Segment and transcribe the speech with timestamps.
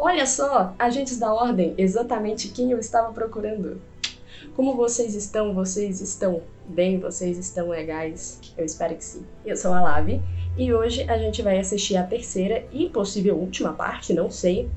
[0.00, 3.80] Olha só, agentes da ordem, exatamente quem eu estava procurando.
[4.54, 5.52] Como vocês estão?
[5.52, 7.00] Vocês estão bem?
[7.00, 8.40] Vocês estão legais?
[8.56, 9.26] Eu espero que sim.
[9.44, 10.22] Eu sou a Lave
[10.56, 14.70] e hoje a gente vai assistir a terceira e possível última parte, não sei,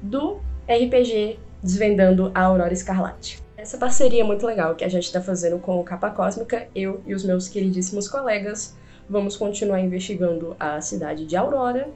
[0.00, 0.38] do
[0.68, 3.42] RPG Desvendando a Aurora Escarlate.
[3.56, 7.02] Essa parceria é muito legal que a gente está fazendo com o Capa Cósmica, eu
[7.04, 8.76] e os meus queridíssimos colegas
[9.10, 11.88] vamos continuar investigando a cidade de Aurora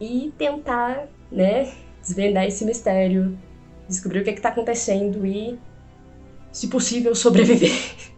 [0.00, 3.36] e tentar né, desvendar esse mistério,
[3.88, 5.58] descobrir o que é está acontecendo e,
[6.52, 7.72] se possível, sobreviver.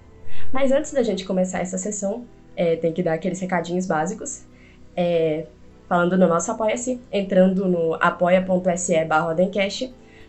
[0.52, 2.24] Mas antes da gente começar essa sessão,
[2.56, 4.42] é, tem que dar aqueles recadinhos básicos.
[4.96, 5.46] É,
[5.88, 9.34] falando no nosso Apoia-se, entrando no apoia.se barra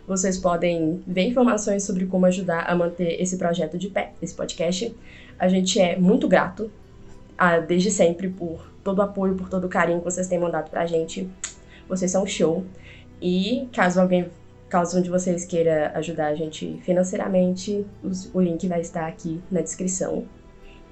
[0.06, 4.94] vocês podem ver informações sobre como ajudar a manter esse projeto de pé, esse podcast.
[5.36, 6.70] A gente é muito grato,
[7.36, 10.70] a, desde sempre, por todo o apoio, por todo o carinho que vocês têm mandado
[10.70, 11.28] pra gente.
[11.88, 12.64] Vocês são show.
[13.20, 14.28] E caso alguém,
[14.68, 19.40] caso um de vocês queira ajudar a gente financeiramente, os, o link vai estar aqui
[19.50, 20.24] na descrição.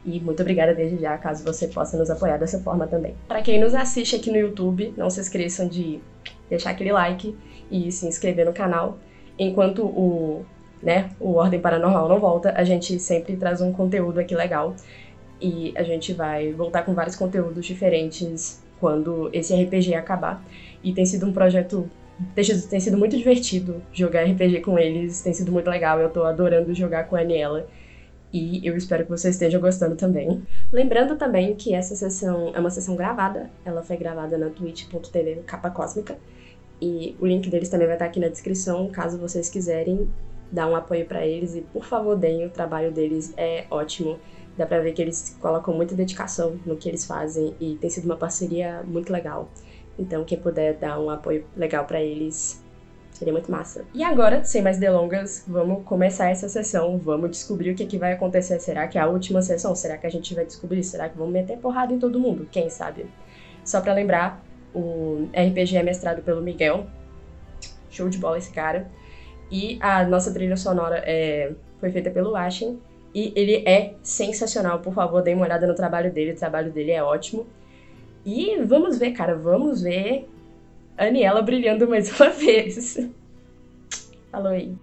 [0.05, 3.14] E muito obrigada desde já, caso você possa nos apoiar dessa forma também.
[3.27, 6.01] Para quem nos assiste aqui no YouTube, não se esqueçam de
[6.48, 7.34] deixar aquele like
[7.70, 8.98] e se inscrever no canal.
[9.39, 10.45] Enquanto o,
[10.83, 14.77] né, o Ordem Paranormal não volta, a gente sempre traz um conteúdo aqui legal.
[15.41, 20.45] E a gente vai voltar com vários conteúdos diferentes quando esse RPG acabar.
[20.84, 21.90] E tem sido um projeto.
[22.34, 25.98] Tem sido, muito divertido jogar RPG com eles, tem sido muito legal.
[25.98, 27.66] Eu tô adorando jogar com a Aniela.
[28.32, 30.42] E eu espero que vocês estejam gostando também.
[30.72, 33.50] Lembrando também que essa sessão é uma sessão gravada.
[33.64, 36.18] Ela foi gravada na twitch.tv capa cósmica.
[36.80, 40.08] E o link deles também vai estar aqui na descrição, caso vocês quiserem
[40.50, 41.55] dar um apoio para eles.
[41.55, 44.18] E por favor, deem, o trabalho deles é ótimo.
[44.56, 48.05] Dá pra ver que eles colocam muita dedicação no que eles fazem e tem sido
[48.05, 49.48] uma parceria muito legal.
[49.98, 52.62] Então, quem puder dar um apoio legal para eles,
[53.12, 53.84] seria muito massa.
[53.94, 56.98] E agora, sem mais delongas, vamos começar essa sessão.
[56.98, 58.58] Vamos descobrir o que, que vai acontecer.
[58.58, 59.74] Será que é a última sessão?
[59.74, 60.82] Será que a gente vai descobrir?
[60.82, 62.48] Será que vamos meter porrada em todo mundo?
[62.50, 63.06] Quem sabe?
[63.64, 64.44] Só para lembrar,
[64.74, 66.86] o RPG é mestrado pelo Miguel.
[67.88, 68.90] Show de bola esse cara.
[69.50, 72.80] E a nossa trilha sonora é, foi feita pelo Ashen.
[73.14, 74.80] E ele é sensacional.
[74.80, 76.32] Por favor, dê uma olhada no trabalho dele.
[76.32, 77.46] O trabalho dele é ótimo.
[78.24, 79.36] E vamos ver, cara.
[79.36, 80.29] Vamos ver
[80.96, 82.98] Aniela brilhando mais uma vez.
[84.30, 84.77] Falou aí.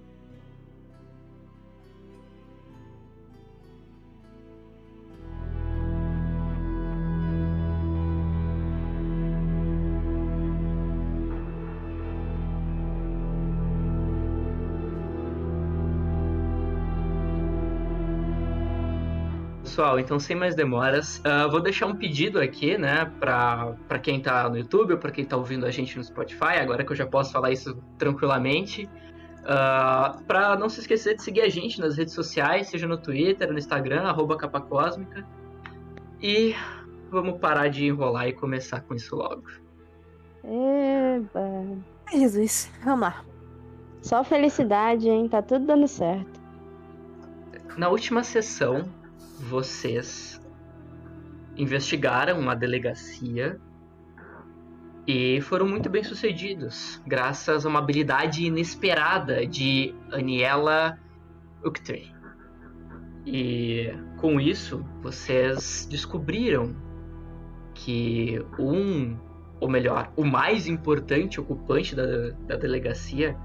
[19.82, 24.22] Pessoal, então sem mais demoras, uh, vou deixar um pedido aqui, né, pra, pra quem
[24.22, 26.96] tá no YouTube ou pra quem tá ouvindo a gente no Spotify, agora que eu
[26.96, 28.88] já posso falar isso tranquilamente.
[29.40, 33.52] Uh, pra não se esquecer de seguir a gente nas redes sociais, seja no Twitter,
[33.52, 35.26] no Instagram, arroba capacósmica.
[36.22, 36.56] E
[37.10, 39.46] vamos parar de enrolar e começar com isso logo.
[40.44, 41.76] Eba.
[42.14, 43.26] Jesus, vamos lá.
[44.04, 45.28] Só felicidade, hein?
[45.28, 46.40] Tá tudo dando certo.
[47.76, 48.84] Na última sessão,
[49.42, 50.40] vocês
[51.58, 53.60] investigaram uma delegacia
[55.08, 60.98] e foram muito bem sucedidos, graças a uma habilidade inesperada de Aniela
[61.64, 62.14] Uctri.
[63.26, 66.76] E com isso, vocês descobriram
[67.74, 69.18] que um,
[69.60, 73.36] ou melhor, o mais importante ocupante da, da delegacia,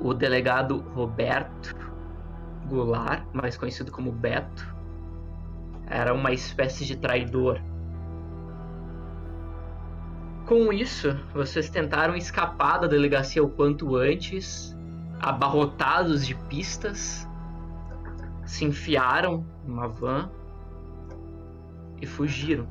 [0.00, 1.76] o delegado Roberto
[2.68, 4.81] Goulart, mais conhecido como Beto,
[5.92, 7.60] era uma espécie de traidor.
[10.46, 14.74] Com isso, vocês tentaram escapar da delegacia o quanto antes,
[15.20, 17.28] abarrotados de pistas,
[18.46, 20.30] se enfiaram numa van
[22.00, 22.66] e fugiram.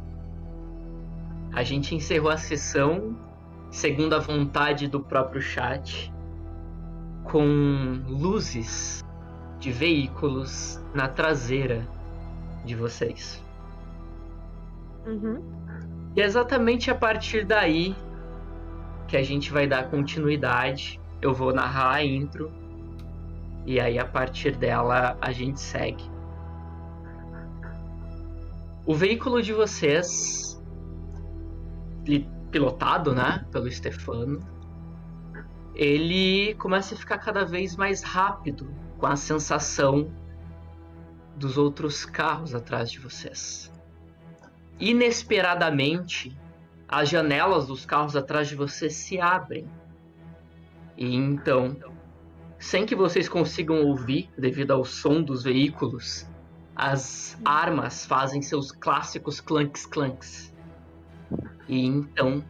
[1.53, 3.15] A gente encerrou a sessão,
[3.69, 6.11] segundo a vontade do próprio chat,
[7.23, 9.05] com luzes
[9.59, 11.87] de veículos na traseira
[12.65, 13.43] de vocês.
[15.05, 15.41] Uhum.
[16.15, 17.95] E é exatamente a partir daí
[19.07, 20.99] que a gente vai dar continuidade.
[21.21, 22.51] Eu vou narrar a intro
[23.65, 26.09] e aí a partir dela a gente segue.
[28.85, 30.59] O veículo de vocês,
[32.49, 34.39] pilotado, né, pelo Stefano,
[35.75, 40.11] ele começa a ficar cada vez mais rápido com a sensação
[41.41, 43.71] dos outros carros atrás de vocês.
[44.79, 46.37] Inesperadamente,
[46.87, 49.67] as janelas dos carros atrás de vocês se abrem
[50.97, 51.75] E então,
[52.59, 56.27] sem que vocês consigam ouvir, devido ao som dos veículos,
[56.75, 60.53] as armas fazem seus clássicos clanks clanks.
[61.67, 62.43] E então,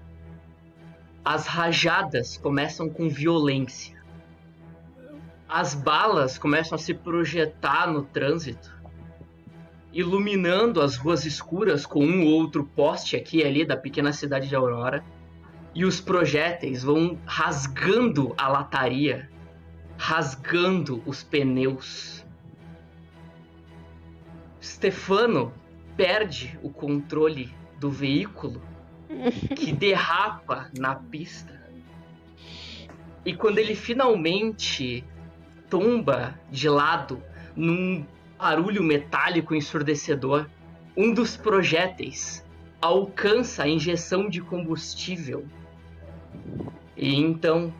[1.23, 4.01] as rajadas começam com violência.
[5.47, 8.80] As balas começam a se projetar no trânsito,
[9.93, 14.47] iluminando as ruas escuras com um ou outro poste aqui e ali da pequena cidade
[14.47, 15.03] de Aurora.
[15.73, 19.29] E os projéteis vão rasgando a lataria,
[19.97, 22.25] rasgando os pneus.
[24.61, 25.53] Stefano
[25.95, 28.61] perde o controle do veículo
[29.55, 31.61] que derrapa na pista.
[33.25, 35.03] E quando ele finalmente
[35.69, 37.23] tomba de lado
[37.55, 38.05] num
[38.41, 40.49] barulho metálico ensurdecedor,
[40.97, 42.43] um dos projéteis
[42.81, 45.45] alcança a injeção de combustível.
[46.97, 47.71] E então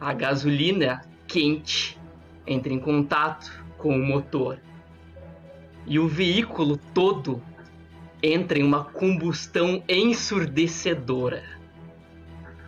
[0.00, 2.00] a gasolina quente
[2.46, 4.58] entra em contato com o motor.
[5.86, 7.42] E o veículo todo
[8.22, 11.44] entra em uma combustão ensurdecedora.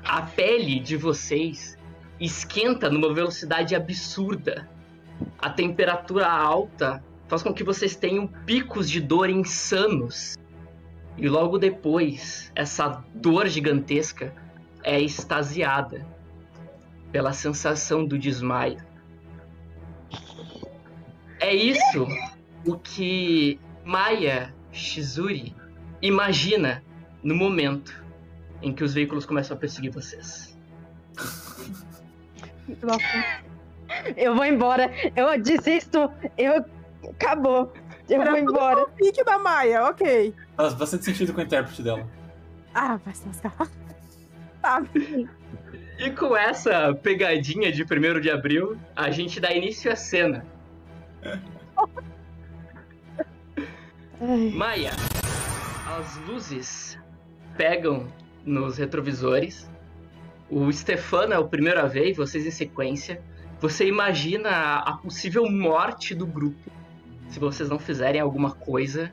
[0.05, 1.79] A pele de vocês
[2.20, 4.69] esquenta numa velocidade absurda.
[5.38, 10.37] A temperatura alta faz com que vocês tenham picos de dor insanos.
[11.17, 14.35] E logo depois, essa dor gigantesca
[14.82, 16.06] é extasiada
[17.12, 18.79] pela sensação do desmaio.
[21.41, 22.06] É isso
[22.67, 25.55] o que Maya Shizuri
[26.03, 26.82] imagina
[27.23, 28.05] no momento
[28.61, 30.56] em que os veículos começam a perseguir vocês.
[34.17, 36.65] Eu vou embora, eu desisto, eu.
[37.11, 37.73] Acabou.
[38.09, 38.87] Eu Era vou embora.
[38.89, 40.35] pique da Maia, ok.
[40.56, 42.06] Faz bastante sentido com o intérprete dela.
[42.75, 43.55] Ah, vai se lascar.
[44.65, 44.83] Tá.
[45.99, 50.43] E com essa pegadinha de 1 de abril, a gente dá início à cena.
[54.21, 54.93] Ai, Maia,
[55.99, 56.99] as luzes
[57.59, 58.06] pegam
[58.45, 59.69] nos retrovisores.
[60.49, 63.21] O Stefano é o primeiro a ver, e vocês em sequência.
[63.61, 66.71] Você imagina a a possível morte do grupo
[67.35, 69.11] se vocês não fizerem alguma coisa.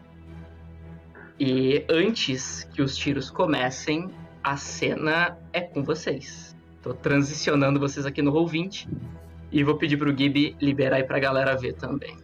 [1.39, 4.12] E antes que os tiros comecem,
[4.44, 6.56] a cena é com vocês.
[6.83, 8.88] Tô transicionando vocês aqui no Roll20
[9.51, 12.15] e vou pedir pro Gibi liberar aí pra galera ver também.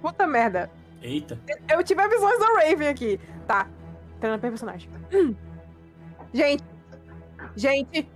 [0.00, 0.70] Puta merda.
[1.02, 1.38] Eita.
[1.70, 3.20] Eu tive a visões da Raven aqui.
[3.46, 3.68] Tá.
[4.18, 4.88] Treinando pra personagem.
[5.12, 5.34] Hum.
[6.32, 6.64] Gente.
[7.54, 8.08] Gente,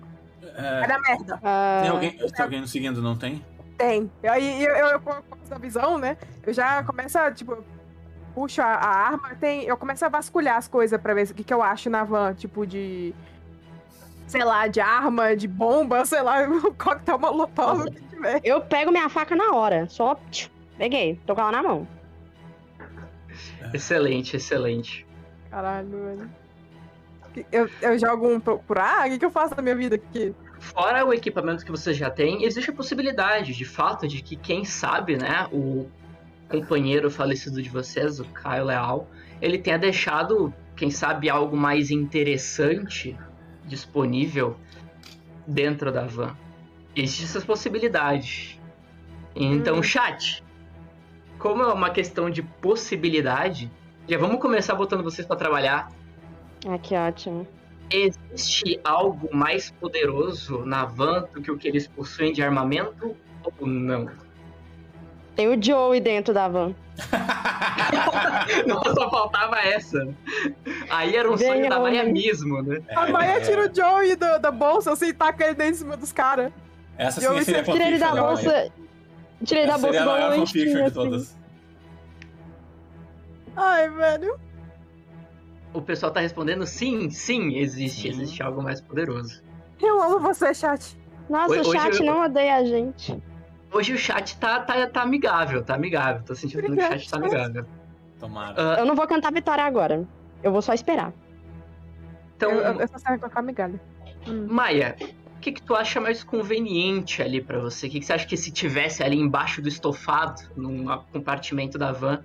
[0.43, 1.38] É, vai dar merda.
[1.43, 3.44] ah, tem, alguém, tem alguém nos seguindo, não tem?
[3.80, 4.10] Tem.
[4.22, 6.18] E Aí eu, eu, eu começo a visão, né?
[6.46, 7.64] Eu já começo a, tipo, eu
[8.34, 11.42] puxo a, a arma, tem, eu começo a vasculhar as coisas pra ver o que,
[11.42, 13.14] que eu acho na van, tipo, de.
[14.26, 16.46] Sei lá, de arma, de bomba, sei lá,
[16.76, 18.40] coquetel molotov, o que tiver.
[18.44, 19.88] Eu pego minha faca na hora.
[19.88, 20.20] Só.
[20.76, 21.18] Peguei.
[21.26, 21.88] Tô com ela na mão.
[23.72, 25.06] Excelente, excelente.
[25.50, 26.30] Caralho, velho.
[27.50, 29.06] Eu, eu jogo um procurar?
[29.06, 30.34] O que, que eu faço na minha vida aqui?
[30.61, 34.64] Fora o equipamento que você já tem, existe a possibilidade, de fato, de que quem
[34.64, 35.88] sabe, né, o
[36.49, 39.09] companheiro falecido de vocês, o Caio Leal,
[39.40, 43.17] ele tenha deixado, quem sabe, algo mais interessante
[43.64, 44.57] disponível
[45.47, 46.37] dentro da van.
[46.95, 48.61] Existe essa possibilidade.
[49.35, 49.83] Então, Hum.
[49.83, 50.45] chat,
[51.38, 53.71] como é uma questão de possibilidade,
[54.07, 55.90] já vamos começar botando vocês para trabalhar
[56.69, 57.47] Ah, que ótimo.
[57.90, 63.16] Existe algo mais poderoso na van do que o que eles possuem de armamento
[63.59, 64.09] ou não?
[65.35, 66.75] Tem o Joey dentro da van.
[68.66, 70.06] Não, só faltava essa.
[70.90, 71.78] Aí era um Vem, sonho da.
[71.80, 72.80] Maia mesmo, né?
[72.94, 75.97] A Maia tira o Joey do- da bolsa assim e taca ele dentro em cima
[75.97, 76.52] dos caras.
[76.99, 78.73] Essa Eu sim seria a Tirei ele da bolsa.
[79.44, 80.94] Tirei da Essa bolsa seria a igual maior fanfiction lanchinho, de assim.
[80.94, 81.37] todas.
[83.56, 84.38] Ai, velho.
[85.72, 88.08] O pessoal tá respondendo sim, sim, existe, Sim.
[88.08, 89.42] existe algo mais poderoso.
[89.80, 90.98] Eu amo você, chat.
[91.28, 93.16] Nossa, Hoje o chat eu- não odeia a gente.
[93.72, 96.22] Hoje o chat tá, tá, tá amigável, tá amigável.
[96.24, 97.64] Tô sentindo que o chat tá amigável.
[98.18, 98.54] Tomara.
[98.76, 100.06] Ah, Eu não vou cantar vitória agora.
[100.42, 101.12] Eu vou só esperar.
[102.36, 103.80] então, eu, eu, eu só pra ficar migalha.
[104.26, 104.46] Hum.
[104.50, 104.96] Maia,
[105.36, 107.86] o que, que tu acha mais conveniente ali pra você?
[107.86, 111.92] O que, que você acha que se tivesse ali embaixo do estofado, num compartimento da
[111.92, 112.22] van,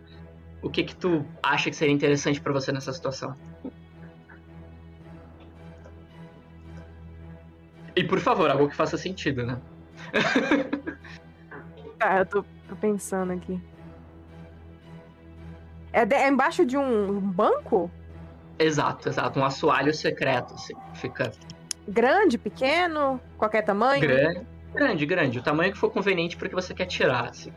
[0.66, 3.36] o que que tu acha que seria interessante pra você nessa situação?
[7.96, 9.62] E por favor, algo que faça sentido, né?
[12.00, 13.60] Tá, eu tô, tô pensando aqui.
[15.94, 17.90] É, de- é embaixo de um banco?
[18.60, 19.40] Exato, exato.
[19.40, 20.74] Um assoalho secreto, assim.
[20.96, 21.32] Fica
[21.88, 24.02] Grande, pequeno, qualquer tamanho?
[24.02, 24.42] grande.
[24.74, 25.40] Grande, grande.
[25.40, 27.54] O tamanho que for conveniente porque você quer tirar, assim.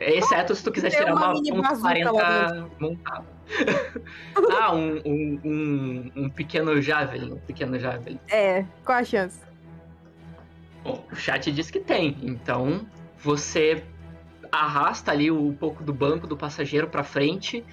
[0.00, 3.24] Exceto se tu quiser tirar uma uma mini ponto bazuca lá 40 montada.
[4.58, 7.32] ah, um, um, um, um pequeno javelin.
[7.32, 8.18] Um pequeno javelin.
[8.28, 9.40] É, qual a chance?
[10.82, 12.16] Bom, o chat diz que tem.
[12.22, 12.86] Então,
[13.18, 13.84] você
[14.50, 17.64] arrasta ali um pouco do banco do passageiro pra frente,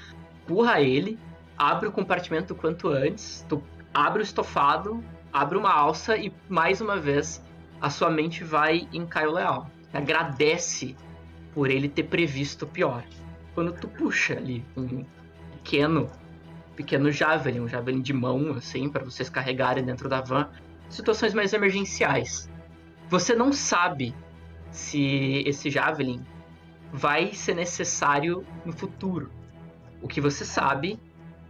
[0.44, 1.20] empurra ele,
[1.58, 3.62] abre o compartimento o quanto antes, tu
[3.94, 7.44] abre o estofado, abre uma alça e, mais uma vez,
[7.80, 9.70] a sua mente vai em Caio Leal.
[9.94, 10.96] Agradece
[11.54, 13.04] por ele ter previsto o pior.
[13.54, 15.06] Quando tu puxa ali um
[15.52, 16.10] pequeno
[16.76, 20.50] pequeno javelin, um javelin de mão, assim, para vocês carregarem dentro da van,
[20.90, 22.50] situações mais emergenciais.
[23.10, 24.16] Você não sabe
[24.72, 26.26] se esse javelin
[26.92, 29.30] vai ser necessário no futuro.
[30.02, 31.00] O que você sabe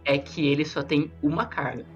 [0.04, 1.86] é que ele só tem uma carga.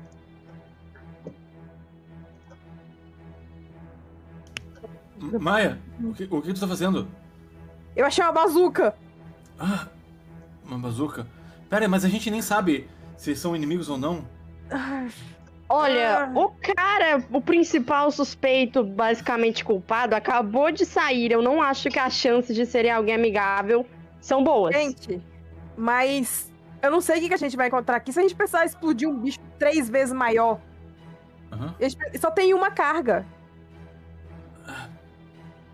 [5.41, 7.09] Maia, o que, o que tu tá fazendo?
[7.97, 8.95] Eu achei uma bazuca.
[9.59, 9.87] Ah,
[10.65, 11.27] uma bazuca.
[11.71, 12.87] Pera mas a gente nem sabe
[13.17, 14.25] se são inimigos ou não.
[15.69, 16.31] Olha, Ah.
[16.35, 21.33] o cara, o principal suspeito, basicamente culpado, acabou de sair.
[21.33, 23.85] Eu não acho que as chances de serem alguém amigável
[24.21, 24.75] são boas.
[24.77, 25.21] Gente,
[25.77, 28.65] mas eu não sei o que a gente vai encontrar aqui se a gente precisar
[28.65, 30.61] explodir um bicho três vezes maior.
[31.81, 33.25] Gente só tem uma carga.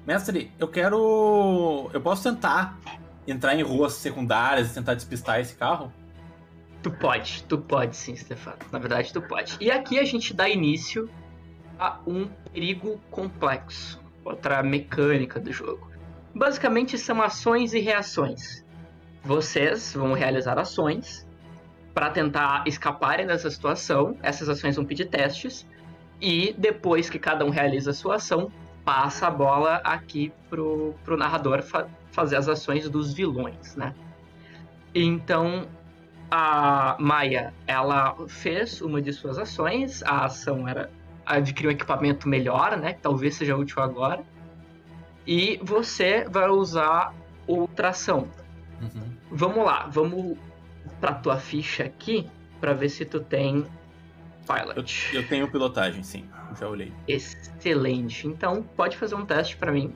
[0.07, 1.91] Mestre, eu quero.
[1.93, 2.79] Eu posso tentar
[3.27, 5.93] entrar em ruas secundárias e tentar despistar esse carro?
[6.83, 8.59] Tu pode, tu pode sim, Stefano.
[8.73, 9.57] Na verdade, tu pode.
[9.61, 11.09] E aqui a gente dá início
[11.79, 15.91] a um perigo complexo, outra mecânica do jogo.
[16.35, 18.65] Basicamente são ações e reações.
[19.23, 21.29] Vocês vão realizar ações
[21.95, 24.17] para tentar escaparem dessa situação.
[24.21, 25.65] Essas ações vão pedir testes
[26.21, 28.51] e depois que cada um realiza a sua ação,
[28.85, 33.95] passa a bola aqui pro, pro narrador fa- fazer as ações dos vilões, né?
[34.95, 35.67] Então,
[36.31, 40.91] a Maia, ela fez uma de suas ações, a ação era
[41.25, 44.25] adquirir um equipamento melhor, né, que talvez seja útil agora,
[45.27, 47.15] e você vai usar
[47.47, 48.29] outra ação.
[48.81, 49.13] Uhum.
[49.31, 50.37] Vamos lá, vamos
[51.01, 52.29] pra tua ficha aqui,
[52.61, 53.65] pra ver se tu tem
[54.47, 55.11] Pilot.
[55.15, 56.29] eu tenho pilotagem, sim.
[56.59, 56.93] Já olhei.
[57.07, 58.27] Excelente.
[58.27, 59.95] Então, pode fazer um teste pra mim.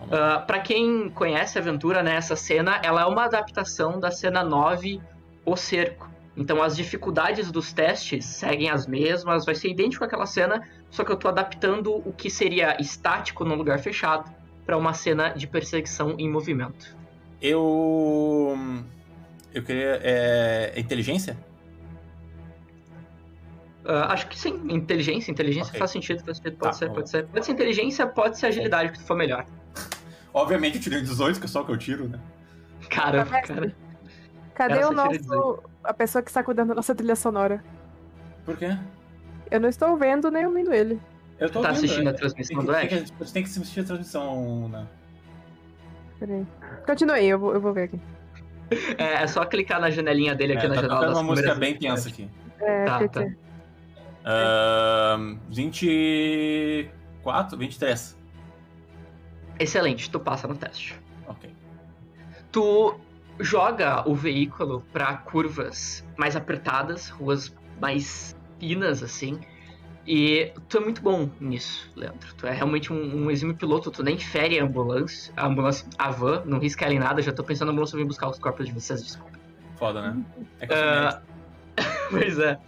[0.00, 4.44] Uh, para quem conhece a aventura, né, essa cena ela é uma adaptação da cena
[4.44, 5.00] 9,
[5.44, 6.10] O Cerco.
[6.36, 11.10] Então as dificuldades dos testes seguem as mesmas, vai ser idêntico àquela cena, só que
[11.10, 14.30] eu tô adaptando o que seria estático num lugar fechado
[14.66, 16.94] para uma cena de perseguição em movimento.
[17.40, 18.58] Eu.
[19.54, 20.00] Eu queria.
[20.02, 21.38] É inteligência?
[23.86, 25.78] Uh, acho que sim, inteligência, inteligência Ok.
[25.78, 27.26] faz sentido, faz sentido, Tá, pode ser, vamos pode ser.
[27.28, 29.46] Pode ser inteligência, pode ser agilidade, que tu for melhor.
[30.34, 32.18] Obviamente eu tirei 18, que é só o que eu tiro, né?
[32.90, 33.76] Caramba, Tá cara.
[34.54, 35.62] Cadê Cara, o nosso.
[35.84, 37.62] A pessoa que está cuidando da nossa trilha sonora?
[38.44, 38.76] Por quê?
[39.50, 41.00] Eu não estou vendo nem ouvindo ele.
[41.38, 42.10] Eu tô Tá ouvindo, assistindo né?
[42.10, 42.88] a transmissão tem do que, Ash?
[42.88, 44.86] tem que, Você tem que assistir a transmissão, né?
[46.18, 46.46] Peraí.
[46.86, 48.00] Continue, eu vou, eu vou ver aqui.
[48.98, 51.54] É, é só clicar na janelinha dele aqui É, na tá janela das uma música
[51.54, 52.28] bem tensa aqui.
[52.60, 53.26] É, Tá, que- tá.
[54.26, 57.56] Ahn, 24?
[57.56, 58.18] 23.
[59.58, 61.00] Excelente, tu passa no teste.
[61.28, 61.48] Ok.
[62.50, 63.00] Tu
[63.38, 69.40] joga o veículo pra curvas mais apertadas, ruas mais finas, assim.
[70.06, 72.34] E tu é muito bom nisso, Leandro.
[72.34, 73.90] Tu é realmente um, um exímio piloto.
[73.90, 77.22] Tu nem fere a ambulância, a ambulância, a van, não risca ela em nada.
[77.22, 79.38] Já tô pensando na ambulância vir buscar os corpos de vocês, desculpa.
[79.76, 80.22] Foda, né?
[80.60, 81.22] É que médico.
[82.10, 82.58] Pois é.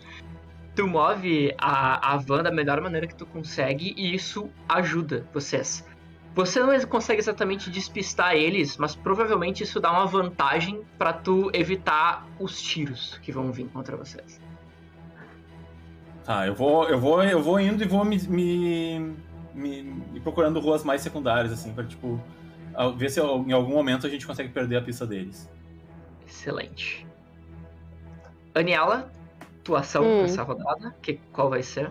[0.79, 5.85] Tu move a, a van da melhor maneira que tu consegue e isso ajuda vocês.
[6.37, 12.25] Você não consegue exatamente despistar eles, mas provavelmente isso dá uma vantagem pra tu evitar
[12.39, 14.41] os tiros que vão vir contra vocês.
[16.25, 19.17] Tá, eu vou, eu vou, eu vou indo e vou me, me,
[19.53, 22.23] me- me procurando ruas mais secundárias, assim, pra, tipo,
[22.97, 25.51] ver se em algum momento a gente consegue perder a pista deles.
[26.25, 27.05] Excelente.
[28.55, 29.11] Aniela,
[29.69, 30.23] tua ação Hum.
[30.23, 31.91] nessa rodada, que, qual vai ser?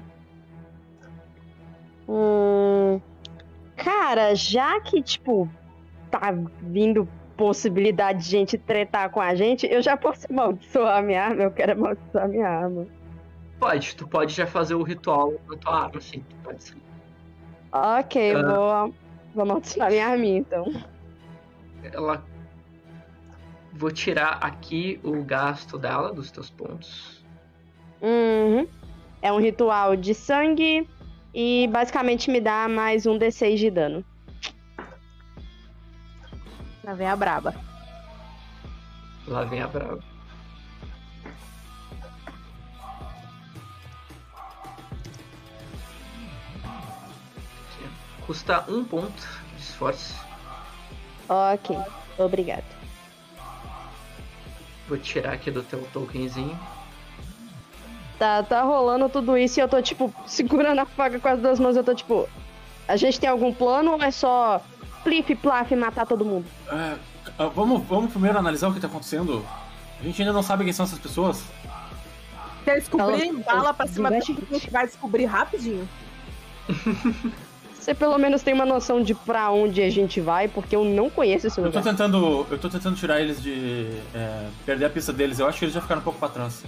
[2.10, 3.00] Hum,
[3.76, 5.48] cara, já que, tipo,
[6.10, 11.44] tá vindo possibilidade de gente tretar com a gente, eu já posso amaldiçoar minha arma.
[11.44, 12.88] Eu quero amaldiçoar minha arma.
[13.60, 16.24] Pode, tu pode já fazer o ritual na tua arma, sim.
[16.44, 16.78] Pode ser.
[17.72, 18.42] Ok, Ah.
[18.42, 18.94] vou,
[19.36, 20.66] vou amaldiçoar minha arminha, então.
[21.94, 22.24] ela.
[23.74, 27.17] Vou tirar aqui o gasto dela, dos teus pontos.
[28.02, 28.68] Uhum.
[29.22, 30.88] É um ritual de sangue,
[31.34, 34.04] E basicamente me dá mais um D6 de dano.
[36.84, 37.54] Lá vem a braba.
[39.28, 40.00] Lá vem a brava.
[48.26, 50.16] Custa um ponto de esforço.
[51.30, 51.78] Ok,
[52.18, 52.66] obrigado.
[54.88, 56.58] Vou tirar aqui do teu tokenzinho.
[58.20, 61.60] Tá, tá rolando tudo isso e eu tô, tipo, segurando a faca com as duas
[61.60, 61.76] mãos.
[61.76, 62.28] Eu tô, tipo,
[62.88, 64.60] a gente tem algum plano ou é só
[65.04, 66.46] plif, plaf, matar todo mundo?
[66.72, 66.96] É,
[67.38, 69.46] ah, vamos, vamos primeiro analisar o que tá acontecendo.
[70.00, 71.44] A gente ainda não sabe quem são essas pessoas.
[72.66, 75.88] Quer descobrir bala pra cima Vai- dele, a gente vai descobrir rapidinho.
[77.80, 81.10] Você pelo menos tem uma noção de pra onde a gente vai, porque eu não
[81.10, 81.84] conheço esse Eu tô lugar.
[81.92, 82.46] tentando.
[82.52, 83.88] Eu tô tentando tirar eles de.
[84.14, 85.40] é, perder a pista deles.
[85.40, 86.64] Eu acho que eles já ficaram um pouco pra trás.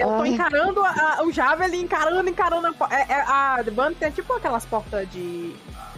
[0.00, 2.94] Eu tô encarando a- a- o Javelin, encarando, encarando a porta.
[2.94, 5.54] É, é, a The Band tem tipo aquelas portas de.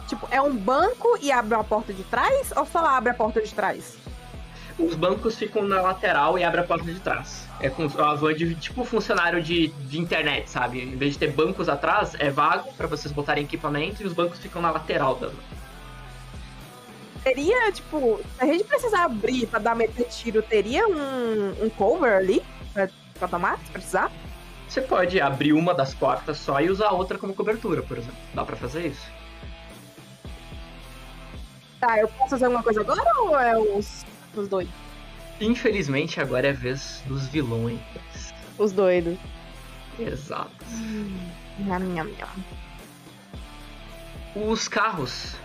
[0.09, 2.52] Tipo, é um banco e abre uma porta de trás?
[2.57, 3.97] Ou só abre a porta de trás?
[4.78, 7.47] Os bancos ficam na lateral e abre a porta de trás.
[7.61, 10.80] É com a van de tipo funcionário de, de internet, sabe?
[10.83, 14.38] Em vez de ter bancos atrás, é vago pra vocês botarem equipamento e os bancos
[14.38, 15.35] ficam na lateral da van.
[17.23, 22.14] Teria, tipo, se a gente precisar abrir pra dar meter tiro, teria um, um cover
[22.14, 22.42] ali
[23.21, 24.11] pra, tomar, se precisar?
[24.69, 28.19] Você pode abrir uma das portas só e usar a outra como cobertura, por exemplo.
[28.35, 29.07] Dá pra fazer isso?
[31.81, 34.69] Tá, eu posso fazer alguma coisa agora ou é os, os dois?
[35.41, 37.81] Infelizmente, agora é a vez dos vilões.
[38.59, 39.19] Os doidos.
[39.99, 40.50] Exato.
[41.59, 42.29] Nham, nham, nham.
[44.37, 45.37] Os carros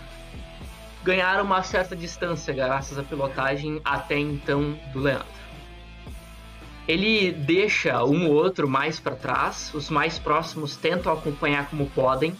[1.03, 5.34] ganharam uma certa distância graças à pilotagem até então do Leandro.
[6.87, 12.35] Ele deixa um ou outro mais para trás, os mais próximos tentam acompanhar como podem,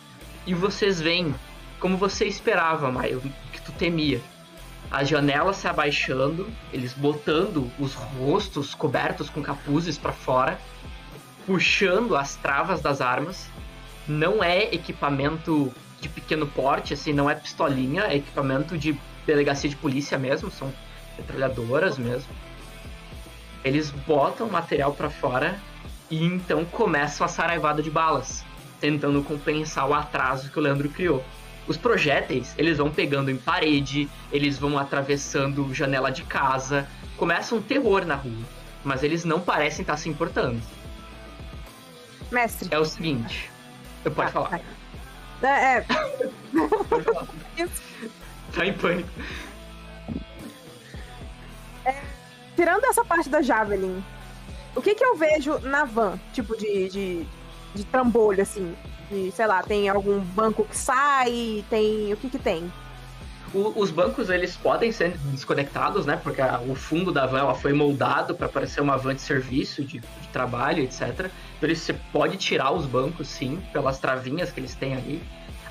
[0.46, 1.34] e vocês veem,
[1.80, 4.22] como você esperava, Maio, que tu temia.
[4.92, 10.60] As janelas se abaixando, eles botando os rostos cobertos com capuzes para fora,
[11.46, 13.50] puxando as travas das armas.
[14.08, 19.76] Não é equipamento de pequeno porte, assim, não é pistolinha, é equipamento de delegacia de
[19.76, 20.72] polícia mesmo, são
[21.18, 22.30] metralhadoras mesmo.
[23.66, 25.60] Eles botam o material pra fora
[26.10, 28.46] e então começam a saraivada de balas,
[28.80, 31.26] tentando compensar o atraso que o Leandro criou.
[31.68, 37.62] Os projéteis, eles vão pegando em parede, eles vão atravessando janela de casa, começa um
[37.62, 38.44] terror na rua,
[38.84, 40.62] mas eles não parecem estar se importando.
[42.32, 42.68] Mestre.
[42.70, 43.50] É o seguinte,
[44.04, 44.50] eu pode Ah, falar.
[44.50, 44.62] vai.
[45.42, 45.82] É, é,
[46.88, 47.28] Pode falar.
[48.54, 49.10] Tá em pânico.
[52.56, 54.04] Tirando essa parte da Javelin,
[54.76, 56.20] o que que eu vejo na van?
[56.34, 57.26] Tipo de, de,
[57.74, 58.76] de trambolho, assim?
[59.10, 62.12] De, sei lá, tem algum banco que sai, tem...
[62.14, 62.72] O que que tem?
[63.54, 66.20] O- os bancos eles podem ser desconectados, né?
[66.22, 70.00] Porque a- o fundo da van foi moldado para parecer uma van de serviço, de,
[70.00, 71.02] de trabalho, etc.
[71.12, 71.30] Então
[71.70, 75.22] ele- você pode tirar os bancos, sim, pelas travinhas que eles têm ali.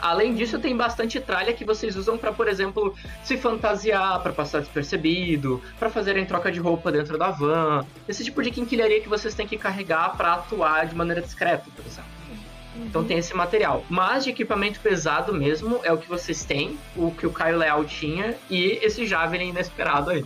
[0.04, 4.60] Além disso, tem bastante tralha que vocês usam para, por exemplo, se fantasiar, para passar
[4.60, 7.86] despercebido, para fazerem troca de roupa dentro da van.
[8.06, 11.86] Esse tipo de quinquilharia que vocês têm que carregar para atuar de maneira discreta, por
[11.86, 12.10] exemplo.
[12.76, 13.82] Então tem esse material.
[13.88, 17.82] Mas de equipamento pesado mesmo é o que vocês têm, o que o Caio Leal
[17.86, 20.22] tinha e esse Javelin inesperado aí.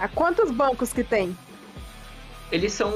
[0.00, 1.36] Ah, quantos bancos que tem?
[2.50, 2.92] Eles são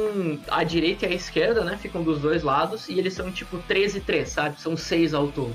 [0.48, 1.76] à direita e à esquerda, né?
[1.76, 4.60] Ficam dos dois lados e eles são tipo 13 e 3, sabe?
[4.60, 5.54] São seis ao todo.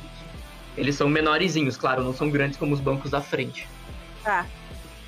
[0.78, 3.68] Eles são menorzinhos, claro, não são grandes como os bancos da frente.
[4.24, 4.46] Tá.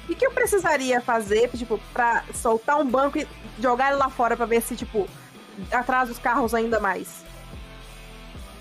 [0.09, 3.27] O que, eu precisaria fazer, tipo, pra soltar um banco e
[3.61, 5.07] jogar ele lá fora pra ver se, tipo,
[5.71, 7.23] atrasa os carros ainda mais?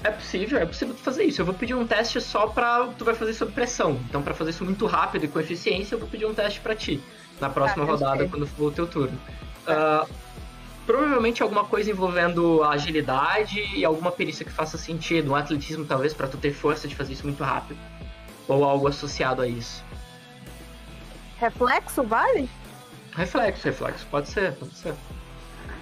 [0.04, 1.40] É possível, é possível tu fazer isso.
[1.40, 2.88] Eu vou pedir um teste só pra.
[2.98, 3.98] Tu vai fazer sob pressão.
[4.08, 6.76] Então, pra fazer isso muito rápido e com eficiência, eu vou pedir um teste pra
[6.76, 7.02] ti.
[7.40, 9.18] Na próxima Tá, rodada, quando for o teu turno.
[9.66, 10.06] Ah,
[10.88, 15.32] provavelmente alguma coisa envolvendo agilidade e alguma perícia que faça sentido.
[15.32, 17.78] Um atletismo, talvez, pra tu ter força de fazer isso muito rápido.
[18.48, 19.84] Ou algo associado a isso.
[21.38, 22.48] Reflexo, vale?
[23.12, 24.06] Reflexo, reflexo.
[24.10, 24.94] Pode ser, pode ser.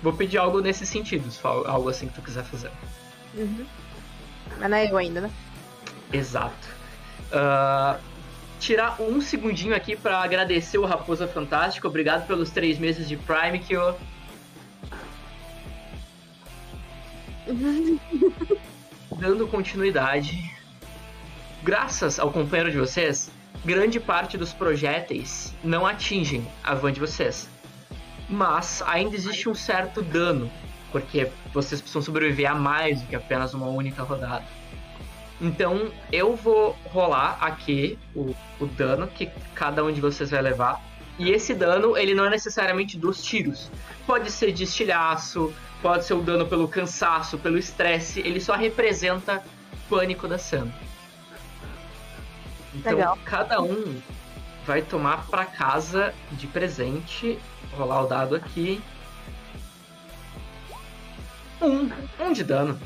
[0.02, 2.72] Vou pedir algo nesse sentido, algo assim que tu quiser fazer.
[3.36, 3.64] Uhum.
[4.58, 5.30] Mas não é eu ainda, né?
[6.12, 6.66] Exato.
[7.30, 8.00] Ah,
[8.58, 11.86] tirar um segundinho aqui pra agradecer o Raposa Fantástico.
[11.86, 13.96] Obrigado pelos três meses de Prime que eu.
[19.18, 20.52] Dando continuidade.
[21.62, 23.30] Graças ao companheiro de vocês,
[23.64, 27.48] grande parte dos projéteis não atingem a van de vocês.
[28.28, 30.50] Mas ainda existe um certo dano
[30.90, 34.44] Porque vocês precisam sobreviver a mais do que apenas uma única rodada.
[35.40, 40.82] Então eu vou rolar aqui o, o dano que cada um de vocês vai levar.
[41.18, 43.70] E esse dano, ele não é necessariamente dos tiros.
[44.06, 48.20] Pode ser de estilhaço, pode ser o dano pelo cansaço, pelo estresse.
[48.20, 49.42] Ele só representa
[49.88, 50.68] pânico da Sam.
[52.74, 53.18] Então Legal.
[53.24, 54.00] cada um
[54.66, 57.38] vai tomar pra casa de presente.
[57.70, 58.82] Vou rolar o dado aqui.
[61.62, 61.90] Um.
[62.20, 62.78] Um de dano.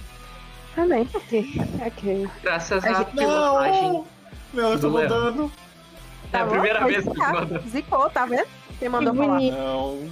[0.75, 1.09] Também.
[1.13, 2.31] Ok, ok.
[2.43, 4.05] Graças A à pilotagem.
[4.53, 5.53] Meu, eu tô Do
[6.33, 6.37] Mandando.
[6.37, 6.51] É a bom?
[6.51, 7.33] primeira vez que ficar.
[7.33, 7.59] manda.
[7.69, 8.49] Zicou, tá vendo?
[8.79, 9.29] Quem mandou falar?
[9.35, 9.57] bonito.
[9.57, 10.09] Não.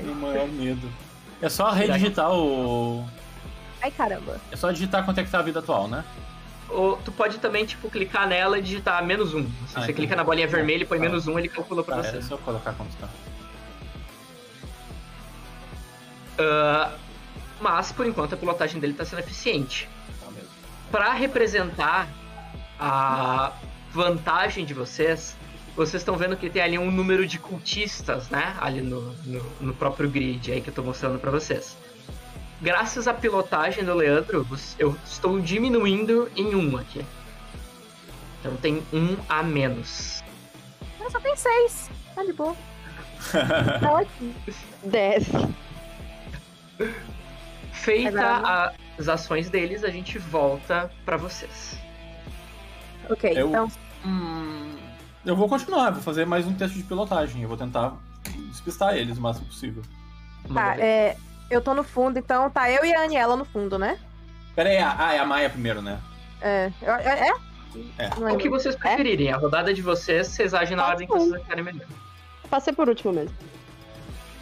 [0.00, 0.88] O maior medo.
[1.42, 3.04] É só redigitar o.
[3.82, 4.40] Ai, caramba.
[4.50, 6.04] É só digitar quanto é que tá a vida atual, né?
[6.68, 9.44] Ou tu pode também, tipo, clicar nela e digitar menos um.
[9.66, 11.04] Se Ah, você clica na bolinha vermelha e põe Tá.
[11.04, 12.18] menos um, ele calcula pra Tá, você.
[12.18, 13.08] é só colocar quanto tá.
[16.38, 16.92] Ah,
[17.60, 19.88] mas, por enquanto, a pilotagem dele tá sendo eficiente.
[20.24, 20.48] Tá mesmo.
[20.90, 22.08] Pra representar
[22.78, 23.52] a
[23.92, 25.36] vantagem de vocês,
[25.76, 28.56] vocês estão vendo que tem ali um número de cultistas, né?
[28.60, 31.76] Ali no, no, no próprio grid aí que eu tô mostrando pra vocês.
[32.60, 34.46] Graças à pilotagem do Leandro,
[34.78, 37.04] eu estou diminuindo em um aqui.
[38.40, 40.22] Então tem um a menos.
[41.00, 41.88] Eu só tem seis.
[42.14, 42.56] Tá de boa.
[43.80, 44.34] Tá ótimo.
[44.84, 45.26] 10.
[47.72, 51.78] Feita Agora, as ações deles, a gente volta pra vocês.
[53.08, 53.70] Ok, Eu- então.
[54.04, 54.76] Hum,
[55.24, 57.42] eu vou continuar, vou fazer mais um teste de pilotagem.
[57.42, 57.94] Eu vou tentar
[58.50, 59.82] despistar eles o máximo possível.
[60.52, 61.16] Tá, é.
[61.50, 63.98] Eu tô no fundo, então tá eu e a Aniela no fundo, né?
[64.54, 65.98] Pera aí, ah, é a Maia primeiro, né?
[66.40, 66.70] É.
[66.82, 67.28] eu- É?
[67.28, 67.32] é?
[67.98, 68.32] É.
[68.32, 71.32] O que vocês preferirem, a rodada de vocês, vocês agem na Pode ordem que vocês
[71.42, 71.86] acharem melhor.
[72.50, 73.34] Passei por último mesmo.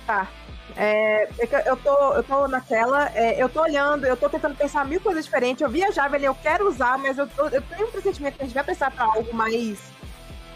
[0.07, 0.27] Tá.
[0.77, 4.85] É, é eu tô, eu tô naquela, é, eu tô olhando, eu tô tentando pensar
[4.85, 5.63] mil coisas diferentes.
[5.63, 8.37] Eu vi a chave ali, eu quero usar, mas eu, tô- eu tenho um pressentimento
[8.37, 9.79] que a gente vai precisar pra algo mais,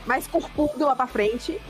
[0.06, 1.60] mais corpudo lá pra frente.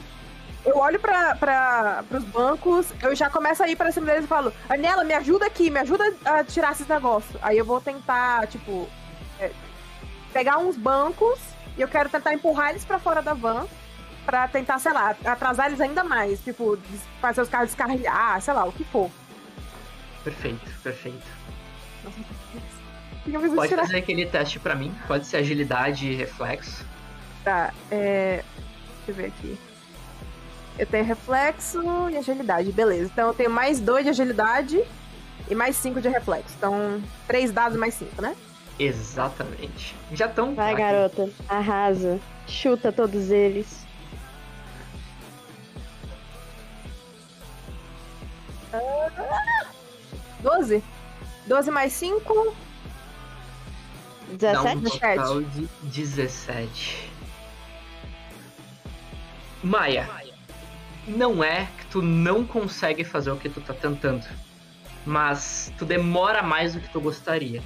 [0.64, 4.28] Eu olho pra, pra, pros bancos, eu já começo a ir pra cima deles e
[4.28, 7.34] falo, Anela, me ajuda aqui, me ajuda a tirar esses negócios.
[7.42, 8.86] Aí eu vou tentar, tipo,
[9.38, 9.50] é,
[10.32, 11.38] pegar uns bancos
[11.78, 13.66] e eu quero tentar empurrar eles pra fora da van
[14.24, 16.40] pra tentar, sei lá, atrasar eles ainda mais.
[16.42, 16.78] Tipo,
[17.20, 19.10] fazer os carros descarrilhar, sei lá, o que for.
[20.24, 21.26] Perfeito, perfeito.
[23.26, 23.82] O que Pode tirar?
[23.82, 26.84] fazer aquele teste pra mim, pode ser agilidade e reflexo.
[27.44, 28.42] Tá, é.
[29.06, 29.58] Deixa eu ver aqui.
[30.78, 33.10] Eu tenho reflexo e agilidade, beleza.
[33.12, 34.82] Então eu tenho mais dois de agilidade
[35.48, 36.54] e mais cinco de reflexo.
[36.56, 38.34] Então, três dados mais cinco, né?
[38.78, 39.94] Exatamente.
[40.12, 40.54] Já estão.
[40.54, 41.28] Vai, garota.
[41.48, 42.18] Arrasa.
[42.46, 43.79] Chuta todos eles.
[50.40, 50.82] Doze?
[51.46, 52.54] Doze mais cinco.
[54.38, 55.16] Dá um 17?
[55.16, 57.10] total de 17.
[59.62, 60.08] Maia,
[61.06, 64.24] não é que tu não consegue fazer o que tu tá tentando,
[65.04, 67.62] mas tu demora mais do que tu gostaria.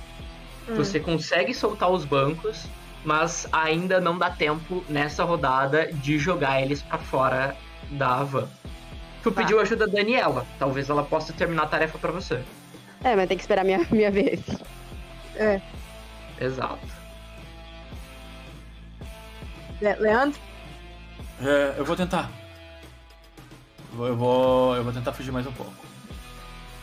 [0.69, 0.75] Hum.
[0.77, 2.67] Você consegue soltar os bancos,
[3.05, 7.57] mas ainda não dá tempo nessa rodada de jogar eles pra fora
[7.91, 8.49] da van.
[9.25, 9.41] Tu Tá.
[9.41, 12.45] pediu ajuda da Daniela, talvez ela possa terminar a tarefa pra você.
[13.03, 14.41] É, mas tem que esperar minha, minha vez.
[16.39, 16.79] Exato.
[19.81, 20.39] Le- Leandro?
[21.43, 22.31] É, eu vou tentar.
[23.93, 25.73] Eu vou, eu vou, tentar fugir mais um pouco.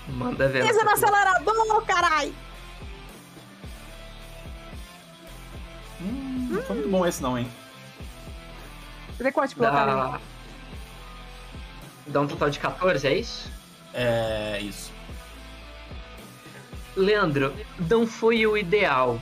[0.07, 0.65] Manda ver.
[0.65, 2.33] Pisa no acelerador, carai!
[6.01, 7.47] Hum, não foi muito bom esse não, hein?
[9.19, 10.19] Vê quanto de pilotar
[12.11, 12.21] Dá...
[12.21, 13.51] Um total de 14, é isso?
[13.93, 14.91] É isso.
[16.95, 17.53] Leandro,
[17.89, 19.19] não foi o ideal.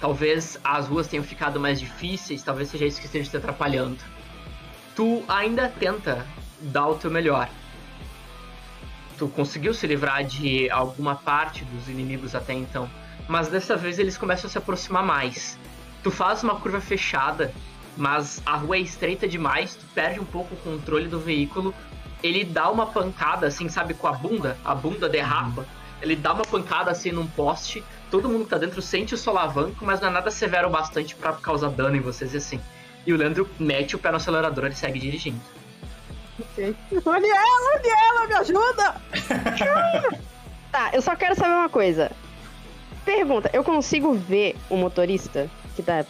[0.00, 3.98] Talvez as ruas tenham ficado mais difíceis, talvez seja isso que esteja te atrapalhando.
[4.94, 6.26] Tu ainda tenta
[6.60, 7.48] dar o teu melhor.
[9.16, 12.90] Tu conseguiu se livrar de alguma parte dos inimigos até então,
[13.28, 15.58] mas dessa vez eles começam a se aproximar mais.
[16.02, 17.54] Tu faz uma curva fechada,
[17.96, 21.74] mas a rua é estreita demais, tu perde um pouco o controle do veículo.
[22.22, 25.66] Ele dá uma pancada, assim, sabe, com a bunda, a bunda derrapa.
[26.00, 29.84] Ele dá uma pancada assim num poste, todo mundo que tá dentro sente o solavanco,
[29.84, 32.60] mas não é nada severo o bastante pra causar dano em vocês e assim.
[33.06, 35.40] E o Leandro mete o pé no acelerador e segue dirigindo.
[36.38, 36.74] Ok.
[37.06, 39.00] Aniela, Aniela, me ajuda!
[40.74, 42.10] Tá, eu só quero saber uma coisa.
[43.04, 46.04] Pergunta, eu consigo ver o motorista que tá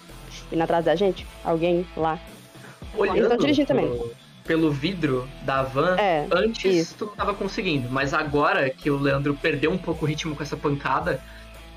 [0.52, 1.26] indo atrás da gente?
[1.44, 2.18] Alguém lá?
[2.96, 4.02] Olhando tão dirigindo também.
[4.44, 6.94] pelo vidro da van, É, antes isso.
[6.98, 7.88] tu não tava conseguindo.
[7.90, 11.20] Mas agora que o Leandro perdeu um pouco o ritmo com essa pancada,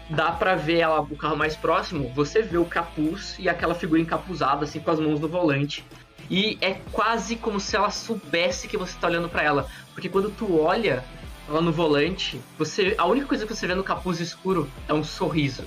[0.09, 3.99] dá pra ver ela, o carro mais próximo, você vê o capuz e aquela figura
[4.01, 5.83] encapuzada, assim, com as mãos no volante.
[6.29, 9.65] E é quase como se ela soubesse que você tá olhando pra ela.
[9.93, 11.03] Porque quando tu olha
[11.47, 12.93] ela no volante, você.
[12.97, 15.63] A única coisa que você vê no capuz escuro é um sorriso.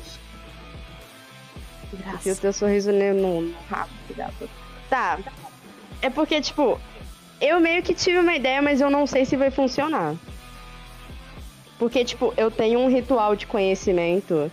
[2.25, 4.49] E o teu sorriso no, no rabo, gato.
[4.89, 5.19] Tá.
[6.03, 6.81] É porque, tipo,
[7.41, 10.15] eu meio que tive uma ideia, mas eu não sei se vai funcionar.
[11.79, 14.51] Porque, tipo, eu tenho um ritual de conhecimento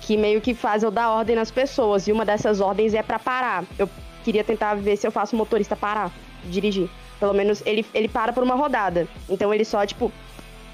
[0.00, 2.08] que meio que faz eu dar ordem nas pessoas.
[2.08, 3.64] E uma dessas ordens é pra parar.
[3.78, 3.88] Eu
[4.24, 6.10] queria tentar ver se eu faço o motorista parar,
[6.44, 6.88] dirigir.
[7.18, 9.06] Pelo menos ele, ele para por uma rodada.
[9.28, 10.10] Então ele só, tipo,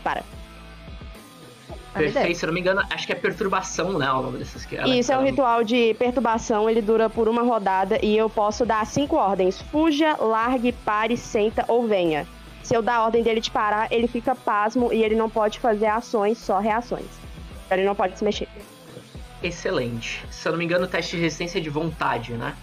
[0.02, 0.22] para.
[1.98, 4.10] Perfeito, se eu não me engano, acho que é perturbação, né?
[4.12, 7.28] O nome dessas que ela- Isso é um ela- ritual de perturbação, ele dura por
[7.28, 12.26] uma rodada e eu posso dar cinco ordens: fuja, largue, pare, senta ou venha.
[12.62, 15.58] Se eu dar a ordem dele de parar, ele fica pasmo e ele não pode
[15.60, 17.06] fazer ações, só reações.
[17.70, 18.48] Ele não pode se mexer.
[19.42, 20.24] Excelente.
[20.30, 22.54] Se eu não me engano, o teste de resistência é de vontade, né?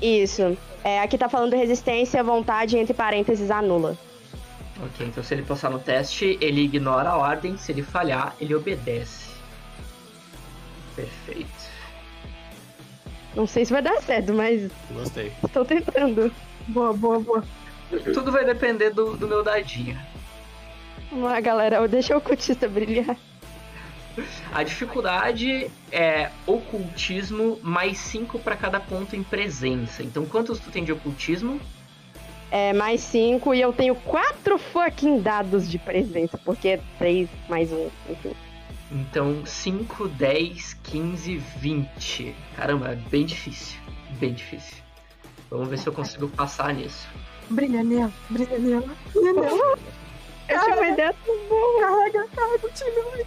[0.00, 0.56] Isso.
[0.84, 3.96] É, aqui tá falando resistência, vontade, entre parênteses, anula.
[4.82, 7.56] Ok, então se ele passar no teste, ele ignora a ordem.
[7.56, 9.30] Se ele falhar, ele obedece.
[10.96, 11.72] Perfeito.
[13.34, 15.32] Não sei se vai dar certo, mas Gostei.
[15.42, 16.32] estou tentando.
[16.68, 17.44] Boa, boa, boa.
[18.12, 19.98] Tudo vai depender do, do meu dadinho.
[21.10, 21.86] Vamos lá, galera.
[21.86, 23.16] Deixa o cultista brilhar.
[24.52, 30.02] A dificuldade é ocultismo mais 5 para cada ponto em presença.
[30.02, 31.60] Então, quantos tu tem de ocultismo?
[32.54, 37.72] É mais cinco e eu tenho quatro fucking dados de presença, porque é três mais
[37.72, 37.88] um.
[38.10, 38.34] Enfim.
[38.90, 42.36] Então, 5, 10, 15, 20.
[42.54, 43.80] Caramba, é bem difícil.
[44.20, 44.76] Bem difícil.
[45.48, 47.08] Vamos ver se eu consigo passar nisso.
[47.48, 49.78] Brilha nela, brilha nela, brilha nela.
[50.46, 51.80] Eu tinha uma ideia tão boa.
[51.80, 53.26] Carrega, carrega o time.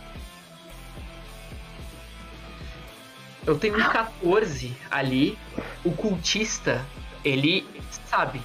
[3.47, 5.35] Eu tenho um 14 ali.
[5.83, 6.85] O cultista,
[7.23, 7.65] ele
[8.07, 8.39] sabe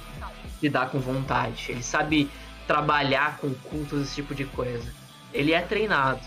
[0.61, 1.71] lidar com vontade.
[1.71, 2.29] Ele sabe
[2.67, 4.93] trabalhar com cultos, esse tipo de coisa.
[5.33, 6.21] Ele é treinado.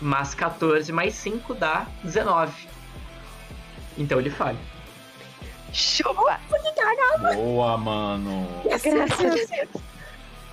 [0.00, 2.52] Mas 14 mais 5 dá 19.
[3.96, 4.58] Então ele falha.
[5.72, 6.40] Chupa!
[7.34, 8.48] Boa, mano.
[8.64, 9.68] Graças a Deus.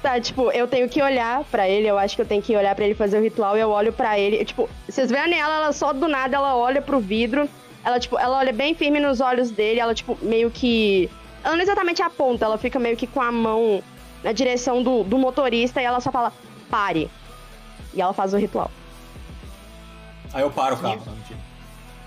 [0.01, 2.75] Tá, tipo, eu tenho que olhar pra ele, eu acho que eu tenho que olhar
[2.75, 5.55] pra ele fazer o ritual, e eu olho pra ele, eu, tipo, vocês veem ela,
[5.55, 7.49] ela só do nada, ela olha pro vidro,
[7.83, 11.09] ela, tipo, ela olha bem firme nos olhos dele, ela, tipo, meio que...
[11.45, 13.84] Ela não exatamente aponta, ela fica meio que com a mão
[14.23, 16.34] na direção do, do motorista, e ela só fala,
[16.71, 17.08] pare.
[17.93, 18.71] E ela faz o ritual.
[20.34, 21.03] Aí eu paro o carro.
[21.05, 21.39] Não, mentira.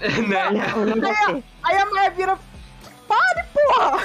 [0.27, 0.51] né?
[0.51, 1.45] Não, não ser.
[1.63, 2.37] Aí a Maia vira.
[3.07, 3.99] Pare, porra!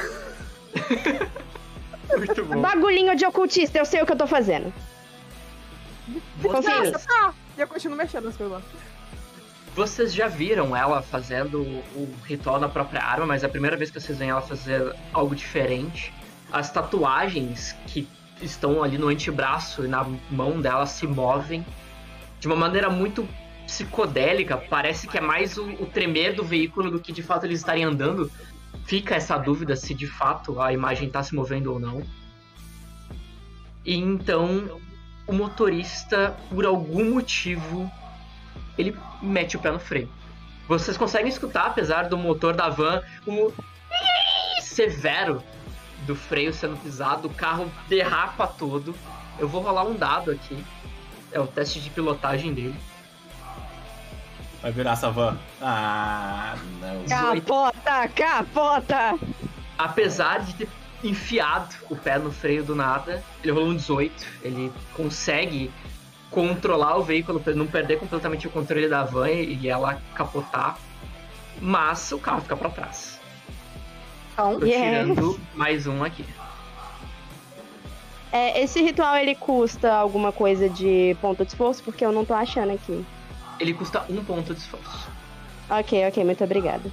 [2.16, 2.62] Muito bom.
[2.62, 4.72] Bagulhinho de ocultista, eu sei o que eu tô fazendo.
[6.08, 6.22] Mim.
[6.44, 7.34] Nossa, tá.
[7.58, 8.62] E eu continuo mexendo nas coisas lá.
[9.76, 13.90] Vocês já viram ela fazendo o ritual na própria arma, mas é a primeira vez
[13.90, 16.14] que vocês veem ela fazer algo diferente.
[16.52, 18.08] As tatuagens que
[18.40, 21.66] estão ali no antebraço e na mão dela se movem
[22.40, 23.28] de uma maneira muito
[23.66, 24.58] psicodélica.
[24.58, 27.84] Parece que é mais o, o tremer do veículo do que de fato eles estarem
[27.84, 28.32] andando.
[28.86, 32.04] Fica essa dúvida se de fato a imagem está se movendo ou não.
[33.84, 34.80] E então
[35.26, 37.92] o motorista, por algum motivo,
[38.78, 40.10] ele mete o pé no freio.
[40.68, 43.54] Vocês conseguem escutar, apesar do motor da van, o
[44.62, 45.44] severo
[46.06, 48.96] do freio sendo pisado, o carro derrapa todo.
[49.38, 50.64] Eu vou rolar um dado aqui.
[51.32, 52.76] É o teste de pilotagem dele.
[54.62, 55.38] Vai virar essa van.
[55.62, 57.04] Ah, não.
[57.06, 59.20] Capota, capota!
[59.78, 60.70] Apesar de ter
[61.04, 64.26] enfiado o pé no freio do nada, ele rolou um 18.
[64.42, 65.70] Ele consegue
[66.34, 70.78] controlar o veículo para não perder completamente o controle da van e ela capotar.
[71.62, 73.20] Mas o carro fica para trás.
[74.34, 74.82] Então, Tô Yes.
[74.82, 76.26] tirando mais um aqui.
[78.32, 81.84] É, esse ritual ele custa alguma coisa de ponto de esforço?
[81.84, 83.06] Porque eu não tô achando aqui.
[83.60, 85.08] Ele custa um ponto de esforço.
[85.70, 86.92] Ok, ok, muito obrigada.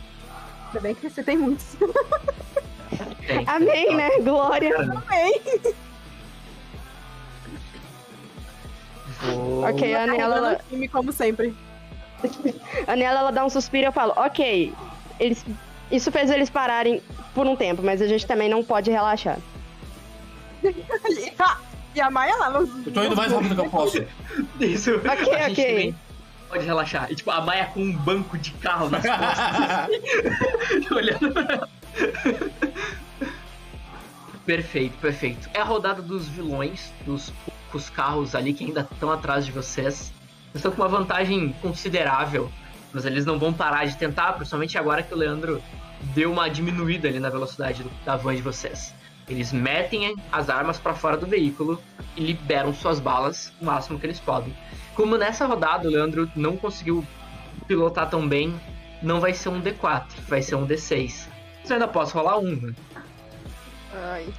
[0.66, 1.66] ainda bem que você tem muitos.
[3.26, 3.44] Tem.
[3.48, 4.10] Amém, né?
[4.22, 4.76] Glória.
[4.78, 5.40] Amém.
[9.20, 9.68] Vou...
[9.68, 11.54] Ok, a Anela, ela, time como sempre.
[12.86, 14.72] a Anela, ela dá um suspiro e eu falo, ok,
[15.18, 15.44] eles,
[15.90, 17.02] isso fez eles pararem
[17.34, 19.38] por um tempo, mas a gente também não pode relaxar.
[21.92, 22.52] E, a Maia lá.
[22.52, 24.04] Eu tô indo mais rápido que eu posso.
[24.60, 24.94] Isso.
[24.94, 25.66] Ok, a gente ok.
[25.66, 25.94] também
[26.48, 27.10] pode relaxar.
[27.10, 29.88] E tipo, a Maia com um banco de carro nas costas,
[30.92, 31.68] olhando pra ela.
[34.46, 35.48] Perfeito, perfeito.
[35.54, 40.12] É a rodada dos vilões, dos poucos carros ali que ainda estão atrás de vocês.
[40.52, 42.50] Vocês estão com uma vantagem considerável,
[42.92, 45.62] mas eles não vão parar de tentar, principalmente agora que o Leandro
[46.14, 48.94] deu uma diminuída ali na velocidade da van de vocês.
[49.28, 51.80] Eles metem as armas para fora do veículo
[52.16, 54.52] e liberam suas balas o máximo que eles podem.
[54.94, 57.06] Como nessa rodada o Leandro não conseguiu
[57.68, 58.58] pilotar tão bem,
[59.00, 61.28] não vai ser um D4, vai ser um D6.
[61.60, 62.74] Mas eu ainda posso rolar um, né?
[63.94, 64.32] Ai.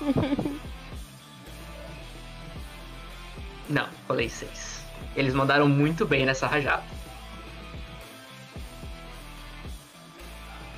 [3.68, 4.82] Não, rolei 6.
[5.16, 6.84] Eles mandaram muito bem nessa rajada.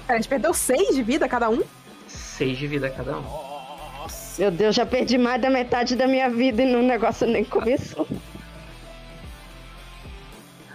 [0.06, 1.62] Cara, a gente perdeu seis de vida cada um?
[2.06, 3.22] 6 de vida cada um.
[3.22, 4.40] Nossa.
[4.40, 8.06] Meu Deus, já perdi mais da metade da minha vida e no negócio nem começou.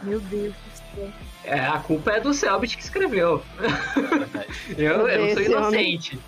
[0.03, 1.30] Meu Deus do céu.
[1.43, 3.43] É, a culpa é do Selbit que escreveu.
[4.77, 5.93] Eu, eu sou Esse homem.
[5.95, 6.19] inocente.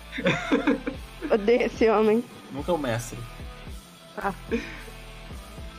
[1.30, 2.24] Odeio esse homem.
[2.52, 3.18] Nunca é o mestre.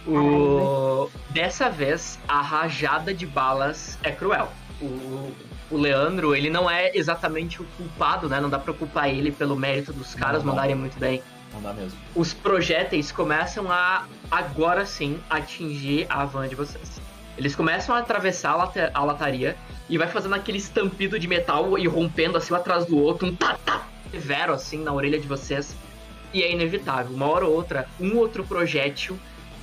[0.08, 1.10] O...
[1.32, 4.52] Dessa vez, a rajada de balas é cruel.
[4.82, 5.32] O...
[5.71, 8.39] o Leandro, ele não é exatamente o culpado, né?
[8.39, 10.56] Não dá pra culpar ele pelo mérito dos caras Não, não.
[10.56, 11.21] mandarem muito bem.
[11.54, 11.98] Não dá mesmo.
[12.13, 17.02] Os projéteis começam a, agora sim, atingir a van de vocês.
[17.38, 19.56] Eles começam a atravessar a, a lataria
[19.89, 23.36] e vai fazendo aquele estampido de metal e rompendo assim um atrás do outro, um
[23.36, 25.76] tá, tá, severo assim na orelha de vocês.
[26.34, 29.17] E é inevitável, uma hora ou outra, um outro projétil,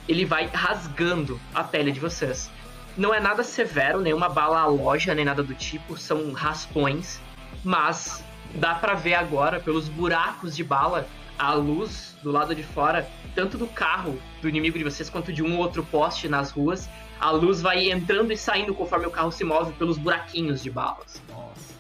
[0.09, 2.51] ele vai rasgando a pele de vocês.
[2.97, 7.21] Não é nada severo, nenhuma bala à loja, nem nada do tipo, são raspões,
[7.65, 8.23] mas
[8.55, 11.07] dá pra ver agora pelos buracos de bala
[11.39, 15.43] a luz do lado de fora, tanto do carro do inimigo de vocês quanto de
[15.43, 16.89] um ou outro poste nas ruas.
[17.23, 21.23] A luz vai entrando e saindo conforme o carro se move pelos buraquinhos de balas.
[21.29, 21.73] Nossa.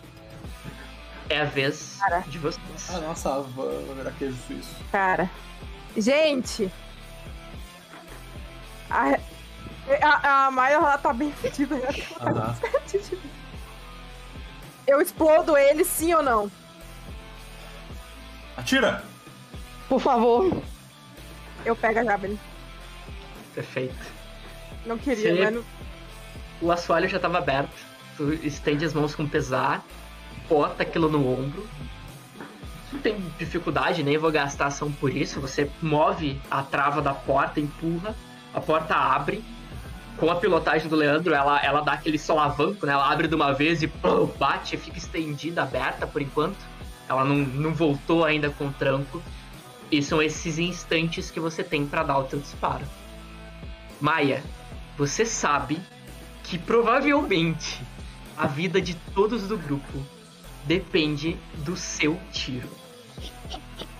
[1.28, 2.20] É a vez Cara.
[2.28, 2.88] de vocês.
[2.88, 4.70] Ah, nossa, a van queijo suíço.
[4.92, 5.28] Cara.
[5.96, 6.70] Gente.
[8.88, 9.18] A,
[10.00, 11.74] a, a Maia ela tá bem fedida.
[11.74, 11.88] né?
[12.20, 12.56] Aham.
[14.86, 16.48] Eu explodo ele sim ou não?
[18.56, 19.02] Atira!
[19.88, 20.62] Por favor.
[21.64, 22.38] Eu pego a Javelin.
[23.56, 24.21] Perfeito.
[24.84, 25.42] Não queria, Sim.
[25.42, 25.64] mas não...
[26.60, 27.74] O assoalho já estava aberto.
[28.16, 29.84] Tu estende as mãos com pesar,
[30.48, 31.66] bota aquilo no ombro.
[32.92, 35.40] Não tem dificuldade, nem vou gastar ação por isso.
[35.40, 38.14] Você move a trava da porta, empurra,
[38.52, 39.42] a porta abre.
[40.18, 42.92] Com a pilotagem do Leandro, ela, ela dá aquele solavanco, né?
[42.92, 46.58] Ela abre de uma vez e pum, bate, fica estendida, aberta por enquanto.
[47.08, 49.22] Ela não, não voltou ainda com o tranco.
[49.90, 52.84] E são esses instantes que você tem para dar o teu disparo.
[54.00, 54.42] Maia,
[55.02, 55.80] você sabe
[56.44, 57.82] que provavelmente
[58.38, 59.98] a vida de todos do grupo
[60.64, 62.68] depende do seu tiro.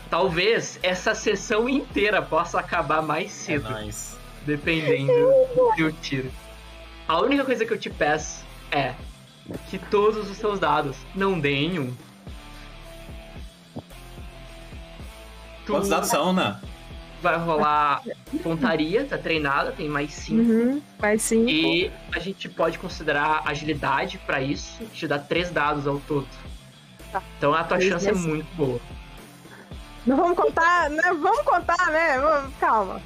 [0.08, 4.14] Talvez essa sessão inteira possa acabar mais É cedo, nice.
[4.46, 6.30] dependendo do seu tiro.
[7.08, 8.94] A única coisa que eu te peço é
[9.70, 11.92] que todos os seus dados não deem um.
[15.66, 16.60] Tu Quantos dados são, né?
[17.22, 18.02] Vai rolar
[18.42, 20.42] pontaria, tá treinada, tem mais 5.
[20.42, 21.46] Uhum, mas sim.
[21.48, 26.28] E a gente pode considerar agilidade pra isso, te dá três dados ao todo.
[27.12, 27.22] Tá.
[27.38, 28.80] Então a tua Três chance é muito boa.
[30.04, 31.02] Não vamos contar, né?
[31.02, 32.50] Vamos contar, né?
[32.58, 33.00] Calma.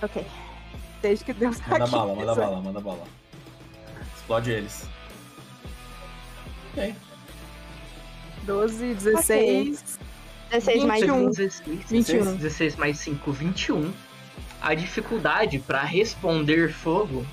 [0.00, 0.24] Ok.
[1.02, 1.92] Desde que Deus tá Manda aqui.
[1.92, 3.04] bala, manda bala, manda bala.
[4.14, 4.88] Explode eles.
[6.72, 6.94] Ok.
[8.46, 9.98] 12, 16.
[10.50, 11.26] 16 mais 21.
[11.26, 11.30] 1.
[11.30, 12.36] 16, 21.
[12.36, 13.92] 16 mais 5, 21.
[14.62, 17.26] A dificuldade pra responder fogo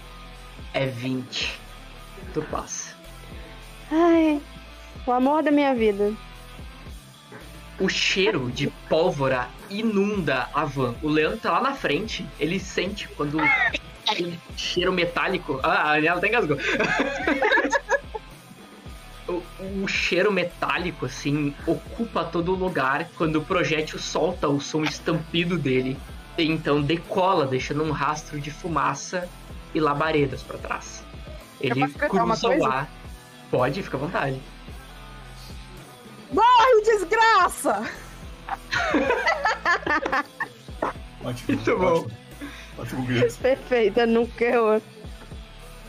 [0.74, 1.60] é 20.
[2.34, 2.96] Tu passa.
[3.92, 4.42] Ai,
[5.06, 6.14] o amor da minha vida.
[7.80, 10.96] O cheiro de pólvora inunda a van.
[11.02, 12.26] O Leandro tá lá na frente.
[12.40, 13.40] Ele sente quando
[14.08, 15.60] aquele cheiro metálico.
[15.64, 16.58] Ah, a Aniela até engasgou.
[19.28, 19.42] o,
[19.84, 25.58] o cheiro metálico, assim, ocupa todo o lugar quando o projétil solta o som estampido
[25.58, 25.98] dele.
[26.38, 29.30] E então decola, deixando um rastro de fumaça
[29.74, 31.04] e labaredas pra trás.
[31.62, 32.90] Ele cruza o ar.
[33.50, 34.42] Pode, fica à vontade.
[36.36, 37.90] Ai, desgraça!
[41.24, 41.56] Ótimo.
[41.56, 42.08] Muito bom.
[42.78, 43.38] Ótimo, ótimo.
[43.42, 44.82] Perfeita, nunca errou.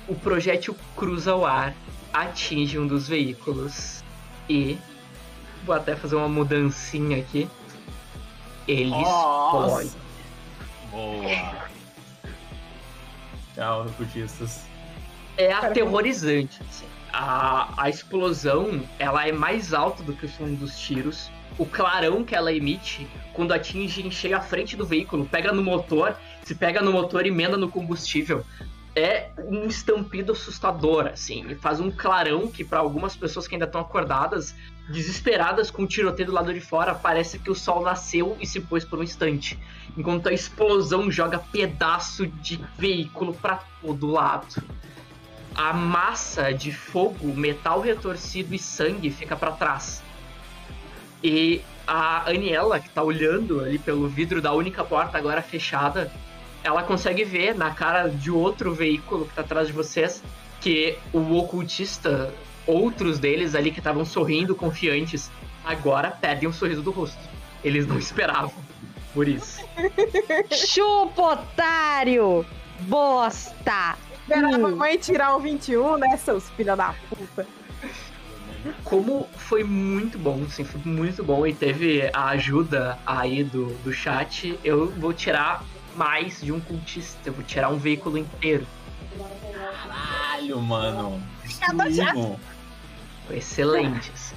[0.06, 1.74] O projétil cruza o ar,
[2.14, 4.02] atinge um dos veículos
[4.48, 4.78] e.
[5.66, 7.48] Vou até fazer uma mudancinha aqui.
[8.68, 9.82] Ele Nossa.
[9.82, 10.04] explode.
[10.90, 11.68] Boa.
[13.54, 14.62] Tchau, recrutistas.
[15.36, 16.60] É aterrorizante.
[16.62, 16.86] assim.
[17.12, 21.30] a, a explosão ela é mais alta do que o som dos tiros.
[21.56, 25.62] O clarão que ela emite quando atinge em cheio a frente do veículo, pega no
[25.62, 28.44] motor, se pega no motor e emenda no combustível.
[28.96, 31.44] É um estampido assustador, assim.
[31.48, 34.54] E faz um clarão que, para algumas pessoas que ainda estão acordadas,
[34.88, 38.60] desesperadas com o tiroteio do lado de fora, parece que o sol nasceu e se
[38.60, 39.58] pôs por um instante.
[39.96, 44.62] Enquanto a explosão joga pedaço de veículo para todo lado.
[45.54, 50.02] A massa de fogo, metal retorcido e sangue fica para trás.
[51.22, 56.12] E a Aniela, que tá olhando ali pelo vidro da única porta agora fechada,
[56.64, 60.22] ela consegue ver na cara de outro veículo que tá atrás de vocês
[60.60, 62.32] que o ocultista,
[62.66, 65.30] outros deles ali que estavam sorrindo, confiantes,
[65.62, 67.18] agora perdem o sorriso do rosto.
[67.62, 68.50] Eles não esperavam
[69.12, 69.62] por isso.
[70.50, 72.46] Chupa, otário!
[72.80, 73.96] Bosta!
[74.22, 74.62] Esperava a Hum.
[74.62, 77.46] mamãe tirar o 21, né, seus filha da puta.
[78.82, 83.92] Como foi muito bom, sim, foi muito bom e teve a ajuda aí do, do
[83.92, 85.62] chat, eu vou tirar
[85.94, 88.66] mais de um cultista, eu vou tirar um veículo inteiro.
[89.88, 91.22] Caralho, mano.
[93.26, 94.36] Foi excelente, assim.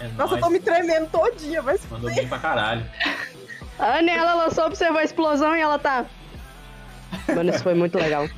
[0.00, 2.84] É Nossa, eu tô me tremendo todinha, mas Mandou bem pra caralho.
[3.78, 6.04] A Aniela, ela só observou a explosão e ela tá.
[7.34, 8.28] Mano, isso foi muito legal.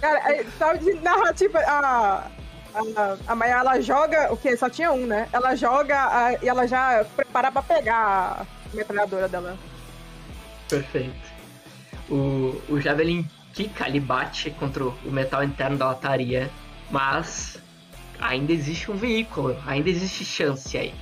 [0.00, 2.26] Cara, é, sabe de narrativa, a,
[2.74, 4.56] a, a Maia, ela joga, o quê?
[4.56, 5.28] Só tinha um, né?
[5.32, 9.56] Ela joga a- e ela já prepara pra pegar a metralhadora dela.
[10.70, 11.40] Perfeito.
[12.08, 16.50] O, o Javelin quica ali, bate contra o metal interno da lataria,
[16.90, 17.60] mas
[18.20, 20.94] ainda existe um veículo, ainda existe chance aí.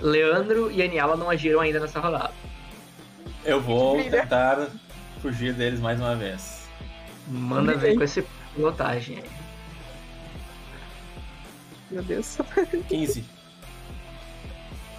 [0.00, 2.32] Leandro e Aniela não agiram ainda nessa rodada.
[3.44, 4.22] Eu vou Brilha.
[4.22, 4.68] tentar
[5.20, 6.68] fugir deles mais uma vez.
[7.28, 8.24] Manda ver com esse
[8.54, 9.30] pilotagem aí.
[11.90, 12.38] Meu Deus.
[12.88, 13.24] 15.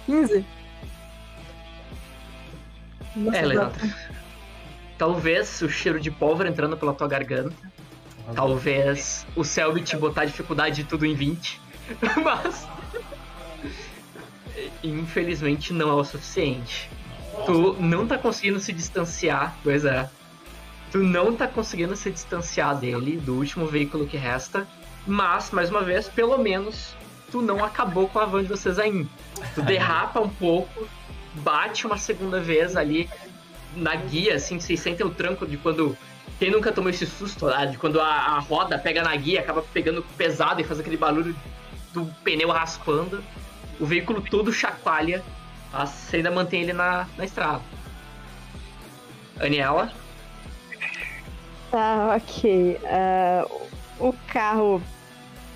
[0.06, 0.44] 15?
[3.16, 3.94] Nossa, É, Leandro.
[4.98, 7.54] Talvez o cheiro de pólvora entrando pela tua garganta.
[8.34, 11.60] Talvez o Selbit botar a dificuldade de tudo em 20.
[12.22, 12.66] Mas.
[14.82, 16.90] Infelizmente não é o suficiente.
[17.44, 19.56] Tu não tá conseguindo se distanciar.
[19.62, 20.08] Pois é.
[20.90, 24.66] Tu não tá conseguindo se distanciar dele, do último veículo que resta.
[25.06, 26.94] Mas, mais uma vez, pelo menos,
[27.30, 29.08] tu não acabou com a van de vocês ainda.
[29.54, 30.88] Tu derrapa um pouco,
[31.36, 33.08] bate uma segunda vez ali
[33.74, 35.96] na guia, assim, vocês sentem o tranco de quando.
[36.38, 39.62] Quem nunca tomou esse susto lá, de quando a, a roda pega na guia, acaba
[39.62, 41.34] pegando pesado e faz aquele barulho
[41.92, 43.22] do pneu raspando.
[43.80, 45.22] O veículo todo chacoalha,
[45.72, 47.62] mas você ainda mantém ele na, na estrada.
[49.38, 49.92] Aniela,
[51.70, 52.78] Tá, ok.
[52.84, 53.46] Ah,
[53.98, 54.82] o carro.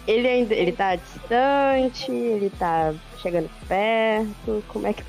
[0.06, 0.54] Ele ainda.
[0.54, 4.64] Ele tá distante, ele tá chegando perto.
[4.68, 5.02] Como é que.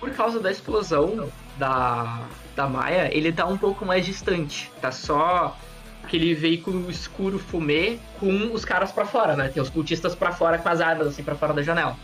[0.00, 2.22] Por causa da explosão da,
[2.54, 4.70] da Maia, ele tá um pouco mais distante.
[4.80, 5.56] Tá só
[6.04, 9.48] aquele veículo escuro fumê com os caras pra fora, né?
[9.48, 11.96] Tem os cultistas pra fora com as armas assim pra fora da janela.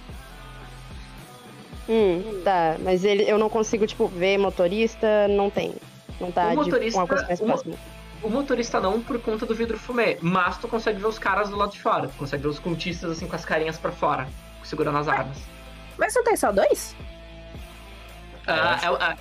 [1.89, 2.77] Hum, tá.
[2.81, 5.75] Mas ele, eu não consigo, tipo, ver motorista, não tem.
[6.21, 7.75] Não tá O de motorista- uma coisa mais próxima.
[8.23, 11.57] O motorista não por conta do vidro fumê, mas tu consegue ver os caras do
[11.57, 12.09] lado de fora.
[12.09, 14.27] Tu consegue ver os cultistas assim com as carinhas pra fora,
[14.63, 15.37] segurando as armas.
[15.99, 16.97] Mas não tem só dois?
[18.47, 19.17] Ah, é, é-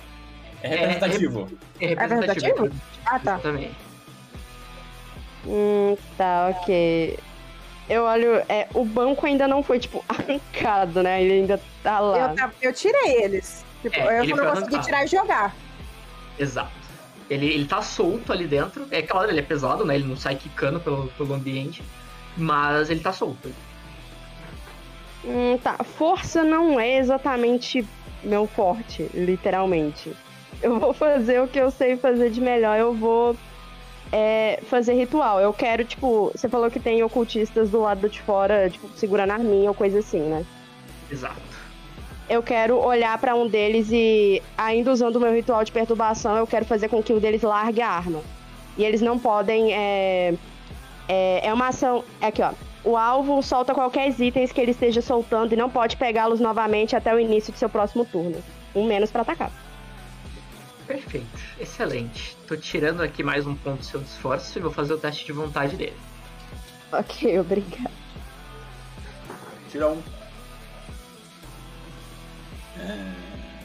[0.62, 1.50] É representativo.
[1.80, 2.46] é representativo.
[2.46, 2.80] representativo?
[3.06, 3.38] Ah, tá.
[3.38, 3.70] Também.
[5.46, 7.18] Hum, tá, ok.
[7.88, 8.42] Eu olho.
[8.48, 11.22] É, o banco ainda não foi, tipo, arrancado, né?
[11.22, 12.34] Ele ainda tá lá.
[12.34, 13.64] Eu, eu tirei eles.
[13.82, 15.54] Tipo, É, eu ele não consegui tirar e jogar.
[16.38, 16.72] Exato.
[17.28, 18.86] Ele, ele tá solto ali dentro.
[18.90, 19.94] É claro, ele é pesado, né?
[19.96, 21.82] Ele não sai quicando pelo, pelo ambiente.
[22.36, 23.52] Mas ele tá solto.
[25.24, 25.76] Hum, tá.
[25.84, 27.86] Força não é exatamente
[28.24, 30.12] meu forte, literalmente.
[30.62, 32.78] Eu vou fazer o que eu sei fazer de melhor.
[32.78, 33.36] Eu vou
[34.12, 35.40] é, fazer ritual.
[35.40, 39.34] Eu quero, tipo, você falou que tem ocultistas do lado de fora, tipo, segurando a
[39.34, 40.44] arminha ou coisa assim, né?
[41.10, 41.54] Exato.
[42.28, 46.46] Eu quero olhar pra um deles e, ainda usando o meu ritual de perturbação, eu
[46.46, 48.22] quero fazer com que um deles largue a arma.
[48.78, 49.72] E eles não podem.
[49.72, 50.34] É,
[51.08, 52.04] é, é uma ação.
[52.20, 52.52] É aqui, ó.
[52.84, 57.14] O alvo solta qualquer itens que ele esteja soltando e não pode pegá-los novamente até
[57.14, 58.42] o início de seu próximo turno.
[58.74, 59.50] Um menos pra atacar.
[60.86, 61.26] Perfeito.
[61.58, 62.36] Excelente.
[62.46, 65.32] Tô tirando aqui mais um ponto do seu esforço e vou fazer o teste de
[65.32, 65.96] vontade dele.
[66.92, 67.90] Ok, obrigada.
[69.70, 70.02] Tira um.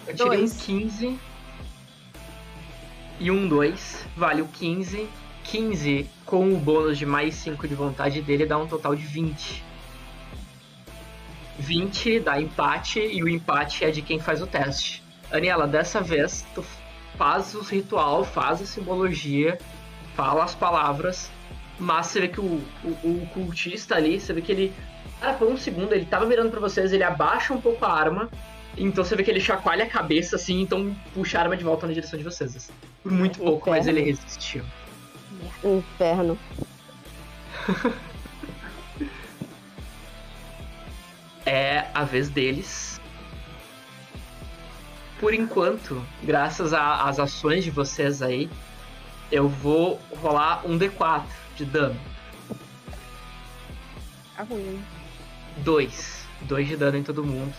[0.08, 0.54] Eu tirei Dois.
[0.54, 1.20] um 15
[3.20, 4.06] e um 2.
[4.16, 5.10] Vale o 15,
[5.50, 9.64] 15 com o bônus de mais 5 de vontade dele dá um total de 20.
[11.58, 15.04] 20 dá empate e o empate é de quem faz o teste.
[15.32, 16.64] Aniela, dessa vez tu
[17.18, 19.58] faz o ritual, faz a simbologia,
[20.16, 21.32] fala as palavras,
[21.80, 24.74] mas você vê que o, o, o cultista ali, você vê que ele.
[25.20, 28.30] Cara, por um segundo ele tava mirando pra vocês, ele abaixa um pouco a arma,
[28.78, 31.88] então você vê que ele chacoalha a cabeça assim, então puxa a arma de volta
[31.88, 32.56] na direção de vocês.
[32.56, 32.72] assim.
[33.02, 34.64] Por muito pouco, mas ele resistiu.
[35.64, 36.38] Inferno.
[41.46, 43.00] é a vez deles.
[45.20, 48.50] Por enquanto, graças às ações de vocês aí,
[49.32, 51.24] eu vou rolar um D4
[51.58, 52.00] de dano.
[54.36, 54.82] Tá ruim.
[55.58, 56.26] Dois.
[56.42, 57.54] Dois de dano em todo mundo.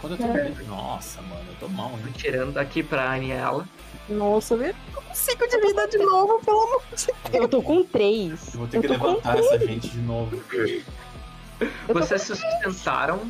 [0.00, 0.64] Quando eu tô...
[0.64, 2.12] Nossa, mano, eu tô mal, Tô hein?
[2.16, 3.68] tirando aqui pra Aniela.
[4.08, 7.14] Nossa, eu tô com 5 de vida de novo, pelo amor de Deus.
[7.32, 8.52] Eu tô com três.
[8.52, 10.42] Eu vou ter que tô com levantar essa gente de novo.
[11.60, 13.20] Eu Vocês se sustentaram.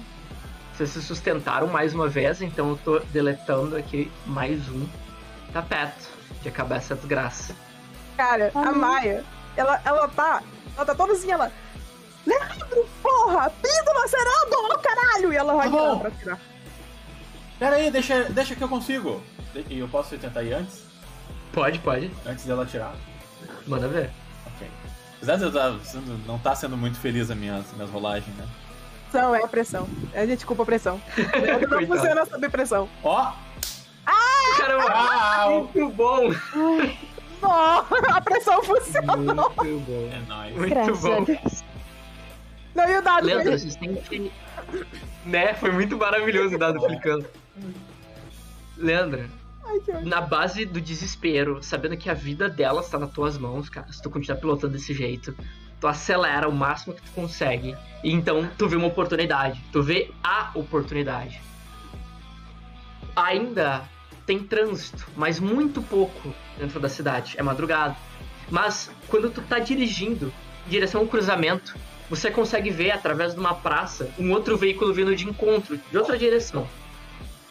[0.75, 4.87] Vocês se sustentaram mais uma vez, então eu tô deletando aqui mais um.
[5.53, 6.09] Tá perto
[6.43, 7.55] de acabar essa desgraça.
[8.17, 9.25] Cara, a Maia,
[9.57, 10.43] ela, ela tá.
[10.77, 11.53] Ela tá toda assim, ela.
[12.27, 13.51] Leandro, porra!
[13.51, 15.33] Píndula serando, ô caralho!
[15.33, 16.41] E ela vai Tá pra tirar.
[17.59, 19.23] Pera aí, deixa, deixa que eu consigo.
[19.69, 20.85] E eu posso tentar ir antes?
[21.53, 22.11] Pode, pode.
[22.27, 22.95] Antes dela tirar?
[23.67, 24.11] Manda ver.
[24.47, 24.69] Ok.
[25.17, 28.47] Apesar de eu tá sendo- não estar sendo muito feliz as minhas, minhas rolagens, né?
[29.11, 29.89] Pressão, é pressão.
[30.13, 31.01] A gente culpa a pressão.
[31.71, 32.89] Não funciona sob pressão.
[33.05, 33.33] Ó!
[34.59, 35.71] Caramba, Uau!
[35.73, 36.31] muito bom!
[37.41, 39.17] Nossa, a pressão funciona.
[39.17, 40.11] Muito bom.
[40.13, 40.57] É nóis.
[40.57, 41.25] Muito Graças a bom.
[41.25, 41.65] Deus.
[42.75, 43.25] Não, e o dado?
[43.27, 44.33] Leandro, vocês têm que.
[45.25, 45.55] Né?
[45.55, 47.25] Foi muito maravilhoso o dado clicando.
[48.77, 49.44] Leandro, que ódio.
[50.03, 54.03] Na base do desespero, sabendo que a vida dela está nas tuas mãos, cara, se
[54.03, 55.35] tu continuar pilotando desse jeito,
[55.81, 57.77] tu acelera o máximo que tu consegue.
[58.03, 59.61] E então tu vê uma oportunidade.
[59.73, 61.41] Tu vê a oportunidade.
[63.15, 63.89] Ainda
[64.27, 67.35] tem trânsito, mas muito pouco dentro da cidade.
[67.37, 67.97] É madrugada.
[68.51, 70.33] Mas quando tu tá dirigindo
[70.67, 71.77] em direção ao cruzamento,
[72.09, 76.19] você consegue ver através de uma praça um outro veículo vindo de encontro, de outra
[76.19, 76.67] direção.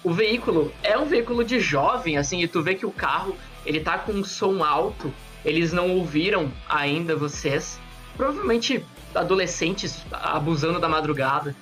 [0.03, 3.79] O veículo é um veículo de jovem, assim, e tu vê que o carro, ele
[3.79, 5.13] tá com um som alto,
[5.45, 7.79] eles não ouviram ainda vocês.
[8.17, 8.85] Provavelmente
[9.15, 11.55] adolescentes abusando da madrugada.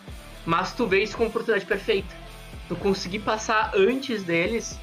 [0.45, 2.15] Mas tu vê isso como oportunidade perfeita.
[2.67, 4.79] Tu conseguir passar antes deles,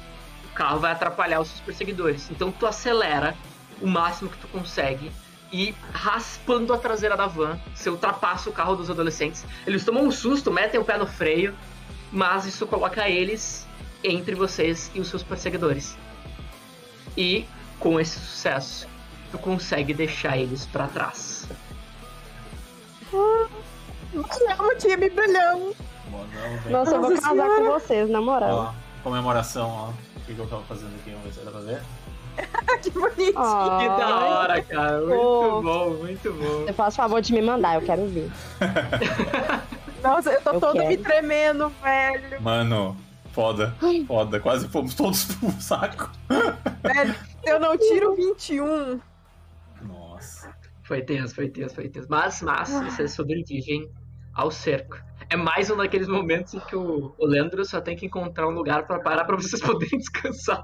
[0.51, 2.29] o carro vai atrapalhar os seus perseguidores.
[2.31, 3.35] Então tu acelera
[3.81, 5.11] o máximo que tu consegue
[5.51, 9.43] e raspando a traseira da van, você ultrapassa o carro dos adolescentes.
[9.65, 11.55] Eles tomam um susto, metem o pé no freio,
[12.11, 13.65] mas isso coloca eles
[14.03, 15.97] entre vocês e os seus perseguidores.
[17.17, 17.45] E
[17.79, 18.87] com esse sucesso,
[19.31, 21.47] tu consegue deixar eles pra trás.
[23.13, 25.75] Amo o time brilhando.
[26.09, 26.71] Bom, não, vem.
[26.71, 27.55] Nossa, eu vou casar Senhora.
[27.61, 28.73] com vocês, na moral.
[28.75, 29.89] Ó, comemoração, ó.
[29.89, 31.11] O que, que eu tava fazendo aqui?
[31.11, 31.81] Vamos ver se dá pra ver.
[32.81, 33.33] que bonitinho.
[33.37, 34.99] Ai, Que da hora, cara.
[35.01, 35.61] Muito fofo.
[35.61, 36.65] bom, muito bom.
[36.65, 38.29] Você faz favor de me mandar, eu quero ver.
[40.03, 40.87] Nossa, eu tô Eu todo quero.
[40.87, 42.41] me tremendo, velho.
[42.41, 42.95] Mano,
[43.33, 43.75] foda.
[44.07, 44.39] Foda.
[44.39, 46.09] Quase fomos todos pro saco.
[46.83, 47.13] velho.
[47.43, 48.99] Se eu não tiro 21.
[49.81, 50.53] Nossa.
[50.83, 52.07] Foi tenso, foi tenso, foi tenso.
[52.09, 53.89] Mas, mas, vocês sobrevivem
[54.33, 54.97] ao cerco.
[55.29, 58.51] É mais um daqueles momentos em que o, o Leandro só tem que encontrar um
[58.51, 60.63] lugar pra parar pra vocês poderem descansar.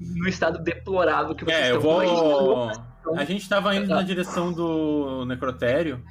[0.00, 2.00] No estado deplorável que vocês É, eu estão.
[2.00, 2.36] A gente vou.
[2.36, 2.70] falou,
[3.16, 6.02] A gente tava indo na direção do necrotério,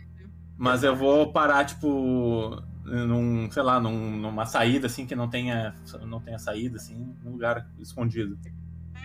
[0.58, 5.74] mas eu vou parar, tipo, num, sei lá, num- numa saída, assim, que não tenha,
[6.06, 8.38] não tenha saída, assim, num lugar escondido.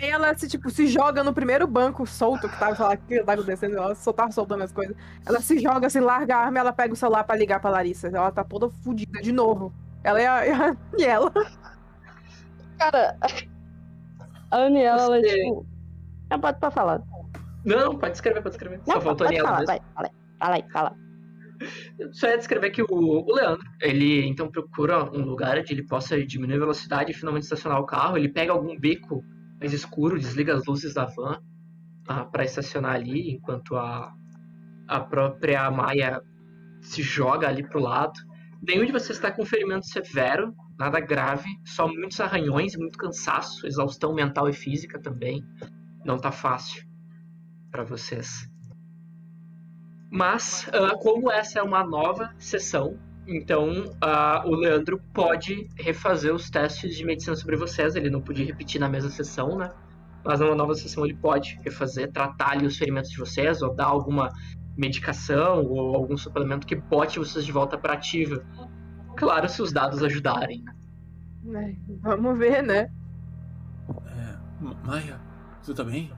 [0.00, 3.34] Aí ela se, tipo, se joga no primeiro banco solto que tava lá, que tá
[3.34, 4.96] acontecendo, ela só tava soltando as coisas.
[5.26, 8.08] Ela se joga, se larga a arma, ela pega o celular pra ligar pra Larissa.
[8.08, 9.74] Ela tá toda fodida de novo.
[10.02, 11.30] Ela é a, é a- e ela.
[12.78, 13.16] Cara,
[14.50, 15.66] a Aniela, ela, Você- tipo.
[16.30, 17.02] Não, pode pra falar.
[17.64, 18.80] Não, pode escrever, pode escrever.
[18.86, 20.96] Não, Só faltou a Aniela falar, vai, fala aí, fala aí, fala.
[20.96, 21.09] Eu
[22.12, 26.24] Só ia descrever que o, o Leandro, ele então procura um lugar onde ele possa
[26.24, 28.16] diminuir a velocidade e finalmente estacionar o carro.
[28.16, 29.22] Ele pega algum beco
[29.58, 31.40] mais escuro, desliga as luzes da van
[32.08, 34.12] ah, para estacionar ali, enquanto a,
[34.88, 36.20] a própria Maia
[36.80, 38.18] se joga ali pro lado.
[38.66, 44.14] Nenhum de vocês está com ferimento severo, nada grave, só muitos arranhões, muito cansaço, exaustão
[44.14, 45.44] mental e física também.
[46.04, 46.82] Não tá fácil
[47.70, 48.49] para vocês.
[50.10, 56.50] Mas, ah, como essa é uma nova sessão, então ah, o Leandro pode refazer os
[56.50, 57.94] testes de medicina sobre vocês.
[57.94, 59.70] Ele não podia repetir na mesma sessão, né?
[60.24, 63.86] mas numa nova sessão ele pode refazer, tratar ali os ferimentos de vocês, ou dar
[63.86, 64.30] alguma
[64.76, 68.44] medicação ou algum suplemento que bote vocês de volta para ativa.
[69.16, 70.64] Claro, se os dados ajudarem.
[71.54, 72.88] É, Vamos ver, né?
[74.06, 75.18] É, Ma- Maia,
[75.62, 76.10] você tá bem?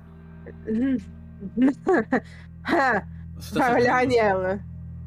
[3.42, 4.00] Você tá Vai olhar a?
[4.02, 4.60] Aniela.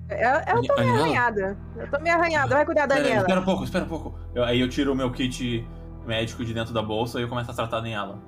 [0.09, 0.99] Eu, eu tô meio Aniela?
[0.99, 1.57] arranhada.
[1.77, 2.55] Eu tô meio arranhada.
[2.55, 3.17] Vai cuidar da Aniela.
[3.21, 4.15] espera um pouco, espera um pouco.
[4.35, 5.67] Eu- aí eu tiro o meu kit
[6.05, 8.19] médico de dentro da bolsa e eu começo a tratar nela.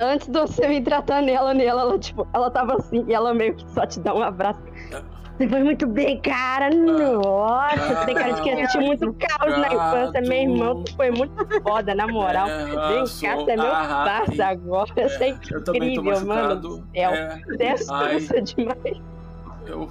[0.00, 3.54] Antes de você vir tratar nela, nela, ela, tipo, ela tava assim, e ela meio
[3.54, 4.60] que só te dá um abraço.
[5.36, 6.70] Você foi muito bem, cara.
[6.70, 10.20] Nossa, você tem cara de que assistiu muito caos na infância.
[10.22, 12.48] Meu irmão, tu foi muito foda, na moral.
[12.48, 14.90] É, Vem ah, cá, sou- você é meu ah, parça agora.
[15.08, 16.60] Você é Eu também tô incrível, mano machucado.
[16.60, 17.10] do céu.
[17.12, 18.20] É, Você é Ai.
[18.20, 19.00] sussa demais.
[19.70, 19.90] Eu,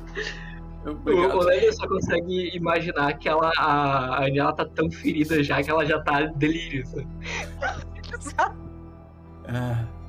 [0.91, 1.38] obrigado.
[1.38, 5.69] o Leandro só consegue imaginar que ela, a, a Aniela tá tão ferida já que
[5.69, 6.84] ela já tá delírio.
[9.45, 9.99] É.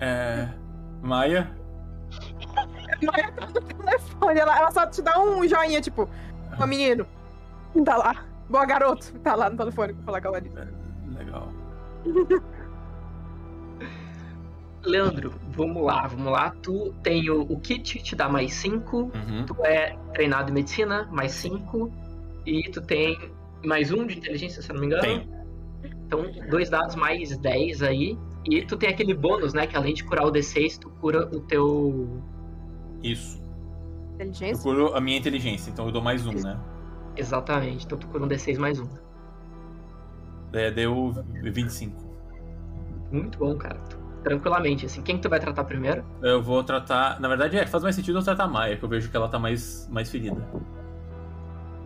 [0.00, 0.48] É.
[1.02, 1.56] Maia?
[3.02, 4.40] Maia tá no telefone.
[4.40, 6.08] Ela, ela só te dá um joinha, tipo,
[6.60, 7.06] ô menino.
[7.84, 8.24] Tá lá.
[8.48, 9.12] Boa garoto.
[9.20, 10.68] Tá lá no telefone pra falar com a Larissa.
[11.16, 11.48] Legal.
[14.82, 16.50] Leandro, vamos lá, vamos lá.
[16.62, 18.96] Tu tem o, o kit, te dá mais 5.
[18.96, 19.44] Uhum.
[19.46, 21.92] Tu é treinado em medicina, mais 5.
[22.46, 23.18] E tu tem
[23.64, 25.02] mais um de inteligência, se eu não me engano.
[25.02, 25.40] Tenho.
[26.06, 28.18] Então, dois dados mais 10 aí.
[28.48, 29.66] E tu tem aquele bônus, né?
[29.66, 32.22] Que além de curar o D6, tu cura o teu.
[33.02, 33.38] Isso.
[34.18, 34.62] Eu Inteligência?
[34.62, 36.58] curo a minha inteligência, então eu dou mais um, né?
[37.16, 37.84] Exatamente.
[37.84, 38.88] Então tu cura um D6 mais um.
[40.52, 41.12] É, deu
[41.42, 41.96] 25.
[43.12, 43.78] Muito bom, cara.
[43.88, 45.00] Tu- Tranquilamente, assim.
[45.02, 46.04] Quem que tu vai tratar primeiro?
[46.22, 47.18] Eu vou tratar.
[47.20, 49.28] Na verdade, é, faz mais sentido eu tratar a Maia, que eu vejo que ela
[49.28, 50.36] tá mais, mais ferida.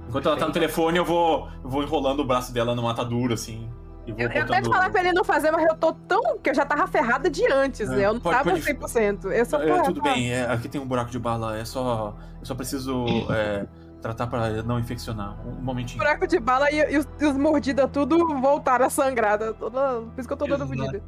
[0.08, 0.74] Enquanto ela tá no Perfeito.
[0.74, 3.68] telefone, eu vou, eu vou enrolando o braço dela numa atadura, assim.
[4.06, 4.48] E vou Eu, eu botando...
[4.56, 6.38] tento falar pra ele não fazer, mas eu tô tão.
[6.38, 8.06] que eu já tava ferrada de antes, É, né?
[8.06, 9.32] Eu não pode- tava pode- 100%.
[9.32, 12.14] Eu só É, porra, tudo bem, é, aqui tem um buraco de bala, é só.
[12.38, 13.66] Eu só preciso é,
[14.02, 15.36] tratar pra não infeccionar.
[15.46, 15.98] Um momentinho.
[15.98, 19.38] buraco de bala e, e os, os mordidas tudo voltaram a sangrar.
[19.38, 21.02] Por isso que eu tô toda Exato.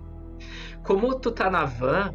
[0.86, 2.12] Como tu tá na van,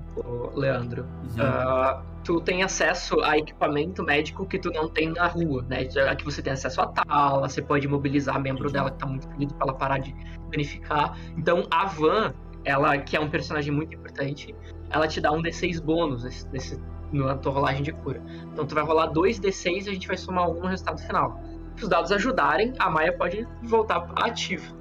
[0.55, 1.43] Leandro, Uhum.
[1.43, 5.87] ah, tu tem acesso a equipamento médico que tu não tem na rua, né?
[6.09, 9.53] Aqui você tem acesso a tala, você pode mobilizar membro dela que tá muito ferido
[9.55, 10.15] pra ela parar de
[10.49, 11.17] danificar.
[11.37, 14.55] Então a van, ela que é um personagem muito importante,
[14.89, 18.21] ela te dá um D6 bônus nesse, nesse, na tua rolagem de cura.
[18.53, 21.39] Então tu vai rolar dois D6 e a gente vai somar um no resultado final.
[21.75, 24.73] Se os dados ajudarem, a Maia pode voltar ativa.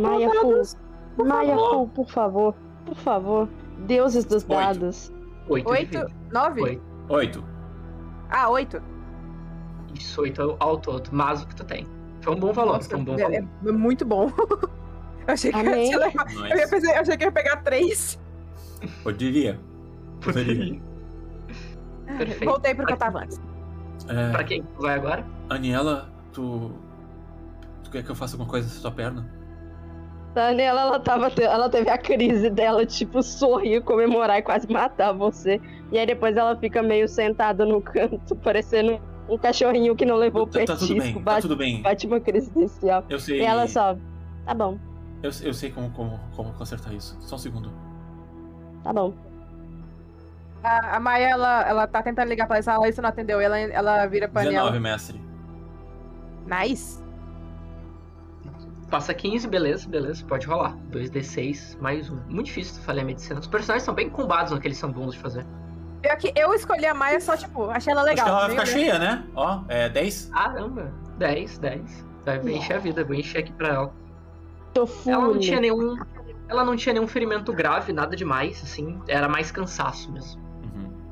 [0.00, 2.54] Maia Fu, Maia Fu, por favor.
[2.86, 3.48] Por favor.
[3.80, 4.48] Deuses dos Oito.
[4.48, 5.12] dados.
[5.48, 6.06] Oito, Oito?
[6.32, 6.62] Nove?
[6.62, 6.82] Oito.
[7.08, 7.44] Oito.
[8.30, 8.80] Ah, oito.
[9.94, 11.08] Isso, oito ao todo.
[11.12, 11.86] Mas o que tu tem.
[12.20, 13.34] Foi um bom valor, Nossa, foi um bom é, valor.
[13.66, 14.32] é muito bom.
[15.28, 16.70] eu achei que eu, ia levar- eu, ia Nice.
[16.70, 18.18] pensar- eu achei que eu ia pegar três.
[19.02, 19.60] Poderia.
[20.20, 20.80] Poderia.
[22.06, 22.44] Perfeito.
[22.44, 23.40] Voltei pro que eu tava antes.
[24.08, 25.24] É, Pra quem tu vai agora?
[25.50, 26.72] Aniela, tu.
[27.84, 29.28] Tu quer que eu faça alguma coisa com sua perna?
[30.36, 31.28] Daniela, ela tava.
[31.40, 35.60] Ela teve a crise dela, tipo, sorrir, comemorar e quase matar você.
[35.90, 40.42] E aí depois ela fica meio sentada no canto, parecendo um cachorrinho que não levou
[40.42, 40.86] o Tá, tá petisco.
[40.86, 41.82] tudo bem, tá bate, tudo bem.
[41.82, 43.04] bate uma crise inicial.
[43.08, 43.40] Eu sei.
[43.40, 43.96] E ela só.
[44.44, 44.78] Tá bom,
[45.22, 47.16] Eu, eu sei como, como, como consertar isso.
[47.22, 47.72] Só um segundo.
[48.84, 49.12] tá bom.
[50.62, 53.40] A, a Maia, ela, ela tá tentando ligar pra ela, a Larissa não atendeu.
[53.40, 54.80] Ela, ela vira pra 19, ela.
[54.80, 55.20] mestre.
[56.46, 57.02] Nice.
[58.90, 60.76] Passa 15, beleza, beleza, pode rolar.
[60.92, 62.16] 2d6 mais um.
[62.28, 63.40] Muito difícil tu falhar a medicina.
[63.40, 65.44] Os personagens são bem combados no que eles são bons de fazer.
[66.02, 68.24] Pior que eu escolhi a Maia só, tipo, achei ela legal.
[68.24, 69.24] Acho que ela vai ficar cheia, né?
[69.34, 70.30] Ó, é 10.
[70.32, 72.06] Caramba, 10, 10.
[72.24, 73.92] Vai encher a vida, vou encher aqui pra ela.
[74.72, 75.96] Tô Ela não tinha nenhum.
[76.48, 79.00] Ela não tinha nenhum ferimento grave, nada demais, assim.
[79.08, 80.40] Era mais cansaço mesmo.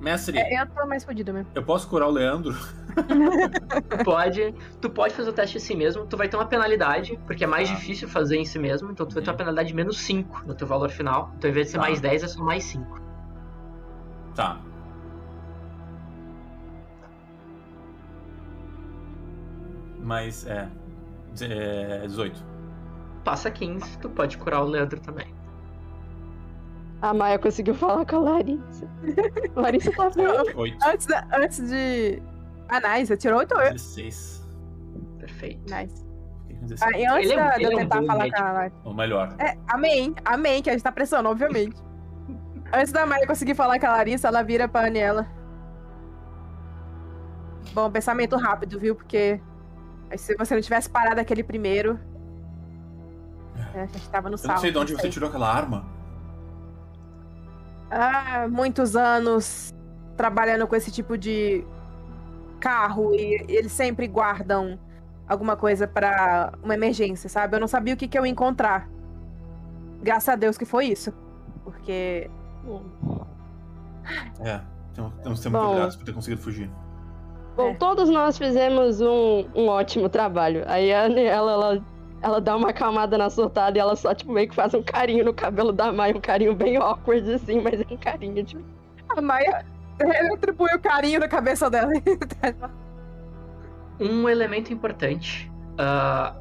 [0.05, 1.51] Mestre, É, eu tô mais fodida mesmo.
[1.55, 2.53] eu posso curar o Leandro?
[3.89, 7.19] Tu pode, tu pode fazer o teste em si mesmo, tu vai ter uma penalidade,
[7.27, 7.75] porque é mais Tá.
[7.75, 9.39] difícil fazer em si mesmo, então tu vai ter uma Uhum.
[9.39, 11.33] penalidade de menos 5 no teu valor final.
[11.39, 11.85] Então, ao invés de ser Tá.
[11.85, 13.01] mais 10, é só mais 5.
[14.35, 14.61] Tá.
[20.01, 20.69] Mas é.
[21.41, 22.45] é 18.
[23.25, 25.34] Passa 15, tu pode curar o Leandro também.
[27.03, 28.89] A Maia conseguiu falar com a Larissa.
[29.55, 30.27] Larissa tá bem.
[30.57, 30.79] 8.
[30.87, 32.23] Antes, da- antes de.
[32.69, 33.07] Ah, nice.
[33.09, 33.73] Você tirou oito ou eu?
[33.73, 34.49] 16.
[35.19, 35.63] Perfeito.
[35.75, 36.03] Nice.
[36.43, 36.83] Fiquei com 16.
[36.83, 38.41] Ah, e antes Ele é- da- de é eu um tentar bom falar médico.
[38.41, 38.77] com a Larissa.
[38.85, 39.35] Ou melhor.
[39.39, 40.15] É, amém.
[40.25, 41.77] Amém, que a gente tá pressionando, obviamente.
[42.73, 45.27] Antes da Maia conseguir falar com a Larissa, ela vira pra Aniela.
[47.75, 48.95] Bom, pensamento rápido, viu?
[48.95, 49.41] Porque
[50.17, 51.99] se você não tivesse parado aquele primeiro.
[53.75, 54.55] é, a gente tava no Eu salto.
[54.55, 55.93] não sei de onde você tirou aquela arma.
[57.95, 59.73] Há muitos anos
[60.17, 61.65] trabalhando com esse tipo de
[62.61, 64.79] carro e eles sempre guardam
[65.29, 67.57] alguma coisa pra uma emergência, sabe?
[67.57, 68.89] Eu não sabia o que, que eu ia encontrar.
[70.03, 71.13] Graças a Deus que foi isso.
[71.63, 72.31] Porque.
[74.41, 74.61] É,
[74.95, 75.77] temos que ser muito Bom.
[75.77, 76.71] gratos por ter conseguido fugir.
[77.57, 77.75] Bom, É.
[77.75, 80.65] todos nós fizemos um, um ótimo trabalho.
[80.67, 81.85] Aí a Aniela, ela, ela
[82.41, 85.35] dá uma acalmada na surtada e ela só, tipo, meio que faz um carinho no
[85.35, 88.65] cabelo da Maia, um carinho bem awkward, assim, mas é um carinho, tipo.
[89.09, 89.65] A Maia
[90.01, 91.93] retribui o carinho na cabeça dela.
[94.01, 95.49] Um elemento importante.
[95.79, 96.35] ah,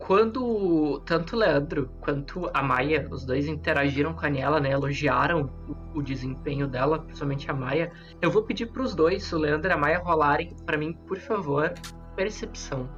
[0.00, 4.70] quando tanto o Leandro quanto a Maia, os dois interagiram com a Aniela, né?
[4.72, 7.92] Elogiaram o, o desempenho dela, principalmente a Maia.
[8.20, 11.72] Eu vou pedir pros dois, o Leandro e a Maia, rolarem pra mim, por favor,
[12.16, 12.88] percepção.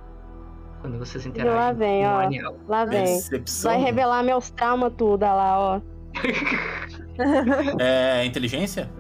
[0.82, 2.52] Quando vocês interagem Lá vem, ó.
[2.68, 3.04] Lá vem.
[3.04, 3.70] Percepção.
[3.70, 5.80] Vai revelar meus traumas tudo, olha lá, ó.
[7.80, 8.90] É inteligência?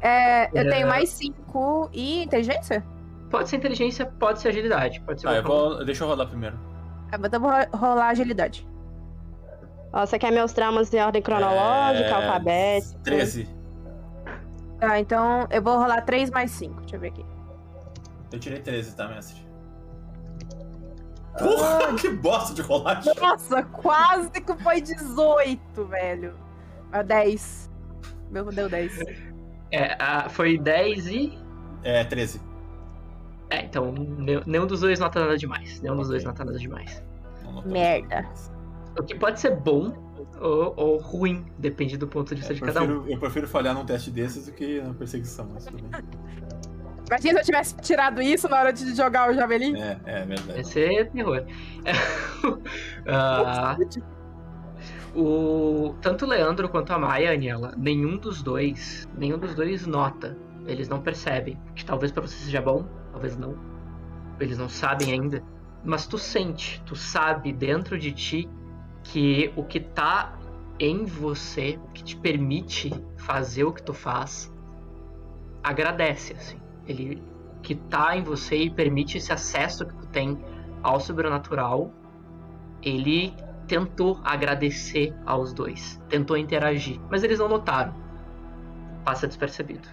[0.00, 0.70] É, eu É.
[0.70, 2.84] tenho mais cinco e inteligência?
[3.30, 5.84] Pode ser inteligência, pode ser agilidade, pode ser Ah, eu vou.
[5.84, 6.58] Deixa eu rodar primeiro.
[7.12, 8.66] Ah, Então eu vou ro- rolar agilidade.
[9.92, 12.98] Ó, você quer meus traumas em ordem cronológica, É, alfabética?
[13.04, 13.48] 13.
[14.78, 16.80] Tá, então eu vou rolar 3 mais 5.
[16.80, 17.24] Deixa eu ver aqui.
[18.32, 19.47] Eu tirei 13, tá, mestre?
[21.38, 23.12] Porra, que bosta de rolagem.
[23.20, 26.34] Nossa, quase que foi 18, velho.
[26.92, 27.70] Ah, 10.
[28.30, 28.98] Meu, deu 10.
[29.70, 31.38] É, ah, foi 10 e.
[31.82, 32.40] É, 13.
[33.50, 35.80] É, então ne- nenhum dos dois nota nada demais.
[35.80, 37.02] Nenhum dos dois nota nada demais.
[37.64, 38.28] Merda.
[38.98, 39.92] O que pode ser bom
[40.40, 43.06] ou, ou ruim, depende do ponto de vista É, de cada um.
[43.08, 46.02] eu prefiro falhar num teste desses do que na perseguição, mas tudo bem.
[47.08, 49.76] Imagina se eu tivesse tirado isso na hora de jogar o javelin.
[49.80, 50.52] É, é verdade.
[50.52, 51.44] Vai ser terror.
[53.10, 53.76] Ah,
[55.14, 60.36] o, tanto o Leandro quanto a Maia, Aniela, nenhum dos dois, nenhum dos dois nota.
[60.66, 61.58] Eles não percebem.
[61.74, 63.56] Que talvez pra você seja bom, talvez não.
[64.38, 65.42] Eles não sabem ainda.
[65.82, 68.48] Mas tu sente, tu sabe dentro de ti
[69.02, 70.38] que o que tá
[70.78, 74.52] em você, o que te permite fazer o que tu faz,
[75.62, 76.57] agradece, assim.
[76.88, 77.22] Ele
[77.62, 80.38] que tá em você e permite esse acesso que tu tem
[80.82, 81.92] ao sobrenatural,
[82.82, 83.34] ele
[83.66, 87.94] tentou agradecer aos dois, tentou interagir, mas eles não notaram.
[89.04, 89.88] Passa despercebido.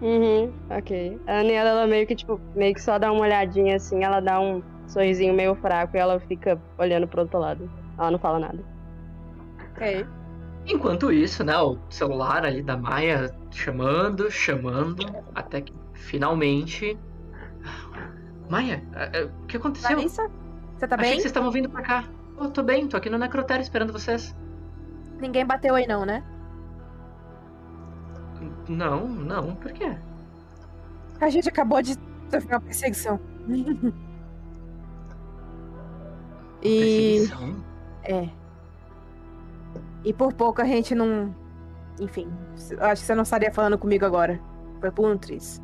[0.00, 1.20] Uhum, ok.
[1.26, 4.40] A Aniela, ela meio que, tipo, meio que só dá uma olhadinha assim, ela dá
[4.40, 7.70] um sorrisinho meio fraco e ela fica olhando pro outro lado.
[7.98, 8.64] Ela não fala nada.
[9.72, 10.06] Ok.
[10.66, 16.98] Enquanto isso, né, o celular ali da Maia chamando, chamando, até que finalmente.
[18.48, 19.96] Maia, eh, eh, o que aconteceu?
[19.96, 20.30] Larissa,
[20.76, 21.16] você tá Achei bem?
[21.16, 22.04] que vocês estavam vindo pra cá.
[22.38, 24.34] Oh, tô bem, tô aqui no necrotério esperando vocês.
[25.20, 26.24] Ninguém bateu aí não, né?
[28.68, 29.96] Não, não, por quê?
[31.20, 31.94] A gente acabou de
[32.30, 33.20] sofrer uma perseguição.
[36.62, 37.26] e.
[37.28, 37.64] Perseguição?
[38.04, 38.28] É.
[40.04, 41.34] E por pouco a gente não.
[42.00, 42.28] Enfim,
[42.80, 44.40] acho que você não estaria falando comigo agora.
[44.80, 45.60] Foi por um triz.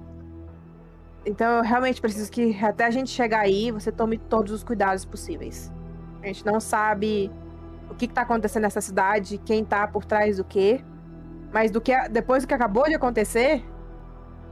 [1.26, 5.04] Então eu realmente preciso que até a gente chegar aí, você tome todos os cuidados
[5.04, 5.72] possíveis.
[6.22, 7.30] A gente não sabe
[7.90, 10.84] o que, que tá acontecendo nessa cidade, quem tá por trás do quê.
[11.52, 13.64] Mas do que depois do que acabou de acontecer,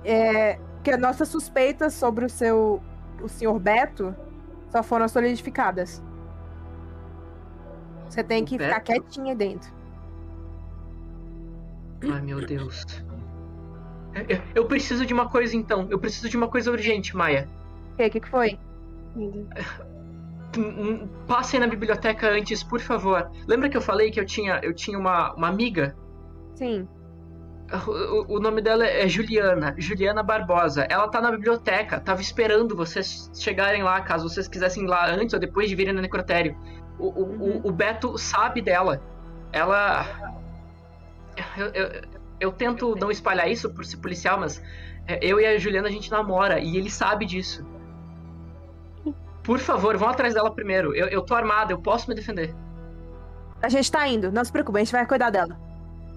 [0.04, 2.82] é que as nossas suspeitas sobre o seu
[3.22, 4.14] o senhor Beto
[4.70, 6.02] só foram solidificadas.
[8.08, 9.72] Você tem que ficar quietinha dentro.
[12.10, 12.84] Ai, meu Deus.
[14.14, 15.86] Eu- Eu, eu preciso de uma coisa então.
[15.90, 17.48] Eu preciso de uma coisa urgente, Maia.
[17.92, 18.58] O que, que que foi?
[19.16, 19.46] Hum,
[20.56, 23.30] hum, Passem na biblioteca antes, por favor.
[23.46, 25.96] Lembra que eu falei que eu tinha, eu tinha uma, uma amiga?
[26.56, 26.86] Sim.
[27.86, 30.86] O, o- o nome dela é Juliana, Juliana Barbosa.
[30.90, 35.32] Ela tá na biblioteca, tava esperando vocês chegarem lá, caso vocês quisessem ir lá antes
[35.32, 36.54] ou depois de virem no necrotério.
[36.98, 37.60] O, o, Uhum.
[37.64, 39.00] o, o Beto sabe dela.
[39.50, 40.04] Ela.
[41.56, 42.02] Eu, eu,
[42.40, 44.62] eu tento não espalhar isso por ser policial, mas
[45.06, 47.64] é, eu e a Juliana a gente namora e ele sabe disso.
[49.42, 50.94] Por favor, vão atrás dela primeiro.
[50.94, 52.54] Eu, eu tô armada, eu posso me defender.
[53.60, 55.58] A gente tá indo, não se preocupe, a gente vai cuidar dela.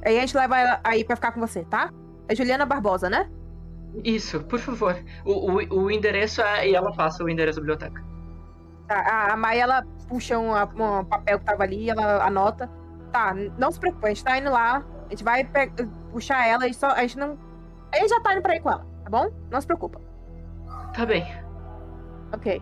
[0.03, 1.91] Aí a gente leva ela aí pra ficar com você, tá?
[2.27, 3.29] É Juliana Barbosa, né?
[4.03, 4.95] Isso, por favor.
[5.23, 6.69] O, o, o endereço é.
[6.69, 8.03] E ela passa o endereço da biblioteca.
[8.87, 12.69] Tá, a, a Maia, ela puxa um, um papel que tava ali, ela anota.
[13.11, 15.49] Tá, não se preocupe, a gente tá indo lá, a gente vai
[16.11, 16.87] puxar ela e só.
[16.87, 17.37] A gente não.
[17.91, 19.29] A gente já tá indo pra ir com ela, tá bom?
[19.49, 20.01] Não se preocupa.
[20.93, 21.25] Tá bem.
[22.33, 22.61] Ok.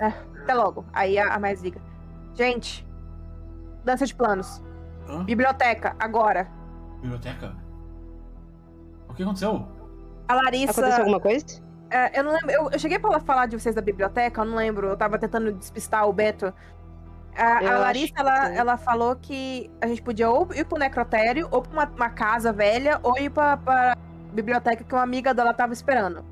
[0.00, 0.06] É,
[0.42, 0.84] até logo.
[0.92, 1.80] Aí a, a mais liga.
[2.34, 2.86] Gente,
[3.84, 4.62] dança de planos.
[5.08, 5.24] Hã?
[5.24, 6.48] Biblioteca, agora.
[7.00, 7.56] Biblioteca?
[9.08, 9.66] O que aconteceu?
[10.28, 10.72] A Larissa.
[10.72, 11.44] Aconteceu alguma coisa?
[11.90, 12.50] É, eu não lembro.
[12.50, 14.88] Eu, eu cheguei pra falar de vocês da biblioteca, eu não lembro.
[14.88, 16.52] Eu tava tentando despistar o Beto.
[17.38, 18.56] A, a Larissa, que ela, sim.
[18.56, 22.52] ela falou que a gente podia ou ir pro necrotério, ou pra uma, uma casa
[22.52, 23.96] velha, ou ir pra, pra
[24.32, 26.24] biblioteca que uma amiga dela tava esperando.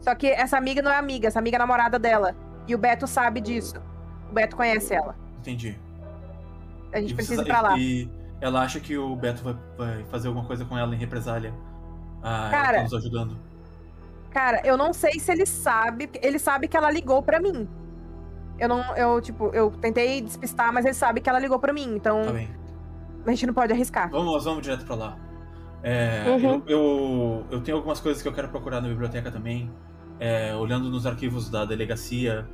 [0.00, 2.34] Só que essa amiga não é amiga, essa amiga é namorada dela.
[2.66, 3.74] E o Beto sabe disso.
[4.30, 5.16] O Beto conhece ela.
[5.40, 5.76] Entendi.
[6.92, 7.76] A gente E precisa ir pra lá.
[7.76, 8.08] E
[8.40, 11.52] ela acha que o Beto vai, vai fazer alguma coisa com ela em represália.
[12.22, 13.36] Ah, ela Cara, tá nos ajudando.
[14.30, 16.08] Cara, eu não sei se ele sabe.
[16.22, 17.68] Ele sabe que ela ligou pra mim.
[18.60, 18.80] Eu não.
[18.96, 21.94] Eu, tipo, eu tentei despistar, mas ele sabe que ela ligou pra mim.
[21.96, 22.48] Então Tá bem.
[23.26, 24.10] a gente não pode arriscar.
[24.10, 25.16] Vamos, vamos direto pra lá.
[25.82, 26.62] É, Uhum.
[26.66, 29.70] eu, eu, eu tenho algumas coisas que eu quero procurar na biblioteca também.
[30.18, 32.46] É, olhando nos arquivos da delegacia,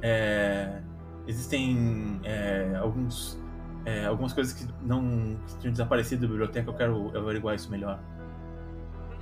[0.00, 0.80] é,
[1.26, 3.38] existem é, alguns,
[3.84, 6.70] é, algumas coisas que não que tinham desaparecido da biblioteca.
[6.70, 8.00] Eu quero averiguar isso melhor.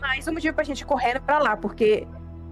[0.00, 2.06] Mais um motivo pra gente correr pra lá, porque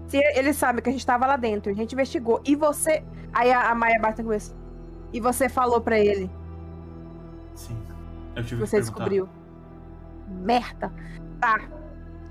[0.07, 3.03] se ele sabe que a gente tava lá dentro, a gente investigou, e você.
[3.33, 4.55] Aí a, a Maia bate com isso.
[5.13, 6.29] E você falou pra ele
[7.55, 7.77] Sim.
[8.35, 9.27] Eu tive você descobriu.
[10.27, 10.91] Merda.
[11.39, 11.59] Tá.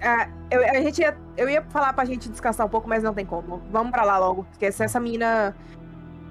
[0.01, 3.15] Ah, eu, a gente ia, eu ia falar pra gente descansar um pouco, mas não
[3.15, 3.63] tem como.
[3.71, 4.45] Vamos pra lá logo.
[4.45, 5.55] Porque se essa menina.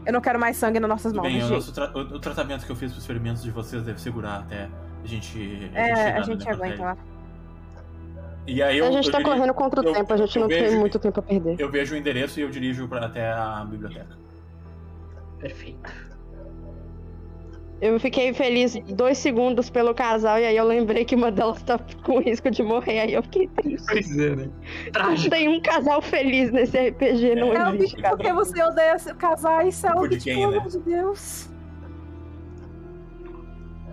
[0.06, 1.24] Eu não quero mais sangue nas nossas mãos.
[1.24, 4.42] bem, o, tra- o, o tratamento que eu fiz pros ferimentos de vocês deve segurar
[4.42, 4.70] até
[5.04, 5.72] a gente.
[5.74, 6.98] É, chegar a gente aguenta lá.
[8.48, 10.48] E aí eu, a gente eu tá correndo contra o eu- tempo, a gente não
[10.48, 11.56] tem vejo- muito tempo a perder.
[11.60, 14.18] Eu vejo o endereço e eu dirijo pra, até a biblioteca.
[15.40, 16.06] Perfeito.
[17.82, 21.78] Eu fiquei feliz dois segundos pelo casal e aí eu lembrei que uma delas tá
[22.04, 23.86] com risco de morrer, aí eu fiquei triste.
[23.86, 24.50] Pois é, né?
[24.86, 25.30] Não Trágico.
[25.30, 28.34] tem um casal feliz nesse RPG, não É, existe, por que cara.
[28.36, 30.20] você odeia casais, Culpa de Elvin?
[30.24, 30.58] quem, Pelo né?
[30.60, 31.50] amor de Deus.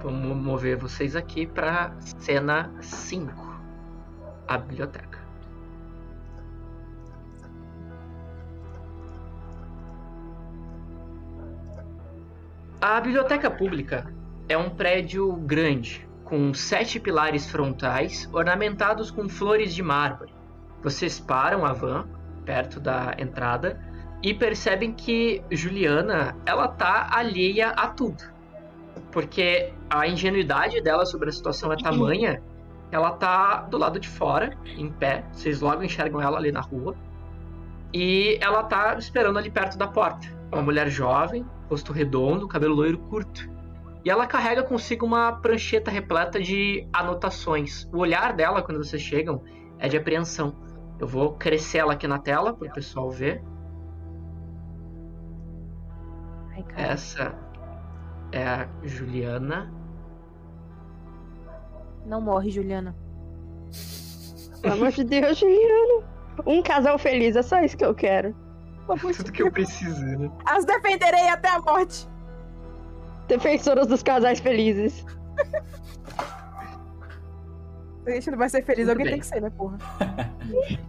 [0.01, 3.52] Vamos mover vocês aqui pra cena 5.
[4.53, 5.19] A biblioteca.
[12.79, 14.13] A biblioteca pública
[14.51, 20.35] é um prédio grande, com sete pilares frontais ornamentados com flores de mármore.
[20.83, 22.07] Vocês param a van
[22.45, 23.81] perto da entrada
[24.23, 28.23] e percebem que Juliana ela tá alheia a tudo
[29.13, 32.43] porque a ingenuidade dela sobre a situação é tamanha,
[32.93, 36.95] ela tá do lado de fora, em pé, vocês logo enxergam ela ali na rua,
[37.93, 40.29] e ela tá esperando ali perto da porta.
[40.53, 43.51] Uma mulher jovem, rosto redondo, cabelo loiro curto.
[44.05, 47.89] E ela carrega consigo uma prancheta repleta de anotações.
[47.93, 49.43] O olhar dela, quando vocês chegam,
[49.79, 50.55] é de apreensão.
[50.99, 53.43] Eu vou crescer ela aqui na tela para o pessoal ver.
[56.77, 57.35] Essa
[58.33, 59.73] é a Juliana.
[62.07, 62.95] Não morre, Juliana.
[64.61, 66.05] Pelo amor de Deus, Juliano.
[66.47, 68.35] Um casal feliz, é só isso que eu quero.
[69.17, 70.31] Tudo que eu preciso, né?
[70.45, 72.09] As defenderei até a morte.
[73.29, 75.05] Defensoras dos casais felizes.
[78.07, 79.13] A gente não vai ser feliz, Tudo alguém bem.
[79.15, 79.79] tem que ser, né, porra?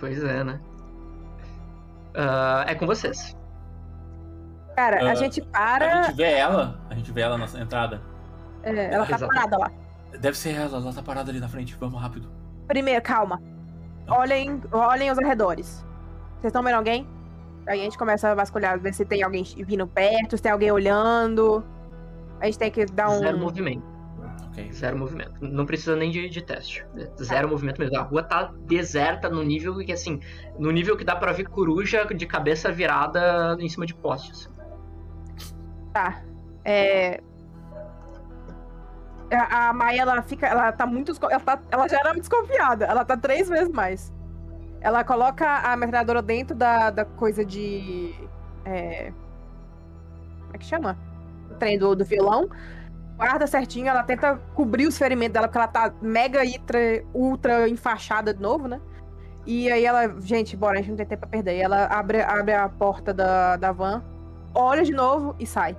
[0.00, 0.60] Pois é, né?
[2.14, 3.36] Ah, é com vocês.
[4.74, 5.44] Cara, a Ah, gente A
[5.78, 6.02] para.
[6.04, 8.00] gente vê ela, a gente vê ela na entrada.
[8.66, 9.32] É, ela tá Exato.
[9.32, 9.70] parada lá.
[10.18, 11.76] Deve ser ela, ela tá parada ali na frente.
[11.78, 12.28] Vamos rápido.
[12.66, 13.40] Primeiro, calma.
[14.08, 15.84] Olhem, olhem os arredores.
[16.40, 17.06] Vocês estão vendo alguém?
[17.68, 20.70] Aí a gente começa a vasculhar, ver se tem alguém vindo perto, se tem alguém
[20.70, 21.64] olhando.
[22.40, 23.18] A gente tem que dar um.
[23.18, 23.82] Zero movimento.
[24.46, 24.72] Ok.
[24.72, 25.32] Zero movimento.
[25.40, 26.86] Não precisa nem de, de teste.
[27.20, 27.98] Zero movimento mesmo.
[27.98, 30.20] A rua tá deserta no nível que, assim,
[30.58, 34.48] no nível que dá pra ver coruja de cabeça virada em cima de postes.
[35.92, 36.22] Tá.
[36.64, 37.20] É.
[39.30, 40.46] A, Maia, ela fica.
[40.46, 41.12] Ela tá muito.
[41.30, 42.84] Ela, tá- ela já era desconfiada.
[42.86, 44.12] Ela tá três vezes mais.
[44.80, 48.14] Ela coloca a metralhadora dentro da, da coisa de.
[48.64, 49.12] É.
[50.40, 50.98] Como é que chama?
[51.50, 52.48] O trem do, do violão.
[53.16, 56.78] Guarda certinho, ela tenta cobrir os ferimentos dela, porque ela tá mega ultra,
[57.14, 58.80] ultra enfaixada de novo, né?
[59.46, 60.20] E aí ela.
[60.20, 61.56] Gente, bora, a gente não tem tempo pra perder.
[61.58, 64.04] E ela abre, abre a porta da, da van,
[64.54, 65.76] olha de novo e sai.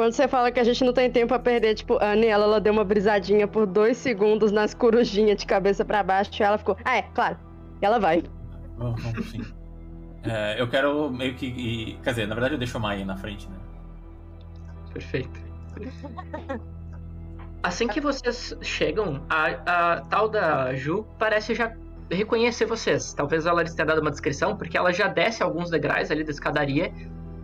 [0.00, 2.58] Quando você fala que a gente não tem tempo a perder, tipo, a Aniela, ela
[2.58, 6.74] deu uma brisadinha por dois segundos nas corujinhas de cabeça pra baixo e ela ficou,
[6.86, 7.36] ah, é, claro.
[7.82, 8.22] E ela vai.
[9.30, 9.42] Sim.
[10.22, 11.44] É, eu quero meio que.
[11.44, 13.56] e- quer dizer, na verdade eu deixo a Maia na frente, né?
[14.90, 15.38] Perfeito.
[17.62, 21.76] Assim que vocês chegam, a, a tal da Ju parece já
[22.10, 23.12] reconhecer vocês.
[23.12, 26.30] Talvez ela lhes tenha dado uma descrição, porque ela já desce alguns degraus ali da
[26.30, 26.90] escadaria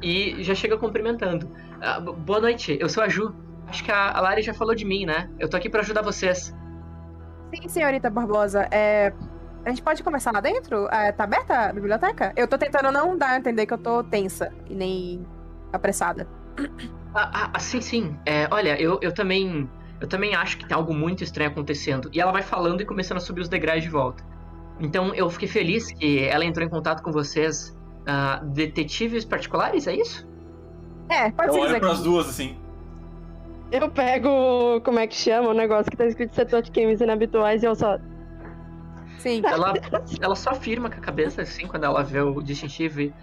[0.02, 1.50] e já chega cumprimentando.
[1.80, 3.34] Ah, bo- boa noite, eu sou a Ju.
[3.66, 5.28] Acho que a, a Lari já falou de mim, né?
[5.38, 6.54] Eu tô aqui pra ajudar vocês.
[7.54, 8.68] Sim, senhorita Barbosa.
[8.70, 9.12] É,
[9.64, 10.86] a gente pode começar lá dentro?
[10.88, 12.32] É, tá aberta a biblioteca?
[12.36, 15.26] Eu tô tentando não dar a entender que eu tô tensa e nem
[15.72, 16.28] apressada.
[17.14, 18.16] Ah, ah, ah, sim, sim.
[18.26, 19.68] É, olha, eu, eu também.
[20.00, 22.10] Eu também acho que tem algo muito estranho acontecendo.
[22.12, 24.22] E ela vai falando e começando a subir os degraus de volta.
[24.78, 27.74] Então eu fiquei feliz que ela entrou em contato com vocês.
[28.06, 30.26] ah, detetives particulares, é isso?
[31.08, 32.56] É, pode Eu ser olho isso pras duas, assim.
[33.70, 37.62] Eu pego, como é que chama, o negócio que tá escrito setor de crimes inabituais
[37.62, 37.98] e eu só.
[39.18, 39.42] Sim.
[39.44, 39.74] Ela,
[40.20, 43.14] ela só afirma com a cabeça, assim, quando ela vê o distintivo e.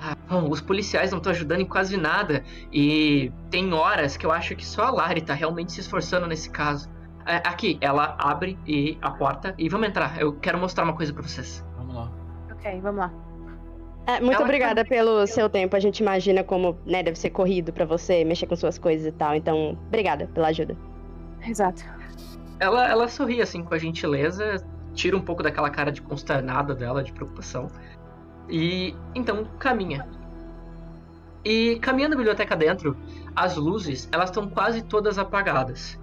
[0.00, 2.42] Ah, bom, os policiais não estão ajudando em quase nada.
[2.72, 6.48] E tem horas que eu acho que só a Lari tá realmente se esforçando nesse
[6.48, 6.88] caso.
[7.26, 10.18] É, aqui, ela abre e a porta e vamos entrar.
[10.18, 11.62] Eu quero mostrar uma coisa pra vocês.
[11.76, 12.10] Vamos lá.
[12.50, 13.12] Ok, vamos lá.
[14.06, 15.76] É, muito Ela- obrigada pelo seu tempo.
[15.76, 19.12] A gente imagina como, né, deve ser corrido pra você mexer com suas coisas e
[19.12, 19.34] tal.
[19.34, 20.76] Então, obrigada pela ajuda.
[21.46, 21.84] Exato.
[22.58, 27.02] Ela, ela sorri assim com a gentileza, tira um pouco daquela cara de consternada dela,
[27.02, 27.68] de preocupação.
[28.48, 30.06] E então caminha.
[31.44, 32.96] E caminhando a biblioteca dentro,
[33.34, 35.98] as luzes elas estão quase todas apagadas.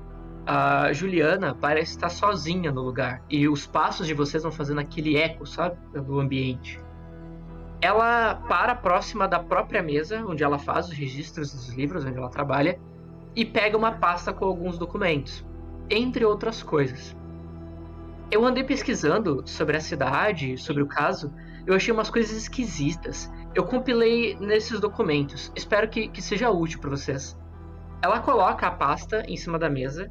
[0.45, 5.17] A Juliana parece estar sozinha no lugar e os passos de vocês vão fazendo aquele
[5.17, 6.79] eco, sabe, do ambiente.
[7.81, 12.29] Ela para próxima da própria mesa onde ela faz os registros dos livros onde ela
[12.29, 12.79] trabalha
[13.35, 15.45] e pega uma pasta com alguns documentos
[15.89, 17.15] entre outras coisas.
[18.29, 21.31] Eu andei pesquisando sobre a cidade, sobre o caso,
[21.65, 23.31] eu achei umas coisas esquisitas.
[23.53, 25.51] Eu compilei nesses documentos.
[25.55, 27.37] Espero que, que seja útil para vocês.
[28.01, 30.09] Ela coloca a pasta em cima da mesa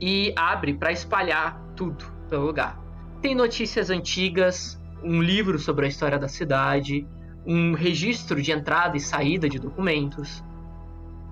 [0.00, 2.80] e abre para espalhar tudo pelo lugar.
[3.20, 7.06] Tem notícias antigas, um livro sobre a história da cidade,
[7.46, 10.42] um registro de entrada e saída de documentos.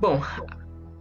[0.00, 0.20] Bom,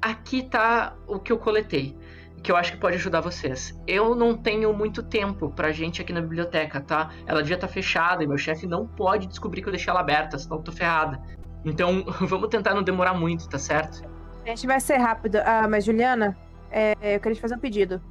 [0.01, 1.95] aqui tá o que eu coletei
[2.41, 3.77] que eu acho que pode ajudar vocês.
[3.85, 7.11] Eu não tenho muito tempo pra gente aqui na biblioteca, tá?
[7.25, 10.37] Ela devia estar fechada e meu chefe não pode descobrir que eu deixei ela aberta,
[10.37, 11.19] senão eu tô ferrada.
[11.65, 14.07] Então, vamos tentar não demorar muito, tá certo?
[14.45, 15.37] A gente vai ser rápido.
[15.45, 16.37] Ah, mas Juliana,
[16.71, 18.01] é, eu queria te fazer um pedido.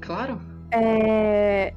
[0.00, 0.40] Claro.
[0.70, 1.72] É,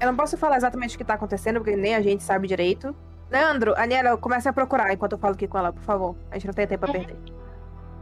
[0.00, 2.94] Eu não posso falar exatamente o que tá acontecendo, porque nem a gente sabe direito.
[3.30, 6.16] Leandro, Aniela, comece a procurar enquanto eu falo aqui com ela, por favor.
[6.30, 7.16] A gente não tem tempo a perder.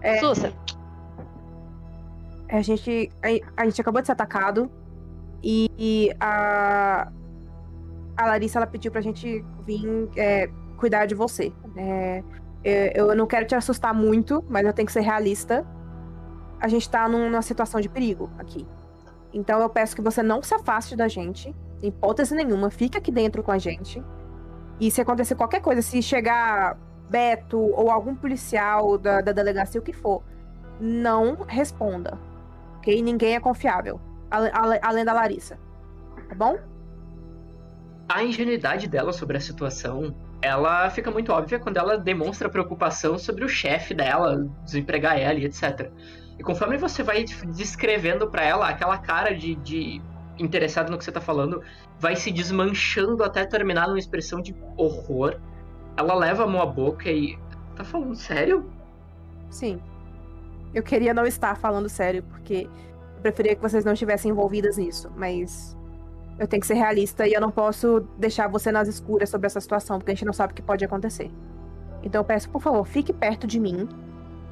[0.03, 0.53] É, Sussa,
[2.49, 4.71] a gente, a, a gente acabou de ser atacado
[5.43, 7.09] e, e a,
[8.17, 11.53] a Larissa ela pediu pra gente vir é, cuidar de você.
[11.77, 12.23] É,
[12.63, 15.67] eu, eu não quero te assustar muito, mas eu tenho que ser realista.
[16.61, 18.67] A gente tá num- numa situação de perigo aqui.
[19.33, 23.43] Então eu peço que você não se afaste da gente, hipótese nenhuma, fique aqui dentro
[23.43, 24.03] com a gente.
[24.81, 29.85] E se acontecer qualquer coisa, se chegar Beto ou algum policial da, da delegacia, o
[29.85, 30.23] que for,
[30.81, 32.19] não responda.
[32.79, 33.01] Ok?
[33.01, 34.01] Ninguém é confiável.
[34.83, 35.59] Além da Larissa.
[36.29, 36.59] Tá bom?
[38.09, 43.45] A ingenuidade dela sobre a situação, ela fica muito óbvia quando ela demonstra preocupação sobre
[43.45, 45.91] o chefe dela, desempregar ela e etc.
[46.39, 50.03] E conforme você vai descrevendo pra ela, aquela cara de, de
[50.39, 51.63] interessado no que você tá falando
[51.99, 55.39] vai se desmanchando até terminar numa expressão de horror.
[55.97, 57.39] Ela leva a mão à boca e.
[57.75, 58.71] Tá falando sério?
[59.51, 59.81] Sim.
[60.75, 62.69] Eu queria não estar falando sério, porque
[63.17, 65.77] eu preferia que vocês não estivessem envolvidas nisso, mas
[66.39, 69.61] eu tenho que ser realista e eu não posso deixar você nas escuras sobre essa
[69.61, 71.31] situação, porque a gente não sabe o que pode acontecer.
[72.03, 73.89] Então eu peço, por favor, fique perto de mim.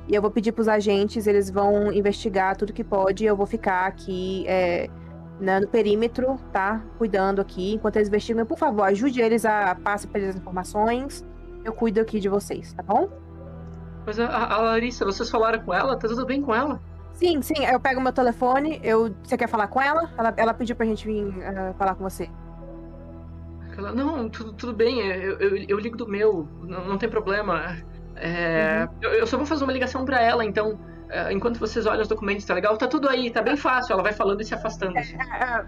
[0.06, 3.46] E eu vou pedir pros agentes, eles vão investigar tudo que pode, e eu vou
[3.46, 4.90] ficar aqui é,
[5.40, 6.82] né, no perímetro, tá?
[6.98, 7.74] Cuidando aqui.
[7.74, 11.24] Enquanto eles investigam, por favor, ajude eles a passar para eles as informações.
[11.64, 13.08] Eu cuido aqui de vocês, tá bom?
[14.06, 15.96] Mas a, a Larissa, vocês falaram com ela?
[15.96, 16.80] Tá tudo bem com ela?
[17.14, 19.14] Sim, sim, eu pego meu telefone, eu.
[19.22, 20.10] Você quer falar com ela?
[20.18, 22.28] Ela, ela pediu pra gente vir ah, falar com você.
[23.76, 27.76] Ela, não, tudo, tudo bem, eu, eu, eu ligo do meu, não, não tem problema.
[28.16, 30.78] É, eu, eu só vou fazer uma ligação pra ela, então, é,
[31.32, 32.76] enquanto vocês olham os documentos, tá legal?
[32.76, 33.92] Tá tudo aí, tá bem fácil.
[33.92, 34.98] Ela vai falando e se afastando.
[34.98, 35.16] assim.
[35.20, 35.64] Ah,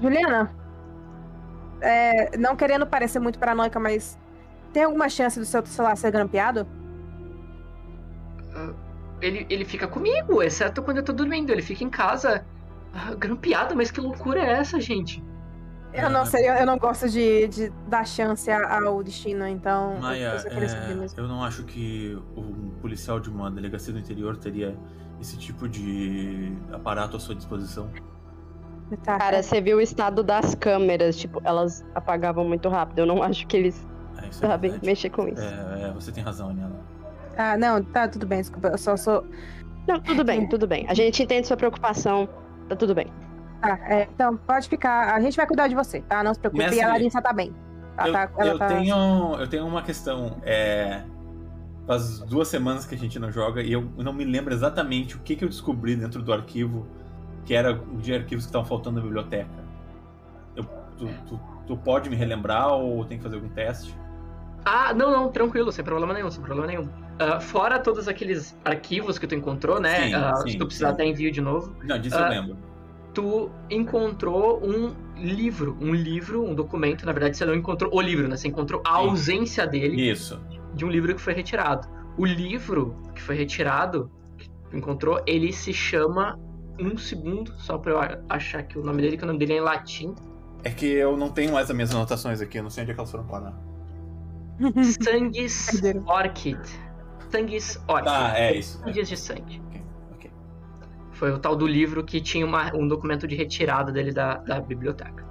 [0.00, 0.50] Juliana,
[1.80, 4.18] é, não querendo parecer muito paranoica, mas
[4.72, 6.66] tem alguma chance do seu celular ser grampeado?
[9.20, 11.50] Ele, ele fica comigo, exceto quando eu tô dormindo.
[11.50, 12.44] Ele fica em casa,
[12.92, 15.22] ah, grampeado, mas que loucura é essa, gente?
[15.96, 16.26] Eu não É.
[16.26, 19.94] sei, eu, eu não gosto de, de dar chance ao destino, então.
[19.94, 24.36] eu- Maia, eu é, eu não acho que um policial de uma delegacia do interior
[24.36, 24.76] teria
[25.20, 27.88] esse tipo de aparato à sua disposição.
[29.02, 33.00] Tá, cara, você viu o estado das câmeras, tipo, elas apagavam muito rápido.
[33.00, 33.86] Eu não acho que eles
[34.22, 34.86] É, é sabem verdade.
[34.86, 35.42] mexer com isso.
[35.42, 36.78] É, é, você tem razão, Aniela.
[37.36, 38.68] Ah, não, tá tudo bem, desculpa.
[38.68, 39.24] Eu só sou.
[39.88, 40.86] Não, tudo bem, tudo bem.
[40.88, 42.28] A gente entende sua preocupação.
[42.68, 43.06] Tá tudo bem.
[43.66, 45.14] Tá, é, então, pode ficar.
[45.14, 46.22] A gente vai cuidar de você, tá?
[46.22, 46.62] Não se preocupe.
[46.62, 47.54] Mestre, e a Larissa tá bem.
[47.98, 50.36] Ela eu, tá, ela eu tá- tenho, eu tenho uma questão.
[50.42, 51.02] É,
[51.86, 55.20] faz duas semanas que a gente não joga e eu não me lembro exatamente o
[55.20, 56.86] que, que eu descobri dentro do arquivo
[57.44, 59.48] que era de arquivos que estavam faltando na biblioteca.
[60.56, 60.64] Eu-
[60.98, 63.96] tu, tu- tu pode me relembrar ou tem que fazer algum teste?
[64.64, 66.88] Ah, não, não, tranquilo, sem problema nenhum, sem problema nenhum.
[67.20, 70.08] Ah, fora todos aqueles arquivos que tu encontrou, né?
[70.08, 70.94] Sim, ah, sim, se tu precisar sim.
[70.94, 71.74] até envio de novo.
[71.84, 72.58] Não, disso Ah, eu lembro.
[73.16, 78.28] Tu encontrou um livro, um livro, um documento, na verdade você não encontrou o livro,
[78.28, 78.36] né?
[78.36, 79.08] Você encontrou a Sim.
[79.08, 80.38] ausência dele Isso.
[80.74, 81.88] de um livro que foi retirado.
[82.18, 86.38] O livro que foi retirado, que tu encontrou, ele se chama
[86.78, 87.98] um segundo, só pra eu
[88.28, 90.14] achar que o nome dele, que o nome dele é em latim.
[90.62, 92.94] É que eu não tenho mais as minhas anotações aqui, eu não sei onde é
[92.94, 93.58] que elas foram parar.
[95.02, 96.04] Sangues Perderam.
[96.06, 96.60] Orchid.
[97.30, 98.08] Sangues Orchid.
[98.10, 98.78] Ah, é isso.
[98.86, 98.90] É.
[98.90, 99.62] Dias de sangue.
[101.18, 104.60] Foi o tal do livro que tinha uma- um documento de retirada dele da, da
[104.60, 105.24] biblioteca.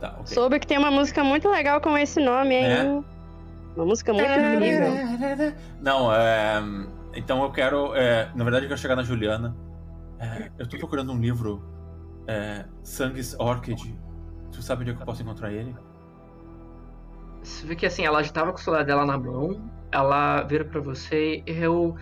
[0.00, 0.26] Tá, ok.
[0.26, 2.64] Soube que tem uma música muito legal com esse nome, hein?
[2.66, 2.82] É?
[3.76, 4.92] Uma música muito incrível.
[5.80, 6.62] Não, é.
[7.14, 7.94] Então eu quero.
[7.94, 9.54] é, na verdade, eu quero chegar na Juliana.
[10.18, 11.62] É, eu tô procurando um livro.
[12.26, 13.94] É, Sangues Orchid.
[14.52, 15.74] Tu sabe onde é que eu posso encontrar ele?
[17.42, 20.64] Você vê que assim, ela já tava com o celular dela na mão, ela vira
[20.64, 21.94] pra você, eu.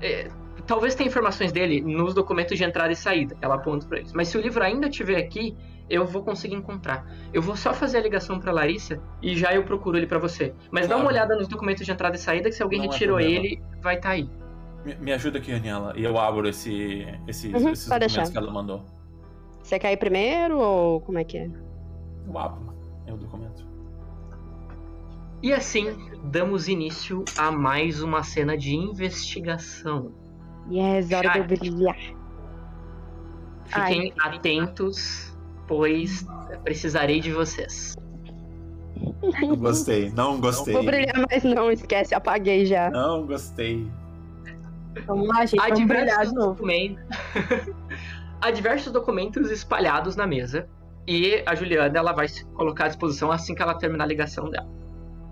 [0.00, 0.28] é,
[0.66, 4.12] talvez tenha informações dele nos documentos de entrada e saída, ela aponta pra eles.
[4.12, 5.56] Mas se o livro ainda estiver aqui,
[5.88, 7.06] eu vou conseguir encontrar.
[7.32, 10.54] Eu vou só fazer a ligação pra Larissa e já eu procuro ele pra você.
[10.70, 11.16] Mas dá uma Claro.
[11.16, 13.44] olhada nos documentos de entrada e saída, que se alguém Não é retirou problema.
[13.46, 14.28] ele, vai estar aí.
[14.84, 15.92] Me, me ajuda aqui, Aniela.
[15.96, 18.30] E eu abro esse, esse, Uhum, esses documentos deixar.
[18.30, 18.84] que ela mandou.
[19.62, 21.48] Você quer ir primeiro ou como é que é?
[22.26, 22.74] Eu abro.
[23.06, 23.66] É o documento.
[25.42, 25.94] E assim,
[26.24, 30.12] damos início a mais uma cena de investigação.
[30.70, 31.96] Yes, hora de eu brilhar.
[33.66, 35.36] Fiquem atentos,
[35.66, 36.26] pois
[36.62, 37.96] precisarei de vocês.
[39.40, 40.74] Não gostei, não gostei.
[40.74, 42.90] Vou brilhar, mas não, esquece, apaguei já.
[42.90, 43.90] Não gostei.
[45.06, 45.60] Vamos lá, gente.
[45.60, 46.54] Há Vamos brilhar diversos, de novo.
[46.54, 47.04] documentos...
[48.40, 50.68] Há diversos documentos espalhados na mesa
[51.06, 54.50] e a Juliana ela vai se colocar à disposição assim que ela terminar a ligação
[54.50, 54.68] dela.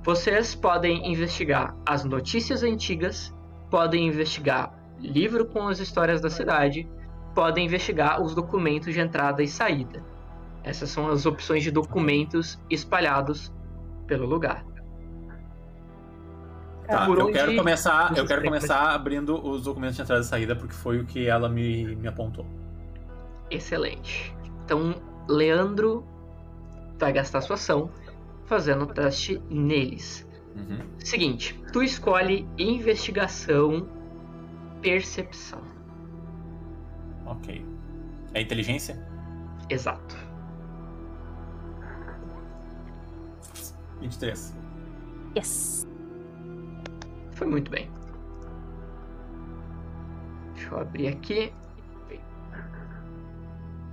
[0.02, 3.34] Vocês podem investigar as notícias antigas,
[3.70, 6.88] podem investigar livro com as histórias da cidade,
[7.34, 10.02] podem investigar os documentos de entrada e saída.
[10.62, 13.52] Essas são as opções de documentos espalhados
[14.06, 14.64] pelo lugar.
[16.86, 20.24] Tá, Por eu onde quero começar, eu quero começar abrindo os documentos de entrada e
[20.24, 22.46] saída porque foi o que ela me, me apontou.
[23.50, 24.34] Excelente.
[24.64, 24.94] Então,
[25.28, 26.04] Leandro
[26.98, 27.90] vai gastar sua ação
[28.46, 30.28] fazendo o teste neles.
[30.54, 30.80] Uhum.
[30.98, 33.88] Seguinte, tu escolhe investigação,
[34.82, 35.62] percepção.
[37.24, 37.64] Ok.
[38.34, 39.00] É inteligência?
[39.70, 40.16] Exato.
[44.00, 44.54] 23.
[45.36, 45.86] Yes.
[47.32, 47.88] Foi muito bem.
[50.54, 51.52] Deixa eu abrir aqui.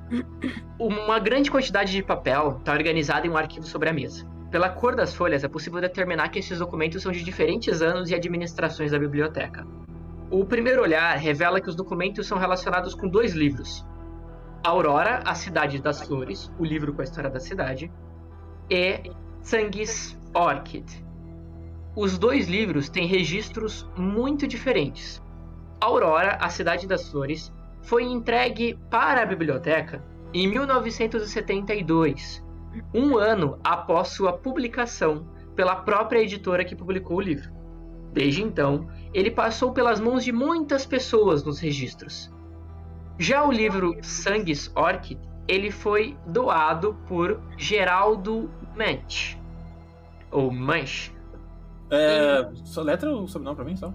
[0.80, 4.28] Uma grande quantidade de papel está organizada em um arquivo sobre a mesa.
[4.50, 8.16] Pela cor das folhas, é possível determinar que esses documentos são de diferentes anos e
[8.16, 9.66] administrações da biblioteca.
[10.32, 13.84] O primeiro olhar revela que os documentos são relacionados com dois livros:
[14.64, 17.92] Aurora, a Cidade das Flores, o livro com a história da cidade,
[18.70, 19.12] e
[19.42, 20.86] Sangues Orchid.
[21.96, 25.20] Os dois livros têm registros muito diferentes.
[25.82, 27.52] Aurora, a Cidade das Flores,
[27.82, 32.46] foi entregue para a biblioteca em 1972,
[32.94, 37.52] um ano após sua publicação pela própria editora que publicou o livro.
[38.14, 42.32] Desde então, ele passou pelas mãos de muitas pessoas nos registros.
[43.18, 49.38] Já o livro Sangues Orchid, ele foi doado por Geraldo Manch,
[50.32, 51.12] ou Manch.
[51.90, 53.92] É, só letra o sobrenome pra mim, só?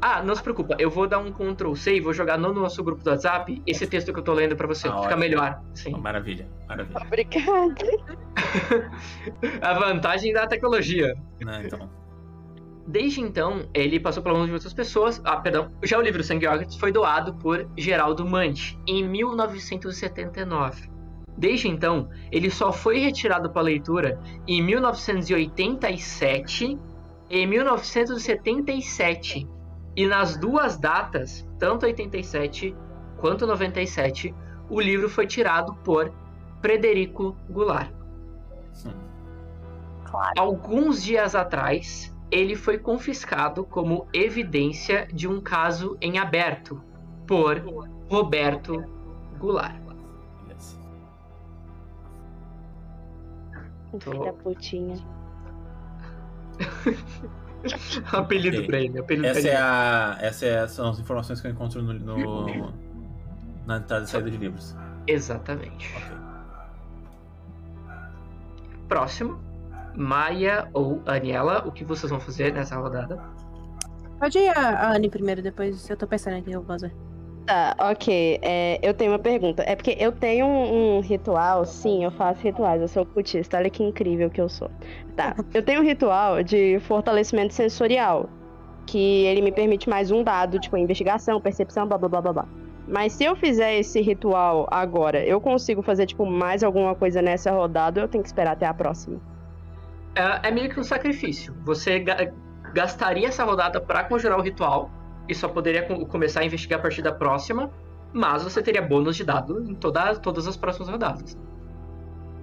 [0.00, 2.82] Ah, não se preocupa, eu vou dar um Ctrl C e vou jogar no nosso
[2.84, 4.86] grupo do WhatsApp esse texto que eu tô lendo pra você.
[4.86, 5.20] Ah, Fica ótimo.
[5.20, 5.60] melhor.
[5.74, 5.92] Sim.
[5.98, 7.00] Maravilha, maravilha.
[7.04, 7.84] Obrigada.
[9.60, 11.14] A vantagem da tecnologia.
[11.40, 11.90] Né, então.
[12.88, 15.20] Desde então, ele passou pela mão de outras pessoas.
[15.22, 15.70] Ah, perdão.
[15.82, 20.88] Já o livro Sangue Orchid foi doado por Geraldo Manti em 1979.
[21.36, 26.78] Desde então, ele só foi retirado para leitura em 1987
[27.28, 29.46] e 1977.
[29.94, 32.74] E nas duas datas, tanto 87
[33.18, 34.34] quanto 97,
[34.70, 36.10] o livro foi tirado por
[36.62, 37.92] Frederico Goulart.
[40.06, 40.32] Claro.
[40.38, 46.82] Alguns dias atrás, ele foi confiscado como evidência de um caso em aberto
[47.26, 47.58] por
[48.10, 48.84] Roberto
[49.38, 49.76] Goulart.
[50.46, 50.78] Beleza.
[54.00, 54.96] Filho da putinha.
[58.12, 58.66] apelido Ok.
[58.66, 59.62] pra ele, apelido Essa pra é ele.
[59.62, 62.72] a, essa é, são as informações que eu encontro no, no-
[63.66, 64.76] na entrada e saída de livros.
[65.06, 65.94] Exatamente.
[65.96, 66.18] Ok.
[68.88, 69.38] Próximo,
[69.98, 73.20] Maia ou Aniela, o que vocês vão fazer nessa rodada?
[74.20, 76.94] Pode ir a, a Anne primeiro, depois eu tô pensando aqui, eu vou fazer.
[77.46, 78.38] Tá, ok.
[78.40, 79.64] É, eu tenho uma pergunta.
[79.66, 83.68] É porque eu tenho um, um ritual, sim, eu faço rituais, eu sou cultista, olha
[83.68, 84.70] que incrível que eu sou.
[85.16, 88.28] Tá, eu tenho um ritual de fortalecimento sensorial,
[88.86, 92.48] que ele me permite mais um dado, tipo, investigação, percepção, blá blá blá blá blá.
[92.86, 97.50] Mas se eu fizer esse ritual agora, eu consigo fazer, tipo, mais alguma coisa nessa
[97.50, 99.20] rodada ou eu tenho que esperar até a próxima?
[100.14, 101.54] É, é meio que um sacrifício.
[101.64, 102.32] Você ga-
[102.74, 104.90] gastaria essa rodada pra conjurar o ritual
[105.28, 107.70] e só poderia co- começar a investigar a partir da próxima,
[108.12, 111.36] mas você teria bônus de dado em toda, todas as próximas rodadas.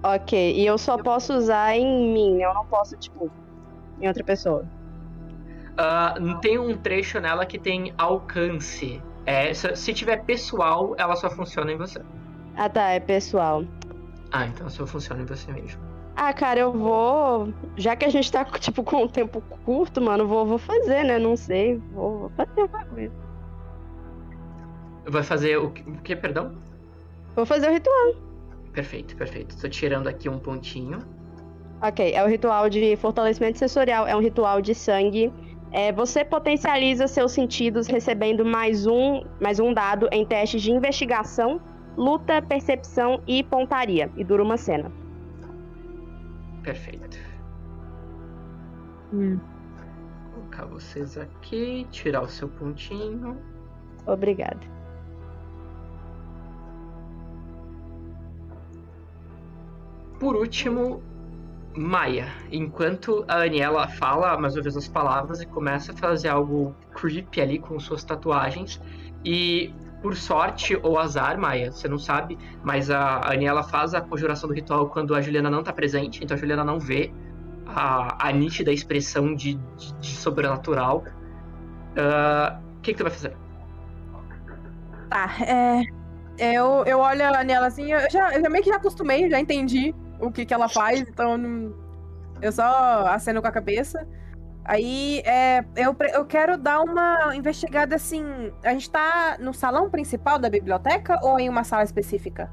[0.02, 3.30] Ok, e eu só posso usar em mim, eu não posso, tipo,
[4.00, 4.64] em outra pessoa.
[5.76, 9.02] Ah, tem um trecho nela que tem alcance.
[9.26, 12.00] É, se tiver pessoal, ela só funciona em você.
[12.56, 13.64] Ah tá, é pessoal.
[14.30, 15.80] Ah, então só funciona em você mesmo.
[16.16, 17.52] Ah, cara, eu vou.
[17.76, 21.18] Já que a gente tá, tipo, com um tempo curto, mano, vou, vou fazer, né?
[21.18, 21.76] Não sei.
[21.92, 23.12] Vou, vou fazer alguma coisa.
[25.08, 26.56] Vai fazer o que, o que, perdão?
[27.36, 28.14] Vou fazer o ritual.
[28.72, 29.56] Perfeito, perfeito.
[29.60, 30.98] Tô tirando aqui um pontinho.
[31.82, 35.30] Ok, é o ritual de fortalecimento sensorial, é um ritual de sangue.
[35.70, 41.60] É, você potencializa seus sentidos recebendo mais um, mais um dado em testes de investigação,
[41.96, 44.10] luta, percepção e pontaria.
[44.16, 44.90] E dura uma cena.
[46.66, 47.16] Perfeito.
[49.12, 49.38] Hum.
[49.38, 53.40] Vou colocar vocês aqui, tirar o seu pontinho.
[54.04, 54.58] Obrigada.
[60.18, 61.00] Por último,
[61.72, 62.26] Maia.
[62.50, 67.40] Enquanto a Aniela fala mais uma vez as palavras e começa a fazer algo creepy
[67.42, 68.80] ali com suas tatuagens.
[69.24, 74.48] E por sorte ou azar, Maia, você não sabe, mas a Aniela faz a conjuração
[74.48, 77.16] do ritual quando a Juliana não tá presente, então a Juliana não vê
[77.64, 81.12] a, a nítida expressão de, de, de sobrenatural.
[81.96, 83.38] Ah, O que, que tu vai fazer?
[85.08, 85.82] Tá, é.
[86.38, 89.96] Eu, eu olho a Aniela assim, eu já, eu meio que já acostumei, já entendi
[90.18, 91.36] o que, que ela faz, então
[92.40, 94.06] eu só aceno com a cabeça.
[94.68, 98.24] Aí é, eu, eu quero dar uma investigada assim.
[98.64, 102.50] A gente tá no salão principal da biblioteca ou em uma sala específica?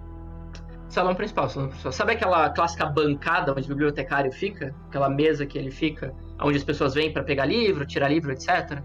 [0.90, 1.92] Salão principal, salão principal.
[1.92, 4.76] Sabe aquela clássica bancada onde o bibliotecário fica?
[4.90, 8.80] Aquela mesa que ele fica, onde as pessoas vêm para pegar livro, tirar livro, etc.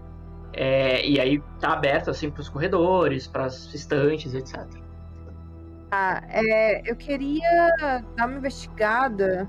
[0.53, 4.65] É, e aí tá aberto assim para os corredores, para as estantes, etc.
[5.91, 9.47] Ah, é, eu queria dar uma investigada.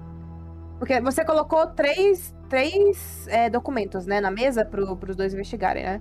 [0.79, 6.01] Porque você colocou três, três é, documentos, né, na mesa para os dois investigarem, né?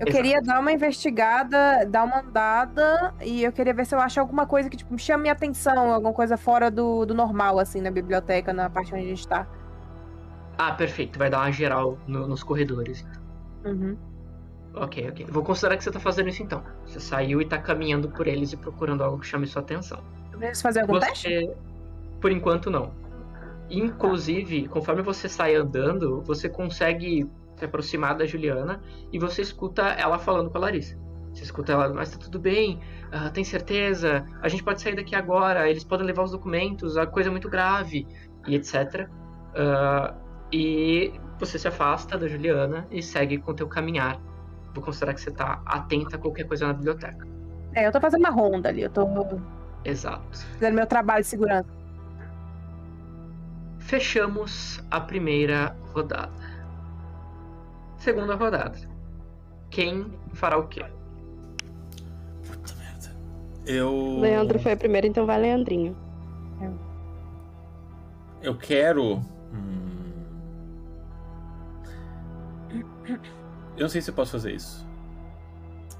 [0.00, 0.16] Eu Exato.
[0.16, 4.46] queria dar uma investigada, dar uma andada, e eu queria ver se eu acho alguma
[4.46, 8.50] coisa que tipo, chame minha atenção, alguma coisa fora do, do normal, assim, na biblioteca,
[8.50, 9.46] na parte onde a gente tá.
[10.56, 11.18] Ah, perfeito.
[11.18, 13.06] Vai dar uma geral no- nos corredores.
[13.62, 13.94] Uhum.
[14.74, 15.26] Ok, ok.
[15.28, 16.62] Vou considerar que você tá fazendo isso então.
[16.86, 19.98] Você saiu e tá caminhando por eles e procurando algo que chame sua atenção.
[20.32, 21.28] Preciso fazer algum teste?
[21.28, 21.54] Você,
[22.20, 22.90] por enquanto, não.
[23.70, 28.82] Inclusive, conforme você sai andando, você consegue se aproximar da Juliana
[29.12, 30.98] e você escuta ela falando com a Larissa.
[31.32, 32.80] Você escuta ela, mas tá tudo bem,
[33.12, 37.06] ah, tem certeza, a gente pode sair daqui agora, eles podem levar os documentos, a
[37.06, 38.06] coisa é muito grave,
[38.48, 39.08] e etc.
[39.54, 40.14] Ah,
[40.52, 44.20] e você se afasta da Juliana e segue com o teu caminhar.
[44.74, 47.26] Vou considerar que você tá atenta a qualquer coisa na biblioteca.
[47.74, 49.06] É, eu tô fazendo uma ronda ali, eu tô
[49.84, 50.38] Exato.
[50.54, 51.79] fazendo meu trabalho de segurança.
[53.80, 56.30] Fechamos a primeira rodada.
[57.98, 58.78] Segunda rodada.
[59.70, 60.84] Quem fará o quê?
[62.46, 63.16] Puta merda.
[63.66, 64.18] Eu.
[64.20, 65.96] Leandro foi primeiro, então vai Leandrinho.
[68.42, 69.16] Eu quero.
[69.52, 70.00] Hum...
[73.76, 74.88] Eu não sei se eu posso fazer isso.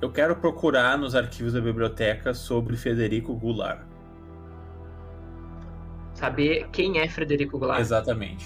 [0.01, 3.89] Eu quero procurar nos arquivos da biblioteca sobre Federico Goulart.
[6.20, 7.80] Saber quem é Frederico Goulart?
[7.80, 8.44] Exatamente.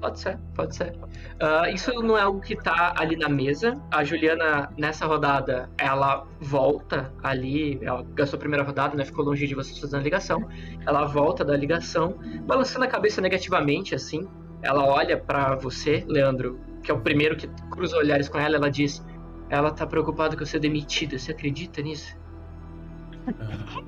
[0.00, 0.94] Pode ser, pode ser.
[1.40, 3.76] Ah, isso não é algo que tá ali na mesa.
[3.90, 7.80] A Juliana, nessa rodada, ela volta ali.
[7.82, 9.04] Ela gastou a primeira rodada, né?
[9.04, 10.46] Ficou longe de vocês fazendo a ligação.
[10.86, 14.28] Ela volta da ligação, balançando a cabeça negativamente, assim.
[14.62, 18.70] Ela olha pra você, Leandro, que é o primeiro que cruza olhares com ela, ela
[18.70, 19.04] diz:
[19.50, 21.18] Ela tá preocupada que eu ser demitida.
[21.18, 22.16] Você acredita nisso?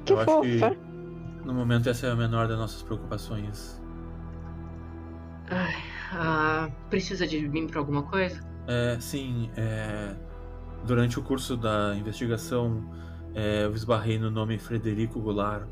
[0.05, 0.71] Que eu acho fofa.
[0.71, 0.96] que
[1.47, 3.81] no momento essa é a menor das nossas preocupações.
[5.49, 5.75] Ai,
[6.13, 8.45] ah, precisa de mim pra alguma coisa?
[8.67, 10.17] É, sim, é,
[10.85, 12.85] durante o curso da investigação
[13.33, 15.69] é, eu esbarrei no nome Frederico Goulart.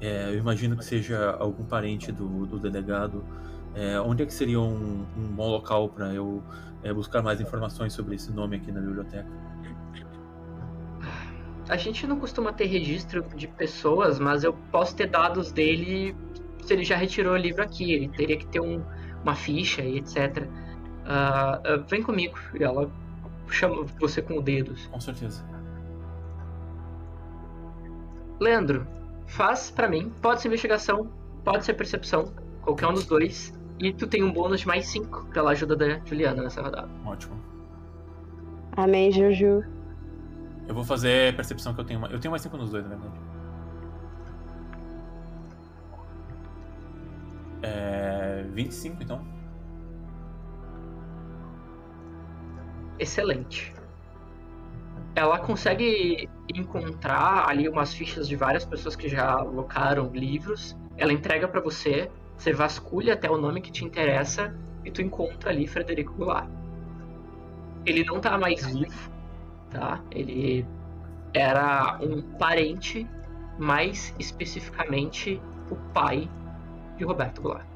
[0.00, 3.24] É, eu imagino que seja algum parente do, do delegado.
[3.74, 6.42] É, onde é que seria um, um bom local para eu
[6.82, 9.26] é, buscar mais informações sobre esse nome aqui na biblioteca?
[11.68, 16.16] A gente não costuma ter registro de pessoas, mas eu posso ter dados dele
[16.62, 17.92] se ele já retirou o livro aqui.
[17.92, 18.82] Ele teria que ter um-
[19.22, 20.46] uma ficha e etc.
[21.04, 22.38] Ah, ah, vem comigo.
[22.58, 22.90] E ela
[23.50, 24.74] chama você com o dedo.
[24.90, 25.44] Com certeza.
[28.40, 28.86] Leandro,
[29.26, 30.12] faz pra mim.
[30.22, 31.10] Pode ser investigação,
[31.44, 32.32] pode ser percepção,
[32.62, 33.52] qualquer um dos dois.
[33.78, 36.88] E tu tem um bônus de mais 5 pela ajuda da Juliana nessa rodada.
[37.04, 37.34] Ótimo.
[38.76, 39.64] Amém, Juju.
[40.68, 42.04] Eu vou fazer percepção que eu tenho.
[42.06, 43.20] Eu tenho mais 5 nos dois, na verdade.
[47.62, 48.44] É.
[48.52, 49.38] 25 então.
[52.98, 53.72] excelente.
[55.14, 60.76] Ela consegue encontrar ali umas fichas de várias pessoas que já alocaram livros.
[60.96, 64.54] Ela entrega pra você, você vasculha até o nome que te interessa
[64.84, 66.48] e tu encontra ali Frederico Goulart.
[67.86, 69.10] Ele não tá mais vivo,
[69.70, 70.00] tá?
[70.10, 70.66] Ele
[71.34, 73.08] era um parente,
[73.58, 75.40] mais especificamente
[75.70, 76.28] o pai
[76.96, 77.66] de Roberto Goulart.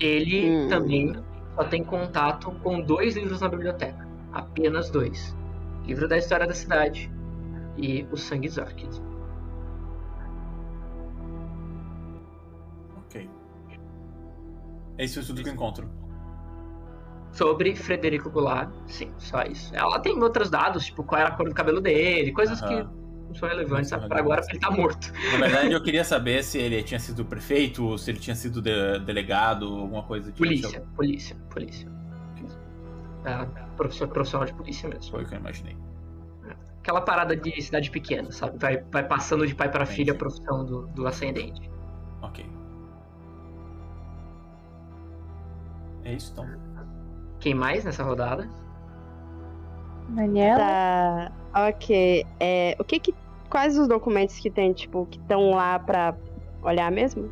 [0.00, 0.68] Ele Hum.
[0.68, 1.12] também
[1.54, 4.06] só tem contato com dois livros na biblioteca.
[4.32, 5.36] Apenas dois.
[5.84, 7.10] Livro da História da Cidade
[7.76, 9.00] e O Sangue Zorkid.
[12.96, 13.28] Ok.
[14.98, 15.88] É isso tudo que eu encontro.
[17.32, 19.74] Sobre Frederico Goulart, sim, só isso.
[19.74, 23.34] Ela tem outros dados, tipo qual era a cor do cabelo dele, coisas que não
[23.34, 24.46] são relevantes são para agora relevantes.
[24.50, 25.12] porque ele tá morto.
[25.32, 28.98] Na verdade, eu queria saber se ele tinha sido prefeito, se ele tinha sido de-
[29.00, 30.38] delegado, alguma coisa tipo.
[30.44, 31.90] Polícia, polícia, polícia.
[33.24, 33.46] É,
[33.76, 35.10] professor, profissional de polícia mesmo.
[35.12, 35.76] Foi o que eu imaginei.
[36.80, 38.58] Aquela parada de cidade pequena, sabe?
[38.58, 41.70] Vai, vai passando de pai para filha a profissão do, do ascendente.
[42.20, 42.44] Ok.
[46.04, 46.46] É isso então.
[47.42, 48.48] Quem mais nessa rodada?
[50.08, 50.58] Daniela?
[50.58, 51.68] Tá.
[51.68, 52.24] Ok.
[52.38, 53.14] É, o que que.
[53.50, 56.16] Quais os documentos que tem, tipo, que estão lá pra
[56.62, 57.30] olhar mesmo?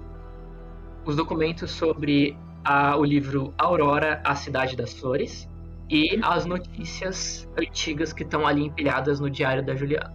[1.06, 5.48] os documentos sobre a- o livro Aurora, a Cidade das Flores,
[5.88, 10.12] e as notícias antigas que estão ali empilhadas no diário da Juliana.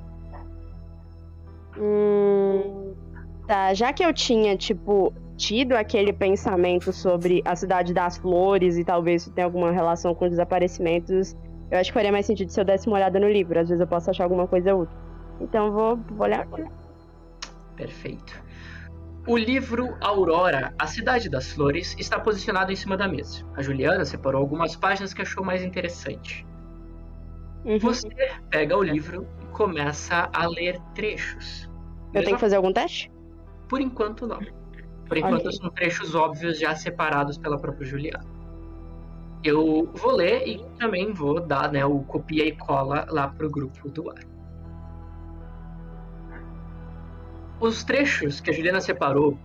[1.77, 2.93] Hum,
[3.47, 8.84] tá, já que eu tinha, tipo, tido aquele pensamento sobre a cidade das flores e
[8.84, 11.36] talvez isso tenha alguma relação com desaparecimentos,
[11.72, 13.60] eu acho que faria mais sentido se eu desse uma olhada no livro.
[13.60, 14.95] Às vezes eu posso achar alguma coisa útil.
[15.41, 16.72] Então vou, vou olhar agora.
[17.76, 18.44] Perfeito.
[19.28, 23.44] O livro Aurora, a Cidade das Flores, está posicionado em cima da mesa.
[23.56, 26.45] A Juliana separou algumas páginas que achou mais interessante.
[27.66, 27.80] Uhum.
[27.80, 28.07] Você
[28.52, 31.64] pega o livro e começa a ler trechos.
[32.14, 33.12] Eu Mesma tenho que fazer algum teste?
[33.68, 34.40] Por enquanto, não.
[35.07, 35.53] Por enquanto, Ok.
[35.53, 38.26] são trechos óbvios já separados pela própria Juliana.
[39.44, 43.88] Eu vou ler e também vou dar né, o copia e cola lá pro grupo
[43.90, 44.23] do ar.
[47.60, 49.38] Os trechos que a Juliana separou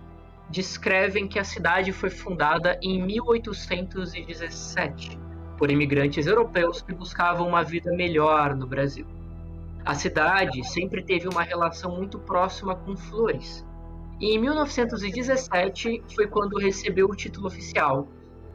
[0.49, 5.19] descrevem que a cidade foi fundada em 1817
[5.57, 9.05] por imigrantes europeus que buscavam uma vida melhor no Brasil.
[9.85, 13.65] A cidade sempre teve uma relação muito próxima com flores.
[14.21, 18.07] E em 1917 foi quando recebeu o título oficial,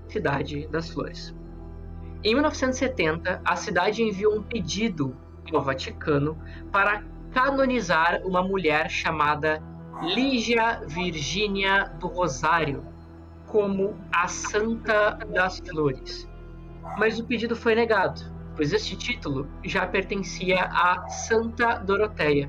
[0.06, 1.34] Cidade das Flores.
[2.22, 5.16] Em 1970, a cidade enviou um pedido
[5.52, 6.38] ao Vaticano
[6.70, 7.02] para
[7.32, 9.60] canonizar uma mulher chamada
[10.02, 12.84] Lígia Virgínia do Rosário
[13.48, 16.28] como a Santa das Flores.
[16.96, 18.20] Mas o pedido foi negado,
[18.54, 22.48] pois este título já pertencia a Santa Doroteia,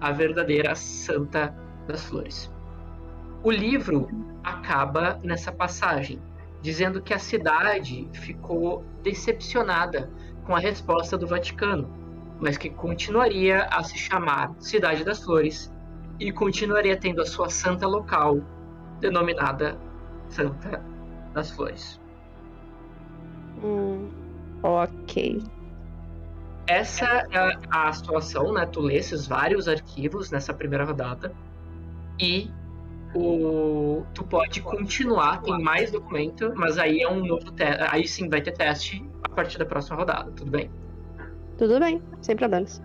[0.00, 2.50] a verdadeira Santa das Flores.
[3.42, 4.08] O livro
[4.44, 6.20] acaba nessa passagem,
[6.60, 10.10] dizendo que a cidade ficou decepcionada
[10.44, 11.88] com a resposta do Vaticano,
[12.40, 15.72] mas que continuaria a se chamar Cidade das Flores
[16.20, 18.40] e continuaria tendo a sua santa local,
[19.00, 19.78] denominada
[20.28, 20.82] Santa
[21.32, 22.00] das Flores.
[23.62, 24.08] Hum,
[24.62, 25.42] ok.
[26.66, 28.66] Essa é a situação, né?
[28.66, 31.32] Tu lesses vários arquivos nessa primeira rodada
[32.18, 32.50] e
[33.14, 37.84] o, tu pode continuar, tem mais documento, mas aí é um novo teste.
[37.90, 40.70] Aí sim vai ter teste a partir da próxima rodada, tudo bem?
[41.56, 42.82] Tudo bem, sem problemas.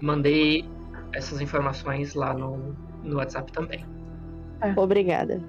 [0.00, 0.68] Mandei
[1.12, 3.84] essas informações lá no, no WhatsApp também.
[4.76, 5.40] Obrigada.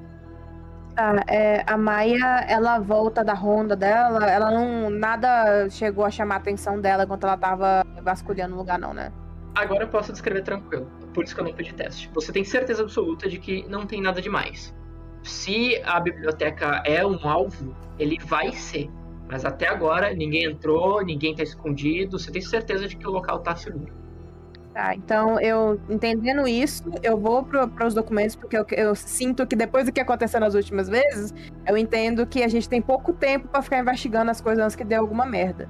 [0.95, 4.90] Tá, é, a Maia, ela volta da ronda dela, ela não.
[4.90, 9.12] Nada chegou a chamar a atenção dela enquanto ela tava vasculhando o lugar, não, né?
[9.56, 12.12] Agora eu posso descrever tranquilo, por isso que eu não pedi teste.
[12.14, 14.76] Você tem certeza absoluta de que não tem nada demais.
[15.24, 18.92] Se a biblioteca é um alvo, ele vai ser.
[19.28, 23.40] Mas até agora ninguém entrou, ninguém tá escondido, você tem certeza de que o local
[23.40, 23.92] tá seguro.
[24.74, 29.56] Tá, então eu, entendendo isso, eu vou para os documentos, porque eu, eu sinto que
[29.56, 31.34] depois do que aconteceu nas últimas vezes,
[31.66, 34.84] eu entendo que a gente tem pouco tempo para ficar investigando as coisas antes que
[34.84, 35.70] dê alguma merda.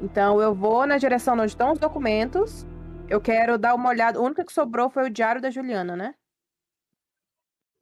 [0.00, 2.64] Então eu vou na direção onde estão os documentos,
[3.08, 4.20] eu quero dar uma olhada.
[4.20, 6.14] O único que sobrou foi o diário da Juliana, né?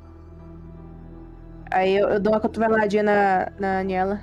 [1.70, 4.20] Aí eu, eu dou uma cotoveladinha na, na Aniela.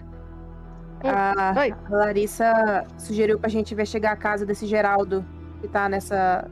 [1.03, 1.71] A, Oi.
[1.71, 5.23] a Larissa sugeriu pra gente investigar a casa desse Geraldo
[5.61, 6.49] que tá nessa.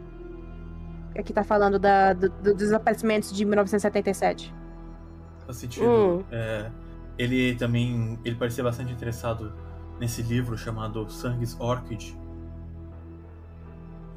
[1.18, 4.53] Aqui tá falando da, do, do desaparecimentos de 1977.
[5.45, 5.85] Faz sentido.
[5.85, 6.23] Hum.
[6.31, 6.69] É,
[7.18, 9.53] ele também ele parecia bastante interessado
[10.03, 12.13] nesse livro chamado Sangues Orchid.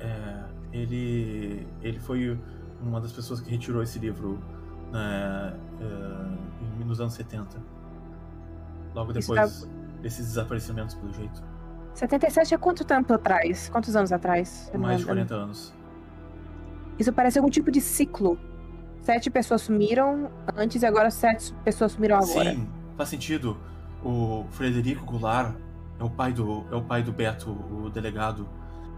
[0.01, 2.37] É, ele, ele foi
[2.83, 4.43] uma das pessoas que retirou esse livro
[4.91, 7.63] né, é, nos anos 70.
[8.97, 9.69] Logo depois
[10.03, 11.41] desses desaparecimentos, pelo jeito.
[11.95, 13.69] 77 é quanto tempo atrás?
[13.69, 14.69] Quantos anos atrás?
[14.75, 15.25] Mais de lembro.
[15.29, 15.75] 40 anos.
[16.99, 18.37] Isso parece algum tipo de ciclo.
[19.03, 22.55] Sete pessoas sumiram antes e agora sete pessoas sumiram agora.
[22.55, 23.57] Sim, faz sentido.
[24.03, 25.55] O Frederico Goulart
[25.99, 28.49] é o pai do é o pai do Beto, o delegado.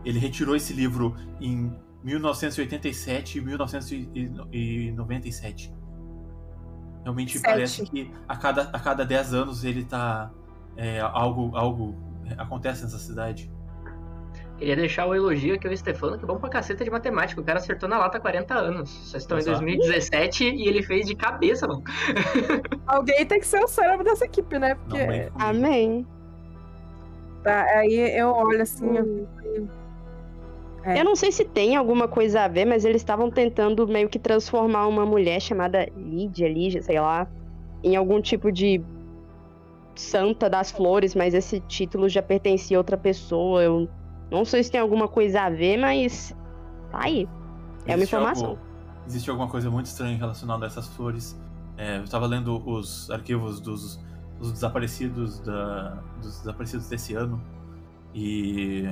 [0.05, 1.73] Ele retirou esse livro em
[2.03, 5.73] 1987 e 1997.
[7.03, 7.43] Realmente Sete.
[7.43, 10.31] parece que a cada, a cada 10 anos ele tá.
[10.77, 11.97] é, algo algo
[12.27, 13.51] é, acontece nessa cidade.
[14.59, 17.41] Queria deixar o elogio aqui ao Stefano, que bom pra caceta de matemática.
[17.41, 18.91] O cara acertou na lata há 40 anos.
[18.91, 19.61] Vocês estão em Exato.
[19.61, 21.85] 2017 e ele fez de cabeça, mano.
[22.85, 24.75] Alguém tem que ser o cérebro dessa equipe, né?
[24.75, 25.31] Porque.
[25.37, 26.05] Amém.
[27.43, 28.87] Tá, aí eu olho assim.
[28.97, 29.69] eu-
[30.85, 31.01] É.
[31.01, 34.19] Eu não sei se tem alguma coisa a ver, mas eles estavam tentando meio que
[34.19, 37.27] transformar uma mulher chamada Lídia, Lígia, sei lá,
[37.83, 38.81] em algum tipo de
[39.97, 43.63] santa das flores, mas esse título já pertencia a outra pessoa.
[43.63, 43.89] Eu
[44.31, 46.35] não sei se tem alguma coisa a ver, mas
[46.93, 47.29] tá aí.
[47.85, 48.49] É uma Existe informação.
[48.51, 48.61] algo-
[49.07, 51.39] existe alguma coisa muito estranha relacionada a essas flores.
[51.77, 54.01] É, eu estava lendo os arquivos dos,
[54.39, 57.43] dos desaparecidos da, dos desaparecidos desse ano
[58.15, 58.85] e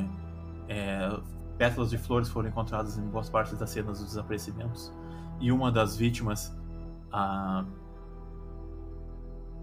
[0.69, 1.09] é,
[1.57, 4.93] pétalas de flores foram encontradas em boas partes das cenas dos desaparecimentos.
[5.41, 6.57] E uma das vítimas,
[7.13, 7.65] a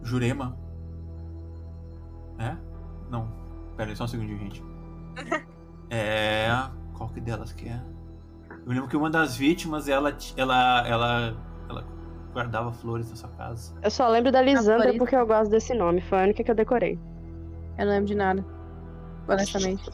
[0.01, 0.57] Jurema,
[2.38, 2.57] É?
[3.10, 3.31] Não.
[3.77, 4.64] Pera aí, só um segundinho, gente.
[5.89, 6.47] É.
[6.95, 7.80] Qual que delas que é?
[8.49, 11.38] Eu lembro que uma das vítimas, ela, ela, ela,
[11.69, 11.85] ela
[12.34, 13.73] guardava flores na sua casa.
[13.81, 16.01] Eu só lembro da Lisandra porque eu gosto desse nome.
[16.01, 16.99] Foi a única que eu decorei.
[17.77, 18.45] Eu não lembro de nada.
[19.27, 19.89] Honestamente.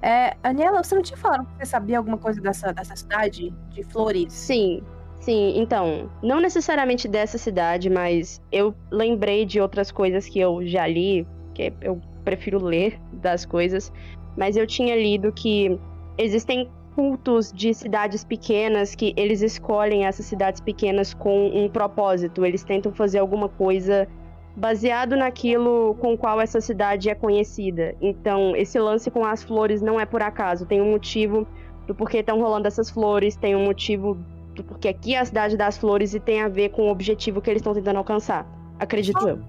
[0.00, 3.54] É, Aniela, você não tinha falado que você sabia alguma coisa dessa, dessa cidade?
[3.70, 4.32] De flores?
[4.32, 4.82] Sim,
[5.20, 5.54] sim.
[5.56, 11.26] Então, não necessariamente dessa cidade, mas eu lembrei de outras coisas que eu já li,
[11.54, 13.92] que eu prefiro ler das coisas,
[14.36, 15.78] mas eu tinha lido que
[16.18, 22.44] existem cultos de cidades pequenas que eles escolhem essas cidades pequenas com um propósito.
[22.44, 24.08] Eles tentam fazer alguma coisa
[24.56, 27.94] baseado naquilo com qual essa cidade é conhecida.
[28.00, 31.46] Então, esse lance com as flores não é por acaso, tem um motivo
[31.86, 34.18] do porquê estão rolando essas flores, tem um motivo
[34.54, 37.40] do porquê aqui é a cidade das flores e tem a ver com o objetivo
[37.40, 38.46] que eles estão tentando alcançar.
[38.78, 39.40] Acredito eu.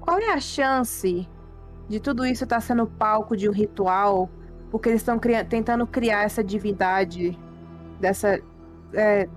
[0.00, 1.26] Qual é a chance
[1.88, 4.28] de tudo isso estar sendo palco de um ritual?
[4.70, 5.18] Porque eles estão
[5.48, 7.38] tentando criar essa divindade
[8.00, 8.40] dessa
[8.92, 9.28] é,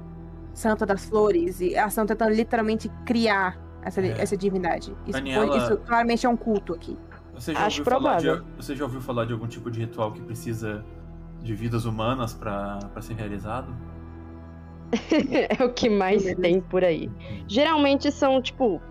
[0.54, 1.62] Santa das Flores.
[1.62, 4.22] E elas estão tentando literalmente criar essa, É.
[4.22, 4.94] essa divindade.
[5.08, 6.98] Isso, Daniela- isso claramente é um culto aqui.
[7.34, 8.48] Você já, Acho ouviu falar de, provável.
[8.58, 10.84] você já ouviu falar de algum tipo de ritual que precisa
[11.42, 13.74] de vidas humanas pra pra ser realizado?
[15.60, 17.10] é o que mais tem por aí.
[17.48, 18.82] Geralmente são, tipo.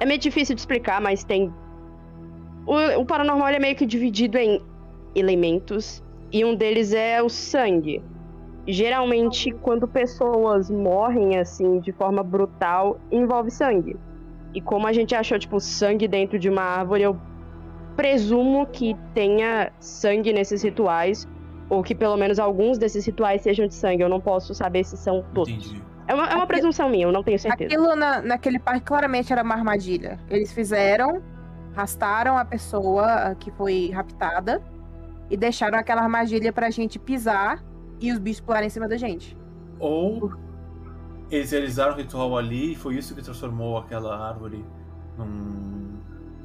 [0.00, 1.52] É meio difícil de explicar, mas tem.
[2.66, 4.60] O, o paranormal é meio que dividido em
[5.16, 6.02] elementos.
[6.32, 8.02] E um deles é o sangue.
[8.66, 13.96] Geralmente, quando pessoas morrem assim, de forma brutal, envolve sangue.
[14.52, 17.16] E como a gente achou, tipo, sangue dentro de uma árvore, eu
[17.94, 21.28] presumo que tenha sangue nesses rituais.
[21.68, 24.02] Ou que pelo menos alguns desses rituais sejam de sangue.
[24.02, 25.52] Eu não posso saber se são todos.
[25.52, 25.82] Entendi.
[26.08, 27.74] É uma, é uma presunção minha, eu não tenho certeza.
[27.74, 30.20] Aquilo na- naquele parque claramente era uma armadilha.
[30.30, 31.20] Eles fizeram,
[31.74, 34.62] arrastaram a pessoa ah, que foi raptada
[35.30, 37.62] e deixaram aquela armadilha pra gente pisar
[38.00, 39.36] e os bichos pularem em cima da gente.
[39.78, 40.32] Ou
[41.30, 44.64] eles realizaram o ritual ali e foi isso que transformou aquela árvore
[45.18, 45.98] num,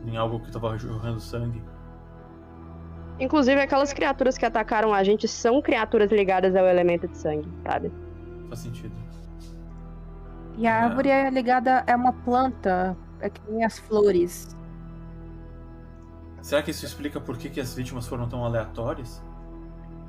[0.06, 1.62] em algo que tava jorrando sangue.
[3.20, 7.91] Inclusive, aquelas criaturas que atacaram a gente são criaturas ligadas ao elemento de sangue, sabe?
[8.48, 8.95] Faz sentido.
[10.58, 10.74] E a É.
[10.82, 14.56] árvore é ligada é uma planta, é que nem as flores.
[16.41, 19.23] Será que isso explica por que, que as vítimas foram tão aleatórias?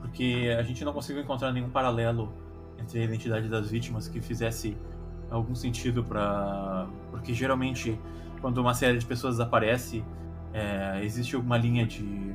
[0.01, 2.33] Porque a gente não conseguiu encontrar nenhum paralelo
[2.79, 4.77] entre a identidade das vítimas que fizesse
[5.31, 7.99] algum sentido para porque geralmente
[8.41, 10.05] quando uma série de pessoas desaparece
[10.53, 12.35] é, existe alguma linha de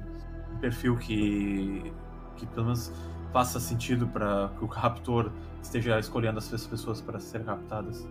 [0.59, 1.91] perfil que
[2.37, 2.91] que pelo menos
[3.31, 8.07] faça sentido para que o raptor esteja escolhendo essas pessoas para serem raptadas.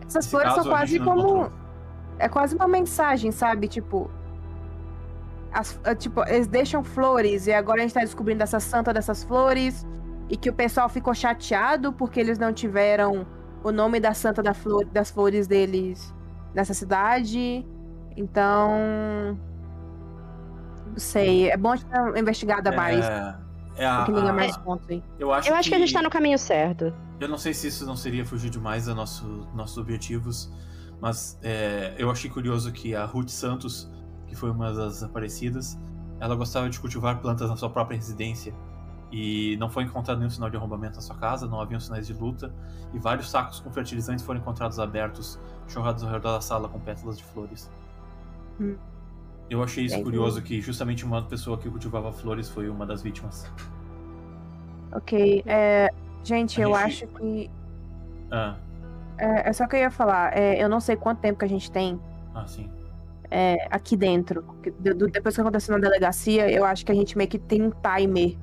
[0.00, 1.52] Essas Nesse flores caso, são quase como encontrou.
[2.18, 3.68] é quase uma mensagem, sabe?
[3.68, 4.10] Tipo,
[5.52, 9.24] as- é, tipo, eles deixam flores e agora a gente tá descobrindo essa santa dessas
[9.24, 9.86] flores
[10.28, 13.26] e que o pessoal ficou chateado porque eles não tiveram
[13.64, 16.14] o nome da santa da flor, das flores deles
[16.54, 17.66] nessa cidade.
[18.16, 19.38] Então,
[20.86, 23.34] não sei, é bom a gente ter investigado mais, É,
[23.76, 25.02] é a, a- mais pontos aí.
[25.18, 26.92] eu acho Eu acho que a gente tá no caminho certo.
[27.20, 30.50] Eu não sei se isso não seria fugir demais dos nosso, nossos objetivos,
[31.00, 33.90] mas é, eu achei curioso que a Ruth Santos,
[34.30, 35.76] que foi uma das desaparecidas,
[36.20, 38.54] ela gostava de cultivar plantas na sua própria residência.
[39.12, 42.12] E não foi encontrado nenhum sinal de arrombamento na sua casa, não haviam sinais de
[42.14, 42.54] luta,
[42.94, 47.18] e vários sacos com fertilizantes foram encontrados abertos, chorrados ao redor da sala com pétalas
[47.18, 47.68] de flores.
[48.60, 48.76] Hum.
[49.50, 53.50] Eu achei isso curioso que justamente uma pessoa que cultivava flores foi uma das vítimas.
[54.92, 55.88] Ok, é,
[56.22, 57.50] gente, A eu gente- acho que
[58.30, 58.54] Ah,
[59.18, 60.36] é, é só que eu ia falar.
[60.36, 62.00] é, eu não sei quanto tempo que a gente tem
[62.32, 62.70] ah sim.
[63.30, 64.42] É, aqui dentro.
[65.12, 68.36] Depois que aconteceu na delegacia, eu acho que a gente meio que tem um timer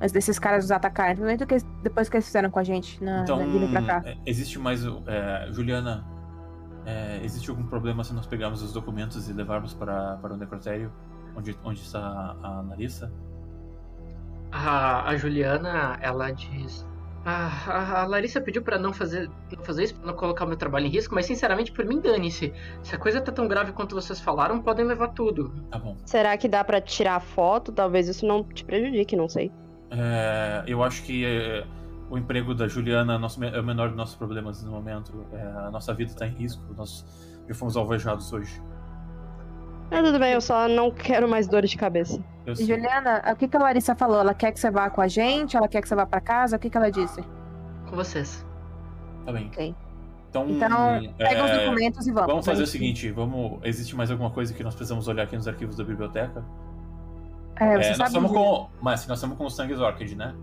[0.00, 1.14] antes desses caras nos atacarem.
[1.16, 4.08] Principalmente que- depois que eles fizeram com a gente na, Então, na pra cá.
[4.08, 4.84] é, existe mais.
[5.06, 6.04] é, Juliana,
[6.84, 10.92] é, existe algum problema se nós pegarmos os documentos e levarmos para, para o necrotério
[11.36, 13.12] onde, onde está a, a Larissa?
[14.50, 16.86] A, a Juliana, ela diz.
[17.24, 20.48] "Ah, a, a Larissa pediu pra não fazer, não fazer isso, pra não colocar o
[20.48, 22.52] meu trabalho em risco, mas sinceramente, por mim, dane-se.
[22.82, 25.52] Se a coisa tá tão grave quanto vocês falaram, podem levar tudo.
[25.70, 25.96] Tá bom.
[26.04, 27.72] Será que dá pra tirar foto?
[27.72, 29.52] Talvez isso não te prejudique, não sei.
[29.90, 31.64] É, eu acho que é,
[32.10, 35.24] o emprego da Juliana é, nosso, é o menor dos nossos problemas no momento.
[35.32, 36.62] É, a nossa vida está em risco.
[36.76, 37.04] Nós
[37.48, 38.60] já fomos alvejados hoje.
[39.92, 42.18] Mas tudo bem, eu só não quero mais dores de cabeça.
[42.46, 44.18] Juliana, o que, que a Larissa falou?
[44.20, 45.56] Ela quer que você vá com a gente?
[45.56, 46.56] Ela quer que você vá pra casa?
[46.56, 47.22] O que, que ela disse?
[47.88, 48.44] Com vocês.
[49.24, 49.46] Tá bem.
[49.48, 49.74] Ok.
[50.30, 52.26] Então, Então, pega os é, documentos e vamos.
[52.28, 53.60] vamos fazer o seguinte, vamos.
[53.62, 56.42] Existe mais alguma coisa que nós precisamos olhar aqui nos arquivos da biblioteca?
[57.56, 58.68] É, você É, nós sabe com.
[58.80, 60.34] Mas nós estamos com o Sangues Orchid, né?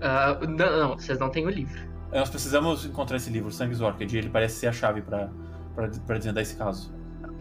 [0.00, 1.80] Ah, não, não, vocês não têm o livro.
[2.10, 5.28] É, Nós precisamos encontrar esse livro, Sangues Orchid, ele parece ser a chave pra,
[5.74, 6.92] pra, pra desvendar esse caso.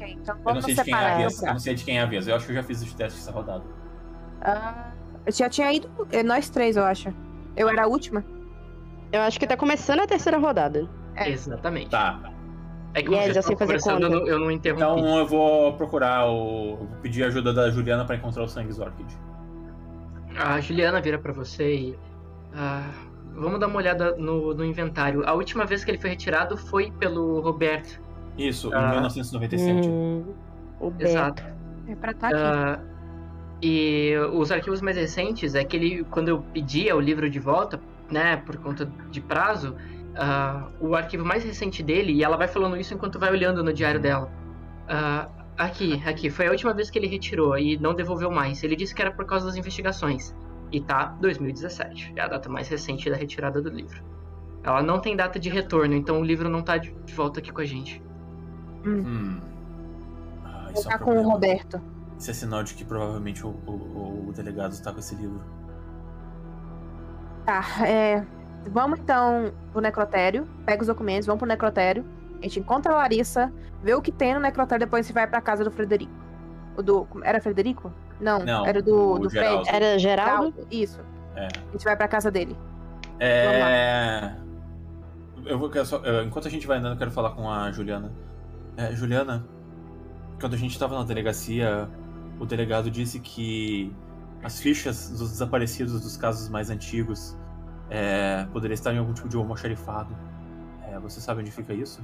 [0.02, 1.18] Ok, então Eu não vamos sei de quem é a separar.
[1.18, 2.28] vez, eu não sei de quem é a vez.
[2.28, 3.64] Eu acho que eu já fiz os testes dessa rodada.
[4.42, 4.92] Ah,
[5.26, 5.90] eu já tinha ido.
[6.12, 7.14] é, Nós três, eu acho.
[7.56, 8.24] Eu era a última.
[9.12, 10.90] Eu acho que tá começando a terceira rodada.
[11.16, 11.30] É.
[11.30, 11.90] Exatamente.
[11.90, 12.32] Tá.
[12.94, 14.20] É que vocês já sei fazer conversando, eu conta.
[14.22, 14.84] não, eu não interrompi.
[14.84, 16.72] Então eu vou procurar o.
[16.82, 19.08] Eu vou pedir a ajuda da Juliana pra encontrar o Sangues Orchid.
[20.38, 22.00] A Juliana vira pra você e.
[22.54, 22.90] ah,
[23.34, 25.26] vamos dar uma olhada no, no inventário.
[25.28, 28.02] A última vez que ele foi retirado foi pelo Roberto.
[28.38, 28.88] Isso, Ah.
[28.88, 29.88] em 1997.
[29.88, 30.26] Hum,
[30.80, 31.10] o Beto.
[31.10, 31.44] Exato.
[31.88, 32.38] É pra estar aqui.
[32.38, 32.80] Ah,
[33.62, 37.80] e os arquivos mais recentes é que ele, quando eu pedia o livro de volta,
[38.10, 39.76] né, por conta de prazo,
[40.16, 43.72] ah, o arquivo mais recente dele, e ela vai falando isso enquanto vai olhando no
[43.74, 44.32] diário dela.
[44.88, 48.64] Ah, aqui, aqui, foi a última vez que ele retirou e não devolveu mais.
[48.64, 50.36] Ele disse que era por causa das investigações.
[50.72, 54.02] E tá 2017, é a data mais recente da retirada do livro.
[54.64, 57.52] Ela não tem data de retorno, então o livro não tá de de volta aqui
[57.52, 58.02] com a gente.
[58.86, 59.40] Hum.
[60.46, 61.24] Ah, Vou isso é um ficar com o.
[61.24, 61.82] Roberto.
[62.18, 65.42] Isso é sinal de que provavelmente o, o- o delegado está com esse livro.
[67.46, 68.26] Tá, é.
[68.68, 70.48] Vamos então pro necrotério.
[70.66, 72.06] Pega os documentos, vamos pro necrotério.
[72.40, 73.52] A gente encontra a Larissa,
[73.84, 76.12] vê o que tem no necrotério, depois a gente vai pra casa do Frederico.
[76.78, 77.08] O do.
[77.24, 77.92] Era Frederico?
[78.20, 79.66] Não, Não, era do, o do Geraldo.
[79.66, 79.76] Fred.
[79.84, 80.44] Era Geraldo?
[80.54, 81.00] Geraldo, Isso.
[81.36, 81.48] É.
[81.48, 82.56] A gente vai pra casa dele.
[83.20, 84.36] É.
[85.46, 87.72] Eu vou, quero só- eu- enquanto a gente vai andando, eu quero falar com a
[87.72, 88.12] Juliana.
[88.78, 89.46] É, Juliana,
[90.40, 91.90] quando a gente estava na delegacia,
[92.40, 93.94] o delegado disse que
[94.44, 97.38] as fichas dos desaparecidos dos casos mais antigos
[97.90, 100.16] é, poderiam estar em algum tipo de almoxarifado.
[100.88, 102.02] É, você sabe onde fica isso?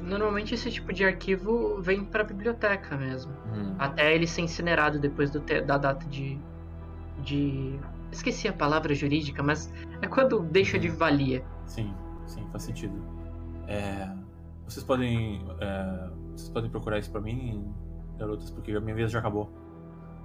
[0.00, 3.32] Normalmente esse tipo de arquivo vem pra biblioteca mesmo.
[3.54, 3.74] Hum.
[3.78, 6.38] Até ele ser incinerado depois te- da data de,
[7.22, 7.78] de.
[8.12, 11.44] Esqueci a palavra jurídica, mas é quando deixa de valia.
[11.66, 11.92] Sim,
[12.26, 12.94] sim, faz sentido.
[13.66, 14.08] É,
[14.66, 15.44] vocês podem.
[15.60, 17.72] é, vocês podem procurar isso pra mim,
[18.18, 19.50] garotas, porque a minha vez já acabou.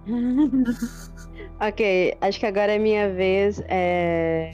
[1.61, 3.61] Ok, acho que agora é minha vez.
[3.67, 4.51] É...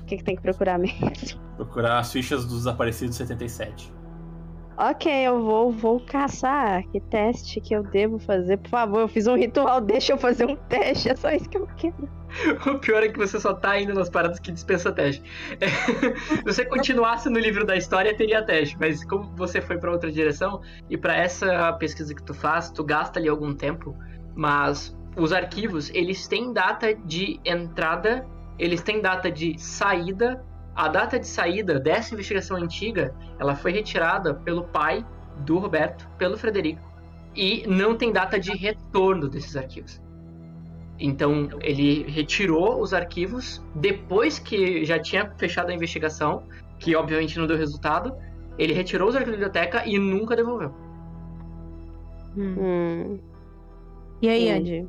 [0.00, 1.38] O que, que tem que procurar mesmo?
[1.56, 3.92] Procurar as fichas dos desaparecidos 77.
[4.82, 6.82] Ok, eu vou, vou caçar.
[6.90, 8.56] Que teste que eu devo fazer?
[8.56, 11.10] Por favor, eu fiz um ritual, deixa eu fazer um teste.
[11.10, 12.08] É só isso que eu quero.
[12.66, 15.22] O pior é que você só tá indo nas paradas que dispensa teste.
[15.60, 15.68] É,
[16.38, 20.10] Se você continuasse no livro da história, teria teste, mas como você foi pra outra
[20.10, 23.94] direção, e pra essa pesquisa que tu faz, tu gasta ali algum tempo,
[24.34, 28.26] mas os arquivos, eles têm data de entrada,
[28.58, 30.42] eles têm data de saída.
[30.80, 35.04] A data de saída dessa investigação antiga, ela foi retirada pelo pai
[35.44, 36.80] do Roberto, pelo Frederico,
[37.36, 40.00] e não tem data de retorno desses arquivos.
[40.98, 46.44] Então, ele retirou os arquivos depois que já tinha fechado a investigação,
[46.78, 48.16] que obviamente não deu resultado.
[48.56, 50.74] Ele retirou os arquivos da biblioteca e nunca devolveu.
[52.34, 53.18] Hum,
[54.22, 54.76] E aí, Andy?
[54.76, 54.88] entendi.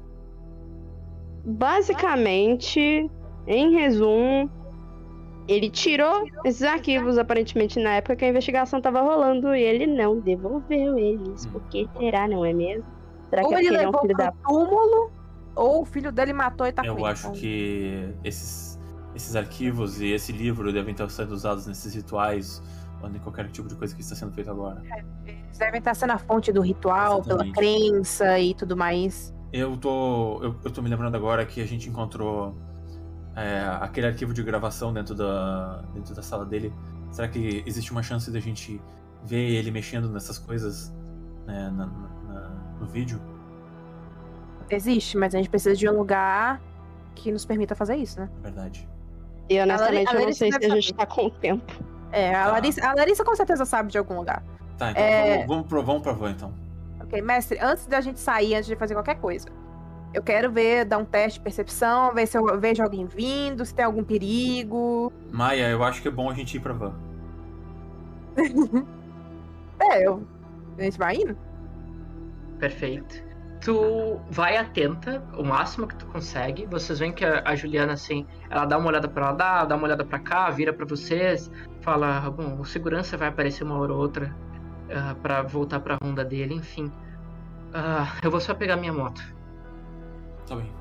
[1.44, 3.12] Basicamente,
[3.46, 4.50] em resumo,
[5.52, 10.19] ele tirou esses arquivos aparentemente na época que a investigação estava rolando e ele não
[10.19, 11.45] devolveu eles.
[11.48, 12.86] Por que será, não é mesmo?
[13.30, 15.11] Será que Ou é ele ele é um levou filho pro da túmulo,
[15.56, 18.80] ou o filho dele matou e tá com Eu acho que esses,
[19.15, 22.61] esses arquivos e esse livro devem estar sendo usados nesses rituais
[23.02, 24.82] ou em qualquer tipo de coisa que está sendo feito agora.
[25.26, 27.56] Eles devem estar sendo a fonte do ritual, pela Exatamente.
[27.56, 29.34] crença e tudo mais.
[29.52, 32.56] Eu tô, eu, eu tô me lembrando agora que a gente encontrou
[33.36, 36.74] é, aquele arquivo de gravação dentro da, dentro da sala dele.
[37.12, 38.82] Será que existe uma chance da gente
[39.24, 40.94] ver ele mexendo nessas coisas
[41.45, 42.49] né, na- na-
[42.80, 43.22] no vídeo?
[44.70, 46.62] Existe, mas a gente precisa de um lugar
[47.16, 48.30] que nos permita fazer isso, né?
[48.41, 48.88] Verdade.
[49.49, 50.98] E honestamente, A eu não sei se a gente saber.
[50.98, 51.74] tá com tempo.
[52.12, 52.52] É, a Tá.
[52.53, 54.41] Larissa, a Larissa com certeza sabe de algum lugar.
[54.78, 55.34] Tá, então É.
[55.34, 56.53] vamos, vamos, pro, vamos pra van então.
[57.02, 59.49] Ok, mestre, antes da gente sair, antes de fazer qualquer coisa,
[60.14, 63.74] eu quero ver, dar um teste de percepção, ver se eu vejo alguém vindo, se
[63.74, 65.12] tem algum perigo.
[65.32, 66.94] Maia, eu acho que é bom a gente ir pra van.
[69.82, 70.24] É, eu.
[70.78, 71.36] A gente vai indo?
[72.60, 73.24] Perfeito.
[73.62, 76.68] Tu vai atenta, o máximo que tu consegue.
[76.68, 79.86] Vocês veem que a, Juliana, assim, ela dá uma olhada pra lá, dá, dá uma
[79.86, 81.52] olhada pra cá, vira pra vocês,
[81.82, 84.36] fala: Bom, o segurança vai aparecer uma hora ou outra
[84.92, 86.92] ah, pra voltar pra ronda dele, enfim.
[87.74, 89.22] Ah, eu vou só pegar minha moto.
[90.52, 90.72] Tá bem.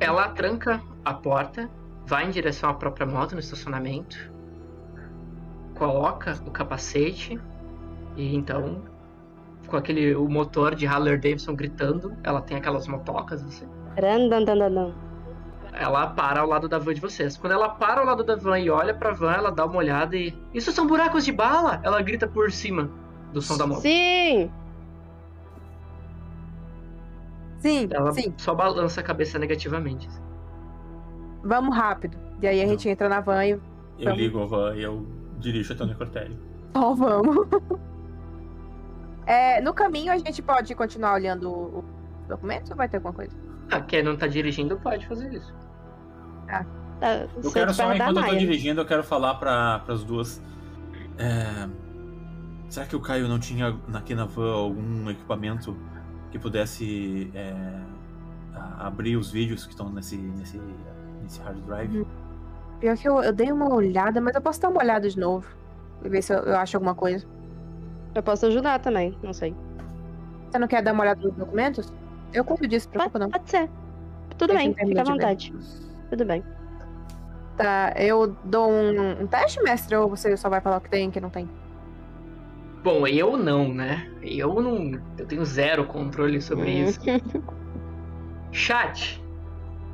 [0.00, 1.70] Ela tranca a porta,
[2.04, 4.36] vai em direção à própria moto no estacionamento
[5.76, 7.38] coloca o capacete
[8.16, 8.82] e então
[9.68, 13.66] com aquele o motor de Harley Davidson gritando, ela tem aquelas motocas assim.
[15.72, 17.36] Ela para ao lado da van de vocês.
[17.36, 20.16] Quando ela para ao lado da van e olha pra van, ela dá uma olhada
[20.16, 20.32] e.
[20.54, 21.80] Isso são buracos de bala!
[21.82, 22.88] Ela grita por cima
[23.32, 23.80] do som da moto.
[23.80, 24.50] Sim!
[27.66, 28.32] Sim, Ela sim.
[28.36, 30.08] só balança a cabeça negativamente.
[31.42, 32.16] Vamos rápido.
[32.40, 33.60] E aí a gente entra na van e Eu
[34.04, 34.18] Vamos.
[34.18, 35.06] ligo a van e eu
[35.38, 36.38] dirijo até o necrotério.
[36.74, 37.46] só vamos.
[39.26, 41.84] É, no caminho a gente pode continuar olhando o
[42.28, 43.36] documento ou vai ter alguma coisa?
[43.72, 45.52] Ah, quem não tá dirigindo pode fazer isso.
[46.46, 46.64] Tá,
[47.42, 50.40] Eu quero só, enquanto eu tô dirigindo, eu quero falar para as duas.
[51.18, 51.68] é,
[52.68, 55.76] será que o Caio não tinha aqui na van algum equipamento
[56.36, 57.54] que pudesse é,
[58.78, 60.60] abrir os vídeos que estão nesse, nesse,
[61.22, 62.06] nesse hard drive?
[62.80, 65.46] Pior que eu, eu dei uma olhada, mas eu posso dar uma olhada de novo.
[66.04, 67.26] E ver se eu, eu acho alguma coisa.
[68.14, 69.54] Eu posso ajudar também, não sei.
[70.50, 71.92] Você não quer dar uma olhada nos documentos?
[72.32, 73.30] Eu cuido disso, preocupa não.
[73.30, 73.68] pode ser.
[74.36, 75.54] Tudo bem, fica à vontade.
[76.10, 76.44] Tudo bem.
[77.56, 81.06] Tá, eu dou um, um teste, mestre, ou você só vai falar o que tem
[81.06, 81.48] e o que não tem?
[82.86, 84.08] Bom, eu não, né?
[84.22, 84.92] Eu não.
[85.18, 86.84] Eu tenho zero controle sobre Hum.
[86.84, 87.00] isso.
[88.52, 89.20] Chat.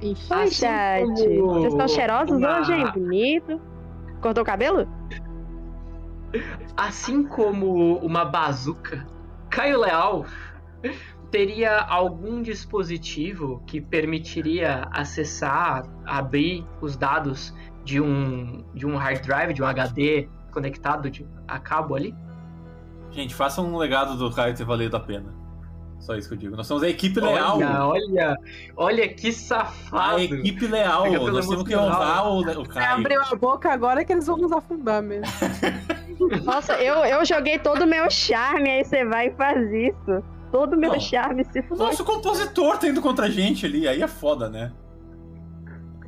[0.02, 0.31] Ixi.
[0.35, 1.06] Oi, Assim chat.
[1.06, 2.85] como Vocês estão cheirosos uma- hoje, hein?
[2.93, 3.59] Bonito.
[4.20, 4.86] Cortou o cabelo?
[6.77, 9.06] Assim como uma bazuca,
[9.48, 10.27] Caio Leal
[11.31, 17.55] teria algum dispositivo que permitiria acessar, abrir os dados
[17.86, 22.14] de um, de um hard drive, de um HD conectado de, a cabo ali?
[23.12, 25.32] Gente, faça um legado do Caio ter valido a pena.
[26.01, 26.56] Só isso que eu digo.
[26.56, 27.56] Nós somos a equipe leal.
[27.59, 28.36] Olha, olha,
[28.76, 30.18] olha que A safado.
[30.18, 31.05] equipe leal.
[31.30, 31.86] Nós temos que emocional.
[31.86, 32.98] honrar o, o Você Caio.
[32.98, 35.26] abriu a boca agora que eles vão nos afundar mesmo.
[36.44, 40.24] Nossa, eu, eu joguei todo o meu charme, aí você vai e faz isso.
[40.51, 41.01] Todo o meu Não.
[41.01, 41.78] charme se foi.
[41.78, 43.86] Nosso compositor tá indo contra a gente ali.
[43.86, 44.72] Aí é foda, né?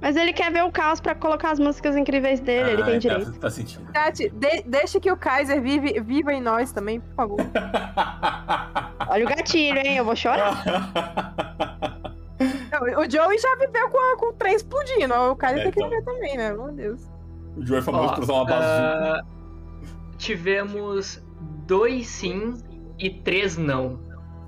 [0.05, 2.95] Mas ele quer ver o caos pra colocar as músicas incríveis dele, ele Ah, tem
[2.95, 3.33] tá- direito.
[3.41, 3.87] Tá sentindo.
[3.91, 7.39] Chat, de- deixa que o Kaiser vive, viva em nós também, por favor.
[9.09, 9.97] Olha o gatilho, hein?
[9.97, 10.63] Eu vou chorar.
[12.83, 15.15] O o Joey já viveu com, a- com o trem explodindo.
[15.15, 15.89] O Kaiser É, tem que então.
[15.89, 16.53] viver também, né?
[16.53, 17.01] Meu Deus.
[17.57, 18.63] o Joe é famoso Ó, por usar uma bazuca.
[18.63, 19.23] ah,
[20.19, 21.23] tivemos
[21.67, 22.53] dois sim
[22.99, 24.01] e três não.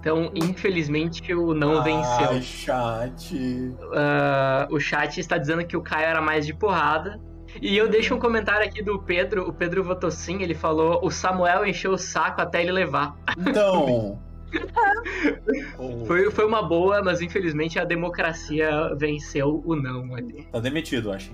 [0.06, 2.30] Então, infelizmente, o não venceu.
[2.30, 3.74] Ai, chat.
[3.92, 7.20] Ah, o chat está dizendo que o Caio era mais de porrada.
[7.60, 9.48] E eu deixo um comentário aqui do Pedro.
[9.48, 10.44] O Pedro votou sim.
[10.44, 13.16] Ele falou: o Samuel encheu o saco até ele levar.
[13.36, 14.22] Então.
[16.06, 20.46] Foi, foi uma boa, mas infelizmente a democracia venceu o não ali.
[20.52, 21.32] Tá demitido, acho.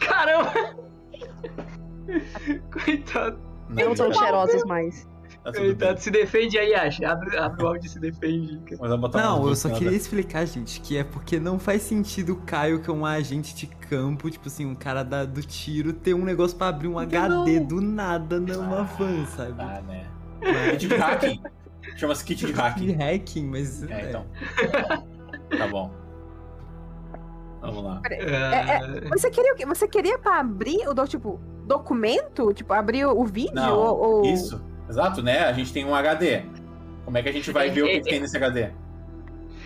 [0.00, 0.52] Caramba!
[2.70, 3.38] Coitado,
[3.70, 5.08] Não são cheirosos mais.
[5.44, 5.96] Tá bem.
[5.98, 7.02] Se defende aí, Ash.
[7.02, 8.60] Abre, abre o áudio e se defende.
[9.12, 12.88] Não, eu só queria explicar, gente, que é porque não faz sentido o Caio, que
[12.88, 16.56] é um agente de campo, tipo assim, um cara da- do tiro, ter um negócio
[16.56, 19.54] pra abrir um HD do nada numa van, sabe?
[19.58, 20.06] Ah, né?
[20.42, 21.40] Mas- Kit de hacking.
[21.96, 22.92] Chama-se kit de de hacking.
[22.92, 23.82] hacking, mas.
[23.84, 24.24] É, então.
[25.58, 25.90] Tá bom.
[27.60, 28.00] Vamos lá.
[28.04, 29.64] Ah, Você queria o quê?
[29.66, 32.52] Você queria pra abrir o do, tipo, documento?
[32.52, 33.54] Tipo, abrir o vídeo?
[33.54, 34.62] Não, ou, ou- isso.
[34.88, 35.44] Exato, né?
[35.44, 36.42] A gente tem um HD.
[37.04, 38.68] Como é que a gente vai ver o que tem nesse HD?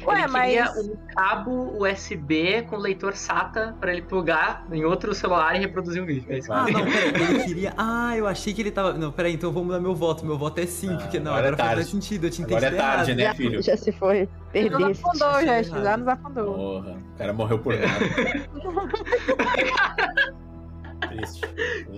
[0.06, 0.44] Ué, ele mas.
[0.46, 6.00] queria um cabo USB com leitor SATA pra ele plugar em outro celular e reproduzir
[6.02, 6.24] um vídeo.
[6.28, 7.74] É isso que Ah, não, peraí, ele queria.
[7.76, 8.92] Ah, eu achei que ele tava.
[8.94, 10.24] Não, peraí, então vamos mudar meu voto.
[10.24, 11.76] Meu voto é sim, Ah, porque não, agora é agora faz tarde.
[11.92, 13.16] mais sentido, eu tinha Agora é tarde, errado.
[13.18, 13.62] né, já, filho?
[13.62, 14.20] já se foi.
[14.20, 15.02] Nos Perdesse.
[15.04, 15.68] afundou, Achei gente.
[15.68, 15.98] Já errado.
[15.98, 16.54] nos afundou.
[16.54, 17.88] Porra, o cara morreu por nada.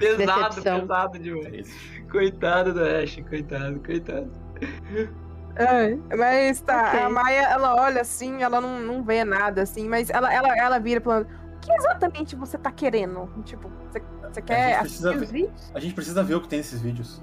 [0.01, 0.81] Pesado, Decepção.
[0.81, 1.45] pesado demais.
[1.47, 2.03] Triste.
[2.11, 4.31] Coitado do Ash, coitado, coitado.
[5.57, 7.01] É, mas tá, Ok.
[7.01, 10.79] a Maia, ela olha assim, ela não, não vê nada, assim, mas ela, ela, ela
[10.79, 13.29] vira falando, o que exatamente você tá querendo?
[13.45, 14.03] Tipo, você,
[14.33, 15.73] você quer gente assistir precisa os vídeos?
[15.75, 17.23] A gente precisa ver o que tem nesses vídeos.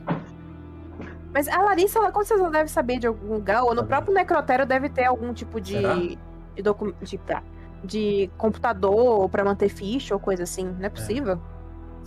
[1.34, 3.88] Mas a Larissa, ela com certeza deve saber de algum lugar, ou no Sabe.
[3.90, 5.94] próprio necrotério deve ter algum tipo de, Será?
[5.96, 6.18] de,
[6.64, 7.44] docu- de, tá,
[7.84, 11.40] de computador pra manter ficha ou coisa assim, não é possível?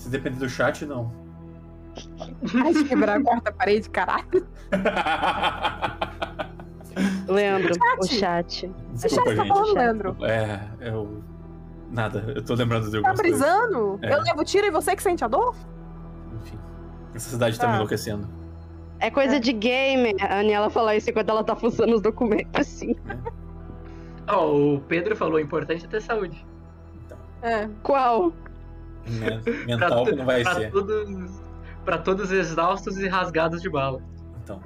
[0.00, 1.12] Se depender do chat, não.
[2.64, 4.46] Ai, quebrar a quarta parede, caralho.
[7.28, 8.18] Leandro, o Chat.
[8.18, 8.72] chat.
[8.92, 9.48] Desculpa, Deixa eu gente.
[9.48, 10.16] falando, Leandro.
[10.24, 11.22] É, eu.
[11.90, 13.40] Nada, eu tô lembrando de Tá algumas coisas.
[13.40, 13.98] brisando?
[14.02, 14.14] É.
[14.14, 15.54] Eu levo tiro e você que sente a dor?
[16.40, 16.58] Enfim.
[17.14, 17.70] Essa cidade tá Tá.
[17.70, 18.26] me enlouquecendo.
[18.98, 20.14] É coisa de gamer.
[20.20, 22.94] A Aniela fala isso enquanto ela tá fuçando os documentos, assim.
[24.28, 26.44] Ó, o Pedro falou, o importante é ter saúde.
[27.42, 27.68] É.
[27.82, 28.32] Qual?
[29.18, 30.70] Men- Mental que não vai pra ser.
[30.70, 31.40] Todos,
[31.84, 34.02] pra todos exaustos e rasgados de bala.
[34.42, 34.60] Então.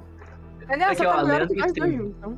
[0.67, 2.37] Aliás, Aqui, só ó, tá Leandro que nós dois juntos, então.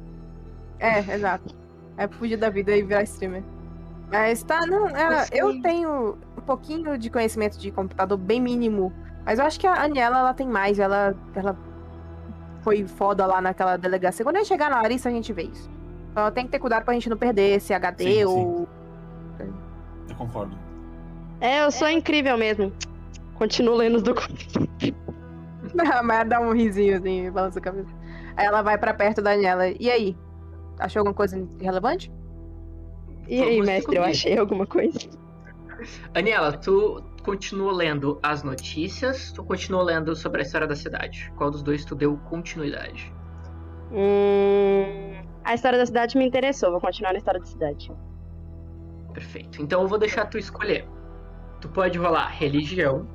[0.80, 1.56] É, exato.
[1.98, 3.44] É fugir da vida e virar streamer.
[4.12, 5.62] Mas tá, não, é, eu sim.
[5.62, 8.94] tenho um pouquinho de conhecimento de computador bem mínimo.
[9.26, 10.80] Mas eu acho que a Aniela, ela tem mais.
[10.80, 11.58] Ela, ela
[12.62, 14.24] foi foda lá naquela delegacia.
[14.24, 15.70] Quando a gente chegar na Larissa, a gente vê isso.
[16.12, 18.26] Então tem que ter cuidado pra gente não perder esse HD Sim, sim.
[18.26, 18.68] ou.
[20.10, 20.58] Eu concordo.
[21.40, 22.72] É, eu sou incrível mesmo.
[23.36, 24.54] Continuo lendo os documentos.
[26.04, 27.90] Mas dá um risinho assim, balança a cabeça.
[28.36, 29.68] Aí ela vai pra perto da Aniela.
[29.80, 30.18] E aí?
[30.80, 32.12] Achou alguma coisa relevante?
[33.28, 34.98] E aí, mestre, eu achei alguma coisa?
[36.14, 41.32] Aniela, tu continua lendo as notícias, tu continua lendo sobre a história da cidade?
[41.36, 43.14] Qual dos dois tu deu continuidade?
[43.92, 47.92] Hum, a história da cidade me interessou, vou continuar na história da cidade.
[49.14, 49.62] Perfeito.
[49.62, 50.88] Então eu vou deixar tu escolher.
[51.62, 53.08] Tu pode rolar religião,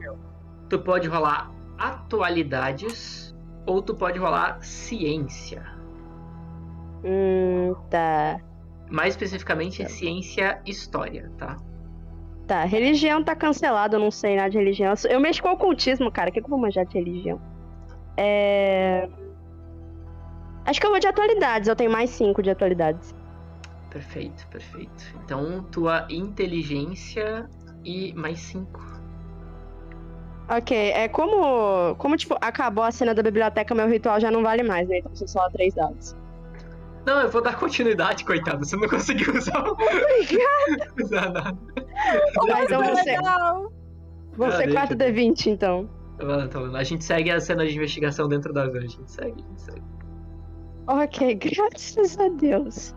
[0.68, 3.34] tu pode rolar atualidades,
[3.66, 5.64] ou tu pode rolar ciência.
[7.04, 8.40] Hum, tá.
[8.90, 11.56] Mais especificamente, ciência história, tá?
[12.46, 14.92] Tá, religião tá cancelada, eu não sei nada de religião.
[15.08, 16.30] Eu mexo com ocultismo, cara.
[16.30, 17.40] O que, que eu vou manjar de religião?
[18.16, 19.08] É.
[20.64, 23.14] Acho que eu vou de atualidades, eu tenho mais cinco de atualidades.
[23.90, 25.04] Perfeito, perfeito.
[25.24, 27.48] Então, tua inteligência
[27.84, 28.80] e mais cinco.
[30.48, 31.94] Ok, é como.
[31.96, 34.98] Como, tipo, acabou a cena da biblioteca, meu ritual já não vale mais, né?
[34.98, 36.16] Então são só três dados.
[37.06, 38.64] Não, eu vou dar continuidade, coitado.
[38.64, 39.64] Você não conseguiu usar.
[41.02, 41.58] usar nada.
[42.46, 43.18] Mas eu vou ser,
[44.36, 45.88] vou ser deixa, 4 D20, então.
[46.18, 46.76] Vendo?
[46.76, 48.78] A gente segue a cena de investigação dentro da van.
[48.78, 49.82] A gente segue, a gente segue.
[50.86, 52.94] Ok, graças a Deus.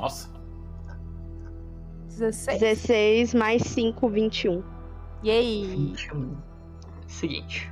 [0.00, 0.30] Nossa.
[2.08, 2.58] 16.
[2.60, 4.62] 16 mais 5, 21.
[5.22, 5.66] Yay!
[5.66, 6.36] 21.
[7.06, 7.70] Seguinte.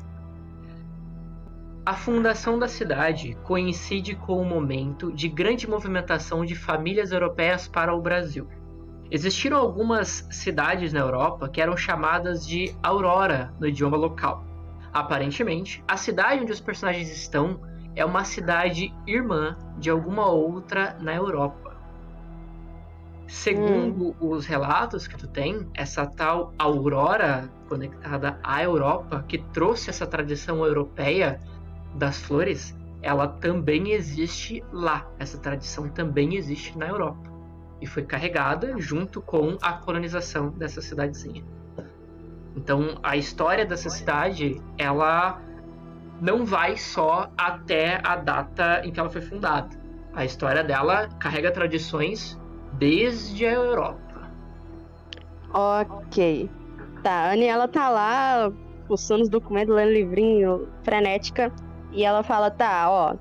[1.87, 7.95] A fundação da cidade coincide com o momento de grande movimentação de famílias europeias para
[7.95, 8.47] o Brasil.
[9.11, 14.45] Existiram algumas cidades na Europa que eram chamadas de Aurora no idioma local.
[14.93, 17.59] Aparentemente, a cidade onde os personagens estão
[17.97, 21.68] é uma cidade irmã de alguma outra na Europa.
[23.29, 30.07] Segundo os relatos que tu tem, essa tal Aurora conectada à Europa, que trouxe essa
[30.07, 31.39] tradição europeia
[31.95, 35.07] das flores, ela também existe lá.
[35.19, 37.31] Essa tradição também existe na Europa.
[37.83, 41.45] E foi carregada junto com a colonização dessa cidadezinha.
[42.57, 45.39] Então, a história dessa cidade, ela
[46.19, 49.69] não vai só até a data em que ela foi fundada.
[50.15, 52.41] A história dela carrega tradições
[52.79, 54.31] desde a Europa.
[55.53, 56.51] Ok.
[57.03, 58.53] Tá, a Aniela tá lá,
[58.87, 61.53] fuçando os documentos, lendo livrinho, frenética.
[61.93, 63.17] E ela fala, tá, ó.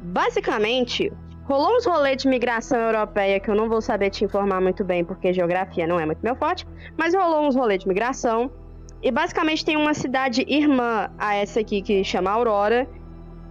[0.00, 1.12] Basicamente,
[1.44, 5.04] rolou uns rolês de migração europeia que eu não vou saber te informar muito bem,
[5.04, 6.66] porque geografia não é muito meu forte.
[6.96, 8.50] Mas rolou uns rolês de migração.
[9.02, 12.88] E basicamente tem uma cidade irmã a essa aqui que chama Aurora.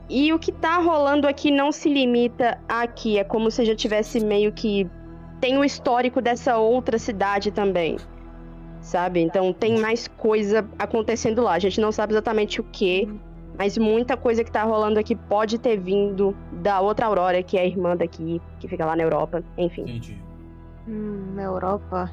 [0.09, 3.19] E o que tá rolando aqui não se limita aqui.
[3.19, 4.89] É como se já tivesse meio que.
[5.43, 7.97] Tem o histórico dessa outra cidade também.
[8.79, 9.19] Sabe?
[9.19, 11.51] Então tem mais coisa acontecendo lá.
[11.51, 13.13] A gente não sabe exatamente o que.
[13.59, 17.61] Mas muita coisa que tá rolando aqui pode ter vindo da outra Aurora, que é
[17.63, 19.43] a irmã daqui, que fica lá na Europa.
[19.57, 19.81] Enfim.
[19.81, 20.17] Entendi.
[20.87, 22.09] Hum, na Europa.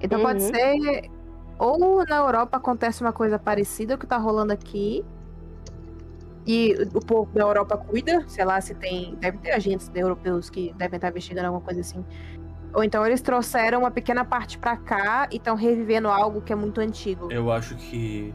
[0.00, 0.24] Então Uhum.
[0.26, 1.10] pode ser.
[1.58, 5.04] Ou na Europa acontece uma coisa parecida ao que tá rolando aqui.
[6.46, 9.16] E o povo da Europa cuida, sei lá, se tem.
[9.16, 12.04] Deve ter agentes europeus que devem estar investigando alguma coisa assim.
[12.74, 16.56] Ou então eles trouxeram uma pequena parte pra cá e estão revivendo algo que é
[16.56, 17.30] muito antigo.
[17.30, 18.34] Eu acho que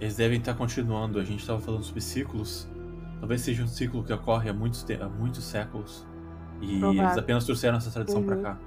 [0.00, 1.18] eles devem estar continuando.
[1.20, 2.68] A gente estava falando sobre ciclos.
[3.20, 6.06] Talvez seja um ciclo que ocorre há muitos, há muitos séculos.
[6.60, 7.04] E Provável.
[7.04, 8.42] eles apenas trouxeram essa tradição pra Uhum.
[8.42, 8.58] cá.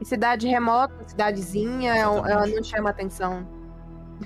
[0.00, 2.56] E cidade remota, cidadezinha, é um- ela Exatamente.
[2.56, 3.46] não chama atenção.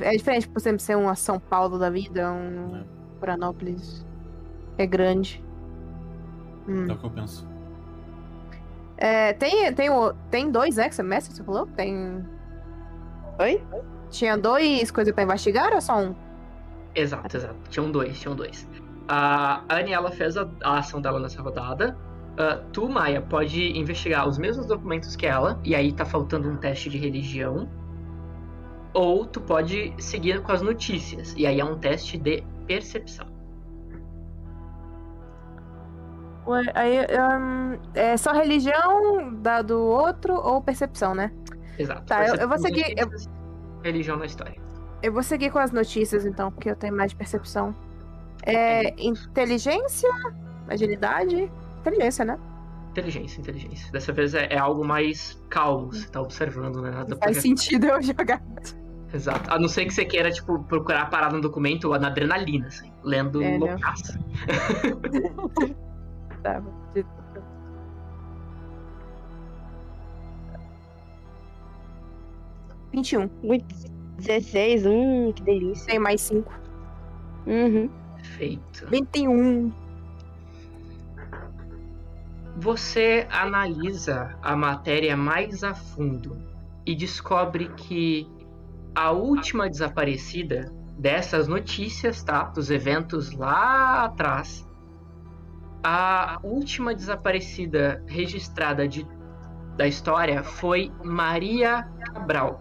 [0.00, 2.84] É diferente, por exemplo, ser uma São Paulo da vida, um É.
[3.18, 4.06] Florianópolis.
[4.78, 5.44] É grande.
[6.68, 6.86] Hum.
[6.88, 7.48] É o que eu penso.
[9.01, 9.89] É, tem, tem,
[10.31, 11.66] tem dois ex-semestres, você falou?
[11.66, 12.24] Tem.
[13.39, 13.62] Oi?
[14.10, 16.14] Tinha dois coisas pra investigar ou só um?
[16.94, 17.56] Exato, exato.
[17.70, 18.68] Tinham dois, tinham dois.
[19.09, 21.97] A Anne, ela fez a, a ação dela nessa rodada.
[22.36, 26.56] Ah, tu, Maia, pode investigar os mesmos documentos que ela, e aí tá faltando um
[26.56, 27.68] teste de religião.
[28.93, 33.27] Ou tu pode seguir com as notícias, e aí é um teste de percepção.
[36.74, 36.98] Aí,
[37.38, 41.30] hum, é só religião da, do outro ou percepção, né?
[41.78, 42.02] Exato.
[42.06, 43.08] Tá, eu- eu vou seguir- eu-
[43.82, 44.54] Religião na história.
[45.02, 47.74] Eu vou seguir com as notícias, então, porque eu tenho mais percepção.
[48.42, 48.90] É.
[49.02, 50.08] Inteligência?
[50.68, 51.50] Agilidade?
[51.80, 52.38] Inteligência, né?
[52.90, 53.90] Inteligência, inteligência.
[53.92, 56.90] Dessa vez é, é algo mais calmo, você tá observando, né?
[56.90, 58.42] Nada Faz pra- sentido eu jogar.
[59.14, 59.52] Exato.
[59.52, 62.92] A não ser que você queira, tipo, procurar a parada no documento na adrenalina, assim,
[63.02, 64.18] lendo É, loucaça.
[66.42, 66.60] Tá,
[66.94, 67.04] de-
[72.92, 73.30] 21.
[73.42, 73.74] Muito.
[74.18, 75.86] 16, hum, que delícia.
[75.86, 76.52] Tem mais 5.
[77.46, 77.90] Uhum.
[78.22, 78.86] Feito.
[78.90, 79.72] 21.
[82.56, 86.36] Você analisa a matéria mais a fundo
[86.84, 88.28] e descobre que
[88.94, 92.44] a última desaparecida dessas notícias, tá?
[92.44, 94.66] Dos eventos lá atrás,
[95.82, 99.07] a última desaparecida registrada de,
[99.77, 102.61] da história foi Maria Cabral,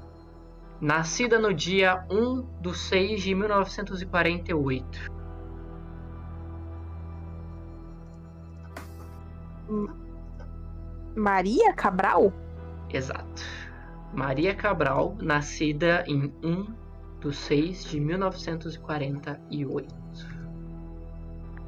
[0.79, 5.19] nascida no dia 1 de 6 de 1948.
[11.15, 12.33] Maria Cabral?
[12.91, 13.43] Exato.
[14.13, 16.73] Maria Cabral, nascida em 1
[17.19, 19.98] de 6 de 1948.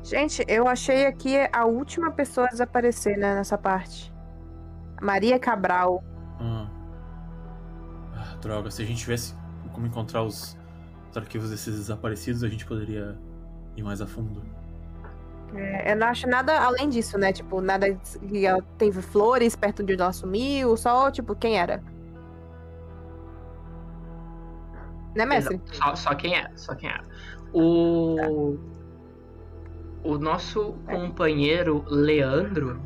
[0.03, 4.11] Gente, eu achei aqui a última pessoa a desaparecer, né, nessa parte.
[4.99, 6.03] Maria Cabral.
[6.40, 6.68] Hum.
[8.15, 9.36] Ah, droga, se a gente tivesse
[9.73, 10.57] como encontrar os,
[11.10, 13.18] os arquivos desses desaparecidos, a gente poderia
[13.76, 14.44] ir mais a fundo.
[15.53, 17.32] É, eu não acho nada além disso, né?
[17.32, 21.84] Tipo, nada que ela teve flores perto de onde ela sumiu, só, tipo, quem era.
[25.15, 25.61] Né, mestre?
[25.73, 26.99] Só, só quem é, só quem é.
[27.53, 28.57] O
[30.03, 32.82] o nosso companheiro Leandro,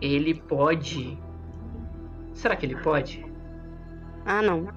[0.00, 1.18] ele pode.
[2.32, 3.24] Será que ele pode?
[4.24, 4.68] Ah, não.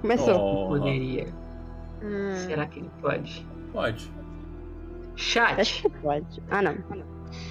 [0.00, 0.34] Começou.
[0.34, 1.26] Oh, Poderia.
[2.02, 2.34] Hum.
[2.34, 3.46] Será que ele pode?
[3.72, 4.10] Pode.
[5.14, 5.60] Chat.
[5.60, 6.42] Acho que pode.
[6.50, 6.76] Ah, não.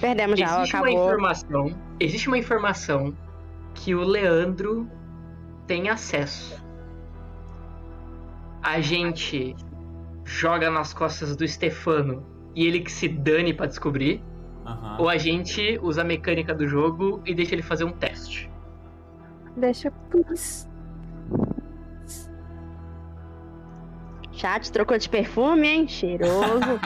[0.00, 1.04] Perdemos já, Existe uma acabou.
[1.04, 1.70] informação.
[2.00, 3.14] Existe uma informação
[3.74, 4.88] que o Leandro
[5.66, 6.62] tem acesso.
[8.62, 9.54] A gente
[10.26, 14.22] joga nas costas do Stefano e ele que se dane pra descobrir,
[14.66, 14.96] Aham.
[14.98, 18.50] ou a gente usa a mecânica do jogo e deixa ele fazer um teste.
[19.56, 20.66] Deixa, please.
[24.32, 25.88] Chat trocou de perfume, hein?
[25.88, 26.78] Cheiroso.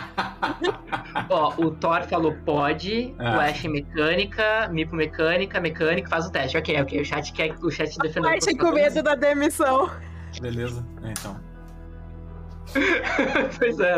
[1.29, 3.39] Ó, o Thor falou pode, Ah.
[3.39, 6.57] o Ash mecânica, Mipo mecânica, mecânica, faz o teste.
[6.57, 8.27] Ok, ok, o chat quer o chat defendendo.
[8.31, 9.91] Ai, tinha com medo da demissão.
[10.41, 10.87] Beleza.
[11.03, 11.50] É, Então.
[13.59, 13.95] pois é?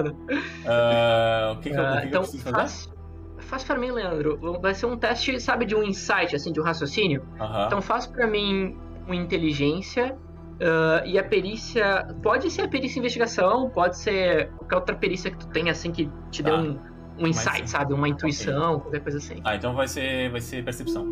[0.67, 2.57] Ah, o que, que, eu, o Ah, que que eu então, preciso fazer?
[2.57, 2.91] faz,
[3.39, 4.39] faz pra mim, Leandro.
[4.61, 7.23] Vai ser um teste, sabe, de um insight, assim, de um raciocínio.
[7.41, 7.67] Aham.
[7.67, 8.77] Então faz pra mim
[9.07, 10.17] uma inteligência
[10.61, 12.07] ah, e a perícia.
[12.23, 16.09] Pode ser a perícia investigação, pode ser qualquer outra perícia que tu tenha, assim, que
[16.31, 16.57] te dê Tá.
[16.57, 16.79] um,
[17.19, 17.93] um insight, Mas- sabe?
[17.95, 19.41] Uma intuição, qualquer coisa assim.
[19.45, 21.07] Ah, então vai ser, vai ser percepção.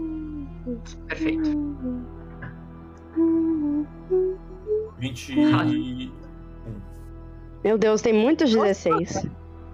[1.09, 1.51] Perfeito.
[4.99, 5.35] 20.
[7.63, 9.27] Meu Deus, tem muitos 16.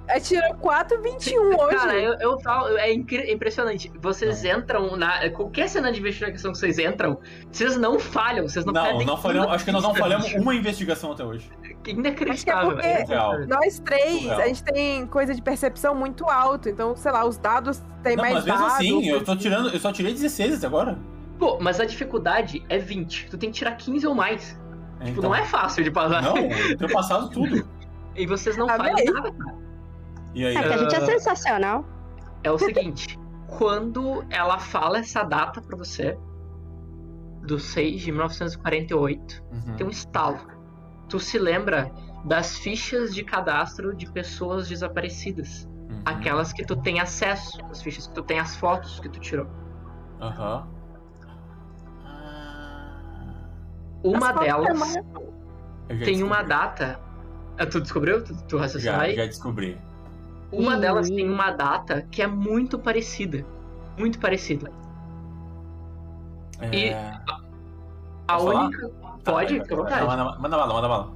[0.08, 1.76] É, tirou 4, 21 hoje.
[1.76, 3.90] Cara, eu, eu falo, é incri- impressionante.
[4.00, 5.28] Vocês entram na.
[5.30, 7.18] Qualquer cena de investigação que vocês entram,
[7.50, 9.52] vocês não falham, vocês não, Não, perdem não falhamos.
[9.52, 11.50] Acho que nós não falhamos uma investigação até hoje.
[11.84, 12.78] Inacreditável.
[12.78, 13.46] Acho que é é.
[13.46, 14.40] Nós três, Surreal.
[14.40, 16.68] a gente tem coisa de percepção muito alto.
[16.68, 18.74] Então, sei lá, os dados têm Não, mais mas mesmo dados.
[18.74, 19.70] assim, eu tô tirando.
[19.70, 20.96] Eu só tirei 16 até agora.
[21.36, 23.28] Pô, mas a dificuldade é 20.
[23.28, 24.56] Tu tem que tirar 15 ou mais.
[25.04, 26.22] Tipo, Então, não é fácil de passar.
[26.22, 27.68] Não, eu tenho passado tudo.
[28.16, 28.92] E vocês não Amei.
[28.92, 29.56] falham nada, cara.
[30.34, 30.56] E aí?
[30.56, 31.06] É que a gente é Ah.
[31.06, 31.84] sensacional.
[32.42, 33.18] É o seguinte,
[33.58, 36.18] quando ela fala essa data pra você,
[37.42, 39.76] do 6 de 1948, Uhum.
[39.76, 40.38] tem um estalo.
[41.08, 41.90] Tu se lembra
[42.24, 45.64] das fichas de cadastro de pessoas desaparecidas.
[45.88, 46.02] Uhum.
[46.04, 49.46] Aquelas que tu tem acesso, as fichas que tu tem as fotos que tu tirou.
[50.20, 50.66] Aham.
[52.04, 53.00] Ah,
[54.02, 54.94] Uma As delas
[56.04, 56.98] tem uma data.
[57.58, 58.22] Ah, Tu descobriu?
[58.22, 59.14] Tu, tu raciocinou Já, aí?
[59.16, 59.78] já descobri.
[60.52, 60.80] Uma Ih.
[60.80, 63.44] delas tem uma data que é muito parecida.
[63.98, 64.70] Muito parecida.
[66.72, 67.12] E- É...
[68.28, 68.64] A Posso falar?
[68.66, 68.88] única.
[69.24, 70.06] Pode, Tá, fica à vontade.
[70.06, 71.12] Manda, bala, manda bala.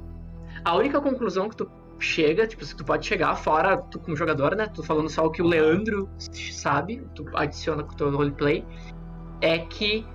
[0.64, 4.54] A única conclusão que tu chega, tipo, que tu pode chegar fora, tu como jogador,
[4.56, 4.66] né?
[4.66, 8.64] Tu falando só o que o Leandro sabe, tu adiciona com o teu roleplay,
[9.40, 10.06] é que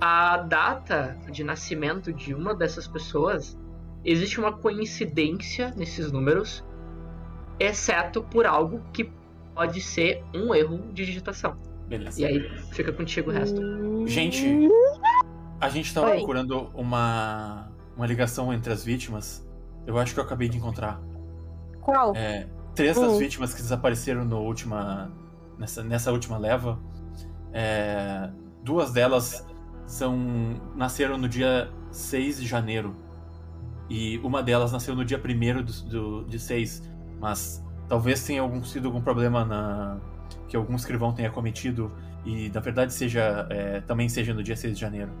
[0.00, 3.56] a data de nascimento de uma dessas pessoas
[4.04, 6.64] existe uma coincidência nesses números,
[7.58, 9.10] exceto por algo que
[9.54, 11.56] pode ser um erro de digitação.
[11.88, 12.20] Beleza.
[12.20, 12.40] E aí
[12.72, 13.60] fica contigo o resto.
[14.06, 14.68] Gente,
[15.60, 16.16] A gente tava Oi.
[16.18, 19.46] procurando uma, uma ligação entre as vítimas.
[19.86, 21.00] Eu acho que eu acabei de encontrar.
[21.80, 22.14] Qual?
[22.16, 23.18] É, três das Hum.
[23.18, 25.12] vítimas que desapareceram no última,
[25.58, 26.78] nessa, nessa última leva,
[27.52, 28.30] é,
[28.62, 29.46] duas delas
[29.86, 32.96] são nasceram no dia 6 de janeiro.
[33.88, 35.72] E uma delas nasceu no dia 1 do,
[36.22, 36.82] do, de 6.
[37.20, 39.98] Mas talvez tenha algum, sido algum problema na,
[40.48, 41.92] que algum escrivão tenha cometido.
[42.24, 45.12] E na verdade seja é, também seja no dia 6 de janeiro.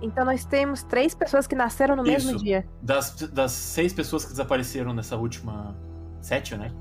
[0.00, 2.44] Então nós temos três pessoas que nasceram no mesmo Isso.
[2.44, 2.66] dia.
[2.82, 5.74] Das, das seis pessoas que desapareceram nessa última.
[6.20, 6.72] Sete, né?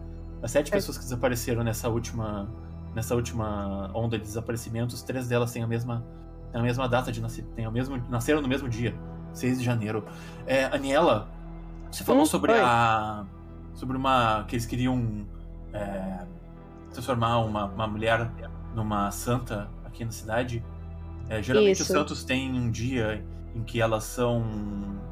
[0.42, 0.72] Das sete Sete.
[0.72, 2.50] pessoas que desapareceram nessa última.
[2.94, 6.06] Nessa última onda de desaparecimentos, três delas têm a mesma.
[6.52, 7.46] Têm a mesma data de nascer.
[7.56, 8.94] Têm o mesmo, nasceram no mesmo dia,
[9.34, 10.04] 6 de janeiro.
[10.46, 11.28] É, Aniela,
[11.92, 12.60] você falou Hum, sobre oi.
[12.62, 13.26] a.
[13.74, 14.46] Sobre uma.
[14.48, 15.26] que eles queriam
[15.74, 16.26] é,
[16.92, 18.32] transformar uma, uma mulher
[18.76, 20.64] numa santa aqui na cidade.
[21.30, 21.94] É, geralmente os Isso.
[21.94, 23.24] santos têm um dia
[23.56, 24.44] em que elas são.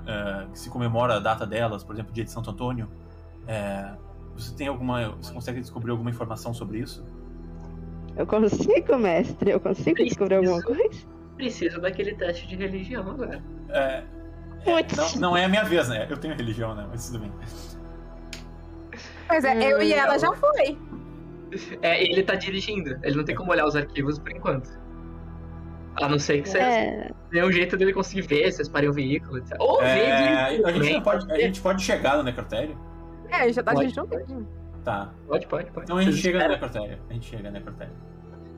[0.06, 2.88] é, que se comemora a data delas, por exemplo, dia de Santo Antônio.
[3.48, 3.92] É,
[4.36, 5.10] você tem alguma.
[5.22, 7.04] Você consegue descobrir alguma informação sobre isso?
[8.16, 9.52] Eu consigo, mestre.
[9.52, 11.08] Eu consigo descobrir alguma coisa.
[11.42, 13.42] Preciso daquele teste de religião agora.
[13.70, 14.04] É,
[14.64, 15.16] Putz.
[15.16, 16.06] não, não é a minha vez, né?
[16.08, 16.86] Eu tenho religião, né?
[16.88, 17.32] Mas tudo bem.
[19.28, 20.78] Pois é, eu e ela já foi.
[21.82, 22.98] É, ele tá dirigindo.
[23.04, 24.70] Ele não tem como olhar os arquivos por enquanto.
[26.02, 28.94] A não ser que você É, tenha um jeito dele conseguir ver, vocês parem o
[28.94, 29.58] veículo, etc.
[29.60, 32.78] Ou É, ver a, gente pode, a gente pode chegar no necrotério?
[33.30, 33.88] É, já tá, a Pode.
[33.88, 34.48] gente não tem.
[34.86, 35.10] Tá.
[35.28, 35.84] Pode, pode, pode.
[35.84, 37.04] Então a gente Vocês chega no esperam- necrotério.
[37.10, 37.94] A gente chega no necrotério.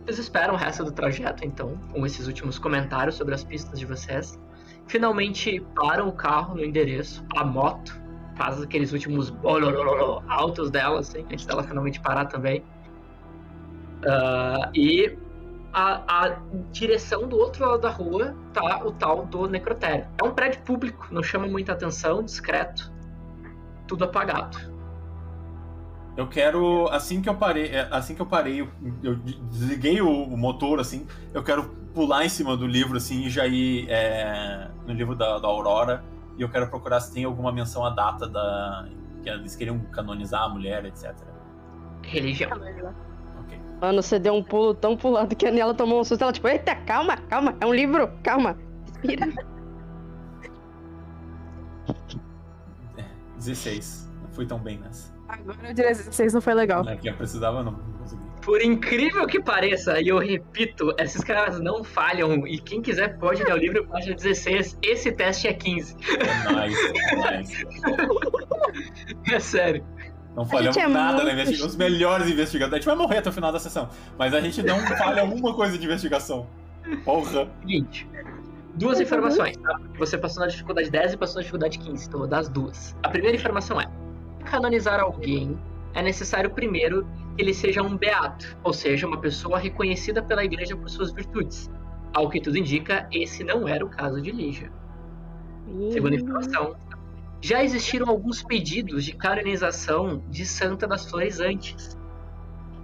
[0.06, 3.86] Vocês esperam o resto do trajeto, então, com esses últimos comentários sobre as pistas de
[3.86, 4.38] vocês.
[4.86, 7.98] Finalmente param o carro no endereço, a moto
[8.36, 9.34] faz aqueles últimos
[10.28, 12.66] altos dela, assim, antes dela finalmente parar também.
[14.06, 15.18] Ah, e
[15.72, 16.40] a, a
[16.72, 20.06] direção do outro lado da rua tá o tal do necrotério.
[20.22, 22.92] É um prédio público, não chama muita atenção, discreto,
[23.88, 24.73] tudo apagado.
[26.16, 28.68] Eu quero, assim que eu parei, é, assim que eu parei, eu,
[29.02, 31.64] eu desliguei o, o motor, assim, eu quero
[31.94, 36.04] pular em cima do livro, assim, e já ir é, no livro da, da Aurora,
[36.38, 38.88] e eu quero procurar se tem alguma menção à data da
[39.24, 41.16] que eles queriam canonizar a mulher, etc.
[42.04, 42.52] Religião.
[43.40, 43.60] Ok.
[43.82, 46.22] mano, você deu um pulo tão pulado que a Nela tomou um susto.
[46.22, 48.58] Ela, tipo, eita, calma, calma, é um livro, calma.
[48.86, 49.28] Respira.
[53.38, 54.12] 16.
[54.22, 55.14] Não fui tão bem nessa.
[55.34, 56.88] Agora o 16 não foi legal.
[56.88, 58.22] É que eu precisava, não, não consegui.
[58.42, 62.46] Por incrível que pareça, e eu repito, esses caras não falham.
[62.46, 64.78] E quem quiser pode ler o livro página 16.
[64.82, 65.96] Esse teste é 15.
[65.96, 67.68] É nice, é nice.
[69.32, 69.86] É sério.
[70.36, 71.68] Não falhamos é nada na muito investigação.
[71.68, 72.74] Os melhores investigadores.
[72.74, 73.90] A gente vai morrer até o final da sessão.
[74.18, 76.48] Mas a gente não falha uma coisa de investigação.
[77.06, 77.48] Porra.
[77.62, 78.08] Seguinte.
[78.76, 79.80] Duas informações, tá?
[80.00, 82.50] Você passou na dificuldade 10 e passou na dificuldade 15, então eu vou dar as
[82.50, 82.96] duas.
[83.04, 83.88] A primeira informação é:
[84.44, 85.58] canonizar alguém,
[85.94, 90.76] é necessário primeiro que ele seja um beato, ou seja, uma pessoa reconhecida pela igreja
[90.76, 91.70] por suas virtudes.
[92.14, 94.72] Ao que tudo indica, esse não era o caso de Lígia.
[95.92, 96.76] Segunda informação.
[97.42, 101.98] Já existiram alguns pedidos de canonização de Santa das Flores antes.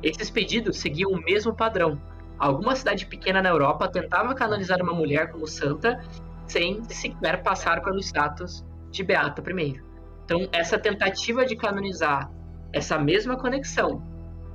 [0.02, 2.02] Esses pedidos seguiam o mesmo padrão.
[2.38, 6.03] Alguma cidade pequena na Europa tentava canonizar uma mulher como santa
[6.48, 9.88] sem sequer passar pelo status de beata primeiro.
[10.30, 12.30] Então, essa tentativa de canonizar
[12.72, 14.03] essa mesma conexão,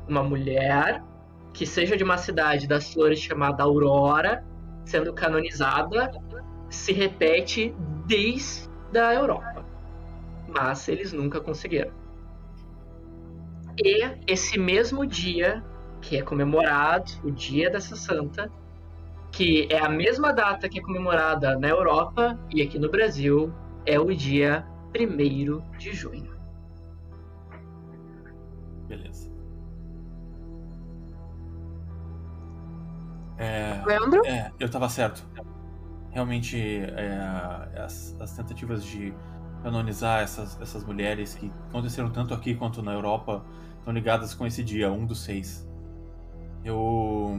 [0.08, 1.02] uma mulher
[1.52, 4.44] que seja de uma cidade das flores chamada Aurora,
[4.84, 6.12] sendo canonizada,
[6.70, 7.74] se repete
[8.06, 9.66] desde a Europa.
[10.46, 11.90] Mas eles nunca conseguiram.
[13.76, 15.60] E esse mesmo dia,
[16.00, 18.48] que é comemorado, o dia dessa santa,
[19.32, 23.52] que é a mesma data que é comemorada na Europa e aqui no Brasil,
[23.84, 24.64] é o dia
[24.94, 26.34] 1 de junho.
[28.86, 29.32] Beleza.
[33.36, 34.24] É, Leandro?
[34.24, 35.24] é, eu tava certo.
[36.12, 37.18] Realmente, é,
[37.76, 39.12] as, as tentativas de
[39.64, 43.44] canonizar essas, essas mulheres que aconteceram tanto aqui quanto na Europa
[43.78, 45.68] estão ligadas com esse dia, 1 do 6.
[46.64, 47.36] Eu.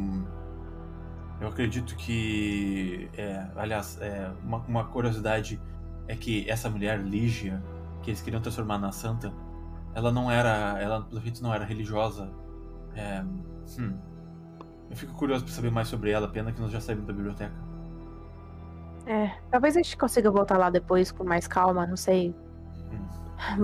[1.40, 3.10] Eu acredito que.
[3.15, 5.61] é, aliás, é, uma, uma curiosidade
[6.07, 7.61] é que essa mulher, Lígia,
[8.02, 9.34] que eles queriam transformar na santa,
[9.94, 10.80] ela não era.
[10.80, 12.32] Ela, pelo jeito, não era religiosa.
[12.95, 13.23] É,
[13.80, 13.98] hum.
[14.90, 17.56] Eu fico curioso pra saber mais sobre ela, pena que nós já saímos da biblioteca.
[19.07, 22.36] É, talvez a gente consiga voltar lá depois com mais calma, não sei.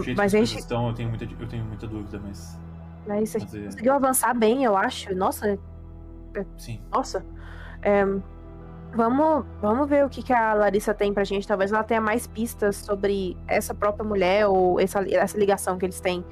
[0.02, 2.60] Jeito Mas a gente, estão, eu tenho muita, eu tenho muita dúvida, mas.
[3.08, 5.16] mas a gente mas é, conseguiu avançar bem, eu acho.
[5.16, 5.58] Nossa,
[6.58, 6.82] sim.
[6.92, 7.26] nossa.
[7.82, 8.04] É,
[8.94, 11.48] Vamos, vamos ver o que, que a Larissa tem pra gente.
[11.48, 16.00] Talvez ela tenha mais pistas sobre essa própria mulher ou essa, essa ligação que eles
[16.02, 16.24] têm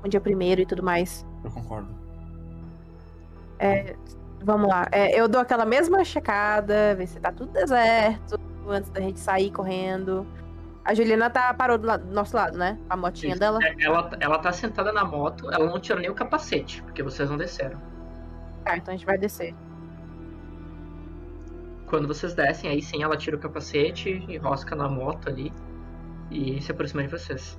[0.00, 1.24] com o dia primeiro e tudo mais.
[1.44, 1.88] Eu concordo.
[4.42, 4.86] Vamos lá.
[4.92, 8.38] É, eu dou aquela mesma checada, ver se tá tudo deserto,
[8.68, 10.26] antes da gente sair correndo.
[10.84, 12.78] A Juliana tá, parou do, lado- do nosso lado, né?
[12.88, 13.40] A motinha Isso.
[13.40, 13.58] dela.
[13.62, 17.28] É, Ela, ela tá sentada na moto, ela não tirou nem o capacete, porque vocês
[17.28, 17.78] não desceram.
[18.64, 19.54] Tá, então a gente vai descer.
[21.88, 25.52] Quando vocês descem, aí sim ela tira o capacete, enrosca na moto ali
[26.30, 27.58] e se aproxima de vocês.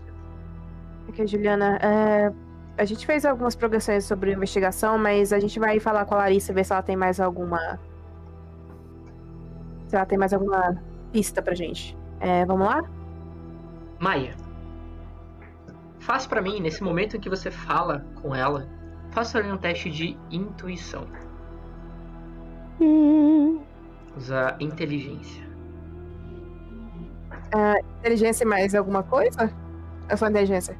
[1.08, 1.78] Ok, Juliana.
[1.82, 2.32] é,
[2.78, 6.54] a gente fez algumas progressões sobre investigação, mas a gente vai falar com a Larissa
[6.54, 7.80] ver se ela tem mais alguma.
[9.88, 10.82] Se ela tem mais alguma
[11.12, 11.98] pista pra gente.
[12.20, 12.82] É, vamos lá?
[14.00, 14.36] Maia,
[16.00, 18.68] faz pra mim, nesse momento em que você fala com ela,
[19.12, 21.06] faça um teste de intuição.
[22.80, 23.60] Hum,
[24.20, 25.48] Usa inteligência.
[28.00, 29.50] Inteligência e mais alguma coisa?
[30.10, 30.78] É só inteligência?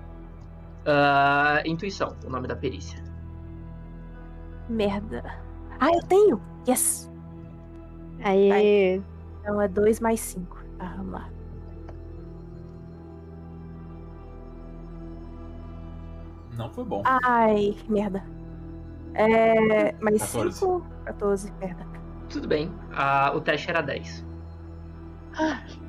[0.86, 3.02] Ah, intuição, o nome da perícia.
[4.68, 5.24] Merda.
[5.80, 6.42] Ah, eu tenho!
[6.68, 7.10] Yes!
[8.22, 9.02] Aí.
[9.40, 10.58] Então é 2 mais 5.
[10.78, 11.30] Tá, vamos lá.
[16.58, 17.04] Não foi bom.
[17.06, 18.22] Ai, merda.
[19.14, 19.94] É.
[20.02, 20.60] Mais 14.
[20.60, 20.86] 5?
[21.06, 21.89] 14, merda.
[22.30, 24.26] Tudo bem, ah, o teste era 10.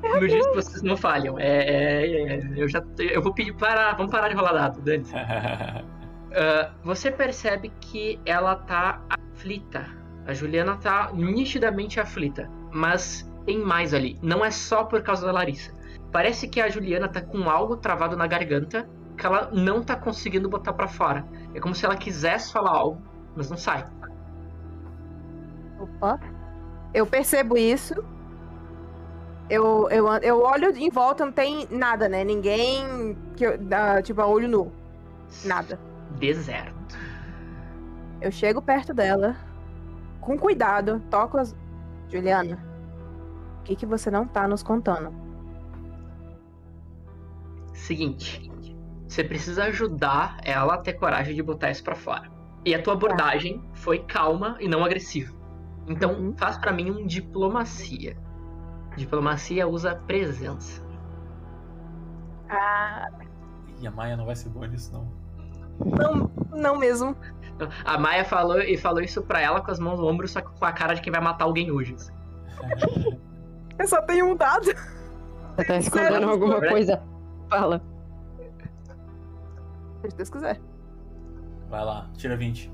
[0.01, 1.39] Como eu disse, vocês não falham.
[1.39, 3.93] É, é- é- eu já eu vou pedir para.
[3.95, 5.05] Vamos parar de rolar dado, Dani.
[6.33, 9.03] Ah, você percebe que ela tá
[9.35, 9.85] aflita.
[10.25, 12.49] A Juliana tá nitidamente aflita.
[12.73, 14.17] Mas tem mais ali.
[14.23, 15.73] Não é só por causa da Larissa.
[16.13, 18.89] Parece que a Juliana tá com algo travado na garganta
[19.19, 21.25] que ela não tá conseguindo botar pra fora.
[21.53, 23.03] É como se ela quisesse falar algo,
[23.35, 23.85] mas não sai.
[25.81, 26.21] Opa.
[26.93, 27.95] Eu percebo isso.
[29.49, 32.23] Eu, eu, eu olho em volta, não tem nada, né?
[32.23, 34.73] Ninguém que eu, dá, tipo, olho nu.
[35.45, 35.79] Nada.
[36.19, 36.97] Deserto.
[38.21, 39.37] Eu chego perto dela,
[40.21, 41.57] com cuidado, toco as.
[42.09, 42.59] Juliana,
[43.61, 45.15] o que, que você não tá nos contando?
[47.73, 48.51] Seguinte,
[49.09, 52.31] você precisa ajudar ela a ter coragem de botar isso pra fora.
[52.65, 55.40] E a tua abordagem foi calma e não agressiva.
[55.87, 56.35] Então, Uhum.
[56.37, 58.17] faz pra mim um diplomacia.
[58.97, 60.83] Diplomacia usa presença.
[62.49, 63.09] Ah,
[63.81, 65.09] E a Maia não vai ser boa nisso, não.
[65.85, 67.17] não, não mesmo.
[67.85, 70.51] A Maia falou e falou isso pra ela com as mãos no ombro, só que
[70.59, 71.97] com a cara de quem vai matar alguém hoje.
[73.79, 74.65] Eu só tenho um dado.
[75.57, 77.03] Você tá escondendo alguma coisa?
[77.49, 77.83] Fala.
[80.09, 80.61] Se Deus quiser.
[81.69, 82.71] Vai lá, tira 20.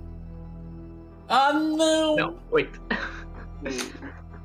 [1.28, 2.16] Ah, não!
[2.16, 2.81] Não, oito.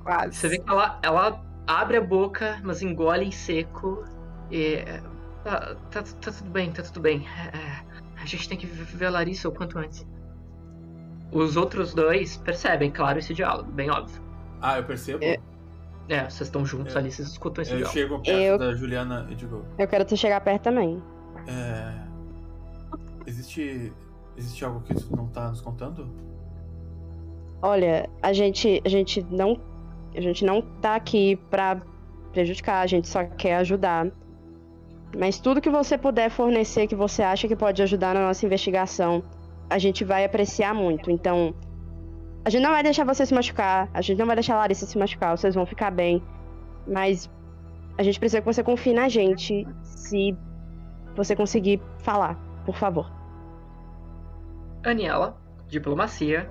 [0.04, 0.34] Quase.
[0.36, 4.04] Você vê que ela, ela abre a boca, mas engole em seco.
[4.52, 4.84] E.
[5.44, 7.26] Tá, tá, tá tudo bem, tá tudo bem.
[7.54, 7.84] É,
[8.22, 10.06] a gente tem que ver a Larissa o quanto antes.
[11.32, 14.22] Os outros dois percebem, claro, esse diálogo, bem óbvio.
[14.62, 15.24] Ah, eu percebo.
[15.24, 15.40] É.
[16.10, 17.00] É, vocês estão juntos É.
[17.00, 17.94] ali, vocês escutam esse Eu diálogo.
[18.00, 21.02] chego perto Eu- da Juliana e digo: Eu quero tu chegar perto também.
[21.48, 21.94] é,
[23.26, 23.94] Existe.
[24.38, 26.08] Existe algo que tu não tá nos contando?
[27.62, 29.60] Olha, a gente, a gente não,
[30.16, 31.82] a gente não tá aqui pra
[32.32, 34.08] prejudicar, a gente só quer ajudar.
[35.18, 39.24] Mas tudo que você puder fornecer que você acha que pode ajudar na nossa investigação,
[39.70, 41.12] a gente vai apreciar muito.
[41.12, 41.54] Então,
[42.44, 44.86] a gente não vai deixar você se machucar, a gente não vai deixar a Larissa
[44.86, 46.24] se machucar, vocês vão ficar bem.
[46.88, 47.30] Mas
[47.98, 50.36] a gente precisa que você confie na gente se
[51.16, 53.12] você conseguir falar, por favor.
[54.84, 56.50] Aniela, diplomacia,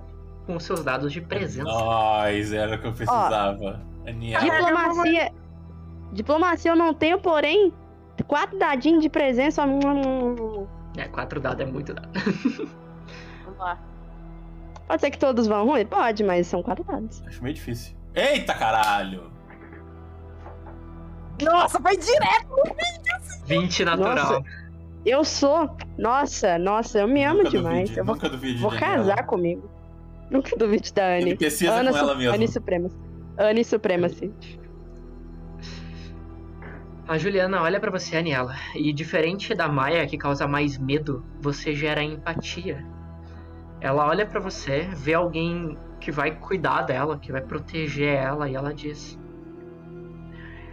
[0.53, 1.65] com seus dados de presença.
[1.65, 3.81] Nós, era o que eu precisava.
[4.07, 4.45] Aniela.
[4.45, 5.33] Diplomacia.
[6.13, 7.73] Diplomacia eu não tenho, porém,
[8.27, 9.63] quatro dadinhos de presença.
[10.97, 12.11] É, quatro dados é muito dado.
[13.45, 13.79] Vamos lá.
[14.89, 15.87] Pode ser que todos vão ruim?
[15.87, 17.23] Pode, mas são quatro dados.
[17.27, 17.97] Acho meio difícil.
[18.13, 19.31] Eita caralho!
[21.41, 22.51] Nossa, foi direto!
[23.47, 24.45] 20 natural.
[25.07, 25.77] Eu sou.
[25.97, 27.83] Nossa, nossa, eu me amo Nunca demais.
[27.83, 29.71] duvide, eu vou, nunca duvide vou casar comigo.
[30.31, 31.31] Nunca duvide da Anne.
[31.31, 32.35] Ele precisa Ana com ela mesmo.
[32.35, 32.97] Anne Supremacy.
[33.37, 34.33] Anne Supremacy.
[37.09, 41.75] A Juliana olha pra você, Aniela, e diferente da Maia, que causa mais medo, você
[41.75, 42.87] gera empatia.
[43.81, 48.55] Ela olha pra você, vê alguém que vai cuidar dela, que vai proteger ela, e
[48.55, 49.19] ela diz: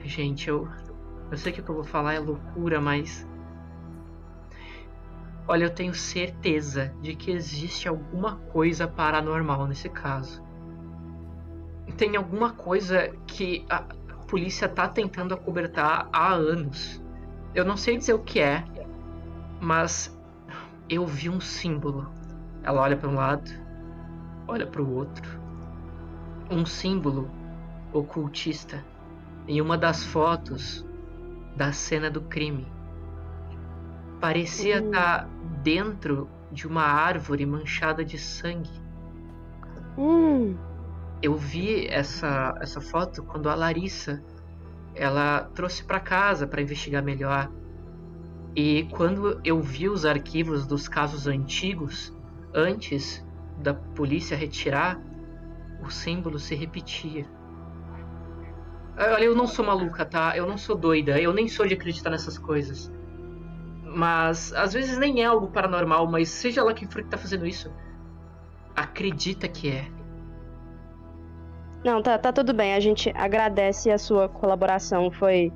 [0.04, 0.68] Gente, eu.
[1.32, 3.28] Eu sei que o que eu vou falar é loucura, mas.
[5.48, 10.45] Olha, eu tenho certeza de que existe alguma coisa paranormal nesse caso.
[11.95, 13.82] tem alguma coisa que a
[14.28, 17.02] polícia tá tentando acobertar há anos.
[17.56, 18.64] Eu não sei dizer o que é,
[19.60, 20.15] mas
[20.90, 22.11] eu vi um símbolo.
[22.61, 23.49] Ela olha para um lado,
[24.48, 25.40] olha para o outro.
[26.52, 27.32] Um símbolo
[27.94, 28.84] ocultista
[29.48, 30.86] em uma das fotos
[31.56, 32.68] da cena do crime.
[34.19, 35.27] Parecia estar
[35.64, 38.81] dentro de uma árvore manchada de sangue.
[39.98, 40.56] Hum,
[41.22, 44.23] Eu vi essa, essa foto quando a Larissa
[44.95, 47.52] ela trouxe para casa para investigar melhor.
[48.56, 52.14] E quando eu vi os arquivos dos casos antigos,
[52.53, 53.23] antes
[53.57, 54.99] da polícia retirar,
[55.81, 57.27] o símbolo se repetia.
[58.98, 60.35] Olha, eu não sou maluca, tá?
[60.35, 62.91] Eu não sou doida, eu nem sou de acreditar nessas coisas.
[63.95, 67.45] Mas às vezes nem é algo paranormal, mas seja lá quem for que tá fazendo
[67.45, 67.72] isso,
[68.76, 69.88] acredita que é.
[71.84, 72.73] Não, tá, tá tudo bem.
[72.73, 75.09] A gente agradece a sua colaboração.
[75.11, 75.51] Foi.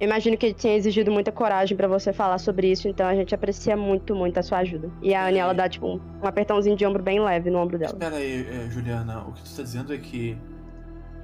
[0.00, 3.34] Eu imagino que tinha exigido muita coragem pra você falar sobre isso, então a gente
[3.34, 4.90] aprecia muito, muito a sua ajuda.
[5.00, 7.78] E a Annie, ela dá, tipo, um, um apertãozinho de ombro bem leve no ombro
[7.78, 7.92] dela.
[7.92, 10.36] Espera aí, é, Juliana, o que tu tá dizendo é que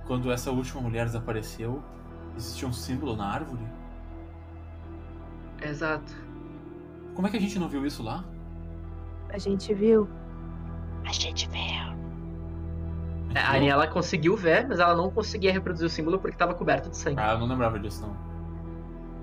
[0.06, 1.82] quando essa última mulher desapareceu,
[2.36, 3.62] existia um símbolo na árvore?
[5.62, 6.12] Exato.
[7.14, 8.24] Como é que a gente não viu isso lá?
[9.28, 10.08] A gente viu.
[11.06, 11.58] A gente vê.
[13.34, 16.54] É, A Annie, ela conseguiu ver, mas ela não conseguia reproduzir o símbolo porque estava
[16.54, 17.20] coberto de sangue.
[17.20, 18.16] Ah, eu não lembrava disso, não.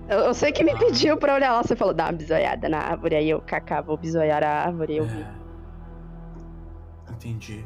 [0.08, 2.78] Eu, eu sei que me pediu pra olhar lá, você falou, dá uma bisoiada na
[2.78, 5.22] árvore, aí eu, kaká, vou bisoiar a árvore, eu vi.
[5.22, 5.32] É.
[7.12, 7.66] Entendi.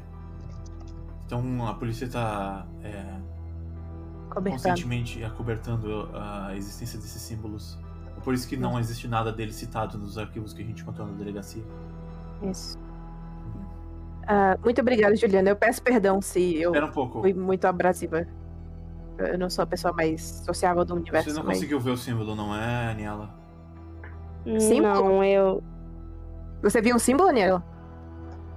[1.26, 2.90] Então a polícia tá é,
[4.30, 4.50] Cobertando.
[4.64, 7.78] constantemente acobertando a existência desses símbolos.
[8.24, 11.14] Por isso que não existe nada dele citado nos arquivos que a gente encontrou na
[11.14, 11.64] delegacia.
[12.44, 12.78] Isso.
[14.28, 15.50] Ah, muito obrigada, Juliana.
[15.50, 17.22] Eu peço perdão se eu Era um pouco.
[17.22, 18.28] fui muito abrasiva.
[19.18, 21.30] Eu não sou a pessoa mais sociável do universo.
[21.30, 23.30] Você não mas- conseguiu ver o símbolo, não é, Aniela?
[24.60, 24.94] Símbolo?
[24.94, 25.64] Não, eu.
[26.64, 27.64] Você viu um símbolo, Niela?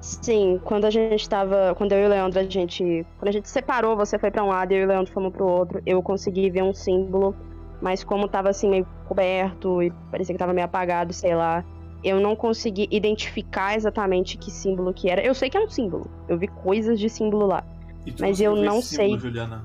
[0.00, 1.74] Sim, quando a gente tava.
[1.76, 3.06] Quando eu e o Leandro, a gente.
[3.18, 5.32] Quando a gente separou, você foi pra um lado e eu e o Leandro fomos
[5.32, 7.34] pro outro, eu consegui ver um símbolo,
[7.80, 11.64] mas como tava assim meio coberto e parecia que tava meio apagado, sei lá.
[12.02, 15.22] Eu não consegui identificar exatamente que símbolo que era.
[15.24, 16.10] Eu sei que é um símbolo.
[16.28, 17.64] Eu vi coisas de símbolo lá.
[18.04, 19.18] E Mas eu não símbolo, sei.
[19.18, 19.64] Juliana?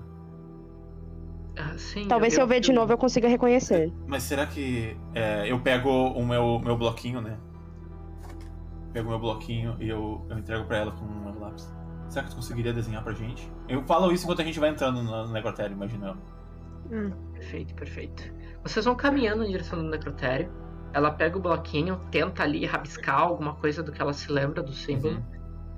[1.57, 3.91] Ah, sim, Talvez se eu ver de novo eu consiga reconhecer.
[4.07, 7.37] Mas será que é, eu pego o meu, meu bloquinho, né?
[8.93, 11.69] Pego o meu bloquinho e eu, eu entrego pra ela com o meu lápis.
[12.07, 13.51] Será que tu conseguiria desenhar pra gente?
[13.67, 16.17] Eu falo isso enquanto a gente vai entrando no no necrotério, imagina.
[16.91, 17.11] Hum.
[17.33, 18.23] Perfeito, perfeito.
[18.63, 20.51] Vocês vão caminhando em direção do necrotério.
[20.93, 24.73] Ela pega o bloquinho, tenta ali rabiscar alguma coisa do que ela se lembra do
[24.73, 25.15] símbolo.
[25.15, 25.23] Uhum.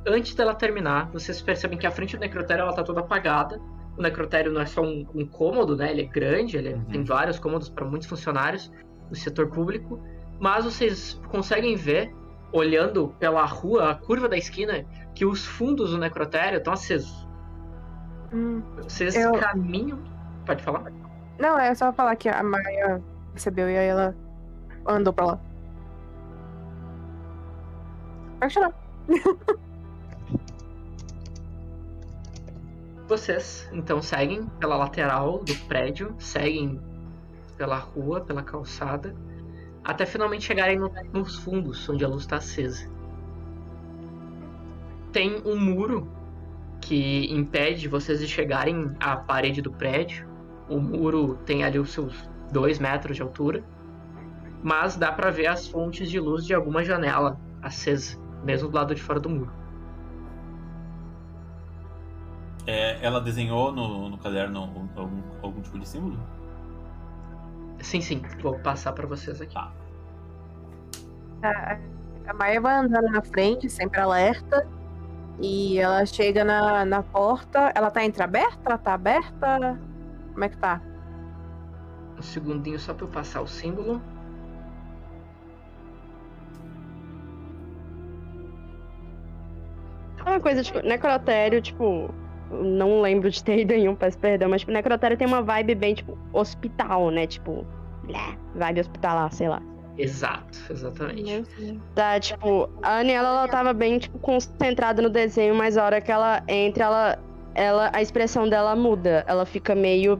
[0.08, 3.60] Antes dela terminar, vocês percebem que a frente do necrotério ela tá toda apagada.
[3.98, 5.92] O necrotério não é só um, um cômodo, né?
[5.92, 6.86] Ele é grande, ele Uhum.
[6.86, 8.72] tem vários cômodos para muitos funcionários
[9.10, 10.02] do setor público.
[10.40, 12.12] Mas vocês conseguem ver,
[12.54, 17.28] olhando pela rua, a curva da esquina, que os fundos do necrotério estão acesos.
[18.34, 18.62] Hum.
[18.84, 20.00] Vocês Eu- caminham.
[20.46, 20.92] Pode falar?
[21.42, 23.02] Não, é só falar que a Maia
[23.34, 24.16] percebeu e aí ela
[24.88, 25.40] andou pra lá.
[28.40, 28.72] Pode chorar.
[33.08, 36.80] Vocês então seguem pela lateral do prédio, seguem
[37.58, 39.14] pela rua, pela calçada,
[39.84, 42.88] até finalmente chegarem no- nos fundos, onde a luz está acesa.
[45.12, 46.08] Tem um muro
[46.80, 50.31] que impede vocês de chegarem à parede do prédio.
[50.72, 53.61] O muro tem ali os seus dois metros de altura,
[54.64, 58.95] mas dá para ver as fontes de luz de alguma janela acesa, mesmo do lado
[58.95, 59.52] de fora do muro.
[62.65, 64.61] É, ela desenhou no, no caderno
[64.95, 66.18] algum, algum tipo de símbolo?
[67.81, 69.57] Sim, sim, vou passar para vocês aqui.
[69.57, 69.72] A,
[72.27, 74.65] a Maia vai andando na frente, sempre alerta.
[75.41, 77.73] E ela chega na, na porta.
[77.76, 78.61] Ela tá entreaberta?
[78.64, 79.77] Ela tá aberta?
[80.34, 80.82] Como é que tá?
[82.18, 84.02] Um segundinho só pra eu passar o símbolo.
[90.26, 92.14] É uma coisa, tipo, necrotério, tipo,
[92.52, 95.76] não lembro de ter ido em um, peço perdão, mas, tipo, necrotério tem uma vibe
[95.76, 97.26] bem, tipo, hospital, né?
[97.28, 97.66] Tipo,
[98.03, 99.62] blá, vibe hospitalar, sei lá.
[99.98, 101.44] Exato, exatamente.
[101.94, 106.12] Tá, tipo, a Aniela, ela tava bem, tipo, concentrada no desenho, mas a hora que
[106.12, 107.20] ela entra, ela,
[107.53, 109.23] ela, a expressão dela muda.
[109.28, 110.19] Ela fica meio.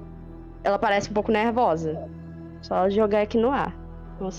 [0.64, 2.10] Ela parece um pouco nervosa.
[2.62, 3.76] Só jogar aqui no ar.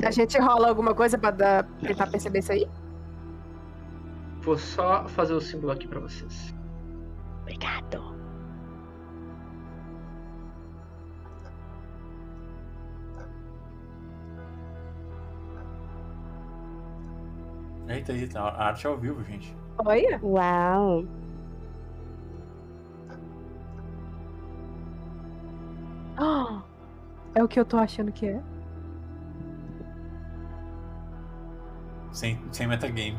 [0.05, 2.69] A gente rola alguma coisa pra dar, tentar perceber isso aí?
[4.43, 6.55] Vou só fazer o símbolo aqui pra vocês.
[7.43, 8.13] Obrigado.
[17.89, 19.57] Eita, eita, a arte é ao vivo, gente.
[19.79, 20.21] Olha!
[20.23, 21.05] Uau!
[26.17, 26.63] Ah,
[27.35, 28.43] É o que eu tô achando que é.
[32.13, 33.17] Sem, sem metagame.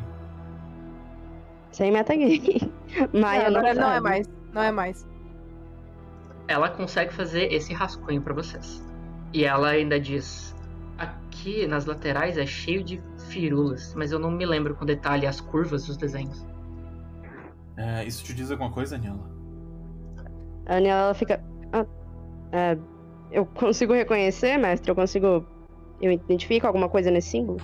[1.72, 2.72] Sem metagame.
[3.12, 4.28] Maia não, agora não é mais.
[4.52, 5.04] Não é mais.
[6.46, 8.84] Ela consegue fazer esse rascunho pra vocês.
[9.32, 10.54] E ela ainda diz:
[10.96, 15.40] aqui nas laterais é cheio de firulas, mas eu não me lembro com detalhe as
[15.40, 16.46] curvas dos desenhos.
[17.76, 19.28] É, isso te diz alguma coisa, Aniela?
[20.66, 21.42] A Aniela ela fica.
[21.72, 21.84] "Ah,
[22.52, 22.78] é,
[23.30, 24.90] eu consigo reconhecer, mestre?
[24.90, 25.44] Eu consigo.
[26.00, 27.58] Eu identifico alguma coisa nesse símbolo?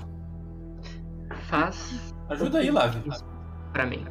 [1.49, 3.03] Faz Ajuda aí, Lave.
[3.73, 4.07] pra mim.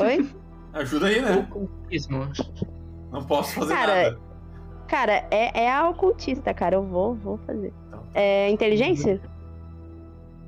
[0.00, 0.28] Oi?
[0.72, 1.36] Ajuda aí, né?
[1.36, 2.28] Ocultismo.
[3.12, 4.20] Não posso fazer Cara, nada.
[4.88, 6.74] Cara, é, é a ocultista, cara.
[6.74, 7.72] Eu vou, vou fazer.
[7.86, 8.02] Então.
[8.12, 9.20] É inteligência?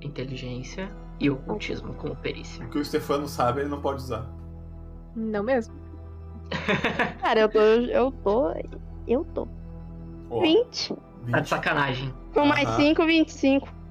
[0.00, 0.88] Inteligência
[1.20, 2.66] e ocultismo como perícia.
[2.66, 4.28] O que o Stefano sabe, ele não pode usar.
[5.14, 5.74] Não mesmo?
[7.20, 7.60] Cara, eu tô.
[7.60, 8.54] Eu tô.
[9.06, 9.48] Eu tô.
[10.30, 10.88] Ó, 20.
[10.88, 11.42] Tá 20.
[11.42, 12.14] de sacanagem.
[12.32, 12.76] Com mais Aham.
[12.76, 13.82] 5, 25.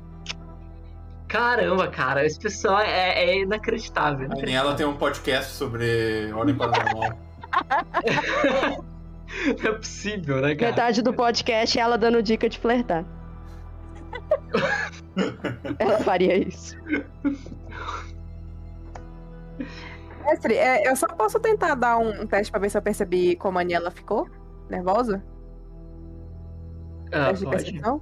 [1.28, 4.30] Caramba, cara, esse pessoal é, é inacreditável.
[4.30, 7.18] A Aniela tem um podcast sobre Ordem Paranormal.
[9.64, 10.72] Não é possível, né, cara?
[10.72, 13.06] Metade do podcast é ela dando dica de flertar.
[15.80, 16.76] ela faria isso.
[20.22, 23.58] Mestre, é, eu só posso tentar dar um, teste pra ver se eu percebi como
[23.58, 24.28] a Aniela ficou?
[24.70, 25.24] Nervosa?
[27.12, 28.02] Ah, teste de pode, percepção?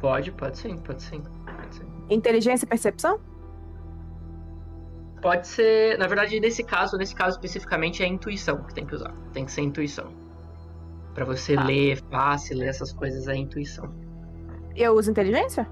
[0.00, 1.22] pode, pode sim, pode sim.
[1.44, 1.84] Pode sim.
[2.08, 3.20] Inteligência e percepção?
[5.20, 8.94] Pode ser, na verdade, nesse caso, nesse caso especificamente, é a intuição que tem que
[8.94, 9.12] usar.
[9.34, 10.10] Tem que ser intuição.
[11.14, 11.64] Pra você Tá.
[11.64, 13.92] ler fácil, ler essas coisas, é intuição.
[14.74, 15.68] Eu uso inteligência?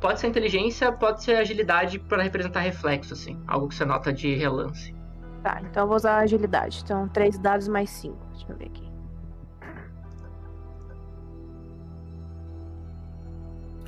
[0.00, 3.40] Pode ser inteligência, pode ser agilidade pra representar reflexo, assim.
[3.46, 4.94] Algo que você nota de relance.
[5.42, 6.80] Tá, então eu vou usar agilidade.
[6.84, 8.18] Então, três dados mais cinco.
[8.32, 8.88] Deixa eu ver aqui.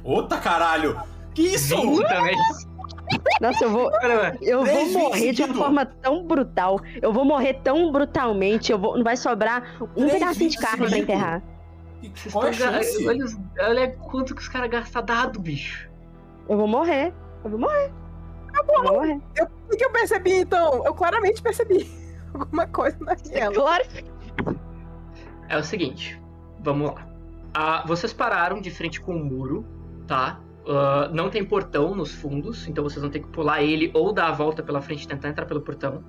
[0.02, 0.98] Outra caralho!
[1.34, 1.76] Que isso?
[1.76, 2.36] 20 também.
[3.40, 3.90] Nossa, eu vou.
[4.40, 6.80] Eu vou morrer de uma forma tão brutal.
[7.00, 8.72] Eu vou morrer tão brutalmente.
[8.72, 11.42] Eu vou, não vai sobrar um pedacinho de carne pra enterrar.
[13.04, 13.08] é?
[13.08, 15.89] Olha, os- olha quanto que os caras gastam dado, bicho.
[16.51, 17.14] Eu vou morrer.
[17.44, 17.93] Eu vou morrer.
[18.56, 19.20] Eu vou morrer.
[19.72, 20.85] O que eu percebi, então?
[20.85, 21.89] Eu claramente percebi
[22.35, 23.55] alguma coisa naquela.
[23.55, 23.85] Claro.
[25.48, 26.20] É o seguinte,
[26.59, 27.06] vamos lá.
[27.55, 29.64] Ah, vocês pararam de frente com o muro,
[30.09, 30.40] tá?
[30.66, 34.27] Ah, não tem portão nos fundos, então vocês vão ter que pular ele ou dar
[34.27, 36.02] a volta pela frente e tentar entrar pelo portão.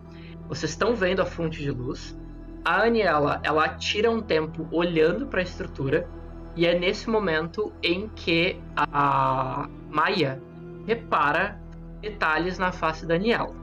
[0.50, 2.18] Vocês estão vendo a fonte de luz.
[2.66, 6.08] A Aniela, ela tira um tempo olhando para a estrutura
[6.56, 10.42] e é nesse momento em que a Maia
[10.88, 11.60] repara
[12.02, 13.54] detalhes na face da Aniela.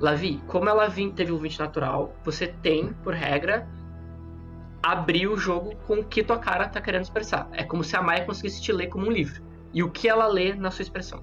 [0.00, 3.66] Lavi, como ela teve o 20 natural, você tem, por regra,
[4.82, 7.48] abrir o jogo com o que tua cara tá querendo expressar.
[7.52, 9.42] É como se a Maia conseguisse te ler como um livro.
[9.72, 11.22] E o que ela lê na sua expressão.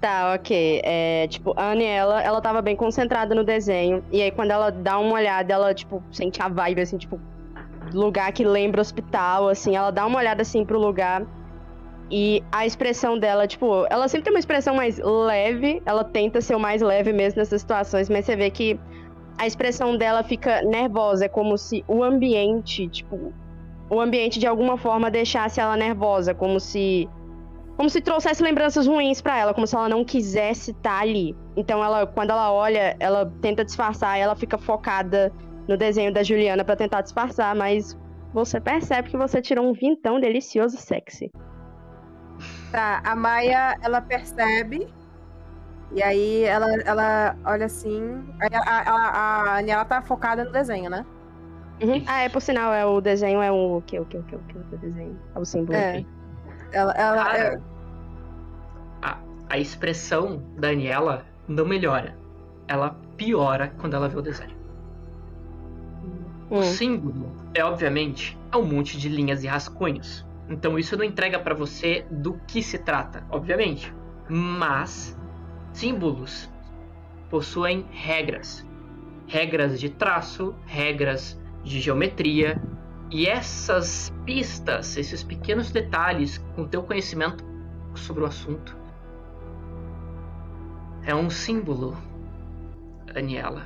[0.00, 0.82] Tá, ok.
[0.84, 4.04] É, tipo, a Aniela, ela tava bem concentrada no desenho.
[4.10, 7.20] E aí, quando ela dá uma olhada, ela, tipo, sente a vibe, assim, tipo,
[7.94, 9.76] lugar que lembra hospital, assim.
[9.76, 11.24] Ela dá uma olhada, assim, pro lugar.
[12.14, 15.80] E a expressão dela, tipo, ela sempre tem uma expressão mais leve.
[15.86, 18.78] Ela tenta ser o mais leve mesmo nessas situações, mas você vê que
[19.38, 21.24] a expressão dela fica nervosa.
[21.24, 23.32] É como se o ambiente, tipo,
[23.88, 26.34] o ambiente de alguma forma deixasse ela nervosa.
[26.34, 27.08] Como se
[27.78, 31.34] como se trouxesse lembranças ruins pra ela, como se ela não quisesse estar ali.
[31.56, 35.32] Então ela, quando ela olha, ela tenta disfarçar, ela fica focada
[35.66, 37.98] no desenho da Juliana pra tentar disfarçar, mas
[38.34, 41.30] você percebe que você tirou um vintão delicioso sexy.
[42.72, 44.88] Tá, a Maia, ela percebe.
[45.94, 48.24] E aí ela, ela olha assim.
[48.40, 51.04] A, a, a, a Aniela tá focada no desenho, né?
[51.82, 52.02] Uhum.
[52.06, 54.36] Ah, é por sinal, é o desenho é o o que o que o que
[54.36, 55.76] o que o desenho, é o símbolo.
[55.76, 56.04] É.
[56.72, 57.62] Ela, ela, Cara,
[59.02, 59.18] a,
[59.50, 62.16] a expressão da Daniela não melhora.
[62.68, 64.56] Ela piora quando ela vê o desenho.
[66.48, 66.62] O Hum.
[66.62, 70.24] símbolo é, obviamente, é um monte de linhas e rascunhos.
[70.52, 73.92] Então isso não entrega pra você do que se trata, obviamente.
[74.28, 75.18] Mas
[75.72, 76.50] símbolos
[77.30, 78.66] possuem regras.
[79.26, 82.62] Regras de traço, regras de geometria.
[83.10, 87.42] E essas pistas, esses pequenos detalhes, com teu conhecimento
[87.94, 88.76] sobre o assunto,
[91.02, 91.96] é um símbolo,
[93.06, 93.64] Daniela,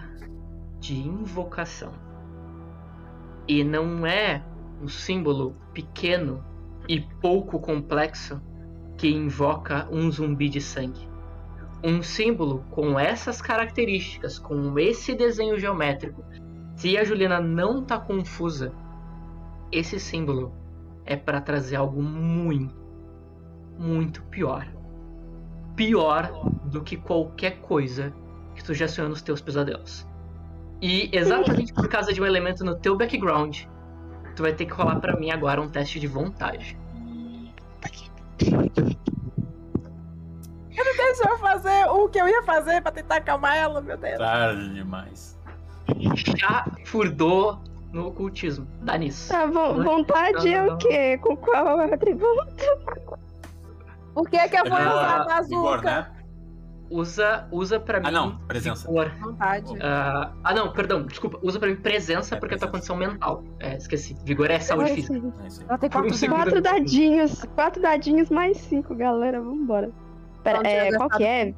[0.78, 1.92] de invocação.
[3.48, 4.40] E não é
[4.80, 6.44] um símbolo pequeno
[6.88, 8.40] e pouco complexo
[8.96, 11.08] que invoca um zumbi de sangue.
[11.84, 16.24] Um símbolo com essas características, com esse desenho geométrico.
[16.76, 18.72] Se a Juliana não tá confusa,
[19.70, 20.52] esse símbolo
[21.04, 22.74] é para trazer algo muito,
[23.78, 24.66] muito pior.
[25.74, 28.12] Pior do que qualquer coisa
[28.54, 30.06] que tu já sonhou nos teus pesadelos.
[30.80, 33.64] E exatamente por causa de um elemento no teu background,
[34.36, 36.78] tu vai ter que rolar pra mim agora um teste de vontade.
[40.96, 44.18] Deixa eu fazer o que eu ia fazer pra tentar acalmar ela, meu Deus.
[44.18, 45.38] Tarde demais.
[46.36, 47.60] Já furdou
[47.92, 48.66] no ocultismo.
[48.82, 49.28] Dá nisso.
[49.32, 51.16] Tá, vo- Não, vontade é o quê?
[51.18, 52.64] Com qual atributo?
[54.14, 56.12] Por que que eu vou usar a bazuca?
[56.88, 58.06] Usa, usa pra mim.
[58.06, 58.86] Ah, não, presença.
[58.86, 59.10] vigor.
[59.20, 59.74] Vontade.
[59.82, 61.38] Ah, ah, não, perdão, desculpa.
[61.42, 62.92] Usa pra mim presença É, porque é tua presença.
[62.92, 63.42] condição mental.
[63.58, 64.16] É, esqueci.
[64.24, 65.16] Vigor é saúde Ai, física.
[65.16, 65.64] É.
[65.68, 66.28] Ela tem Por um quatro.
[66.28, 67.44] Quatro dadinhos.
[67.56, 69.40] Quatro dadinhos mais cinco, galera.
[69.40, 69.90] Vambora.
[70.44, 71.54] Pera, Então, é, qual que é?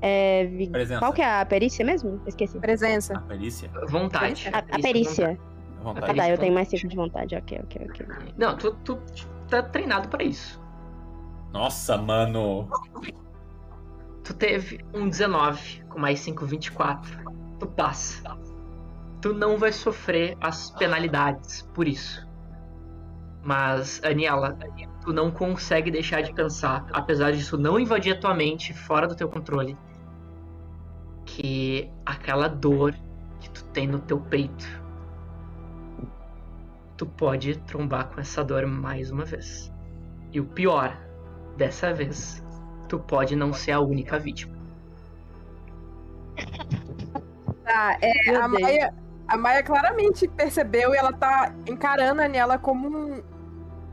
[0.00, 1.00] É, vi- Presença.
[1.00, 2.20] Qual que é a perícia mesmo?
[2.26, 2.58] Esqueci.
[2.58, 3.14] presença.
[3.14, 3.70] A perícia.
[3.88, 4.48] Vontade.
[4.52, 5.30] A, a perícia.
[5.30, 6.16] À Ah, vontade.
[6.16, 7.34] tá, eu tenho mais cinco de vontade.
[7.36, 8.06] Ok, ok, ok.
[8.38, 8.98] Não, tu, tu
[9.48, 10.58] tá treinado pra isso.
[11.52, 12.68] Nossa, mano.
[14.26, 17.24] Tu teve um 19 com mais 5, 24.
[17.60, 18.36] Tu passa.
[19.22, 22.26] Tu não vai sofrer as penalidades por isso.
[23.44, 24.58] Mas, Aniela,
[25.00, 29.14] tu não consegue deixar de pensar, apesar disso não invadir a tua mente, fora do
[29.14, 29.78] teu controle,
[31.24, 32.96] que aquela dor
[33.38, 34.66] que tu tem no teu peito,
[36.96, 39.72] tu pode trombar com essa dor mais uma vez.
[40.32, 40.98] E o pior,
[41.56, 42.44] dessa vez,
[42.86, 44.54] tu pode não ser a única vítima.
[47.64, 48.60] Tá, é, Meu a Deus.
[48.60, 48.94] Maia,
[49.28, 53.22] a Maia claramente percebeu e ela tá encarando a Aniela como um.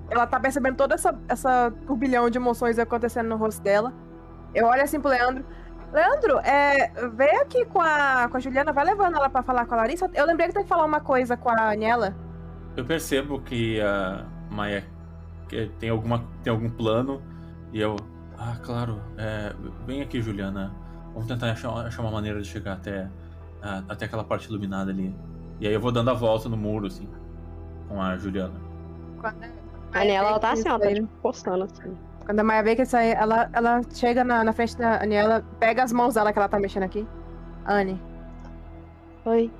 [0.09, 3.93] Ela tá percebendo toda essa, essa turbilhão de emoções acontecendo no rosto dela.
[4.53, 5.43] Eu olho assim pro Leandro.
[5.91, 9.75] Leandro, é, vem aqui com a, com a Juliana, vai levando ela pra falar com
[9.75, 10.09] a Larissa.
[10.13, 12.15] Eu lembrei que tem que falar uma coisa com a Aniela.
[12.75, 14.83] Eu percebo que a Maia
[15.79, 17.21] tem, alguma, tem algum plano
[17.71, 17.95] e eu.
[18.37, 19.01] Ah, claro.
[19.17, 19.53] é,
[19.85, 20.73] vem aqui, Juliana.
[21.13, 23.07] Vamos tentar achar, achar uma maneira de chegar até,
[23.61, 25.15] a- até aquela parte iluminada ali.
[25.59, 27.07] E aí eu vou dando a volta no muro, assim,
[27.87, 28.59] com a Juliana.
[29.21, 29.43] Quando
[29.93, 31.95] A Nela, ela tá assim, ela tá tipo postando assim.
[32.25, 35.83] Quando a Maia vê que aí, ela, ela chega na, na frente da Aniela, pega
[35.83, 37.07] as mãos dela que ela tá mexendo aqui.
[37.65, 38.01] Anne,
[39.25, 39.51] Oi.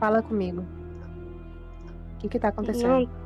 [0.00, 0.62] fala comigo.
[2.14, 2.88] O que que tá acontecendo?
[2.88, 3.23] Não.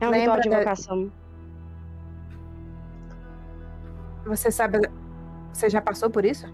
[0.00, 1.12] É um Lembra ritual de da- invocação.
[4.26, 4.78] Você sabe.
[5.52, 6.46] Você já passou por isso?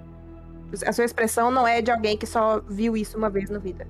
[0.86, 3.86] A sua expressão não é de alguém que só viu isso uma vez na vida.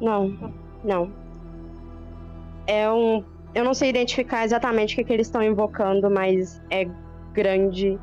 [0.00, 0.52] Não,
[0.84, 1.12] não.
[2.66, 3.24] É um.
[3.54, 6.88] Eu não sei identificar exatamente o que, que eles estão invocando, mas é
[7.32, 7.98] grande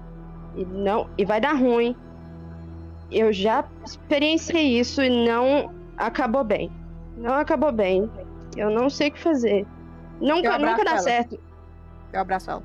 [0.56, 1.10] e não.
[1.18, 1.96] E vai dar ruim.
[3.12, 6.72] Eu já experienciei isso e não acabou bem.
[7.18, 8.10] Não acabou bem.
[8.60, 9.66] Eu não sei o que fazer.
[10.20, 11.00] Nunca, nunca dá ela.
[11.00, 11.40] certo.
[12.12, 12.64] Eu abraço ela.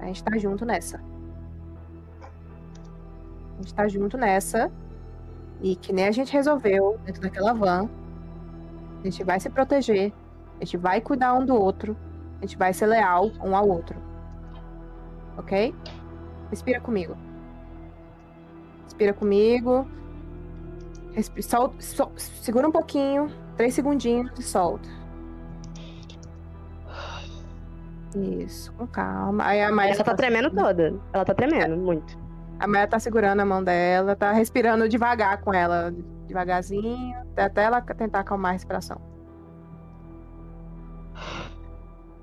[0.00, 1.00] A gente tá junto nessa.
[3.52, 4.72] A gente tá junto nessa.
[5.60, 7.88] E que nem a gente resolveu dentro daquela van.
[9.00, 10.12] A gente vai se proteger.
[10.60, 11.96] A gente vai cuidar um do outro.
[12.38, 13.96] A gente vai ser leal um ao outro.
[15.38, 15.72] Ok?
[16.50, 17.16] Respira comigo.
[18.82, 19.86] Respira comigo.
[21.14, 23.28] Respi- sol- sol- segura um pouquinho.
[23.56, 24.88] Três segundinhos e solta.
[28.14, 29.44] Isso, com calma.
[29.44, 30.94] Aí a Maia Ela tá tremendo toda.
[31.12, 32.18] Ela tá tremendo muito.
[32.60, 35.92] A Maia tá segurando a mão dela, tá respirando devagar com ela,
[36.28, 39.00] devagarzinho, até ela tentar acalmar a respiração.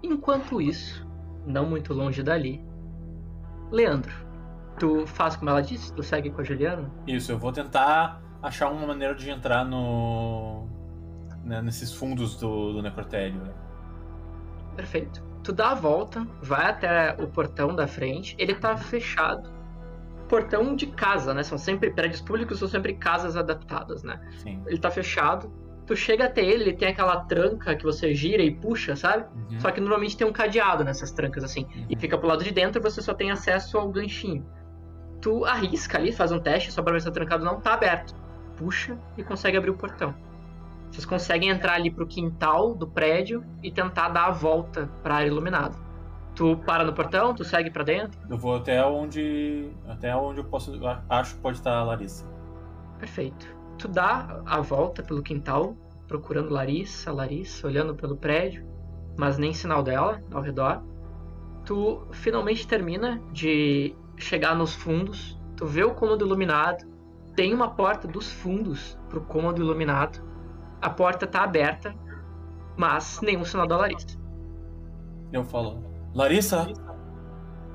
[0.01, 1.05] Enquanto isso,
[1.45, 2.63] não muito longe dali,
[3.71, 4.13] Leandro,
[4.77, 5.93] tu faz como ela disse?
[5.93, 6.89] Tu segue com a Juliana?
[7.05, 10.65] Isso, eu vou tentar achar uma maneira de entrar no.
[11.43, 13.35] né, nesses fundos do, do necrotério.
[13.41, 13.53] né?
[14.75, 15.23] Perfeito.
[15.43, 19.49] Tu dá a volta, vai até o portão da frente, ele tá fechado.
[20.27, 21.41] Portão de casa, né?
[21.43, 24.19] São sempre prédios públicos, são sempre casas adaptadas, né?
[24.43, 24.61] Sim.
[24.67, 25.51] Ele tá fechado.
[25.87, 29.25] Tu chega até ele, ele tem aquela tranca que você gira e puxa, sabe?
[29.51, 29.59] Uhum.
[29.59, 31.65] Só que normalmente tem um cadeado nessas trancas assim.
[31.89, 31.99] E Uhum.
[31.99, 34.45] fica pro lado de dentro e você só tem acesso ao ganchinho.
[35.19, 38.13] Tu arrisca ali, faz um teste só pra ver se o trancado não tá aberto.
[38.59, 40.13] Puxa e consegue abrir o portão.
[40.91, 45.27] Vocês conseguem entrar ali pro quintal do prédio e tentar dar a volta pra área
[45.27, 45.75] iluminada.
[46.35, 48.19] Tu para no portão, tu segue pra dentro.
[48.29, 49.69] Eu vou até onde.
[49.87, 50.73] Até onde eu posso.
[51.09, 52.25] Acho que pode estar a Larissa.
[52.99, 53.47] Perfeito.
[53.77, 55.73] tu dá a volta pelo quintal,
[56.05, 58.67] procurando Larissa, Larissa, olhando pelo prédio,
[59.17, 60.83] mas nem sinal dela ao redor.
[61.65, 66.85] Tu finalmente termina de chegar nos fundos, tu vê o cômodo iluminado,
[67.39, 70.21] tem uma porta dos fundos pro cômodo iluminado.
[70.81, 71.95] A porta tá aberta,
[72.75, 74.17] mas nenhum sinal da Larissa.
[75.31, 75.81] Eu falo,
[76.13, 76.67] Larissa?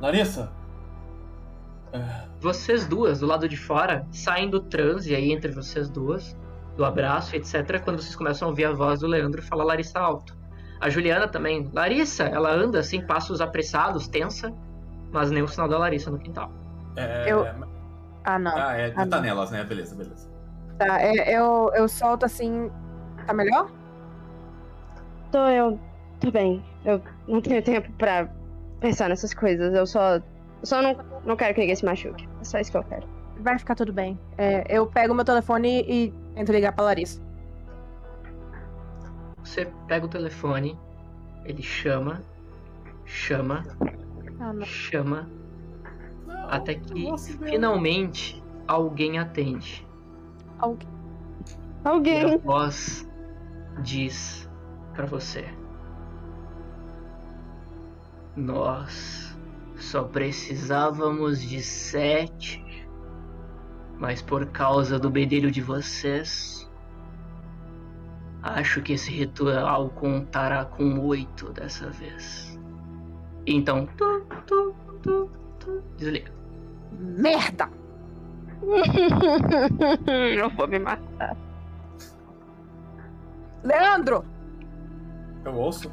[0.02, 0.52] Larissa?
[1.94, 6.36] É, Vocês duas, do lado de fora, saem do transe aí entre vocês duas,
[6.76, 10.36] do abraço, etc., quando vocês começam a ouvir a voz do Leandro falar Larissa alto.
[10.78, 11.70] A Juliana também.
[11.72, 14.52] Larissa, ela anda assim, passos apressados, tensa,
[15.10, 16.52] mas nenhum sinal da Larissa no quintal.
[16.96, 17.46] é, Eu-
[18.24, 18.56] Ah, não.
[18.56, 19.20] Ah, é, Ah, tá não.
[19.22, 19.62] nelas, né?
[19.64, 20.28] Beleza, beleza.
[20.78, 22.70] Tá, é, eu, eu solto assim.
[23.26, 23.70] Tá melhor?
[25.30, 25.78] Tô, eu.
[26.20, 26.64] Tô bem.
[26.84, 28.28] Eu não tenho tempo pra
[28.80, 29.74] pensar nessas coisas.
[29.74, 30.16] Eu só.
[30.16, 30.22] Eu
[30.62, 32.26] só não, não quero que ninguém se machuque.
[32.40, 33.06] É só isso que eu quero.
[33.40, 34.18] Vai ficar tudo bem.
[34.38, 37.20] É, eu pego meu telefone e tento ligar pra Larissa.
[39.42, 40.78] Você pega o telefone,
[41.44, 42.22] ele chama,
[43.04, 43.64] chama,
[44.40, 45.28] Ah, chama,
[46.48, 47.06] até que
[47.44, 49.86] finalmente alguém atende.
[50.58, 50.88] Alguém-
[51.84, 52.38] E a Alguém.
[52.38, 53.08] voz
[53.82, 54.48] diz
[54.94, 55.44] pra você:
[58.36, 59.36] Nós
[59.76, 62.64] só precisávamos de sete,
[63.98, 66.68] mas por causa do bedelho de vocês,
[68.42, 72.58] acho que esse ritual contará com oito dessa vez.
[73.46, 75.30] Então, tu, tu, tu,
[75.60, 76.32] tu, desliga.
[76.98, 77.68] Merda!
[80.36, 81.36] eu vou me matar.
[83.62, 84.24] Leandro!
[85.44, 85.90] Eu ouço?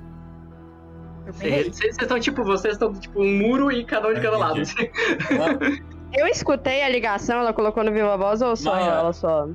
[1.27, 4.61] Vocês estão tipo, vocês estão tipo um muro e cada um de Ah, cada lado.
[6.13, 8.89] Eu escutei a ligação, ela colocou no Viva Voz ou só Maia.
[8.89, 9.47] ela só.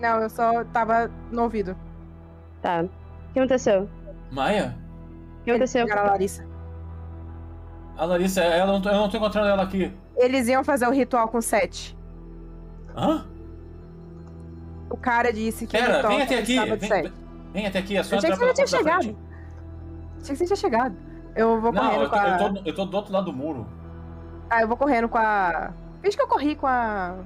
[0.00, 1.76] Não, eu só tava no ouvido.
[2.62, 2.82] Tá.
[2.82, 3.88] O que aconteceu?
[4.30, 4.76] Maia?
[5.40, 5.84] O que aconteceu?
[5.90, 6.46] A Larissa.
[7.96, 9.92] A Larissa, ela, eu não tô encontrando ela aqui.
[10.16, 11.96] Eles iam fazer o ritual com sete.
[12.96, 13.26] Hã?
[14.90, 16.58] O cara disse que o Pera, vem até aqui.
[16.58, 17.12] Vem, sete.
[17.52, 19.16] vem até aqui, é só Eu achei que você já tinha chegado.
[20.20, 20.96] Achei que você tinha chegado.
[21.34, 22.28] Eu vou Não, correndo eu com tô, a.
[22.28, 23.66] eu, tô, eu tô do outro lado do muro.
[24.48, 25.72] Ah, eu vou correndo com a.
[26.00, 27.16] Desde que eu corri com a.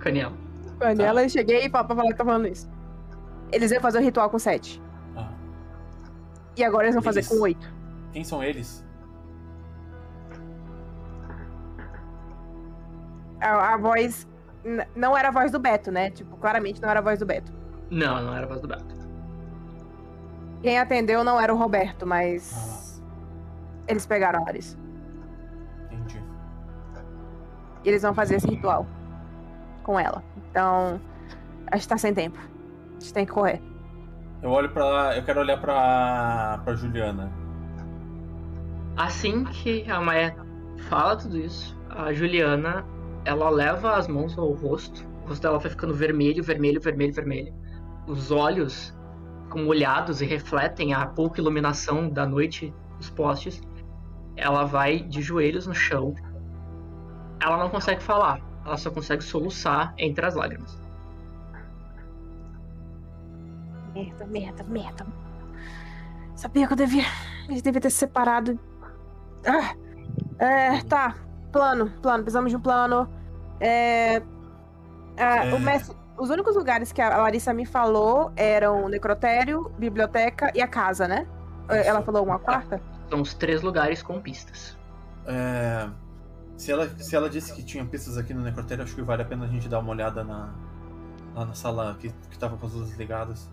[0.00, 0.34] Canela.
[0.78, 2.68] Com a Daniela e cheguei pra, pra falar que tá falando isso.
[3.50, 4.82] Eles iam fazer o ritual com sete.
[5.16, 5.30] Ah,
[6.56, 7.72] E agora eles vão fazer Eles- com oito.
[8.12, 8.84] quem são eles?
[13.40, 14.26] A, a voz.
[14.94, 16.10] Não era a voz do Beto, né?
[16.10, 17.52] Tipo, claramente não era a voz do Beto.
[17.90, 18.96] Não, não era a voz do Beto.
[20.62, 22.06] Quem atendeu não era o Roberto, Ah.
[22.06, 23.02] mas.
[23.86, 24.76] Eles pegaram a Larissa.
[25.90, 26.22] Entendi.
[27.84, 28.86] E eles vão fazer esse ritual
[29.82, 30.22] com ela.
[30.50, 31.00] Então.
[31.70, 32.38] A gente tá sem tempo.
[32.38, 33.62] A gente tem que correr.
[34.42, 35.16] Eu olho pra.
[35.16, 36.60] Eu quero olhar pra.
[36.64, 37.30] pra Juliana.
[38.96, 40.34] Assim que a Maia
[40.88, 42.84] fala tudo isso, a Juliana,
[43.24, 45.06] ela leva as mãos ao rosto.
[45.24, 47.54] O rosto dela vai ficando vermelho, vermelho, vermelho, vermelho.
[48.06, 48.94] Os olhos
[49.44, 53.62] ficam molhados e refletem a pouca iluminação da noite dos postes.
[54.36, 56.14] Ela vai de joelhos no chão.
[57.42, 58.40] Ela não consegue falar.
[58.64, 60.78] Ela só consegue soluçar entre as lágrimas.
[63.94, 65.06] Merda, merda, merda.
[66.34, 67.04] Sabia que eu devia.
[67.48, 68.58] A gente devia ter se separado.
[69.46, 69.74] Ah,
[70.38, 71.14] é, tá.
[71.52, 72.22] Plano, plano.
[72.22, 73.08] Precisamos de um plano.
[73.60, 74.22] É.
[75.16, 75.54] ah, É.
[75.54, 80.60] O mestre, os únicos lugares que a Larissa me falou eram o necrotério, biblioteca e
[80.60, 81.26] a casa, né?
[81.68, 82.80] Ela falou uma quarta?
[83.10, 84.76] São os três lugares com pistas.
[85.26, 85.88] É,
[86.56, 89.24] se, ela, se ela disse que tinha pistas aqui no necrotério, acho que vale a
[89.24, 90.54] pena a gente dar uma olhada na,
[91.34, 93.50] lá na sala que, que tava com as luzes ligadas.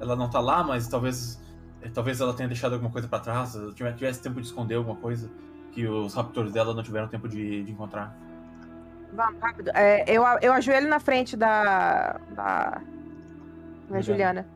[0.00, 1.40] Ela não tá lá, mas talvez
[1.82, 3.56] eh, talvez ela tenha deixado alguma coisa pra trás,
[3.94, 5.30] tivesse tempo de esconder alguma coisa
[5.72, 8.16] que os raptors dela não tiveram tempo de, de encontrar.
[9.12, 9.70] Vamos, rápido.
[9.74, 12.18] É, eu, eu ajoelho na frente da.
[12.30, 12.80] da.
[13.90, 14.46] da Juliana.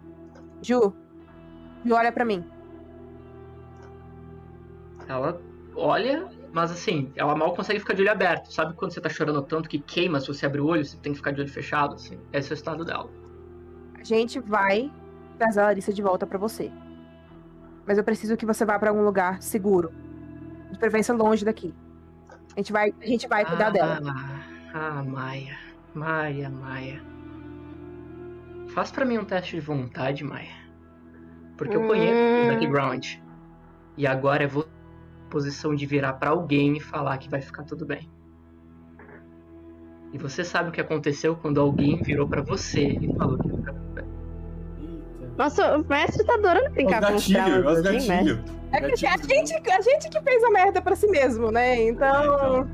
[0.63, 0.93] Ju.
[1.85, 2.45] Ju, olha pra mim.
[5.09, 5.41] Ela
[5.75, 8.53] olha, mas assim, ela mal consegue ficar de olho aberto.
[8.53, 11.13] Sabe quando você tá chorando tanto que queima se você abre o olho, você tem
[11.13, 12.19] que ficar de olho fechado, assim?
[12.33, 13.11] Esse é o estado dela.
[13.99, 14.91] A gente vai
[15.39, 16.73] trazer a Larissa de volta pra você.
[17.87, 19.93] Mas eu preciso que você vá pra algum lugar seguro.
[20.77, 21.75] De preferência longe daqui.
[22.55, 24.01] A gente vai, a gente vai cuidar ah, dela.
[24.75, 25.57] Ah, Maia.
[25.95, 27.03] Maia, Maia.
[28.75, 30.53] Faz pra mim um teste de vontade, Maia.
[31.57, 32.49] Porque eu conheço o Hum.
[32.49, 33.07] background.
[33.97, 34.69] E agora eu vou
[35.31, 38.07] posição de virar pra alguém e falar que vai ficar tudo bem.
[40.13, 43.73] E você sabe o que aconteceu quando alguém virou pra você e falou que nunca
[43.73, 43.86] foi.
[43.86, 43.86] Eita.
[45.37, 48.41] Nossa, o mestre tá adorando Os brincar com os gatilhos, os assim, gatilhos.
[48.73, 51.83] É porque a gente, a gente que fez a merda pra si mesmo, né?
[51.83, 52.67] Então.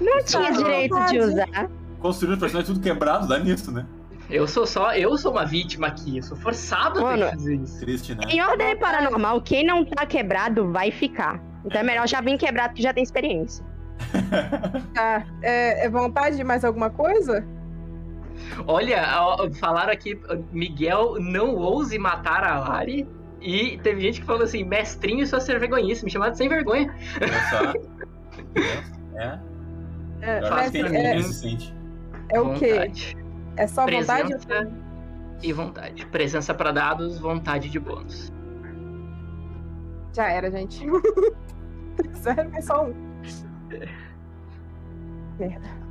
[0.00, 1.70] Não tinha Tá, direito de usar.
[2.00, 3.86] Construir o personagem tudo quebrado, dá nisso, né?
[4.28, 4.94] Eu sou só.
[4.94, 6.16] Eu sou uma vítima aqui.
[6.18, 7.80] Eu sou forçado a ter Mano, que fazer isso.
[7.80, 8.22] Triste, né?
[8.28, 11.40] Em ordem paranormal, quem não tá quebrado vai ficar.
[11.64, 13.64] Então é melhor já vir quebrado que já tem experiência.
[14.94, 15.24] Tá.
[15.42, 17.44] É, é vontade de mais alguma coisa?
[18.66, 19.02] Olha,
[19.54, 20.20] falaram aqui,
[20.52, 23.08] Miguel não ouse matar a Lari.
[23.40, 26.94] E teve gente que falou assim, mestrinho sua ser vergonhice, me chamaram de sem vergonha.
[27.50, 27.72] Só.
[29.18, 29.38] É.
[30.20, 31.16] É, acho mas é,
[32.30, 32.74] é o quê?
[32.74, 33.16] Vontade.
[33.56, 34.28] É só vontade?
[34.28, 34.72] Presença
[35.42, 36.06] e vontade.
[36.06, 38.32] Presença pra dados, vontade de bônus.
[40.14, 40.86] Já era, gente.
[42.14, 42.94] Zero, é só um.
[45.38, 45.81] Merda.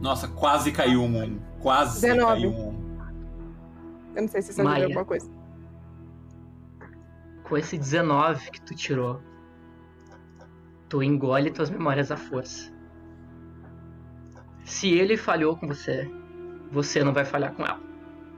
[0.00, 1.38] Nossa, quase caiu um.
[1.60, 2.24] Quase 19.
[2.40, 2.88] caiu um.
[4.14, 4.84] Eu não sei se isso ajuda Maia.
[4.86, 5.30] alguma coisa.
[7.44, 9.20] Com esse 19 que tu tirou,
[10.88, 12.72] tu engole tuas memórias à força.
[14.64, 16.10] Se ele falhou com você,
[16.70, 17.80] você não vai falhar com ela.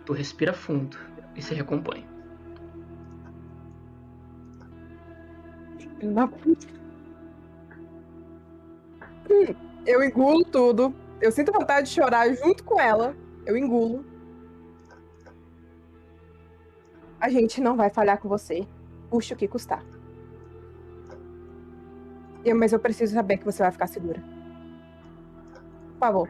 [0.06, 0.96] Tu respira fundo
[1.34, 2.06] e se recompõe.
[5.78, 6.66] Filho da puta.
[9.30, 9.54] Hum,
[9.86, 10.94] Eu engulo tudo.
[11.20, 13.14] Eu sinto vontade de chorar junto com ela.
[13.44, 14.04] Eu engulo.
[17.20, 18.66] A gente não vai falhar com você.
[19.10, 19.84] Custe o que custar.
[22.44, 24.22] Eu- mas eu preciso saber que você vai ficar segura.
[25.92, 26.28] Por favor.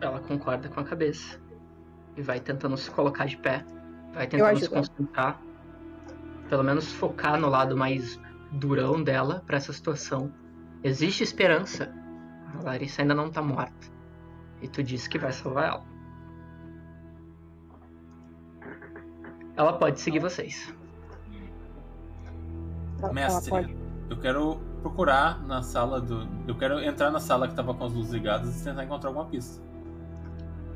[0.00, 1.40] Ela concorda com a cabeça.
[2.16, 3.64] E vai tentando se colocar de pé.
[4.12, 5.40] Vai tentando se concentrar.
[6.50, 8.20] Pelo menos focar no lado mais
[8.52, 10.30] durão dela pra essa situação.
[10.82, 11.90] Existe esperança.
[12.58, 13.92] A Larissa ainda não tá morta.
[14.62, 15.82] E tu disse que vai salvar ela.
[19.56, 20.74] Ela pode seguir vocês.
[23.12, 23.76] Mestre, pode-
[24.10, 26.26] eu quero procurar na sala do.
[26.48, 29.26] Eu quero entrar na sala que tava com as luzes ligadas e tentar encontrar alguma
[29.26, 29.62] pista.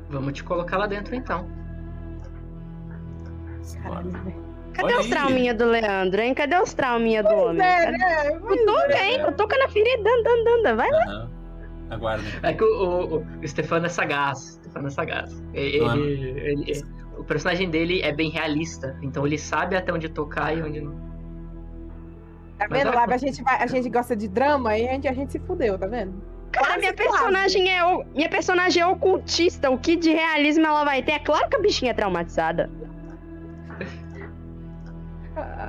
[0.09, 1.47] Vamos te colocar lá dentro então.
[4.73, 5.11] Cadê Olha os aí.
[5.11, 6.33] trauminha do Leandro, hein?
[6.33, 7.61] Cadê os trauminha do homem?
[7.61, 7.97] É, Cadê?
[7.97, 8.39] né?
[8.39, 9.25] Cutuca, hein?
[9.25, 10.75] Cutuca na ferida, anda, anda, anda.
[10.75, 11.29] Vai lá.
[11.89, 12.25] Aguardem.
[12.43, 14.39] É que o, o, o Stefano é sagaz.
[14.39, 15.43] O Stefano é sagaz.
[15.53, 15.95] Ele, Ah.
[15.97, 16.85] ele- ele-
[17.17, 18.95] o personagem dele é bem realista.
[19.01, 20.93] Então ele sabe até onde tocar e onde não.
[22.57, 23.13] Tá vendo, Lab?
[23.13, 25.77] A gente, vai, a gente gosta de drama e a gente, a gente se fudeu,
[25.79, 26.21] tá vendo?
[26.51, 29.69] Cara, minha personagem é o- minha personagem é ocultista.
[29.69, 31.13] O que de realismo ela vai ter?
[31.13, 32.69] É claro que a bichinha é traumatizada.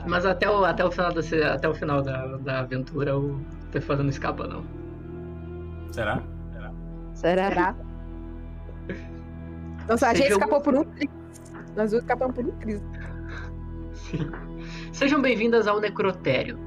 [0.06, 3.40] Mas até o, até o final, da, se- até o final da, da aventura o
[3.68, 4.64] Stefano não escapa, não.
[5.90, 6.22] Será?
[7.14, 7.48] Será?
[7.48, 7.76] Será?
[9.88, 11.10] Nossa, a gente escapou por um triz.
[11.76, 12.80] Nós duas escapamos por um triz.
[13.92, 14.30] Sim.
[14.92, 16.58] Sejam bem-vindas ao Necrotério.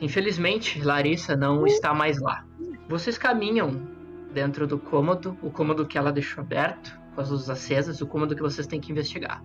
[0.00, 2.44] Infelizmente, Larissa não está mais lá.
[2.88, 3.86] Vocês caminham
[4.32, 8.34] dentro do cômodo, o cômodo que ela deixou aberto, com as luzes acesas, o cômodo
[8.34, 9.42] que vocês têm que investigar.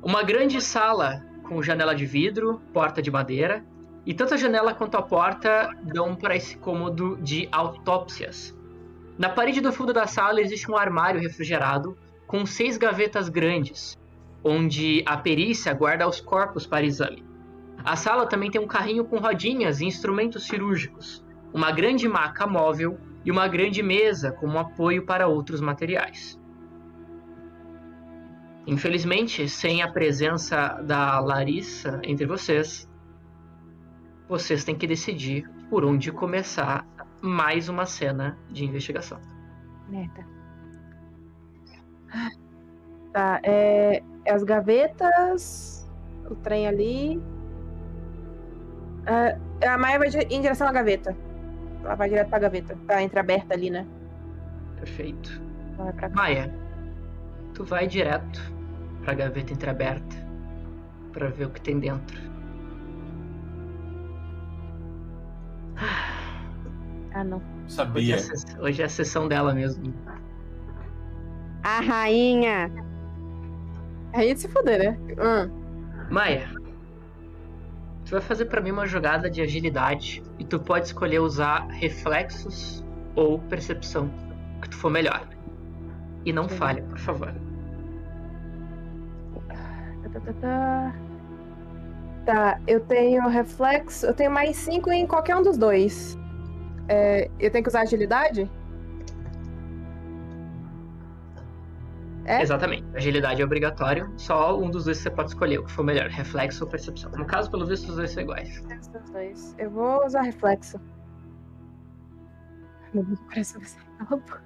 [0.00, 3.64] Uma grande sala com janela de vidro, porta de madeira,
[4.06, 8.56] e tanto a janela quanto a porta dão para esse cômodo de autópsias.
[9.18, 11.96] Na parede do fundo da sala existe um armário refrigerado
[12.26, 13.98] com seis gavetas grandes,
[14.42, 17.24] onde a perícia guarda os corpos para exame.
[17.84, 22.98] A sala também tem um carrinho com rodinhas e instrumentos cirúrgicos, uma grande maca móvel
[23.24, 26.38] e uma grande mesa como apoio para outros materiais.
[28.66, 32.88] Infelizmente, sem a presença da Larissa entre vocês,
[34.30, 36.86] vocês têm que decidir por onde começar
[37.20, 39.18] mais uma cena de investigação.
[39.88, 40.24] Merda.
[43.12, 45.90] Tá, é, é as gavetas,
[46.30, 47.20] o trem ali.
[49.04, 51.16] É, a Maia vai em direção à gaveta.
[51.82, 52.78] Ela vai direto pra gaveta.
[52.86, 53.84] Tá entreaberta ali, né?
[54.76, 55.42] Perfeito.
[56.14, 56.54] Maia,
[57.52, 58.40] tu vai direto
[59.02, 60.16] pra gaveta entreaberta
[61.12, 62.29] pra ver o que tem dentro.
[67.12, 67.38] Ah, não.
[67.38, 68.14] Hoje é, Sabia.
[68.14, 69.92] a ses- hoje é a sessão dela mesmo.
[71.62, 72.70] A rainha.
[74.12, 74.98] Aí de se fuder, né?
[75.18, 76.06] Hum.
[76.10, 76.48] Maia,
[78.04, 82.84] tu vai fazer pra mim uma jogada de agilidade e tu pode escolher usar reflexos
[83.14, 84.10] ou percepção,
[84.62, 85.26] que tu for melhor.
[86.24, 87.32] E não falha, por favor.
[89.48, 90.94] Tá, tá, tá, tá.
[92.30, 94.06] Tá, eu tenho reflexo.
[94.06, 96.16] Eu tenho mais 5 em qualquer um dos dois.
[96.86, 98.48] É, eu tenho que usar agilidade?
[102.24, 102.40] É?
[102.40, 102.86] Exatamente.
[102.94, 106.62] Agilidade é obrigatório, só um dos dois você pode escolher o que for melhor, reflexo
[106.62, 107.10] ou percepção.
[107.10, 108.62] No caso, pelo visto, os dois são iguais.
[108.78, 109.56] Os dois.
[109.58, 110.80] Eu vou usar reflexo.
[112.94, 114.42] Meu Deus, parece que vai sair pela boca.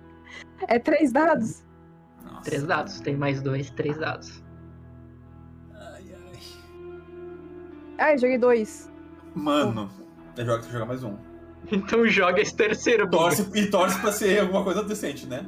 [0.69, 1.67] É três dados?
[2.25, 2.45] Nossa.
[2.45, 4.43] Três dados, tem mais dois, três dados.
[7.99, 8.93] Ai, joguei dois.
[9.35, 9.91] Mano,
[10.37, 11.17] é joga que jogar mais um.
[11.73, 13.09] Então joga esse terceiro.
[13.09, 15.47] Torce, e torce pra ser alguma coisa decente, né?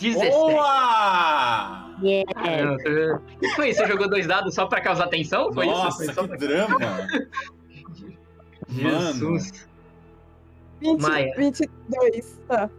[0.00, 0.30] 17.
[0.30, 1.90] Boa!
[2.02, 2.32] Yeah.
[2.34, 3.80] Caramba, o que foi isso?
[3.80, 5.52] Você jogou dois dados só pra causar tensão?
[5.52, 6.14] Foi Nossa, isso?
[6.14, 6.36] Foi que pra...
[6.36, 6.78] drama!
[8.68, 9.68] Jesus.
[10.80, 11.34] 20, Maia.
[11.36, 12.40] 22.
[12.48, 12.70] Tá.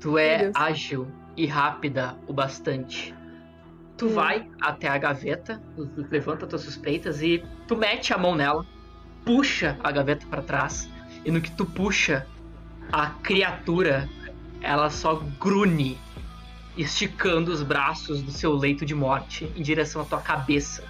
[0.00, 3.14] Tu é ágil e rápida o bastante.
[3.98, 4.14] Tu Hum.
[4.14, 5.60] vai até a gaveta,
[6.10, 8.64] levanta tuas suspeitas e tu mete a mão nela,
[9.24, 10.88] puxa a gaveta pra trás
[11.24, 12.26] e no que tu puxa,
[12.92, 14.08] a criatura
[14.62, 15.98] ela só grune,
[16.76, 20.84] esticando os braços do seu leito de morte em direção à tua cabeça.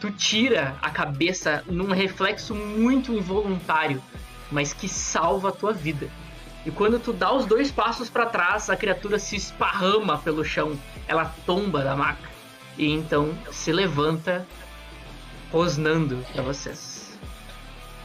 [0.00, 4.02] Tu tira a cabeça num reflexo muito involuntário,
[4.52, 6.08] mas que salva a tua vida.
[6.66, 10.78] E quando tu dá os dois passos pra trás, a criatura se esparrama pelo chão.
[11.06, 12.28] Ela tomba da maca.
[12.78, 14.46] E então se levanta,
[15.52, 17.18] rosnando pra vocês.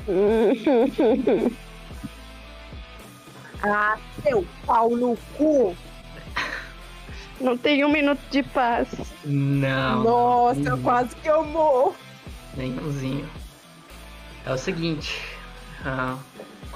[3.62, 5.76] Ah, seu pau no cu.
[7.42, 8.88] Não tem um minuto de paz.
[9.26, 10.04] Não.
[10.04, 11.96] Nossa, não, quase que eu morro.
[12.56, 13.30] Nenhumzinho.
[14.46, 15.22] É o seguinte.
[15.86, 16.16] ah,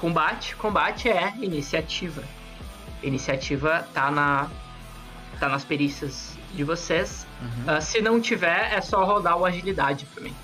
[0.04, 0.54] combate.
[0.56, 2.22] Combate é iniciativa.
[3.02, 4.48] Iniciativa tá na.
[5.40, 7.26] tá nas perícias de vocês.
[7.40, 7.74] Uhum.
[7.74, 10.34] Ah, se não tiver, é só rodar o agilidade pra mim.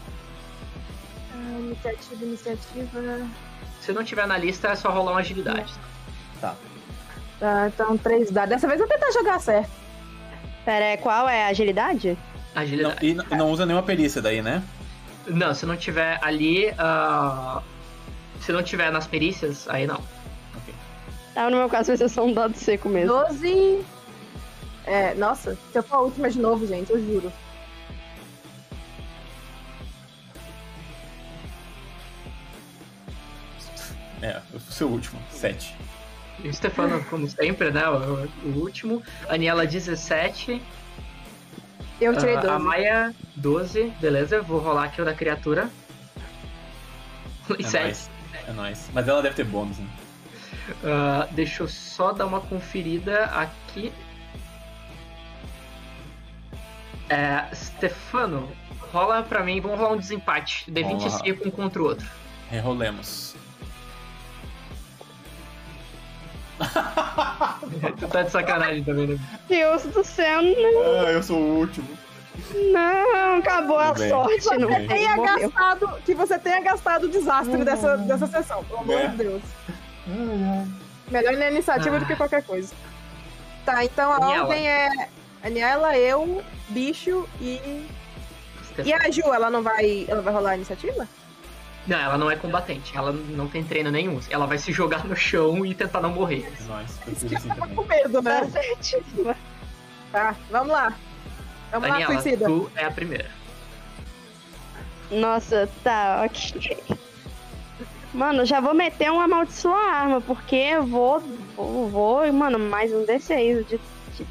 [1.35, 3.29] Ah, iniciativa, iniciativa.
[3.83, 5.75] Se não tiver na lista, é só rolar uma agilidade.
[6.41, 6.55] Tá.
[7.39, 8.51] Tá, então três dados.
[8.51, 9.71] Dessa vez eu vou tentar jogar certo.
[10.65, 12.17] Pera, qual é a agilidade?
[12.55, 13.07] Não, Agilidade.
[13.07, 14.63] e não, e não usa nenhuma perícia daí, né?
[15.27, 16.73] Não, se não tiver ali.
[16.79, 17.63] ah,
[18.41, 20.02] se não tiver nas perícias, aí não.
[21.36, 23.12] Ah, no meu caso vai ser só um dado seco mesmo.
[23.12, 23.85] 12.
[24.85, 27.33] É, nossa, se eu for a última de novo, gente, eu juro.
[34.23, 35.75] É, o seu último, 7.
[36.43, 37.89] E o Stefano, como sempre, né?
[37.89, 39.02] O, o último.
[39.28, 40.60] Aniela, 17.
[42.01, 42.55] Eu tirei Ah, 12.
[42.55, 43.93] a Maia, 12.
[44.01, 45.69] Beleza, vou rolar aqui o da criatura.
[47.59, 47.83] É 7.
[47.85, 48.10] nóis.
[48.47, 48.89] É nóis.
[48.93, 49.86] Mas ela deve ter bônus, né?
[50.85, 53.93] Ah, deixa eu só dar uma conferida aqui.
[57.09, 58.49] É, Stefano,
[58.93, 60.70] rola pra mim, vamos rolar um desempate.
[60.70, 61.10] D20 Vamos lá.
[61.19, 62.07] seco um contra o outro.
[62.51, 63.35] Rerolemos.
[67.99, 69.19] tu tá de sacanagem também, né?
[69.49, 71.89] Deus do céu, não, Ah, eu sou o último.
[72.73, 74.09] Não acabou a bem.
[74.09, 74.52] sorte, não.
[74.59, 74.86] Tudo bem.
[74.89, 75.51] Tenha Morreu.
[75.51, 79.07] gastado, que você tenha gastado o desastre dessa, dessa sessão, pelo amor É.
[79.09, 79.43] de Deus.
[81.10, 82.73] Melhor na iniciativa do que qualquer coisa.
[83.65, 84.43] Tá, então a Aniela.
[84.49, 84.89] ordem é
[85.43, 87.86] Aniela, eu, bicho e.
[88.85, 90.07] E a Ju, ela não vai.
[90.09, 91.07] Ela vai rolar a iniciativa?
[91.86, 94.20] Não, ela não é combatente, ela não tem treino nenhum.
[94.31, 96.51] Ela vai se jogar no chão e tentar não morrer.
[97.27, 98.41] Que assim eu tava com medo, né?
[100.12, 100.93] Tá, vamos lá.
[101.70, 102.47] Vamos lá, Daniela, suicida.
[102.47, 103.31] tu é a primeira.
[105.10, 106.78] Nossa, tá, ok.
[108.12, 111.20] Mano, já vou meter uma amaldiçoar arma, porque eu vou,
[111.57, 113.81] vou, vou, mano, mais um D6 de,
[114.16, 114.26] de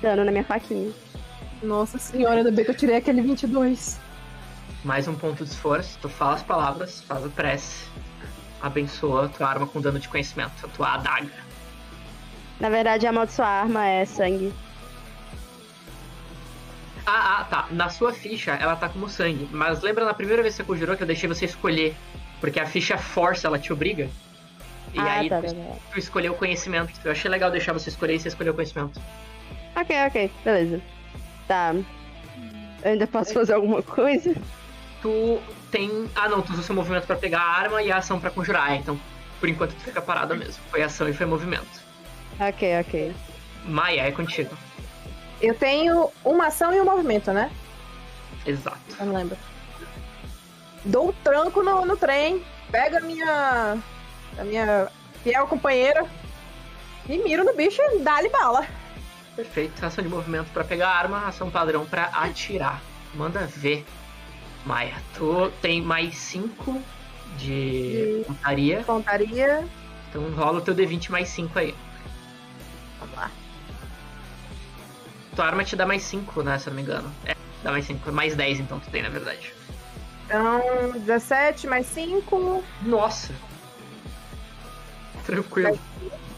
[0.00, 0.92] dano na minha faquinha.
[1.62, 4.00] Nossa senhora, ainda bem que eu tirei aquele 22.
[4.84, 7.88] Mais um ponto de esforço, tu fala as palavras, faz a prece,
[8.62, 11.46] abençoa a tua arma com dano de conhecimento, a tua adaga.
[12.60, 14.52] Na verdade, a amaldiçoar arma é sangue.
[17.06, 17.66] Ah, ah, tá.
[17.70, 19.48] Na sua ficha, ela tá como sangue.
[19.52, 21.94] Mas lembra na primeira vez que você conjurou que eu deixei você escolher?
[22.40, 24.10] Porque a ficha força, ela te obriga.
[24.92, 25.76] E ah, aí tá, tu, tá, tá.
[25.92, 26.92] tu escolheu o conhecimento.
[27.04, 29.00] Eu achei legal deixar você escolher e você escolheu o conhecimento.
[29.76, 30.80] Ok, ok, beleza.
[31.46, 31.74] Tá.
[32.82, 34.34] Eu ainda posso fazer alguma coisa?
[35.00, 36.08] Tu tem.
[36.14, 38.30] Ah não, tu usa o seu movimento pra pegar a arma e a ação pra
[38.30, 38.74] conjurar.
[38.74, 38.98] Então,
[39.38, 40.62] por enquanto, tu fica parada mesmo.
[40.70, 41.84] Foi ação e foi movimento.
[42.40, 43.14] Ok, ok.
[43.64, 44.56] Maia, é contigo.
[45.40, 47.50] Eu tenho uma ação e um movimento, né?
[48.44, 48.78] Exato.
[48.98, 49.36] Eu não lembro.
[50.84, 53.78] Dou um tranco no, no trem, pego a minha.
[54.38, 54.88] a minha
[55.22, 56.04] fiel companheira
[57.08, 58.66] e miro no bicho e dá-lhe bala.
[59.34, 59.84] Perfeito.
[59.84, 62.80] Ação de movimento pra pegar a arma, ação padrão pra atirar.
[63.14, 63.84] Manda ver.
[64.64, 66.82] Maia, tu tem mais 5
[67.38, 69.64] de pontaria, Pontaria.
[70.08, 71.74] então rola o teu D20 mais 5 aí.
[72.98, 73.30] Vamos lá.
[75.36, 77.12] Tua arma te dá mais 5, né, se eu não me engano.
[77.26, 78.10] É, dá mais 5.
[78.10, 79.52] Mais 10 então tu tem, na verdade.
[80.24, 83.34] Então, 17 mais 5, Nossa!
[85.26, 85.78] Tranquilo,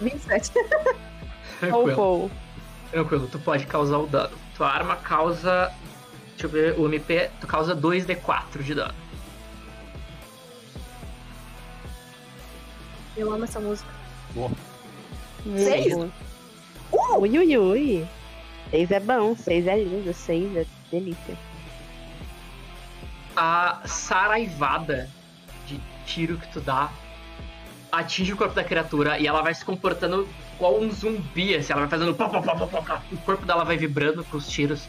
[0.00, 0.50] 27.
[1.60, 2.00] tranquilo.
[2.00, 2.30] Ou
[2.90, 4.36] Tranquilo, tu pode causar o dano.
[4.56, 5.70] Tua arma causa.
[6.30, 8.94] Deixa eu ver, o MP, tu causa 2d4 de dano.
[13.16, 13.90] Eu amo essa música.
[15.56, 15.94] Seis.
[16.90, 18.08] Ui, ui, ui.
[18.70, 21.36] Seis é bom, seis é lindo, seis é delícia.
[23.36, 25.08] A saraivada
[25.66, 26.90] de tiro que tu dá
[27.90, 31.82] atinge o corpo da criatura e ela vai se comportando igual um zumbi, assim, ela
[31.82, 33.02] vai fazendo pá, pá, pá, pá, pá, pá.
[33.12, 34.82] O corpo dela vai vibrando com os tiros.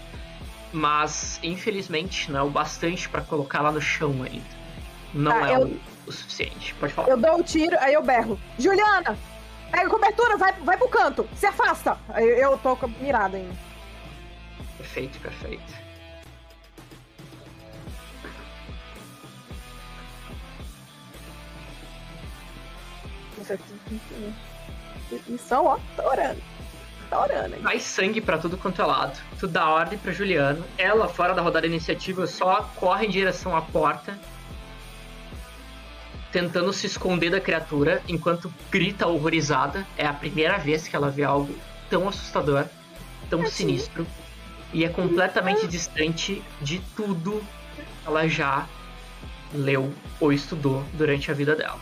[0.71, 4.45] Mas, infelizmente, não é o bastante pra colocar ela no chão ainda.
[5.13, 6.75] Não Tá, é eu- o, o suficiente.
[6.75, 7.07] Pode falar.
[7.09, 8.39] Eu dou o tiro, aí eu berro.
[8.59, 9.17] Juliana!
[9.71, 11.27] Pega a cobertura, vai, vai pro canto!
[11.35, 11.97] Se afasta!
[12.09, 13.68] Aí eu tô com- mirada ainda.
[14.93, 15.89] Perfeito, perfeito.
[25.27, 26.41] Missão, ó, tô orando.
[27.09, 27.61] Tô orando, hein?
[27.61, 29.19] Vai sangue pra tudo quanto é lado.
[29.39, 30.65] Tu dá ordem pra Juliana.
[30.77, 34.19] Ela, fora da rodada iniciativa, só corre em direção à porta.
[36.31, 39.85] Tentando se esconder da criatura, enquanto grita horrorizada.
[39.97, 41.55] É a primeira vez que ela vê algo
[41.89, 42.65] tão assustador,
[43.29, 44.05] tão sinistro.
[44.71, 47.43] E é completamente distante de tudo
[47.75, 48.67] que ela já
[49.53, 51.79] leu ou estudou durante a vida dela.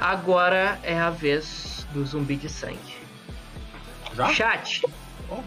[0.00, 2.96] Agora é a vez do zumbi de sangue.
[4.14, 4.32] Já?
[4.32, 4.82] Chat.
[5.28, 5.42] Oh.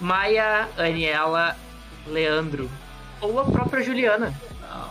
[0.00, 1.56] Maia, Aniela,
[2.06, 2.70] Leandro.
[3.20, 4.32] Ou a própria Juliana.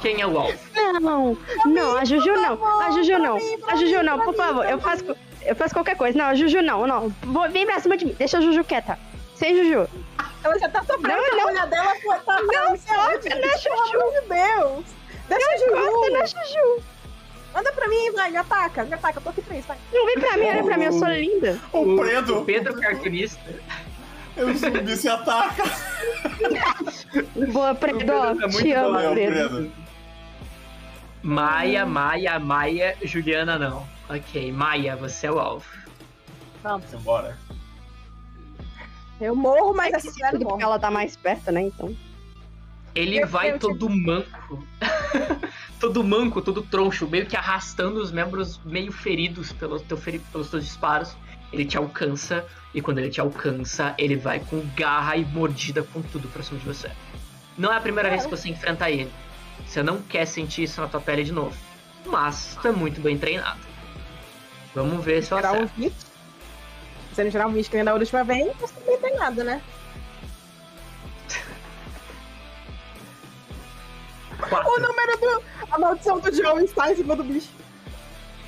[0.01, 0.59] Quem é o alvo?
[1.01, 2.81] Não, não, a Juju não.
[2.81, 3.37] A Juju não.
[3.67, 4.65] A Juju não, por favor.
[4.65, 6.17] Eu faço, eu faço qualquer coisa.
[6.17, 7.09] Não, a Juju não, não.
[7.23, 8.15] Vou- Vem pra cima de mim.
[8.17, 8.97] Deixa a Juju quieta.
[9.35, 9.87] Sem Juju.
[10.43, 11.45] Ela já tá sofrendo, Não, a não.
[11.47, 13.91] olha dela foi tá Não, foca na Juju.
[13.91, 14.85] Pelo amor de Deus!
[15.29, 16.11] Deixa a Gosta Juju!
[16.13, 16.83] da Juju.
[17.53, 19.77] Manda pra mim, vai, me ataca, me ataca, eu tô aqui pra isso, vai.
[19.93, 21.59] Não vem pra mim, olha pra mim, eu sou linda.
[21.73, 22.37] O Predo!
[22.39, 23.41] O Pedro Cartunista.
[24.37, 25.63] O zumbi se ataca!
[27.51, 27.97] Boa, Predo.
[27.99, 29.13] Pedro tá Te amo.
[29.13, 29.71] Predo.
[31.23, 33.85] Maia, Maia, Maia, Juliana não.
[34.13, 35.65] Ok, Maia, você é o alvo.
[36.61, 36.85] Vamos.
[36.91, 37.37] Vambora.
[39.19, 40.63] Eu morro, mas É não porque morre.
[40.63, 41.61] ela tá mais perto, né?
[41.61, 41.95] Então.
[42.93, 44.65] Ele Eu- vai todo manco.
[45.79, 50.49] todo manco, todo troncho, meio que arrastando os membros meio feridos pelos, teu feri- pelos
[50.49, 51.15] teus disparos.
[51.53, 56.01] Ele te alcança, e quando ele te alcança, ele vai com garra e mordida com
[56.01, 56.89] tudo pra cima de você.
[57.57, 59.11] Não é a primeira vez que você enfrenta ele.
[59.65, 61.55] Você não quer sentir isso na tua pele de novo.
[62.05, 63.59] Mas tu é muito bem treinado.
[64.73, 65.93] Vamos ver se eu um hit.
[67.13, 69.61] Se não gerar um nem da última vez, você não tem nada, né?
[74.37, 74.69] Quatro.
[74.69, 75.43] O número do.
[75.69, 77.49] A maldição do Joe está em cima do bicho.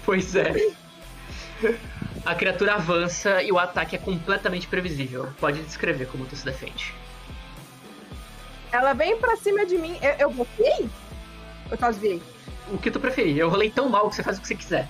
[0.06, 0.54] Pois é.
[2.26, 5.30] A criatura avança e o ataque é completamente previsível.
[5.40, 6.94] Pode descrever como tu se defende.
[8.72, 9.98] Ela vem pra cima de mim.
[10.02, 10.90] Eu, eu bloqueei?
[11.70, 12.22] Eu só desviei.
[12.72, 13.38] O que tu preferir.
[13.38, 14.88] Eu rolei tão mal que você faz o que você quiser.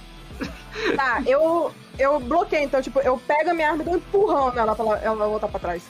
[0.95, 1.73] Tá, eu.
[1.97, 4.83] Eu bloqueei, então, tipo, eu pego a minha arma e dou um empurrão nela pra
[4.83, 5.83] ela, ela voltar pra trás.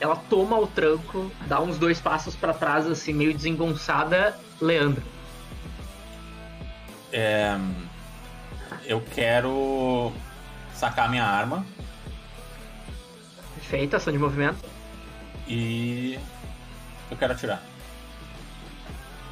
[0.00, 4.36] Ela toma o tranco, dá uns dois passos pra trás, assim, meio desengonçada.
[4.60, 5.02] Leandro.
[7.12, 7.56] É,
[8.84, 10.12] eu quero
[10.74, 11.64] sacar minha arma
[13.54, 14.58] Perfeito, ação de movimento.
[15.48, 16.18] e
[17.10, 17.62] eu quero atirar.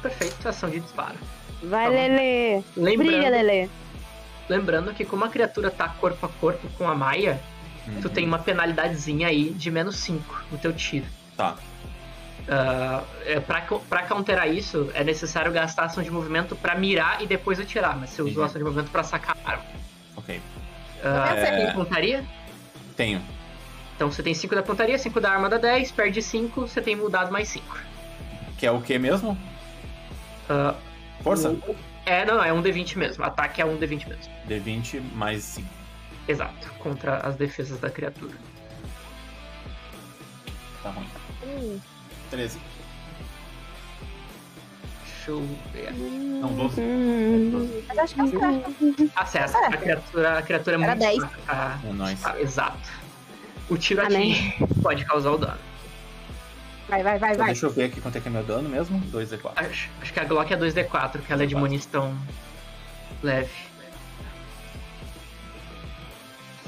[0.01, 1.17] Perfeito, ação de disparo.
[1.63, 1.89] Vai, Tá.
[1.91, 2.63] Lele.
[2.75, 3.69] Brilha, Lembrando, Lele.
[4.49, 7.39] lembrando que como a criatura tá corpo a corpo com a Maia,
[8.01, 11.05] tu tem uma penalidadezinha aí de menos 5 no teu tiro.
[11.37, 11.55] Tá.
[12.47, 17.25] Ah, é, pra, pra counterar isso, é necessário gastar ação de movimento pra mirar e
[17.27, 18.45] depois atirar, mas você usou Uhum.
[18.45, 19.63] ação de movimento pra sacar a arma.
[20.17, 20.41] Ok.
[21.01, 21.65] Ah, Essa É.
[21.65, 22.23] tem pontaria?
[22.97, 23.21] Tenho.
[23.95, 26.95] Então você tem 5 da pontaria, 5 da arma dá 10, perde 5, você tem
[26.95, 27.77] mudado mais 5.
[28.57, 29.37] Que é o que mesmo?
[30.49, 30.75] Ah,
[31.23, 31.55] Força?
[32.05, 33.23] é, não, não, é um D20 mesmo.
[33.23, 34.33] Ataque é um D20 mesmo.
[34.47, 35.67] D20 mais 5.
[36.27, 38.33] Exato, contra as defesas da criatura.
[40.81, 41.07] Tá ruim.
[41.45, 41.79] Hum.
[42.29, 42.59] 13.
[45.05, 45.93] Deixa eu ver.
[45.93, 46.81] Não, 12.
[46.81, 47.83] Hum.
[47.87, 48.71] Mas acho que acerta.
[49.15, 51.17] Acerta, a criatura, a criatura é Era muito 10.
[51.19, 51.79] fraca.
[51.87, 52.25] É nóis.
[52.25, 52.89] Ah, exato.
[53.69, 54.53] O tiro atinge
[54.83, 55.59] pode causar o dano.
[56.87, 57.53] Vai, vai, vai, Então, vai.
[57.53, 58.99] deixa eu ver aqui quanto é que é meu dano mesmo.
[59.11, 59.51] 2d4.
[59.55, 61.59] Acho, acho que a Glock é 2D4, que ela é de 2D4.
[61.59, 62.17] munição
[63.21, 63.49] leve.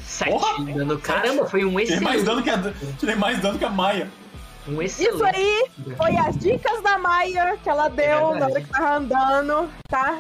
[0.04, 0.64] 7 Porra!
[0.66, 1.00] de dano.
[1.00, 2.26] Caramba, foi um Tirei mais excelente.
[2.26, 4.10] dano que a, tirei mais dano que a Maia.
[4.68, 5.16] Um excelente.
[5.16, 8.40] Isso aí foi as dicas da Maia que ela deu verdade.
[8.40, 10.20] na hora que tava andando, tá?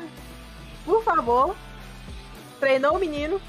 [0.83, 1.55] Por favor.
[2.59, 3.39] Treinou o menino.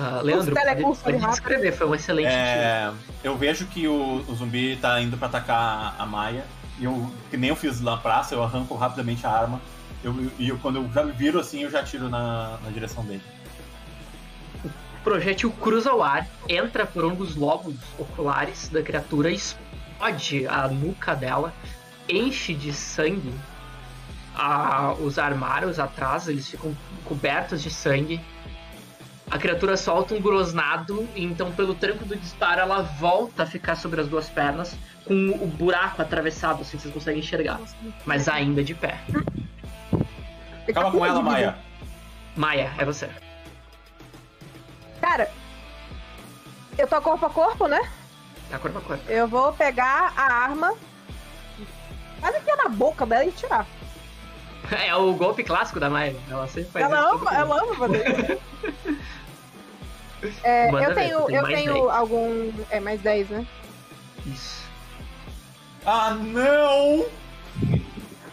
[0.00, 0.54] Ah, Leandro,
[0.90, 2.38] Os pode, descrever, foi um excelente tiro.
[2.38, 2.92] É,
[3.24, 6.44] eu vejo que o, o zumbi tá indo pra atacar a Maia.
[6.78, 9.60] E eu, que nem eu fiz na praça, eu arranco rapidamente a arma.
[10.04, 13.04] Eu, e eu, quando eu já me viro assim, eu já tiro na, na direção
[13.04, 13.22] dele.
[14.64, 14.70] O
[15.02, 21.16] projétil cruza o ar, entra por um dos lobos oculares da criatura, explode a nuca
[21.16, 21.52] dela,
[22.08, 23.34] enche de sangue
[24.36, 28.20] a- os armários atrás, eles ficam cobertos de sangue.
[29.30, 33.76] A criatura solta um grosnado, e então, pelo tranco do disparo, ela volta a ficar
[33.76, 37.60] sobre as duas pernas, com o buraco atravessado, assim vocês conseguem enxergar,
[38.06, 38.98] mas ainda de pé.
[40.66, 41.58] Acaba com ela, Maia.
[42.36, 43.10] Maia, é você.
[45.00, 45.30] Cara,
[46.78, 47.80] eu tô corpo a corpo, né?
[48.50, 49.10] Tá corpo a corpo.
[49.10, 50.74] Eu vou pegar a arma,
[52.20, 53.66] quase que é na boca dela e tirar.
[54.70, 56.14] É o golpe clássico da Maia.
[56.28, 58.04] Ela sempre faz ela isso ama, ela ama fazer
[58.84, 58.97] isso.
[60.42, 61.86] É, eu tenho, eu mais tenho 10.
[61.90, 62.52] algum.
[62.70, 63.46] É mais 10, né?
[64.26, 64.64] Isso.
[65.86, 67.06] Ah, não!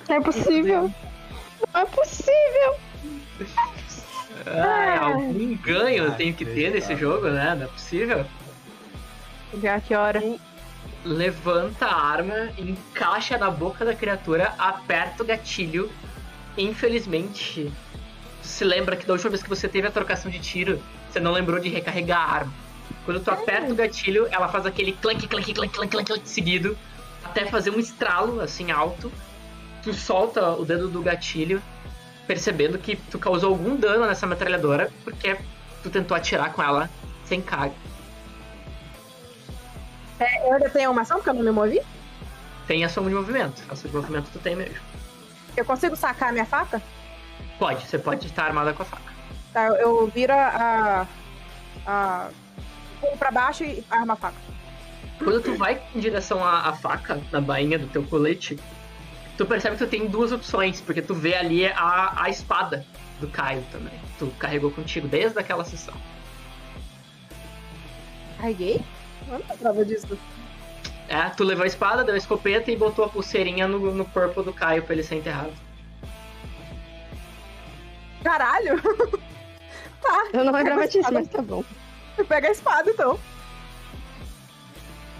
[0.09, 0.91] Não é possível.
[1.73, 2.75] Não é possível.
[4.47, 6.97] Ah, algum ganho eu Ah, tenho que ter nesse acreditável.
[6.97, 7.55] jogo, né?
[7.55, 8.25] Não é possível.
[9.75, 10.21] A que hora.
[11.03, 15.91] Levanta a arma, encaixa na boca da criatura, aperta o gatilho.
[16.57, 17.71] Infelizmente,
[18.41, 20.81] se lembra que da última vez que você teve a trocação de tiro,
[21.15, 22.53] você não lembrou de recarregar a arma.
[23.05, 26.77] Quando tu aperta o gatilho, ela faz aquele clank, clank, clank, clank, clank, clank seguido,
[27.23, 29.09] até fazer um estralo assim alto.
[29.81, 31.61] Tu solta o dedo do gatilho,
[32.27, 35.37] percebendo que tu causou algum dano nessa metralhadora, porque
[35.81, 36.89] tu tentou atirar com ela
[37.23, 37.75] sem carga.
[40.19, 41.79] É, eu ainda tenho uma ação porque eu não me movi?
[42.67, 43.63] Tem ação de movimento.
[43.69, 44.75] Ação de movimento tu tem mesmo.
[45.55, 46.81] Eu consigo sacar a minha faca?
[47.57, 49.14] Pode, você pode estar armada com a faca.
[49.55, 51.07] Tá, eu- viro a.
[51.87, 52.29] a.
[52.99, 54.35] pulo pra baixo e armo a faca.
[55.17, 58.59] Quando tu vai em direção à, à faca, na bainha do teu colete,
[59.37, 62.85] tu percebe que tu tem duas opções, porque tu vê ali a, a espada
[63.21, 63.97] do Caio também.
[64.19, 65.95] Tu carregou contigo desde aquela sessão.
[68.35, 68.81] Carreguei?
[69.25, 70.19] Não lembrava disso.
[71.07, 74.43] É, tu levou a espada, deu a escopeta e botou a pulseirinha no, no corpo
[74.43, 75.53] do Caio pra ele ser enterrado.
[78.21, 78.81] Caralho!
[80.01, 81.63] tá, Eu não lembrava disso, mas tá bom.
[82.27, 83.19] pega a espada então.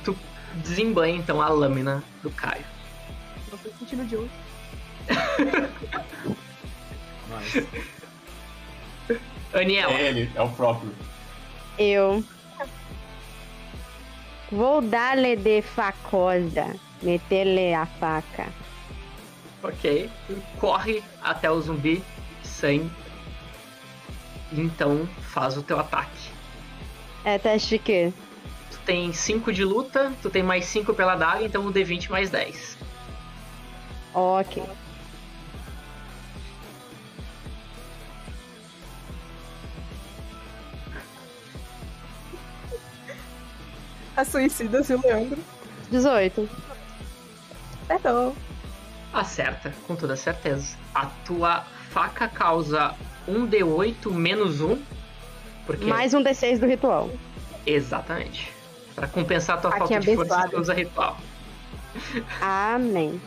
[0.04, 0.16] Tu
[0.56, 2.64] desembanha então a lâmina do Caio.
[3.52, 4.32] Não tô sentindo de hoje.
[7.30, 7.64] Mas
[9.54, 10.94] Aniela, é ele, é o próprio.
[11.78, 12.24] Eu
[14.52, 18.48] vou dar-lhe de facosa, meter-lhe a faca.
[19.64, 20.10] ok.
[20.28, 22.04] Tu corre até o zumbi,
[22.44, 22.90] sangue.
[24.52, 26.30] Então faz o teu ataque.
[27.24, 28.14] É teste de quê?
[28.72, 32.30] Tu tem 5 de luta, tu tem mais 5 pela daga, então o D20 mais
[32.30, 32.78] 10.
[34.14, 34.64] Ok.
[44.16, 45.38] A suicida, seu Leandro.
[45.92, 46.50] 18.
[47.90, 48.36] Acertou.
[49.12, 50.78] Acerta, com toda certeza.
[50.94, 51.66] A tua
[51.96, 52.94] faca causa
[53.26, 54.78] 1 D8 menos 1.
[55.66, 55.86] Porque...
[55.86, 57.10] Mais um D6 do ritual.
[57.66, 58.52] Exatamente.
[58.94, 61.18] Pra compensar a tua Faquinha falta de força, tu usa ritual.
[62.42, 63.22] Amém.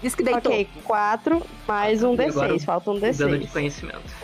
[0.00, 0.52] Diz que deitou.
[0.52, 2.64] Ok, 4 mais um E agora D6.
[2.64, 3.50] Falta um O dano de D6.
[3.52, 4.14] conhecimento.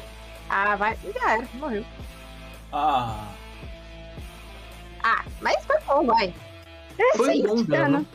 [0.49, 0.97] Ah, vai.
[1.13, 1.85] Já era, morreu.
[2.73, 3.27] Ah,
[5.03, 6.33] Ah, mas foi bom, vai.
[7.17, 8.07] Foi um bom dano.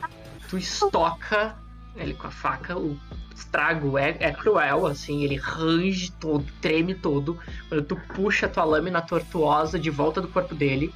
[0.49, 1.55] Tu estoca
[1.95, 2.97] ele com a faca, o
[3.35, 7.37] estrago é, é cruel, assim, ele range todo, treme todo.
[7.67, 10.93] Quando tu puxa a tua lâmina tortuosa de volta do corpo dele,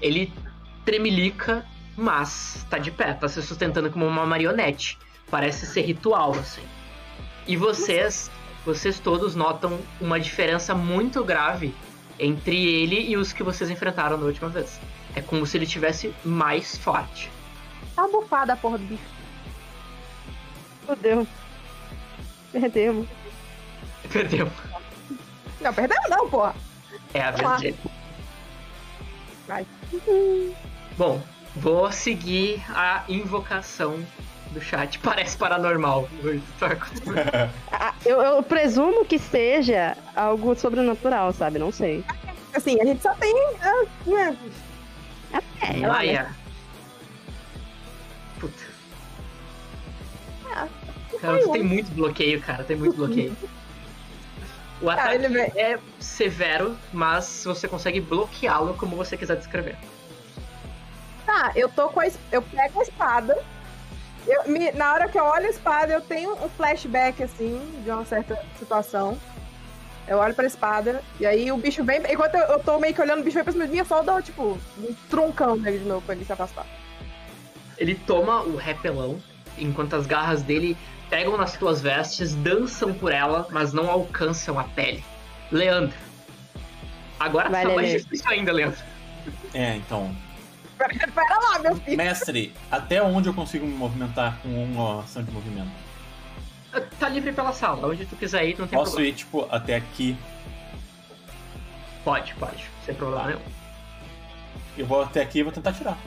[0.00, 0.32] ele
[0.84, 1.64] tremelica,
[1.96, 4.98] mas tá de pé, tá se sustentando como uma marionete.
[5.30, 6.62] Parece ser ritual, assim.
[7.46, 8.30] E vocês,
[8.64, 11.74] vocês todos notam uma diferença muito grave
[12.18, 14.78] entre ele e os que vocês enfrentaram na última vez.
[15.14, 17.30] É como se ele tivesse mais forte.
[17.94, 19.02] Tá bufada a porra do bicho.
[20.86, 21.26] Fudeu.
[22.50, 23.06] Perdemos.
[24.10, 24.50] Perdeu.
[25.60, 26.54] Não, perdeu não, porra.
[27.14, 27.78] É a vez dele.
[29.46, 29.66] Vai.
[30.96, 31.22] Bom,
[31.56, 34.04] vou seguir a invocação
[34.50, 34.98] do chat.
[35.00, 36.08] Parece paranormal.
[37.70, 41.58] Ah, Eu, eu presumo que seja algo sobrenatural, sabe?
[41.58, 42.04] Não sei.
[42.54, 43.32] Assim, a gente só tem.
[44.06, 44.36] né,
[45.60, 46.34] É, Maia.
[48.40, 48.62] Puta.
[50.54, 50.68] Ah,
[51.20, 52.64] Cara, você tem muito bloqueio, cara.
[52.64, 53.36] Tem muito bloqueio.
[54.80, 59.76] O Ah, ataque vai- é severo, mas você consegue bloqueá-lo como você quiser descrever.
[61.24, 62.08] Tá, eu tô com a.
[62.32, 63.38] Eu pego a espada.
[64.26, 67.90] Eu, me- na hora que eu olho a espada, eu tenho um flashback, assim, de
[67.90, 69.16] uma certa situação.
[70.06, 72.00] Eu olho pra espada, e aí o bicho vem.
[72.10, 73.84] Enquanto eu, eu tô meio que olhando, o bicho vem pra cima de mim, eu
[73.84, 76.66] só dou, tipo, um truncão nele de novo pra ele se afastar.
[77.78, 79.18] Ele toma o repelão,
[79.56, 80.76] enquanto as garras dele
[81.08, 85.04] pegam nas tuas vestes, dançam por ela, mas não alcançam a pele.
[85.50, 85.96] Leandro.
[87.20, 88.80] Agora Vai, tá mais difícil ainda, Leandro.
[89.54, 90.14] É, então.
[90.78, 91.96] Pera lá, meu filho.
[91.96, 95.70] Mestre, até onde eu consigo me movimentar com uma ação de movimento?
[96.98, 99.14] Tá livre pela sala, onde tu quiser ir, não tem Posso problema.
[99.14, 100.16] ir, tipo, até aqui.
[102.04, 103.40] Pode, pode, sem problema nenhum.
[104.76, 105.98] Eu vou até aqui e vou tentar tirar.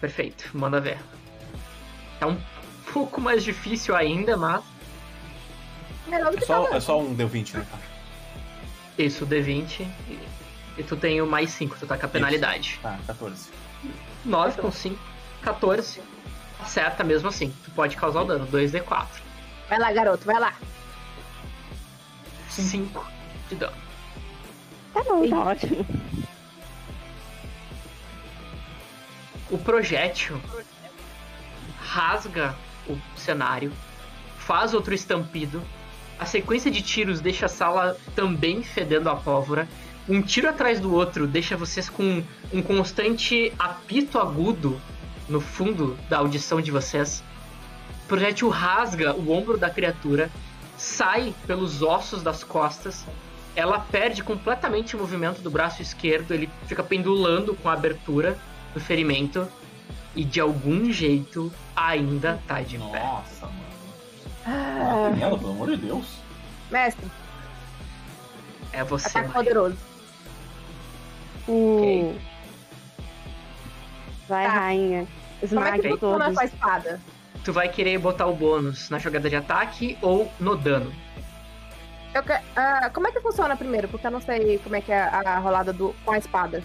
[0.00, 0.98] Perfeito, manda ver.
[2.20, 2.38] É um
[2.92, 4.62] pouco mais difícil ainda, mas
[6.06, 7.66] Melhor do É que só, tá é só um D20, né?
[7.68, 7.82] cara?
[8.98, 9.80] isso, D20.
[10.08, 10.18] E,
[10.78, 12.78] e tu tem o mais 5, tu tá com a penalidade.
[12.82, 13.48] Tá, 14.
[14.24, 14.98] 9 com 5,
[15.42, 16.00] 14.
[16.66, 17.54] Acerta mesmo assim.
[17.64, 19.06] Tu pode causar o dano, 2D4.
[19.68, 20.52] Vai lá, garoto, vai lá.
[22.48, 23.06] 5
[23.48, 23.76] de dano.
[24.92, 25.86] Tá bom, tá ótimo.
[29.48, 30.40] O projétil
[31.78, 32.52] rasga
[32.88, 33.72] o cenário,
[34.36, 35.62] faz outro estampido.
[36.18, 39.68] A sequência de tiros deixa a sala também fedendo a pólvora.
[40.08, 44.80] Um tiro atrás do outro deixa vocês com um constante apito agudo
[45.28, 47.22] no fundo da audição de vocês.
[48.04, 50.30] O projétil rasga o ombro da criatura,
[50.76, 53.04] sai pelos ossos das costas.
[53.54, 58.38] Ela perde completamente o movimento do braço esquerdo, ele fica pendulando com a abertura
[58.74, 59.48] do ferimento
[60.14, 63.02] e de algum jeito ainda tá de pé.
[63.02, 63.56] Nossa, mano.
[64.46, 66.06] Ah, Mata ela, pelo amor de Deus.
[66.70, 67.10] mestre,
[68.72, 69.76] É você, ataque poderoso.
[71.48, 71.78] O...
[71.78, 72.20] Ok.
[74.28, 74.52] Vai, Tá.
[74.52, 75.06] rainha.
[75.48, 76.34] Como é que funciona todos.
[76.34, 77.00] com a espada?
[77.44, 80.92] Tu vai querer botar o bônus na jogada de ataque ou no dano.
[82.14, 83.86] Eu que- ah, como é que funciona primeiro?
[83.88, 86.58] Porque eu não sei como é que é a rolada do, com a espada.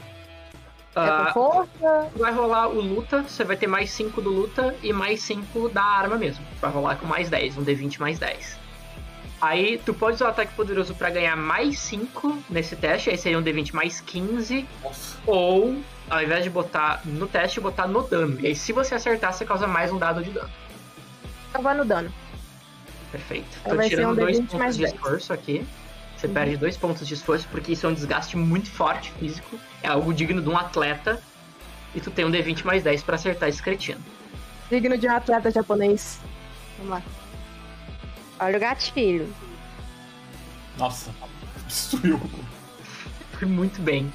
[0.96, 2.10] É Ah, com força?
[2.16, 5.84] vai rolar o luta, você vai ter mais 5 do luta e mais 5 da
[5.84, 6.44] arma mesmo.
[6.62, 8.58] Vai rolar com mais 10, um D20 mais 10.
[9.42, 13.38] Aí tu pode usar o ataque poderoso pra ganhar mais 5 nesse teste, aí seria
[13.40, 15.18] um D20 mais 15, Nossa.
[15.26, 15.78] ou
[16.12, 18.38] ao invés de botar no teste, botar no dano.
[18.42, 20.50] E aí se você acertar, você causa mais um dado de dano.
[21.50, 22.12] Então vai no dano.
[23.12, 23.48] Perfeito.
[23.64, 24.94] Aí Tô tirando um dois D20 pontos de 10.
[24.94, 25.66] esforço aqui.
[26.18, 29.58] Você perde dois pontos de esforço porque isso é um desgaste muito forte físico.
[29.82, 31.22] É algo digno de um atleta.
[31.96, 34.00] E tu tem um D20 mais 10 pra acertar esse cretino.
[34.70, 36.20] Digno de um atleta japonês.
[36.78, 37.02] Vamos lá.
[38.40, 39.34] Olha o gatilho.
[40.78, 41.10] Nossa.
[41.68, 42.20] Destruiu.
[43.34, 44.12] Foi muito bem.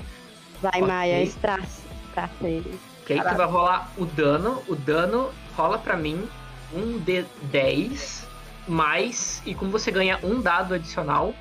[0.61, 0.87] Vai, Ok.
[0.87, 1.86] Maia, estraça.
[2.17, 2.79] Estraça ele.
[3.03, 3.17] Ok?
[3.17, 4.63] Tu vai rolar o dano.
[4.67, 6.27] O dano rola pra mim
[6.73, 8.25] um D10
[8.67, 9.43] mais.
[9.45, 11.35] E como você ganha um dado adicional,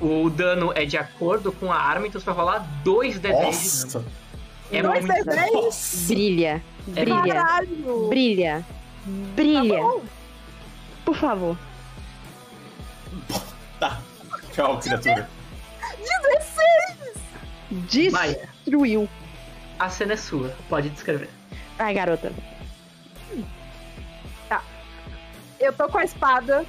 [0.00, 3.28] o dano é de acordo com a arma, então você vai rolar dois D10 de
[3.28, 3.42] dano.
[3.44, 4.04] Nossa.
[4.72, 6.06] É Dois muito D10?
[6.08, 6.64] Brilha.
[6.88, 7.34] É Brilha.
[7.34, 8.08] Caralho!
[8.08, 8.66] Brilha.
[9.06, 9.78] Brilha.
[9.78, 10.00] Tá.
[11.04, 11.56] Por favor.
[13.78, 14.00] Tá.
[14.52, 15.30] Tchau, criatura.
[18.10, 19.08] Maia, Destruiu.
[19.78, 20.54] A cena é sua.
[20.68, 21.28] Pode descrever.
[21.78, 22.32] Vai, garota.
[25.58, 26.66] Eu tô com a espada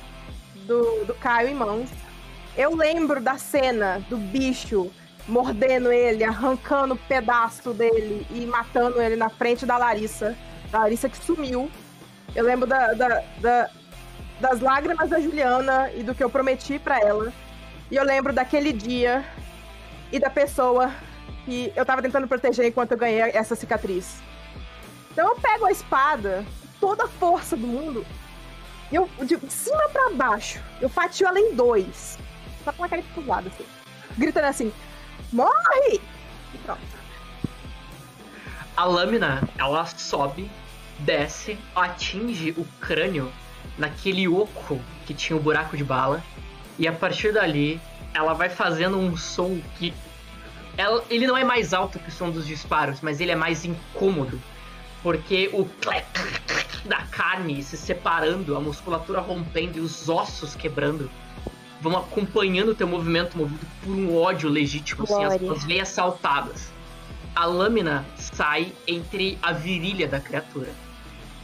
[0.65, 1.89] do, do Caio em mãos.
[2.55, 4.89] Eu lembro da cena do bicho
[5.27, 10.37] mordendo ele, arrancando um pedaço dele e matando ele na frente da Larissa.
[10.71, 11.69] Da Larissa que sumiu.
[12.33, 13.69] Eu lembro da, da- da-
[14.39, 17.33] das lágrimas da Juliana e do que eu prometi pra ela.
[17.91, 19.25] E eu lembro daquele dia
[20.13, 20.91] e da pessoa
[21.48, 24.22] que eu tava tentando proteger enquanto eu ganhei essa cicatriz.
[25.09, 26.45] Então eu pego a espada,
[26.77, 28.06] toda a força do mundo,
[28.92, 32.19] e eu, de cima pra baixo, eu fatio ela em dois.
[32.66, 33.66] Só com a cara pro lado, assim.
[34.17, 34.74] Gritando assim,
[35.32, 36.01] morre!
[36.53, 36.82] E pronto.
[38.76, 40.51] A lâmina, ela sobe,
[41.00, 43.32] desce, atinge o crânio
[43.77, 46.22] naquele oco que tinha o buraco de bala.
[46.77, 47.80] E a partir dali,
[48.14, 49.93] ela vai fazendo um som que.
[50.77, 53.65] Ela, ele não é mais alto que o som dos disparos, mas ele é mais
[53.65, 54.39] incômodo.
[55.01, 56.06] Porque o clec
[56.85, 61.09] da carne se separando, a musculatura rompendo e os ossos quebrando
[61.81, 66.72] vão acompanhando o teu movimento, movido por um ódio legítimo, assim, as, as veias saltadas.
[67.35, 70.69] A lâmina sai entre a virilha da criatura.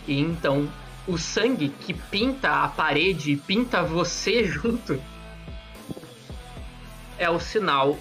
[0.07, 0.67] E então,
[1.07, 4.99] o sangue que pinta a parede, pinta você junto,
[7.17, 7.97] é o sinal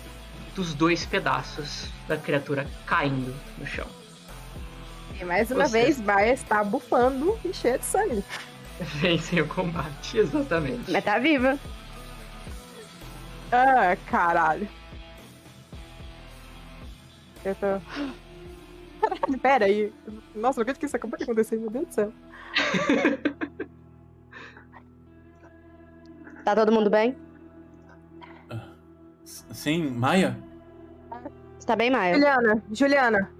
[0.54, 3.86] dos dois pedaços da criatura caindo no chão.
[5.20, 5.82] E mais uma Você.
[5.82, 8.24] vez, Baia está bufando e cheio de sangue.
[9.00, 10.90] Vencem o combate, exatamente.
[10.90, 11.58] Mas tá viva.
[13.52, 14.66] Ah, caralho.
[17.44, 17.66] Eu tô.
[19.00, 19.92] Caralho, pera aí.
[20.34, 22.12] Nossa, não acredito que isso acabou de acontecer, meu Deus do céu.
[26.44, 27.16] Tá todo mundo bem?
[29.52, 30.36] Sim, Maia?
[31.58, 32.14] Você tá bem, Maia?
[32.14, 33.30] Juliana, Juliana.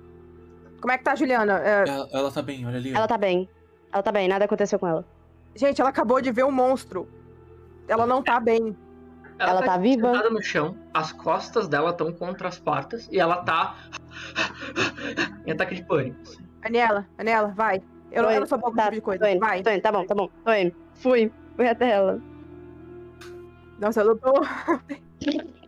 [0.81, 1.61] Como é que tá a Juliana?
[1.61, 2.95] É, Ela, ela tá bem, olha ali.
[2.95, 3.49] Ela tá bem.
[3.93, 5.05] Ela tá bem, nada aconteceu com ela.
[5.55, 7.09] Gente, ela acabou de ver um monstro.
[7.87, 8.77] Ela não tá bem.
[9.39, 10.13] Ela tá viva?
[10.13, 13.77] sentada no chão, as costas dela estão contra as portas e ela tá
[15.45, 16.19] em ataque de pânico.
[16.63, 17.83] Aniela, Aniela, vai.
[18.11, 19.25] Eu, eu não sou boa com Tá, tipo de coisa.
[19.25, 19.63] Tô indo, Vai.
[19.63, 20.75] tô indo, tá bom, tá bom, tô indo.
[20.95, 22.21] Fui, fui até ela.
[23.81, 24.33] Nossa, eu tô.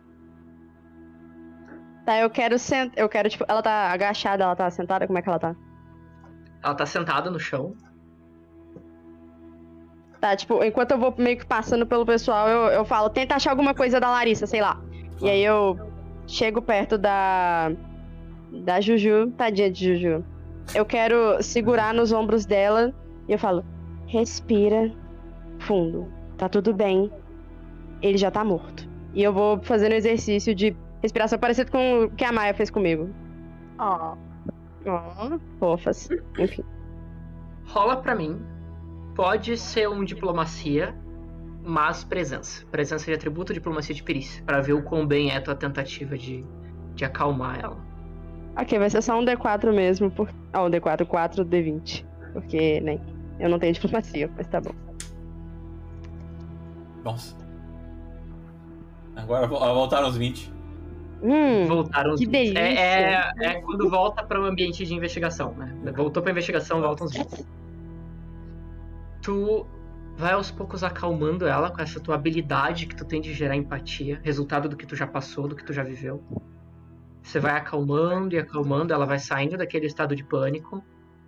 [2.05, 2.97] Tá, eu quero sentar.
[2.97, 5.55] Eu quero, tipo, ela tá agachada, ela tá sentada, como é que ela tá?
[6.63, 7.73] Ela tá sentada no chão.
[10.21, 13.49] Tá, tipo, enquanto eu vou meio que passando pelo pessoal, eu, eu falo, tenta achar
[13.51, 14.79] alguma coisa da Larissa, sei lá.
[15.21, 15.77] E aí eu
[16.27, 17.71] chego perto da.
[18.63, 20.23] Da Juju, tadinha de Juju.
[20.73, 22.93] Eu quero segurar nos ombros dela
[23.27, 23.65] e eu falo,
[24.07, 24.91] respira
[25.59, 26.07] fundo.
[26.37, 27.11] Tá tudo bem.
[28.01, 28.87] Ele já tá morto.
[29.13, 30.75] E eu vou fazendo exercício de
[31.05, 33.09] respiração parecido com o que a Maia fez comigo.
[33.79, 34.15] Ó.
[34.85, 36.09] Ó, fofas.
[36.37, 36.63] Enfim.
[37.65, 38.39] Rola pra mim.
[39.15, 40.95] Pode ser um diplomacia,
[41.63, 42.65] mas presença.
[42.67, 44.43] Presença de atributo, diplomacia de perícia.
[44.43, 46.45] Pra ver o quão bem é a tua tentativa de,
[46.93, 47.77] de acalmar ela.
[48.57, 50.11] Ok, vai ser só um D4 mesmo.
[50.11, 50.29] Por...
[50.53, 52.05] Ah, um D4, 4 D20.
[52.33, 52.99] Porque, né?
[53.39, 54.71] Eu não tenho diplomacia, mas tá bom.
[57.03, 57.35] Nossa.
[59.15, 60.53] Agora vo- voltaram os 20.
[61.25, 62.31] Hum, Voltaram que 20.
[62.31, 62.59] delícia.
[62.59, 65.73] É, é, é quando volta para o ambiente de investigação, né?
[65.95, 67.45] Voltou pra investigação, voltam os 20.
[69.23, 69.65] Tu
[70.15, 74.19] vai aos poucos acalmando ela com essa tua habilidade que tu tem de gerar empatia,
[74.23, 76.23] resultado do que tu já passou, do que tu já viveu.
[77.23, 80.83] Você vai acalmando e acalmando, ela vai saindo daquele estado de pânico,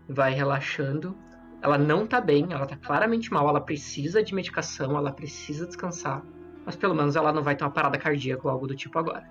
[0.08, 1.18] vai relaxando.
[1.60, 6.24] Ela não tá bem, ela tá claramente mal, ela precisa de medicação, ela precisa descansar.
[6.64, 9.26] Mas pelo menos ela não vai ter uma parada cardíaca ou algo do tipo agora.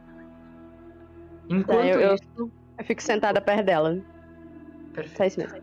[1.49, 2.51] Enquanto eu- eu- isso.
[2.79, 3.99] eu fico sentada perto dela.
[4.93, 5.17] Perfeito.
[5.17, 5.59] Só isso mesmo.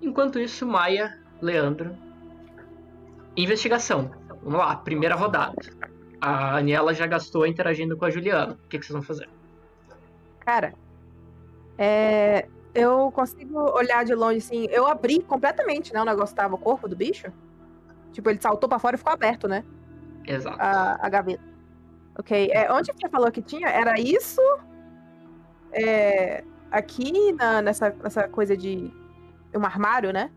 [0.00, 1.96] Enquanto isso, Maia, Leandro.
[3.36, 4.10] Investigação.
[4.42, 5.54] Vamos lá, primeira rodada.
[6.20, 8.54] A Aniela já gastou interagindo com a Juliana.
[8.64, 9.28] O que, que vocês vão fazer?
[10.40, 10.74] Cara,
[11.78, 14.66] é, eu consigo olhar de longe assim.
[14.70, 16.00] Eu abri completamente, né?
[16.00, 17.32] O negócio tava o corpo do bicho.
[18.12, 19.64] Tipo, ele saltou pra fora e ficou aberto, né?
[20.26, 20.56] Exato.
[20.60, 21.42] A, a gaveta.
[22.18, 22.50] Ok.
[22.52, 23.68] É, onde você falou que tinha?
[23.68, 24.40] Era isso?
[25.72, 28.92] É, aqui na- nessa, nessa coisa de.
[29.54, 30.30] Um armário, né?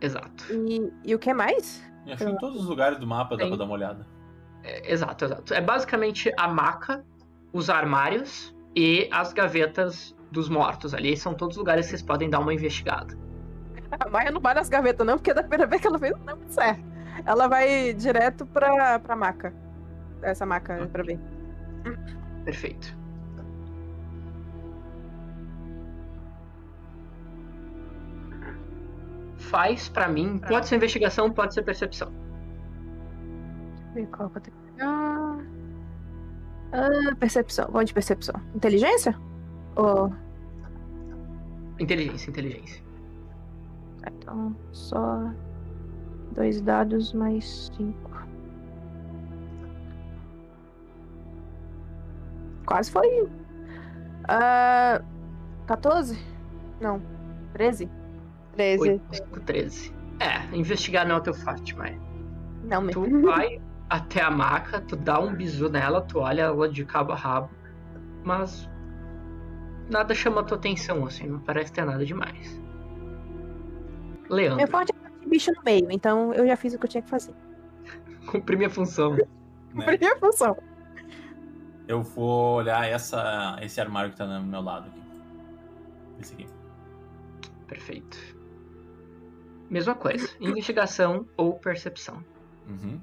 [0.00, 0.52] Exato.
[0.52, 1.80] E, e o que mais?
[2.06, 4.04] Acho que em todos os lugares do mapa dá pra dar uma olhada.
[4.64, 5.54] É, exato, exato.
[5.54, 7.04] É basicamente a maca,
[7.52, 11.16] os armários e as gavetas dos mortos ali.
[11.16, 13.16] São todos lugares que vocês podem dar uma investigada.
[14.00, 16.38] A Maia não vai nas gavetas, não, porque da primeira vez que ela fez, não
[16.48, 16.82] certo.
[17.24, 19.54] Ela vai direto pra, pra maca.
[20.22, 21.20] Essa maca, pra ver.
[22.44, 22.96] Perfeito.
[29.50, 30.38] Faz pra mim.
[30.38, 32.12] Pode ser investigação, pode ser percepção.
[33.94, 35.38] Ver qual que eu tenho que pegar.
[36.72, 37.66] Ah, percepção.
[37.70, 38.40] Vamos de percepção.
[38.54, 39.18] Inteligência?
[39.76, 40.12] Ou.
[41.78, 42.82] Inteligência, inteligência.
[44.06, 45.30] Então, só.
[46.32, 48.10] Dois dados mais cinco.
[52.64, 53.28] Quase foi.
[54.28, 55.02] Ah.
[55.66, 56.18] 14?
[56.80, 57.00] Não.
[57.52, 57.88] 13?
[58.54, 58.80] 13.
[58.80, 59.94] 8, 5, 13.
[60.20, 61.96] É, investigar não é o teu forte, mas.
[62.64, 63.04] Não, mesmo.
[63.04, 67.12] Tu vai até a maca, tu dá um bisu nela, tu olha ela de cabo
[67.12, 67.50] a rabo,
[68.24, 68.68] mas.
[69.90, 72.60] Nada chama a tua atenção, assim, não parece ter nada demais.
[74.22, 74.66] Meu Leandro.
[74.68, 75.90] forte é esse bicho no meio.
[75.90, 77.34] Então eu já fiz o que eu tinha que fazer.
[78.26, 79.16] Cumpri minha função.
[79.74, 80.56] Cumpri a função.
[81.86, 85.02] Eu vou olhar essa, esse armário que tá no meu lado aqui.
[86.20, 86.46] Esse aqui.
[87.66, 88.31] Perfeito.
[89.72, 90.28] Mesma coisa.
[90.38, 92.22] Investigação ou percepção.
[92.68, 93.00] Uhum.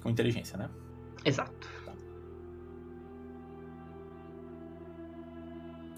[0.00, 0.70] Com inteligência, né?
[1.24, 1.68] Exato.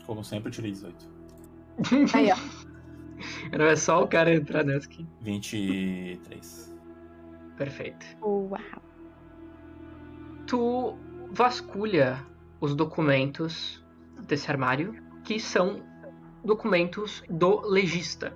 [0.06, 1.08] Como sempre, eu tirei 18.
[2.14, 2.36] Aí, ó.
[3.56, 5.06] Não é só o cara entrar nessa aqui.
[5.20, 6.74] 23.
[7.58, 8.06] Perfeito.
[8.22, 8.58] Uau.
[10.46, 10.98] Tu
[11.30, 12.26] vasculha
[12.60, 13.84] os documentos
[14.26, 15.82] desse armário, que são
[16.42, 18.34] documentos do legista.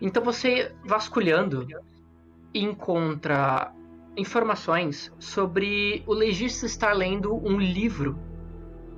[0.00, 1.66] Então você vasculhando
[2.54, 3.72] encontra
[4.16, 8.18] informações sobre o legista estar lendo um livro.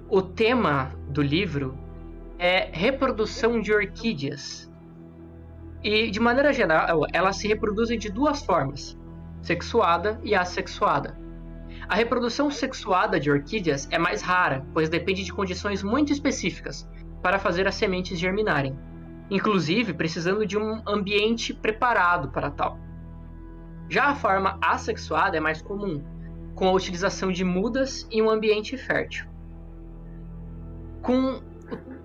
[0.08, 1.76] O tema do livro
[2.38, 4.70] é reprodução de orquídeas.
[5.82, 8.98] E de maneira geral, elas se reproduzem de duas formas:
[9.42, 11.18] sexuada e assexuada.
[11.88, 16.88] A reprodução sexuada de orquídeas é mais rara, pois depende de condições muito específicas
[17.22, 18.78] para fazer as sementes germinarem,
[19.30, 22.78] inclusive precisando de um ambiente preparado para tal.
[23.88, 26.02] Já a forma assexuada é mais comum,
[26.54, 29.26] com a utilização de mudas em um ambiente fértil.
[31.02, 31.40] Com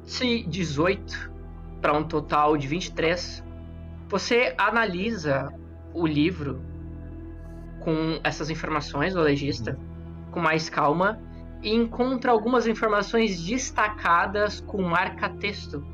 [0.05, 1.31] esse 18
[1.81, 3.43] para um total de 23,
[4.07, 5.51] você analisa
[5.93, 6.61] o livro
[7.79, 9.77] com essas informações do legista
[10.31, 11.19] com mais calma
[11.61, 15.85] e encontra algumas informações destacadas com marca-texto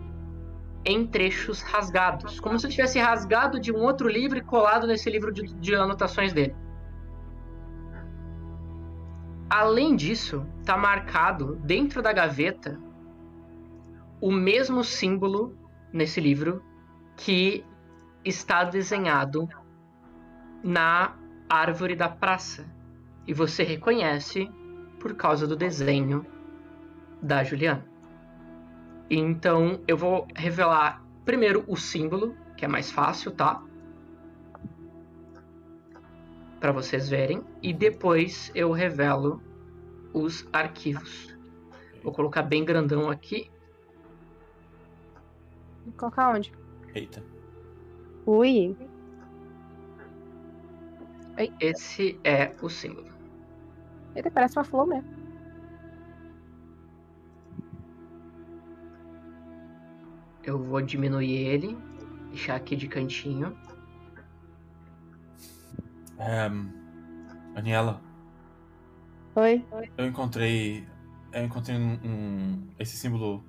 [0.83, 5.31] em trechos rasgados, como se tivesse rasgado de um outro livro e colado nesse livro
[5.31, 6.55] de, de anotações dele.
[9.49, 12.79] Além disso, está marcado dentro da gaveta
[14.21, 15.55] o mesmo símbolo
[15.91, 16.63] nesse livro
[17.17, 17.65] que
[18.23, 19.49] está desenhado
[20.63, 21.15] na
[21.49, 22.65] árvore da praça.
[23.27, 24.49] E você reconhece
[24.99, 26.25] por causa do desenho
[27.21, 27.90] da Juliana.
[29.13, 33.61] Então eu vou revelar primeiro o símbolo, que é mais fácil, tá?
[36.61, 37.43] Para vocês verem.
[37.61, 39.43] E depois eu revelo
[40.13, 41.37] os arquivos.
[42.01, 43.51] Vou colocar bem grandão aqui.
[45.83, 46.53] Vou colocar onde?
[46.95, 47.21] Eita.
[48.25, 48.77] Ui.
[51.59, 53.11] Esse é o símbolo.
[54.15, 55.20] Eita, parece uma flor mesmo.
[60.43, 61.77] Eu vou diminuir ele,
[62.29, 63.55] deixar aqui de cantinho.
[66.17, 66.49] É,
[67.53, 68.01] Daniela,
[69.35, 69.63] Oi?
[69.97, 70.87] eu encontrei.
[71.33, 73.43] Eu encontrei um, um- esse símbolo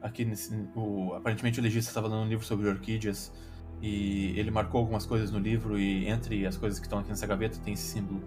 [0.00, 0.54] aqui nesse.
[0.74, 3.32] O, aparentemente o legista estava lendo um livro sobre orquídeas.
[3.80, 7.26] E ele marcou algumas coisas no livro e entre as coisas que estão aqui nessa
[7.26, 8.22] gaveta tem esse símbolo.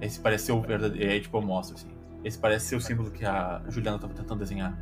[0.00, 1.12] Esse parece ser o verdadeiro.
[1.12, 1.88] É tipo, eu mostro assim.
[2.24, 4.78] Esse parece ser o símbolo que a Juliana estava tentando desenhar.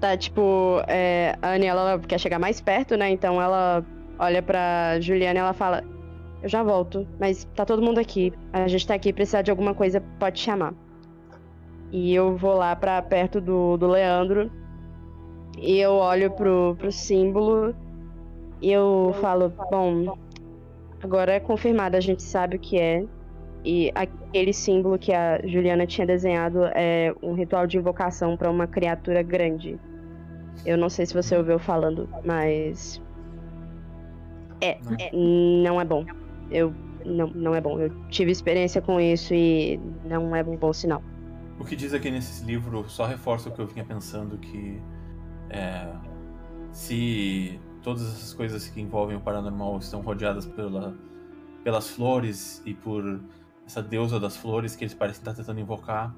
[0.00, 3.10] Tá, tipo, é, a Aniela ela quer chegar mais perto, né?
[3.10, 3.84] Então ela
[4.18, 5.84] olha pra Juliana e ela fala:
[6.42, 8.32] Eu já volto, mas tá todo mundo aqui.
[8.50, 10.72] A gente tá aqui, precisar de alguma coisa, pode chamar.
[11.92, 14.50] E eu vou lá pra perto do, do Leandro.
[15.58, 17.74] E eu olho pro, pro símbolo.
[18.62, 20.16] E eu falo: Bom,
[21.02, 23.04] agora é confirmado, a gente sabe o que é.
[23.62, 28.66] E aquele símbolo que a Juliana tinha desenhado é um ritual de invocação pra uma
[28.66, 29.78] criatura grande.
[30.64, 33.00] Eu não sei se você ouviu falando, mas.
[34.60, 34.96] É, Não.
[34.98, 35.10] é,
[35.62, 36.04] não é bom.
[36.50, 36.74] Eu.
[37.04, 37.80] Não, não é bom.
[37.80, 41.02] Eu tive experiência com isso e não é um bom sinal.
[41.58, 44.80] O que diz aqui nesse livro só reforça o que eu vinha pensando que
[45.48, 45.86] é,
[46.72, 50.94] se todas essas coisas que envolvem o paranormal estão rodeadas pela,
[51.64, 53.20] pelas flores e por
[53.66, 56.14] essa deusa das flores que eles parecem estar tentando invocar.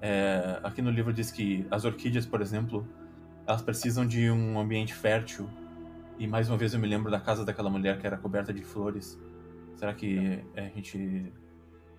[0.00, 2.86] é, aqui no livro diz que as orquídeas, por exemplo,
[3.46, 5.48] elas precisam de um ambiente fértil.
[6.18, 8.62] E mais uma vez eu me lembro da casa daquela mulher que era coberta de
[8.62, 9.18] flores.
[9.76, 11.32] Será que é, a gente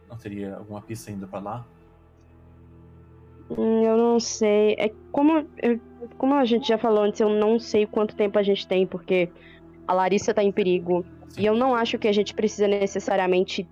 [0.10, 1.68] não teria alguma pista ainda para lá?
[3.50, 4.76] Hum, Eu não sei.
[4.78, 5.80] É como, eu-
[6.18, 9.30] como a gente já falou antes, eu não sei quanto tempo a gente tem, porque
[9.88, 11.06] a Larissa tá em perigo.
[11.38, 13.68] E eu não acho que a gente precisa necessariamente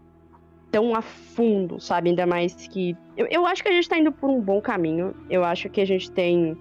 [0.71, 2.09] tão a fundo, sabe?
[2.09, 2.95] Ainda mais que.
[3.15, 5.15] Eu, eu acho que a gente tá indo por um bom caminho.
[5.29, 6.57] Eu acho que a gente tem.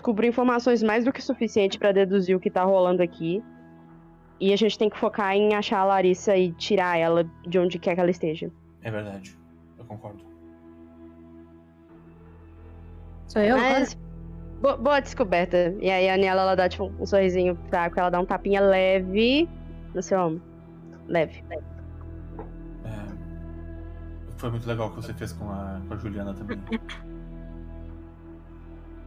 [0.00, 3.44] Descobrir informações mais do que suficiente pra deduzir o que tá rolando aqui.
[4.40, 7.78] E a gente tem que focar em achar a Larissa e tirar ela de onde
[7.78, 8.50] quer que ela esteja.
[8.82, 9.36] É verdade,
[9.78, 10.24] eu concordo.
[13.28, 13.58] Sou eu?
[13.58, 13.94] Mas
[14.62, 15.76] Bo- boa descoberta.
[15.80, 19.46] E aí a Aniela, ela dá tipo um sorrisinho fraco, ela dá um tapinha leve
[19.94, 20.42] no seu ombro.
[21.08, 21.44] Leve.
[22.86, 23.12] É,
[24.38, 26.58] Foi muito legal o que você fez com a, com a Juliana também.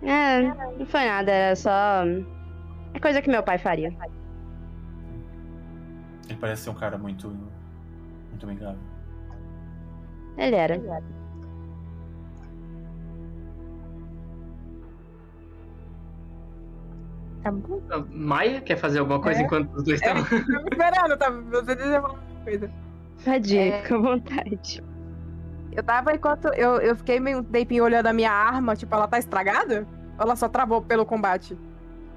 [0.04, 0.42] É,
[0.78, 2.04] não foi nada, era só.
[2.94, 3.88] É coisa que meu pai faria.
[6.30, 7.30] Ele parece ser um cara muito.
[8.30, 8.80] muito amigável.
[10.38, 10.78] Ele era.
[17.44, 17.82] Tá bom.
[18.10, 19.44] Maia, quer fazer alguma coisa É.
[19.44, 20.06] enquanto os dois É.
[20.06, 20.24] estão?
[20.24, 21.42] Tava esperando, tava.
[21.42, 22.72] Você deixa eu falar uma coisa.
[23.26, 23.82] Tadinha, É.
[23.82, 24.84] fica à vontade.
[25.76, 26.48] Eu tava enquanto.
[26.50, 29.88] Eu, eu fiquei meio um tempinho olhando a minha arma, tipo, ela tá estragada?
[30.18, 31.58] Ou ela só travou pelo combate?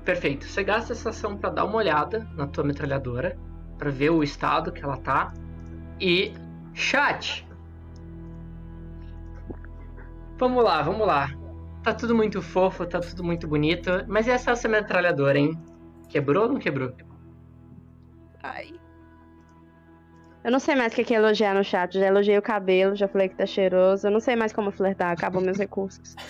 [0.04, 0.46] Perfeito.
[0.46, 3.38] Você gasta essa ação pra dar uma olhada na tua metralhadora,
[3.78, 5.32] pra ver o estado que ela tá.
[6.00, 6.32] E
[6.74, 7.46] chat.
[10.38, 11.30] Vamos lá, vamos lá.
[11.82, 15.58] Tá tudo muito fofo, tá tudo muito bonito, mas e essa essa metralhadora, hein?
[16.08, 16.92] Quebrou ou não quebrou?
[18.42, 18.74] Ai.
[20.46, 21.98] Eu não sei mais o que que é elogiar no chat.
[21.98, 24.06] Já elogiei o cabelo, já falei que tá cheiroso.
[24.06, 26.14] Eu não sei mais como flertar, acabou meus recursos.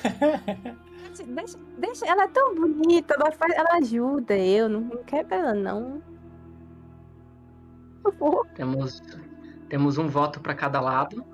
[1.26, 5.54] Deixa, deixa, ela é tão bonita, ela, faz, ela ajuda eu, não, não quero ela
[5.54, 6.02] não.
[8.02, 8.46] Por favor.
[8.54, 9.02] Temos,
[9.70, 11.24] temos um voto pra cada lado.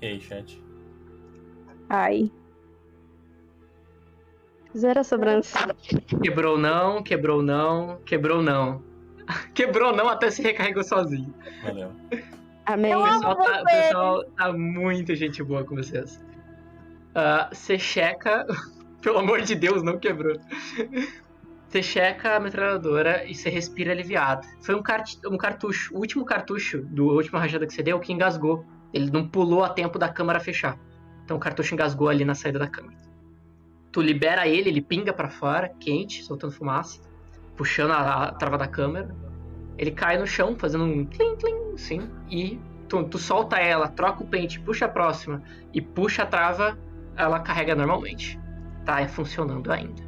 [0.00, 0.62] E aí, chat?
[1.88, 2.30] Ai.
[4.76, 5.74] Zero a sobrancelha.
[6.22, 8.82] Quebrou não, quebrou não, quebrou não.
[9.54, 11.32] Quebrou não até se recarregou sozinho.
[11.62, 11.92] Valeu.
[12.66, 12.94] Amém.
[12.94, 16.24] O pessoal, tá, pessoal tá muito gente boa com vocês.
[17.14, 18.46] Ah, Você checa.
[19.02, 20.38] Pelo amor de Deus, não quebrou.
[21.68, 24.46] Você checa a metralhadora e você respira aliviado.
[24.60, 28.12] Foi um, cart um cartucho, o último cartucho do última rajada que você deu que
[28.12, 28.64] engasgou.
[28.92, 30.78] Ele não pulou a tempo da câmera fechar.
[31.24, 33.09] Então o cartucho engasgou ali na saída da câmera.
[33.92, 37.00] Tu libera ele, ele pinga pra fora, quente, soltando fumaça,
[37.56, 39.14] puxando a, a trava da câmera.
[39.76, 44.22] Ele cai no chão, fazendo um tlim tlim, assim, e tu, tu solta ela, troca
[44.22, 46.78] o pente, puxa a próxima e puxa a trava,
[47.16, 48.38] ela carrega normalmente.
[48.84, 50.02] Tá é funcionando ainda.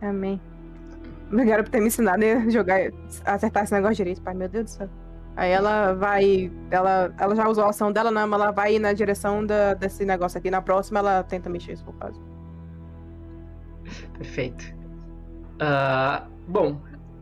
[0.00, 0.40] Amém.
[1.30, 2.80] Obrigada por ter me ensinado a jogar,
[3.24, 4.34] acertar esse negócio direito, pai.
[4.34, 5.05] Meu Deus do céu.
[5.36, 6.50] Aí ela vai.
[6.70, 9.74] Ela, ela já usou a ação dela, não, mas ela vai ir na direção da,
[9.74, 10.50] desse negócio aqui.
[10.50, 12.20] Na próxima, ela tenta mexer, se for o caso.
[14.16, 14.64] Perfeito.
[15.60, 16.80] Ah, bom,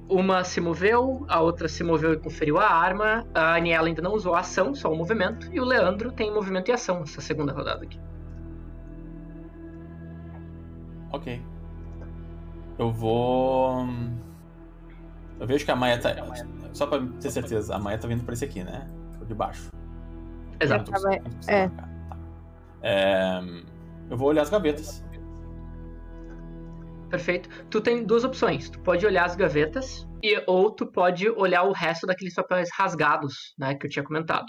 [0.08, 3.26] uma se moveu, a outra se moveu e conferiu a arma.
[3.34, 5.48] A Aniela ainda não usou a ação, só o movimento.
[5.52, 7.98] E o Leandro tem movimento e ação essa segunda rodada aqui.
[11.12, 11.42] Ok.
[12.78, 13.86] Eu vou.
[15.40, 16.10] Eu vejo que a Maia tá.
[16.74, 18.86] Só pra ter certeza, a Maia tá vindo pra esse aqui, né?
[19.16, 19.70] Por de baixo.
[20.60, 20.90] Exato.
[20.90, 21.14] Precisa
[21.48, 21.68] é.
[21.68, 21.88] Tá.
[22.82, 23.40] É,
[24.10, 25.02] Eu vou olhar as gavetas.
[27.10, 27.48] Perfeito.
[27.70, 28.68] Tu tem duas opções.
[28.68, 33.54] Tu pode olhar as gavetas e ou tu pode olhar o resto daqueles papéis rasgados,
[33.58, 34.46] né, que eu tinha comentado.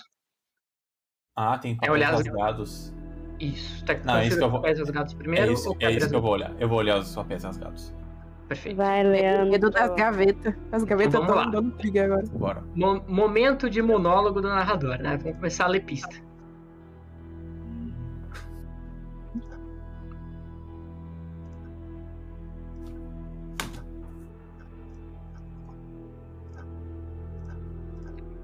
[1.37, 2.93] Ah, tem papéis olhar as- rasgados.
[3.39, 3.85] Isso.
[3.85, 6.09] Tá, Não, é isso que eu vou- papéis rasgados É primeiro isso, ou é isso
[6.09, 6.55] que eu vou olhar.
[6.59, 7.93] Eu vou olhar os papéis rasgados.
[8.47, 8.77] Perfeito.
[8.77, 9.69] Vai, Medo Leandro.
[9.71, 10.53] das gavetas.
[10.71, 12.25] As gavetas Então estão dando briga agora.
[12.31, 12.63] Bora.
[12.75, 15.17] Mo- momento de monólogo do narrador, né?
[15.17, 16.15] Vamos começar a ler pista.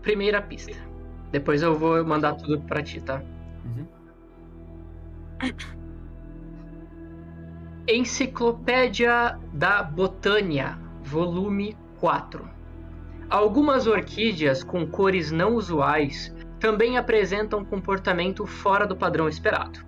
[0.01, 0.75] Primeira pista.
[1.31, 3.21] Depois eu vou mandar tudo pra ti, tá?
[3.65, 3.85] Uhum.
[7.87, 12.47] Enciclopédia da Botânia, volume 4.
[13.27, 19.83] Algumas orquídeas com cores não usuais também apresentam comportamento fora do padrão esperado.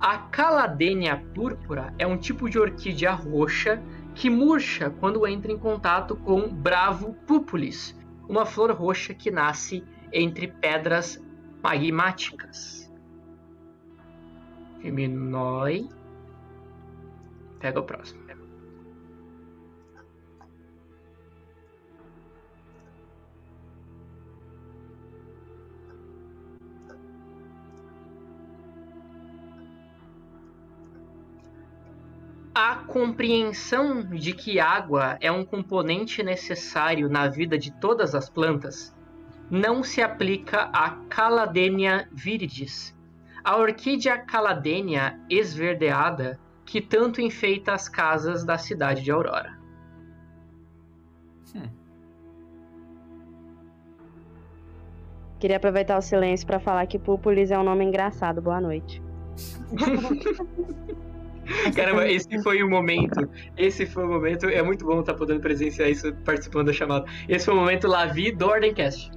[0.00, 3.80] A Caladenia púrpura é um tipo de orquídea roxa
[4.12, 7.96] que murcha quando entra em contato com Bravo pupulis,
[8.28, 11.22] uma flor roxa que nasce entre pedras
[11.62, 12.92] magmáticas.
[14.82, 15.99] Diminui.
[17.60, 18.20] Pega o próximo.
[32.52, 38.94] A compreensão de que água é um componente necessário na vida de todas as plantas
[39.50, 42.96] não se aplica a Caladenia viridis,
[43.42, 46.38] a orquídea Caladenia esverdeada
[46.70, 49.58] que tanto enfeita as casas da cidade de Aurora.
[55.40, 58.40] Queria aproveitar o silêncio pra falar que Púpulis é um nome engraçado.
[58.40, 59.02] Boa noite.
[61.74, 63.28] Caramba, esse foi o momento.
[63.56, 64.46] Esse foi o momento.
[64.46, 67.04] É muito bom estar podendo presenciar isso participando da chamada.
[67.28, 69.10] Esse foi o momento Lavi do Ordencast.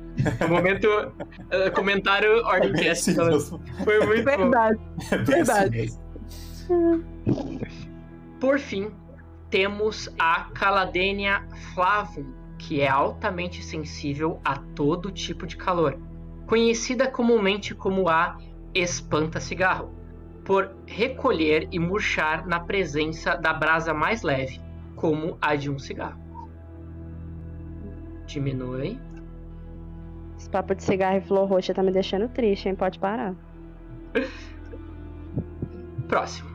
[0.43, 3.03] O momento uh, comentário Ordencast.
[3.03, 3.61] Sim, Então, mesmo.
[3.83, 4.38] foi muito bom.
[4.38, 4.80] Verdade.
[5.11, 5.93] É bem Verdade.
[8.40, 8.92] Por fim,
[9.50, 12.26] temos a Caladenia flavum,
[12.58, 15.98] que é altamente sensível a todo tipo de calor,
[16.45, 18.38] conhecida comumente como a
[18.74, 19.92] espanta-cigarro,
[20.43, 24.60] por recolher e murchar na presença da brasa mais leve,
[24.95, 26.19] como a de um cigarro.
[28.26, 29.00] Diminui.
[30.38, 32.76] Esse papo de cigarro e flor roxa tá me deixando triste, hein?
[32.76, 33.35] Pode parar.
[36.08, 36.52] Próximo.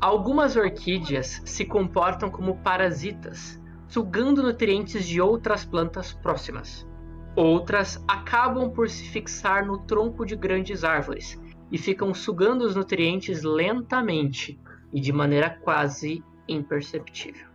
[0.00, 6.86] Algumas orquídeas se comportam como parasitas, sugando nutrientes de outras plantas próximas.
[7.34, 13.42] Outras acabam por se fixar no tronco de grandes árvores e ficam sugando os nutrientes
[13.42, 14.58] lentamente
[14.92, 17.48] e de maneira quase imperceptível.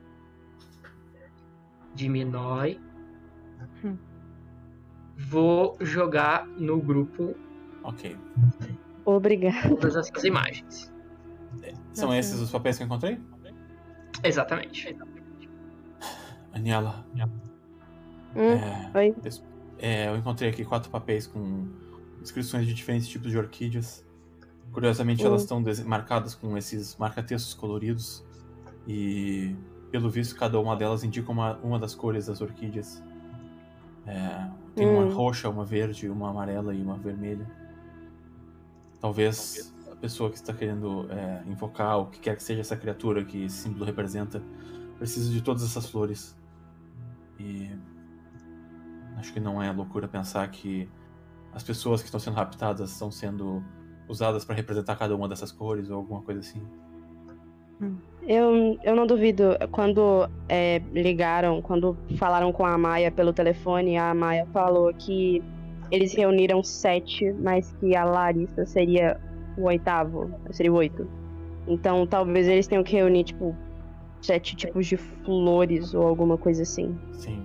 [1.96, 2.80] Diminui.
[3.84, 3.98] Hum.
[5.18, 7.36] Vou jogar no grupo
[7.84, 8.18] Ok.
[9.06, 9.70] Obrigada.
[9.70, 10.93] todas essas imagens.
[11.94, 13.20] São esses os papéis que eu encontrei?
[14.24, 14.96] Exatamente.
[16.52, 17.06] Aniela.
[18.36, 19.44] Hum, É, des-
[19.78, 21.68] é, eu encontrei aqui quatro papéis com
[22.20, 24.04] descrições de diferentes tipos de orquídeas.
[24.72, 25.28] Curiosamente, Hum.
[25.28, 28.24] elas estão marcadas com esses marca-textos coloridos.
[28.88, 29.56] E,
[29.92, 33.04] pelo visto, cada uma delas indica uma, uma das cores das orquídeas.
[34.06, 35.14] É, tem uma Hum.
[35.14, 37.50] roxa, uma verde, uma amarela e uma vermelha.
[39.00, 39.73] Talvez
[40.04, 43.56] pessoa que está querendo é, invocar o que quer que seja essa criatura que esse
[43.56, 44.44] símbolo representa
[44.98, 46.38] precise de todas essas flores.
[47.40, 47.70] E
[49.16, 50.90] acho que não é loucura pensar que
[51.54, 53.64] as pessoas que estão sendo raptadas estão sendo
[54.10, 56.62] usadas para representar cada uma dessas cores ou alguma coisa assim.
[58.28, 59.58] Eu, eu não duvido.
[59.72, 65.42] Quando é, ligaram, quando falaram com a Maia pelo telefone, a Maia falou que
[65.90, 69.18] eles reuniram sete, mas que a Larissa seria
[69.58, 70.32] o oitavo.
[70.52, 71.08] Seria o oito.
[71.68, 73.56] Então talvez eles tenham que reunir, tipo,
[74.22, 76.98] sete tipos de flores ou alguma coisa assim.
[77.14, 77.44] Sim.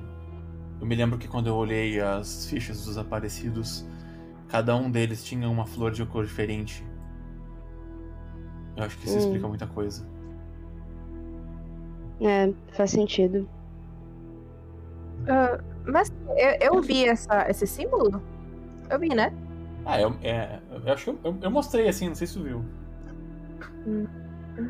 [0.80, 3.84] Eu me lembro que quando eu olhei as fichas dos aparecidos,
[4.48, 6.84] cada um deles tinha uma flor de cor diferente.
[8.76, 9.18] Eu acho que isso Hum.
[9.18, 10.06] explica muita coisa.
[12.20, 13.48] É, faz sentido.
[15.28, 16.12] Ah, mas
[16.60, 18.22] eu, eu vi essa, esse símbolo?
[18.90, 19.32] Eu vi, né?
[19.86, 22.42] Ah, eu, é, eu acho que eu, eu- eu mostrei assim, não sei se tu
[22.44, 22.64] viu.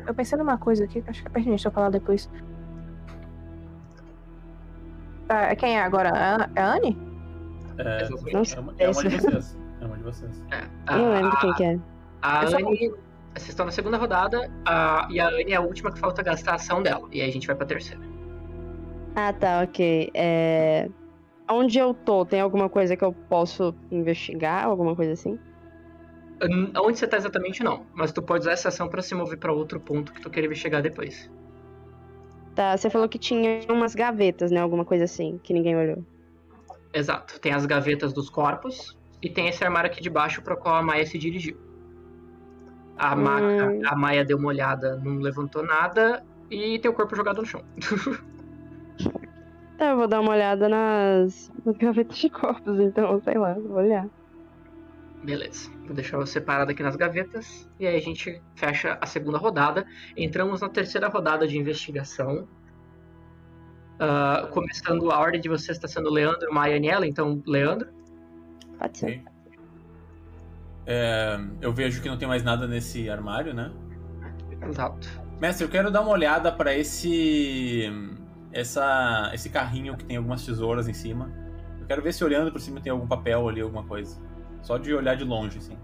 [0.07, 2.29] Eu pensei numa coisa aqui acho que é pertinente eu falar depois.
[5.27, 6.11] Tá, quem é agora?
[6.13, 6.97] A- É a Anne?
[7.77, 8.33] É, Exatamente.
[8.33, 9.57] Não é, uma, é uma de vocês.
[9.81, 10.43] É uma de vocês.
[10.51, 11.79] É, Eu não lembro a- quem que é.
[12.21, 12.89] A Eu Anne,
[13.35, 16.53] vocês estão na segunda rodada a- e a Anne é a última que falta gastar
[16.53, 17.07] a ação dela.
[17.11, 18.01] E aí a gente vai pra terceira.
[19.15, 20.11] Ah, tá, ok.
[20.13, 20.89] É...
[21.51, 24.65] Onde eu tô, tem alguma coisa que eu posso investigar?
[24.65, 25.39] Alguma coisa assim?
[26.43, 29.37] Hum, Onde você tá exatamente não, mas tu pode usar essa ação pra se mover
[29.37, 31.29] pra outro ponto que tu querer chegar depois.
[32.55, 34.59] Tá, você falou que tinha umas gavetas, né?
[34.59, 36.05] Alguma coisa assim, que ninguém olhou.
[36.93, 37.39] Exato.
[37.39, 40.83] Tem as gavetas dos corpos e tem esse armário aqui de baixo para qual a
[40.83, 41.57] Maia se dirigiu.
[42.97, 43.81] A, Hum.
[43.85, 46.21] a Maia deu uma olhada, não levantou nada
[46.51, 47.61] e tem o corpo jogado no chão.
[49.79, 53.77] Tá, eu vou dar uma olhada nas, nas gavetas de corpos, então, sei lá, vou
[53.77, 54.05] olhar.
[55.23, 55.71] Beleza.
[55.85, 59.85] Vou deixar você parado aqui nas gavetas e aí a gente fecha a segunda rodada.
[60.17, 62.45] Entramos na terceira rodada de investigação.
[63.97, 67.87] Ah, começando a ordem de vocês está sendo Leandro, Maia e Aniela, então Leandro.
[68.77, 69.23] Pode ser.
[70.85, 73.71] É, eu vejo que não tem mais nada nesse armário, né?
[74.61, 75.07] Exato.
[75.39, 77.89] Mestre, eu quero dar uma olhada pra esse.
[78.51, 81.31] Essa, esse carrinho que tem algumas tesouras em cima.
[81.79, 84.19] Eu quero ver se olhando por cima tem algum papel ali, alguma coisa.
[84.61, 85.77] Só de olhar de longe, assim.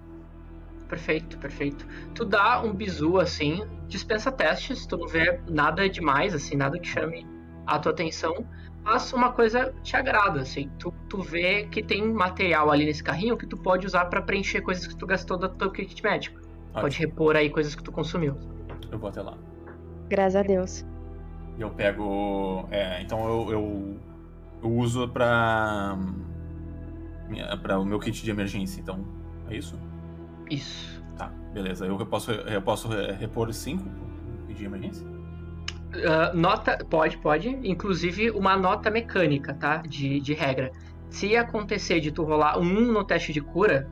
[0.87, 1.85] Perfeito, perfeito.
[2.13, 6.87] Tu dá um bizu assim, dispensa testes, tu não vê nada demais, assim, nada que
[6.87, 7.25] chame
[7.65, 8.45] a tua atenção,
[8.83, 13.35] mas uma coisa te agrada, assim, tu, tu vê que tem material ali nesse carrinho
[13.35, 16.39] que tu pode usar pra preencher coisas que tu gastou do teu kit médico.
[16.71, 18.37] Pode Ótimo, repor aí coisas que tu consumiu.
[18.91, 19.35] eu vou até lá.
[20.07, 20.85] Graças a Deus.
[21.57, 22.67] E eu pego.
[22.71, 23.99] é, então eu, eu,
[24.63, 25.97] eu uso pra.
[27.61, 29.05] pra o meu kit de emergência, então.
[29.49, 29.79] É isso?
[30.49, 31.03] Isso.
[31.17, 31.85] Tá, beleza.
[31.85, 33.83] Eu posso, eu posso é, repor 5
[34.49, 35.07] de emergência?
[36.07, 39.77] Ah, nota, pode, pode, inclusive uma nota mecânica, tá?
[39.77, 40.71] De, de regra.
[41.09, 43.89] Se acontecer de tu rolar um no teste de cura,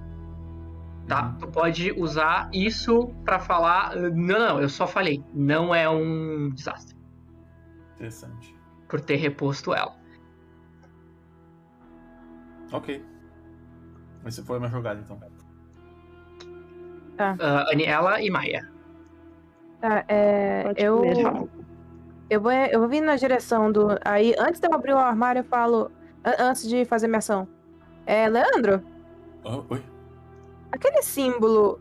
[1.07, 1.27] tá?
[1.27, 1.33] Uhum.
[1.37, 3.95] Tu pode usar isso pra falar.
[3.95, 5.23] "Uh, Não, não, eu só falei.
[5.33, 6.92] Não é um desastre.
[7.95, 8.55] Interessante.
[8.87, 9.95] Por ter reposto ela.
[12.71, 13.03] Ok.
[14.25, 15.19] Essa foi a minha jogada, então.
[17.17, 18.69] Ah, Aniela e Maia.
[19.79, 21.49] Tá, é, Pode eu, comer.
[22.29, 23.87] eu, vou, eu vou vir na direção do.
[24.03, 25.91] Aí, antes de eu abrir o armário, eu falo.
[26.23, 27.47] an- Antes de fazer minha ação.
[28.05, 28.81] É, Leandro,
[29.43, 29.83] Oh, oi?
[30.71, 31.79] aquele símbolo.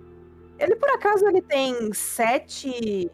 [0.59, 3.11] Ele por acaso ele tem sete.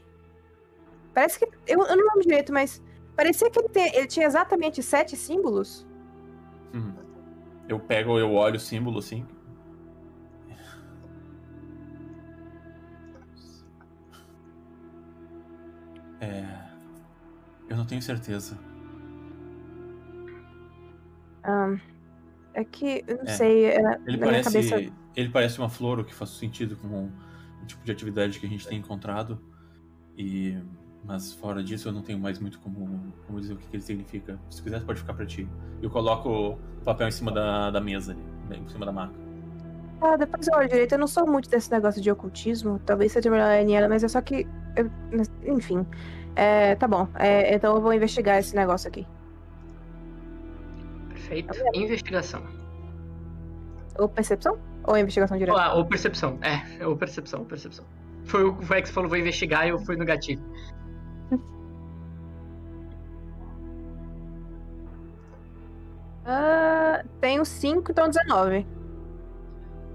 [1.15, 1.44] Parece que.
[1.67, 2.83] Eu, eu não lembro direito, mas.
[3.18, 5.84] Parecia que ele, tem- ele tinha exatamente sete símbolos.
[6.72, 6.92] Hum.
[7.68, 9.26] Eu pego, eu olho o símbolo assim.
[16.20, 16.44] É.
[17.68, 18.58] Eu não tenho certeza.
[21.42, 21.76] Ah,
[22.55, 23.05] é que.
[23.06, 23.28] Eu não É.
[23.36, 23.66] sei.
[23.66, 24.52] é, Ele parece.
[24.52, 24.92] cabeça.
[25.16, 27.10] Ele parece uma flor, o que faz sentido com
[27.62, 29.40] o tipo de atividade que a gente tem encontrado.
[30.16, 30.56] E.
[31.08, 32.86] Mas fora disso eu não tenho mais muito como,
[33.26, 34.38] como dizer o que, que ele significa.
[34.50, 35.48] Se quiser, pode ficar pra ti.
[35.80, 39.14] Eu coloco o papel em cima da, da mesa ali, em cima da maca.
[40.02, 40.92] Ah, depois eu olho direito.
[40.92, 42.78] Eu não sou muito desse negócio de ocultismo.
[42.84, 44.46] Talvez seja melhor a Aniela, mas é só que.
[44.76, 44.90] eu-
[45.56, 45.86] enfim.
[46.36, 47.08] É, tá bom.
[47.14, 49.06] É, então eu vou investigar esse negócio aqui.
[51.08, 51.54] Perfeito.
[51.74, 52.42] Investigação.
[53.98, 54.58] Ou percepção?
[54.84, 55.58] Ou investigação direta?
[55.58, 56.38] Ah, ou percepção.
[56.42, 57.84] É, ou percepção, percepção.
[58.24, 60.42] Foi o foi o que você falou, vou investigar e eu fui no gatilho.
[66.31, 68.66] Ah, tenho 5, então 19.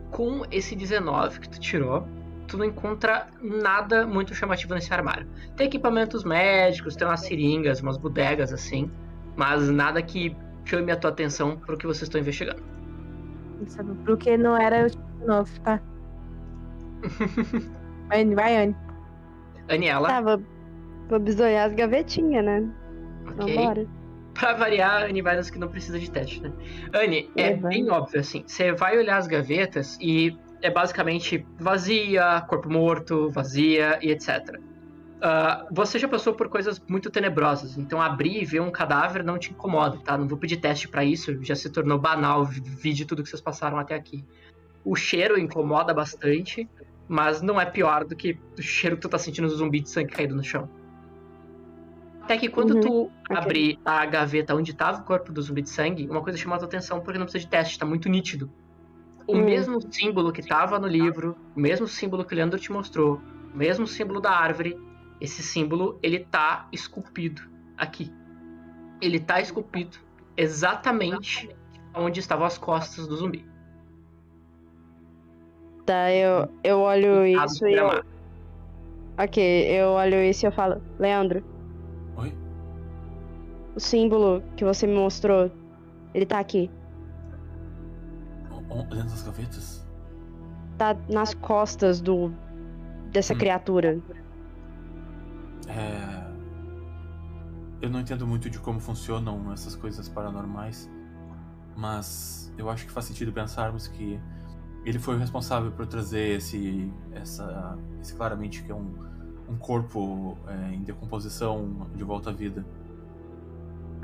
[0.10, 2.08] Com esse 19 que tu tirou,
[2.48, 5.28] tu não encontra nada muito chamativo nesse armário.
[5.56, 8.92] Tem equipamentos médicos, tem umas seringas, umas bodegas assim,
[9.36, 12.64] mas nada que chame a tua atenção pro que vocês estão investigando.
[13.68, 13.94] Sabe?
[14.03, 14.90] Porque não era o
[15.20, 15.80] 19, tá?
[18.10, 18.76] Vai, vai, Anne.
[19.70, 20.44] Aniela, Tá, vou,
[21.14, 22.69] vou bisoiar as gavetinhas, né?
[23.40, 23.56] ok.
[23.56, 23.88] Vambora.
[24.33, 26.51] Pra variar, a Anne vai nas que não precisa de teste, né?
[26.92, 28.43] Anne, é É, bem óbvio assim.
[28.48, 34.59] Você vai olhar as gavetas e é basicamente vazia, corpo morto, vazia e etc.
[35.22, 39.38] Ah, você já passou por coisas muito tenebrosas, então abrir e ver um cadáver não
[39.38, 40.17] te incomoda, tá?
[40.17, 43.42] Não vou pedir teste pra isso, já se tornou banal, vi de tudo que vocês
[43.42, 44.25] passaram até aqui.
[44.83, 46.67] O cheiro incomoda bastante,
[47.08, 49.90] mas não é pior do que o cheiro que tu tá sentindo do zumbi de
[49.90, 50.67] sangue caído no chão.
[52.24, 55.69] Até que quando Uhum, tu abrir a gaveta onde tava o corpo do zumbi de
[55.69, 58.50] sangue, uma coisa chamou a tua atenção porque não precisa de teste, tá muito nítido.
[59.27, 59.43] O Hum.
[59.45, 63.22] mesmo símbolo que tava no livro, o mesmo símbolo que o Leandro te mostrou,
[63.53, 64.76] o mesmo símbolo da árvore,
[65.19, 67.42] esse símbolo, ele tá esculpido
[67.77, 68.11] aqui.
[69.02, 69.98] Ele tá esculpido
[70.38, 71.50] exatamente
[71.95, 73.45] onde estavam as costas do zumbi.
[75.85, 77.88] Tá, eu, eu olho Pintado isso e eu.
[79.18, 79.38] Ok,
[79.69, 81.53] eu olho isso e eu falo, Leandro?
[83.76, 85.52] O símbolo que você me mostrou,
[86.14, 86.69] ele tá aqui.
[88.90, 89.85] Dentro das gavetas?
[90.77, 92.32] Tá nas costas do
[93.11, 93.38] dessa Hum.
[93.38, 94.00] criatura.
[95.68, 96.24] É...
[97.82, 100.90] Eu não entendo muito de como funcionam essas coisas paranormais,
[101.76, 104.19] mas eu acho que faz sentido pensarmos que
[104.85, 108.93] ele foi o responsável por trazer esse, essa, esse claramente que é um,
[109.50, 112.66] um corpo é, em decomposição de volta à vida.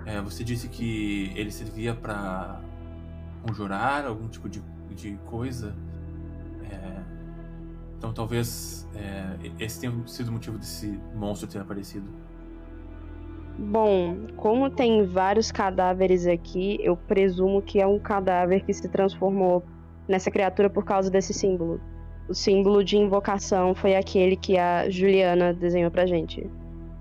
[0.05, 2.61] É, você disse que ele servia para
[3.45, 4.61] conjurar algum tipo de,
[4.95, 5.75] de coisa.
[6.69, 7.01] É,
[7.97, 12.07] então talvez é, esse tenha sido o motivo desse monstro ter aparecido.
[13.57, 19.63] Bom, como tem vários cadáveres aqui, eu presumo que é um cadáver que se transformou
[20.07, 21.81] nessa criatura por causa desse símbolo.
[22.29, 26.49] O símbolo de invocação foi aquele que a Juliana desenhou pra gente.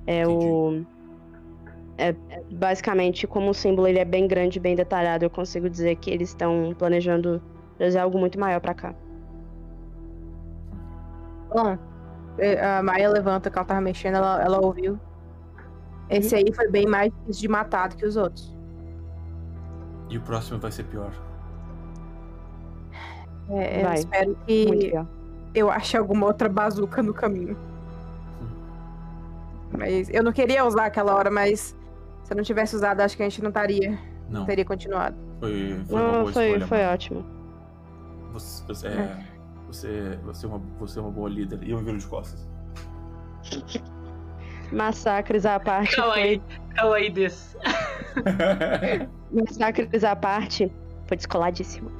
[0.06, 0.84] É o.
[2.00, 2.14] É,
[2.52, 6.28] basicamente, como o símbolo ele é bem grande, bem detalhado, eu consigo dizer que eles
[6.28, 7.42] estão planejando
[7.76, 8.94] trazer algo muito maior pra cá.
[11.52, 11.76] Bom,
[12.38, 14.98] eh, a Maia levanta que ela tava mexendo, ela, ela ouviu.
[16.08, 18.56] Esse aí foi bem mais difícil de matar do que os outros.
[20.08, 21.10] E o próximo vai ser pior.
[23.50, 23.94] É, eu Vai.
[23.94, 24.92] espero que
[25.54, 27.56] eu ache alguma outra bazuca no caminho.
[29.76, 31.76] Mas eu não queria usar aquela hora, mas
[32.28, 33.98] se eu não tivesse usado, acho que a gente não estaria,
[34.28, 35.16] Não, teria continuado.
[35.40, 36.66] foi, foi uma Não, boa foi, escolha.
[36.66, 36.92] foi mano.
[36.92, 37.24] ótimo.
[38.34, 39.24] Você, você, é,
[39.66, 41.58] você, você, é uma, você é uma boa líder.
[41.62, 42.46] E eu viro de costas.
[44.70, 45.96] Massacres à parte.
[45.96, 46.42] Calma foi- aí,
[46.76, 47.56] calma aí desse.
[49.32, 50.70] Massacres à parte,
[51.06, 51.90] Foi descoladíssimo.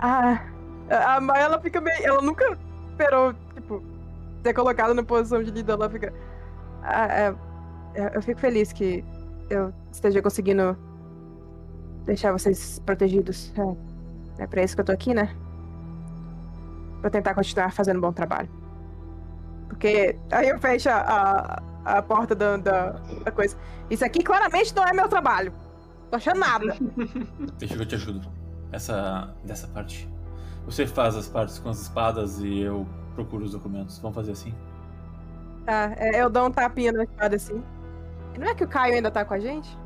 [0.00, 0.42] Ah,
[0.90, 2.04] a Maia, ela fica meio.
[2.04, 2.58] Ela nunca
[2.90, 3.80] esperou, tipo,
[4.42, 5.72] ser colocada na posição de líder.
[5.74, 6.12] Ela fica.
[6.82, 7.34] Ah, é, é,
[7.94, 9.04] eu fico feliz que
[9.50, 10.76] eu esteja conseguindo
[12.04, 13.52] deixar vocês protegidos.
[14.38, 15.34] É, é pra isso que eu tô aqui, né?
[17.00, 18.48] Pra tentar continuar fazendo um bom trabalho.
[19.68, 22.90] Porque aí eu fecho a, a, a porta da, da,
[23.24, 23.56] da coisa.
[23.90, 25.52] Isso aqui claramente não é meu trabalho.
[26.10, 26.76] Tô achando nada.
[27.58, 28.28] Deixa que eu te ajudo.
[28.72, 29.34] Essa.
[29.44, 30.08] dessa parte.
[30.64, 33.98] Você faz as partes com as espadas e eu procuro os documentos.
[33.98, 34.54] Vamos fazer assim?
[35.64, 37.62] Tá, é, eu dou um tapinha na espada assim.
[38.38, 39.76] Não é que o Caio ainda tá com a gente?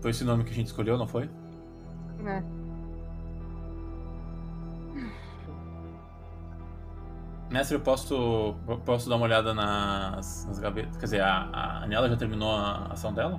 [0.00, 1.30] Foi esse nome que a gente escolheu, não foi?
[2.26, 2.42] É.
[7.48, 10.96] Mestre, eu posso, eu posso dar uma olhada nas, nas gavetas?
[10.96, 13.38] Quer dizer, a, a Aniela já terminou a ação dela?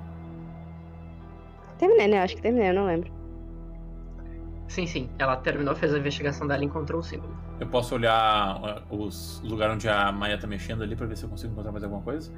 [1.78, 2.22] Terminei, né?
[2.22, 3.12] Acho que terminei, eu não lembro.
[4.68, 5.10] Sim, sim.
[5.18, 7.36] Ela terminou, fez a investigação dela e encontrou o símbolo.
[7.60, 11.24] Eu posso olhar uh, os lugares onde a Maia tá mexendo ali pra ver se
[11.24, 12.32] eu consigo encontrar mais alguma coisa?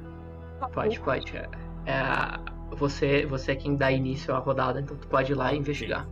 [0.73, 1.35] Pode, pode.
[1.35, 1.49] É,
[1.85, 5.57] é, você, você é quem dá início à rodada, então tu pode ir lá e
[5.57, 6.07] investigar.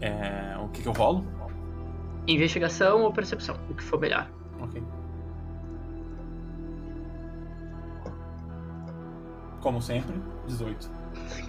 [0.00, 1.24] É, o que que eu rolo?
[2.26, 4.28] Investigação ou percepção, o que for melhor.
[4.60, 4.82] Ok.
[9.60, 10.14] Como sempre,
[10.46, 10.90] 18.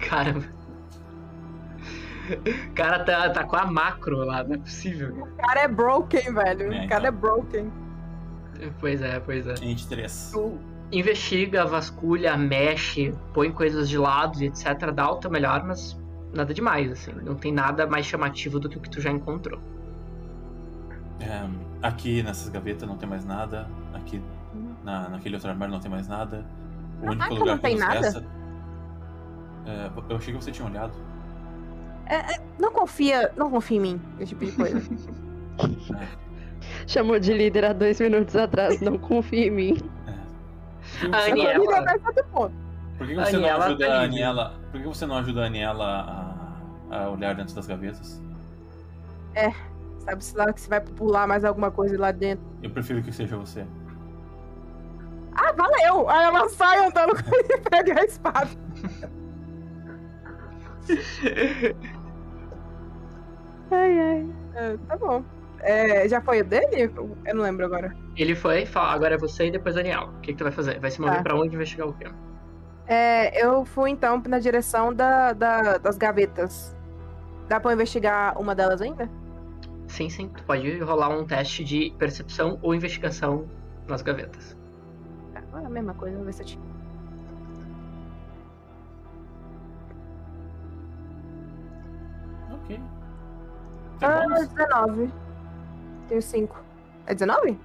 [0.08, 0.57] Caramba.
[2.28, 5.14] O cara tá, tá com a macro lá, não é possível.
[5.22, 6.72] O cara é broken, velho.
[6.72, 7.04] É, o cara então.
[7.06, 7.72] é broken.
[8.80, 9.54] Pois é, pois é.
[9.54, 10.30] 23.
[10.32, 10.58] Tu
[10.90, 14.90] investiga, vasculha, mexe, põe coisas de lado e etc.
[14.92, 15.98] Dá alta melhor, mas
[16.34, 17.12] nada demais, assim.
[17.12, 19.60] Não tem nada mais chamativo do que o que tu já encontrou.
[21.20, 21.48] É,
[21.82, 23.68] aqui nessas gavetas não tem mais nada.
[23.94, 24.22] Aqui
[24.84, 26.44] na, naquele outro armário não tem mais nada.
[27.02, 28.00] O único Caraca, lugar não tem que nos nada?
[28.00, 28.24] resta.
[29.66, 30.94] É, eu achei que você tinha olhado.
[32.58, 34.82] Não confia, não confia em mim, esse tipo de coisa.
[36.86, 39.76] Chamou de líder há dois minutos atrás, não confia em mim.
[41.00, 41.64] Por que A você, Aniela-
[42.96, 44.02] por que você não ajuda tá a.
[44.02, 44.54] Aniela?
[44.72, 45.84] Por que você não ajuda a Aniela
[46.90, 48.20] a, a olhar dentro das gavetas?
[50.00, 52.44] Sabe, se lá que você vai pular mais alguma coisa lá dentro.
[52.62, 53.64] Eu prefiro que seja você.
[55.32, 56.08] Ah, valeu!
[56.08, 58.50] Aí ela sai andando com ele e pega a espada.
[63.70, 64.26] Ai, ai.
[64.54, 65.22] É, tá bom.
[65.60, 66.90] É, já foi o dele?
[67.26, 67.94] Eu não lembro agora.
[68.16, 70.10] Ele foi, fala, agora é você e depois Daniel.
[70.16, 70.78] O que, que tu vai fazer?
[70.80, 71.22] Vai se mover Tá.
[71.22, 72.06] pra onde investigar o quê?
[72.86, 76.74] É, eu fui então na direção da, da- das gavetas.
[77.48, 79.10] Dá pra eu investigar uma delas ainda?
[79.88, 80.28] Sim, sim.
[80.28, 83.46] Tu pode rolar um teste de percepção ou investigação
[83.86, 84.56] nas gavetas.
[85.34, 86.68] É a mesma coisa, vamos ver se eu tinha.
[92.52, 92.80] Ok.
[93.98, 94.48] Tem Ah, bônus?
[94.48, 95.12] 19.
[96.08, 96.64] Tenho 5.
[97.06, 97.58] É 19?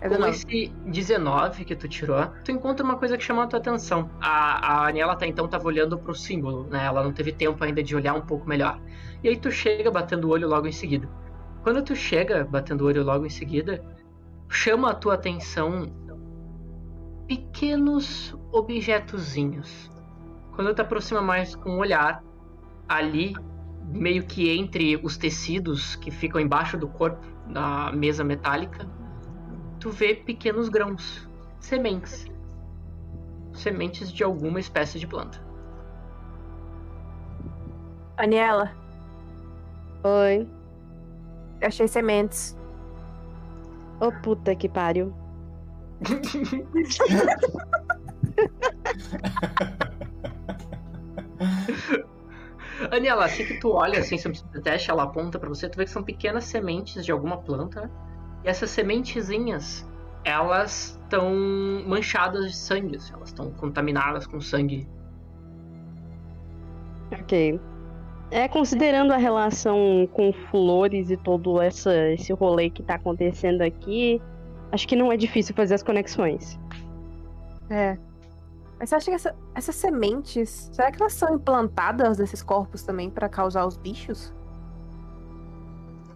[0.00, 0.30] É Com 19.
[0.30, 4.10] esse 19 que tu tirou, tu encontra uma coisa que chamou a tua atenção.
[4.20, 6.84] A, a Aniela até então tava olhando pro símbolo, né?
[6.84, 8.80] Ela não teve tempo ainda de olhar um pouco melhor.
[9.22, 11.08] E aí tu chega batendo o olho logo em seguida.
[11.62, 13.82] Quando tu chega batendo o olho logo em seguida,
[14.48, 15.90] chama a tua atenção
[17.26, 19.90] pequenos objetozinhos.
[20.54, 22.22] Quando tu aproxima mais com o olhar,
[22.88, 23.34] ali,
[23.86, 28.86] meio que entre os tecidos que ficam embaixo do corpo da mesa metálica,
[29.78, 31.28] tu vê pequenos grãos,
[31.60, 32.26] sementes.
[33.52, 35.40] Sementes de alguma espécie de planta.
[38.16, 38.72] Aniela,
[40.02, 40.48] Oi.
[41.60, 42.56] eu achei sementes.
[44.00, 45.14] Ô puta que pariu.
[52.90, 55.76] Aniela, assim que tu olha, assim, você precisa de teste, ela aponta pra você, tu
[55.76, 57.90] vê que são pequenas sementes de alguma planta.
[58.44, 59.88] E essas sementezinhas,
[60.24, 61.34] elas estão
[61.86, 64.86] manchadas de sangue, assim, elas estão contaminadas com sangue.
[67.12, 67.60] Ok.
[68.30, 74.20] É, considerando a relação com flores e todo essa, esse rolê que tá acontecendo aqui,
[74.72, 76.58] acho que não é difícil fazer as conexões.
[77.70, 77.96] É.
[78.78, 83.08] Mas você acha que essa- essas sementes, será que elas são implantadas nesses corpos também
[83.10, 84.34] pra causar os bichos?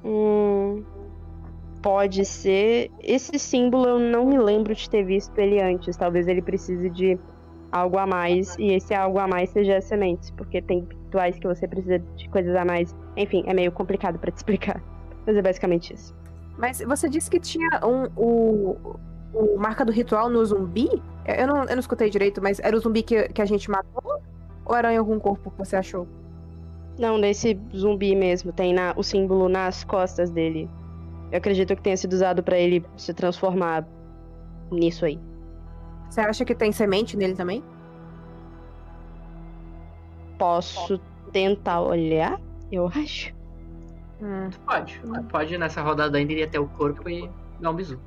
[0.05, 0.84] Hum,
[1.82, 2.90] pode ser.
[3.02, 5.97] Esse símbolo eu não me lembro de ter visto ele antes.
[5.97, 7.18] Talvez ele precise de
[7.72, 8.56] algo a mais.
[8.58, 10.30] E esse algo a mais seja as sementes.
[10.30, 12.94] Porque tem rituais que você precisa de coisas a mais.
[13.16, 14.82] Enfim, é meio complicado pra te explicar.
[15.26, 16.14] Mas é basicamente isso.
[16.58, 18.05] Mas você disse que tinha um.
[18.16, 18.97] O,
[19.33, 20.89] o marca do ritual no zumbi?
[21.26, 24.20] Eu não, eu não escutei direito, mas era o zumbi que, que a gente matou?
[24.65, 26.07] Ou era em algum corpo que você achou?
[26.99, 28.52] Não, nesse zumbi mesmo.
[28.52, 30.68] Tem na- o símbolo nas costas dele.
[31.31, 33.86] Eu acredito que tenha sido usado pra ele se transformar
[34.70, 35.18] nisso aí.
[36.09, 37.62] Você acha que tem semente nele também?
[40.39, 40.99] Posso
[41.33, 42.41] tentar olhar?
[42.73, 43.33] Eu acho.
[44.23, 44.49] Hum.
[44.50, 45.00] Tu pode.
[45.02, 47.99] Tu pode nessa rodada ainda ir até o corpo e dar um bisu.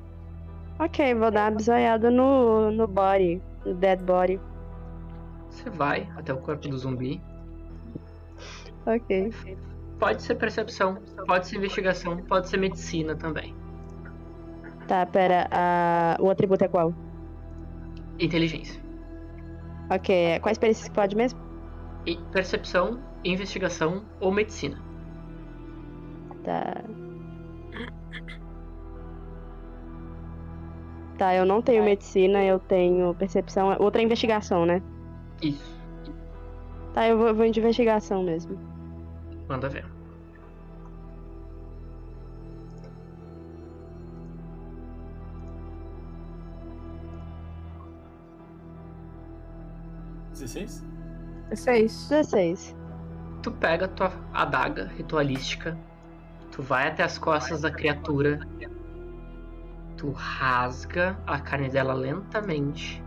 [0.78, 4.40] Ok, vou dar uma bisoiada no, no body, no dead body.
[5.50, 7.20] Você vai até o corpo do zumbi.
[8.86, 9.32] Ok.
[9.98, 13.54] Pode ser percepção, pode ser investigação, pode ser medicina também.
[14.88, 15.48] Tá, pera.
[15.50, 16.92] a- o atributo é qual?
[18.18, 18.78] Inteligência.
[19.90, 21.38] Ok, quais perícias que pode mesmo?
[22.04, 24.78] E percepção, investigação ou medicina.
[26.42, 26.82] Tá.
[31.18, 33.76] Tá, eu não tenho medicina, eu tenho percepção.
[33.78, 34.82] Outra é investigação, né?
[35.40, 35.74] Isso.
[36.92, 38.58] Tá, eu vou, eu vou de investigação mesmo.
[39.48, 39.84] Manda ver.
[50.32, 50.84] Dezesseis?
[51.54, 52.08] Seis.
[52.08, 52.76] 16.
[53.42, 55.78] Tu pega tua adaga ritualística,
[56.50, 58.40] tu vai até as costas da criatura,
[60.04, 63.02] tu rasga a carne dela lentamente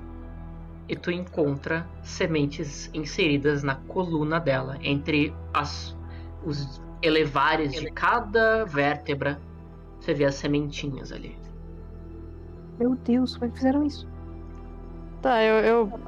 [0.90, 5.96] e tu encontra sementes inseridas na coluna dela, entre as,
[6.44, 9.40] os elevares de cada vértebra.
[10.00, 11.38] Você vê as sementinhas ali.
[12.80, 14.08] Meu Deus, como é que fizeram isso?
[15.22, 16.00] Tá, eu, eu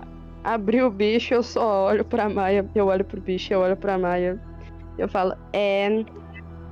[0.44, 2.68] abri o bicho, eu só olho pra Maia.
[2.74, 4.42] Eu olho pro bicho, eu olho pra Maia.
[4.98, 6.06] Eu falo, é.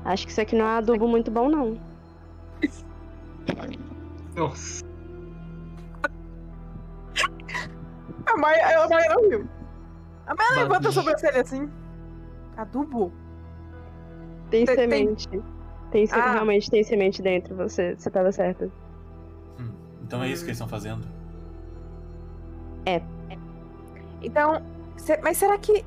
[0.06, 1.78] Acho que isso aqui não é um adubo muito bom, não.
[4.38, 4.86] Nossa.
[8.26, 9.48] A Maia, a Maia não viu.
[10.28, 10.62] A Maia Babi.
[10.62, 11.70] levanta a sobrancelha assim.
[12.56, 13.12] Adubo?
[14.50, 15.28] Tem Tem- semente.
[15.92, 16.34] Tem, se- Ah.
[16.34, 18.70] Realmente tem semente dentro, você, você tava certa.
[19.60, 19.72] Hum,
[20.04, 21.08] Então é isso que eles estão fazendo.
[24.22, 24.62] Então,
[24.98, 25.86] se- mas será que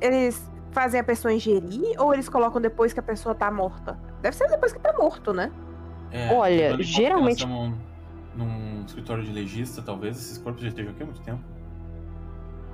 [0.00, 0.40] eles
[0.72, 3.98] fazem a pessoa ingerir ou eles colocam depois que a pessoa tá morta?
[4.20, 5.50] Deve ser depois que tá morto, né?
[6.12, 7.74] É, Olha, geralmente- estamos
[8.36, 11.40] num escritório de legista, talvez esses corpos já estejam aqui há muito tempo.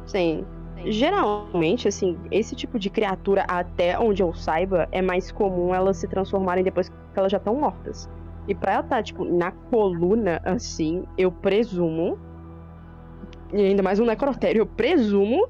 [0.06, 0.44] Sim.
[0.86, 6.06] Geralmente, assim, esse tipo de criatura, até onde eu saiba, é mais comum elas se
[6.06, 8.08] transformarem depois que elas já estão mortas.
[8.46, 12.18] E pra ela estar, tipo, na coluna, assim, eu presumo.
[13.52, 15.48] E ainda mais um necrotério, eu presumo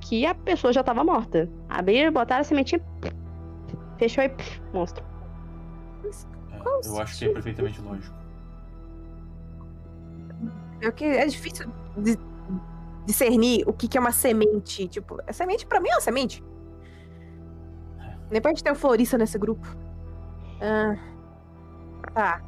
[0.00, 1.48] que a pessoa já tava morta.
[1.68, 2.80] Abriram, botaram a sementinha.
[3.96, 4.30] Fechou e.
[4.72, 5.04] monstro.
[6.62, 8.16] É, Qual eu acho que é perfeitamente lógico.
[10.80, 12.18] É que é difícil de
[13.06, 14.88] discernir o que, que é uma semente.
[14.88, 16.42] Tipo, a semente pra mim é uma semente.
[18.30, 19.66] Depois a gente tem um florista nesse grupo.
[20.60, 20.96] Ah,
[22.14, 22.42] tá.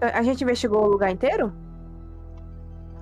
[0.00, 1.52] A gente investigou o lugar inteiro?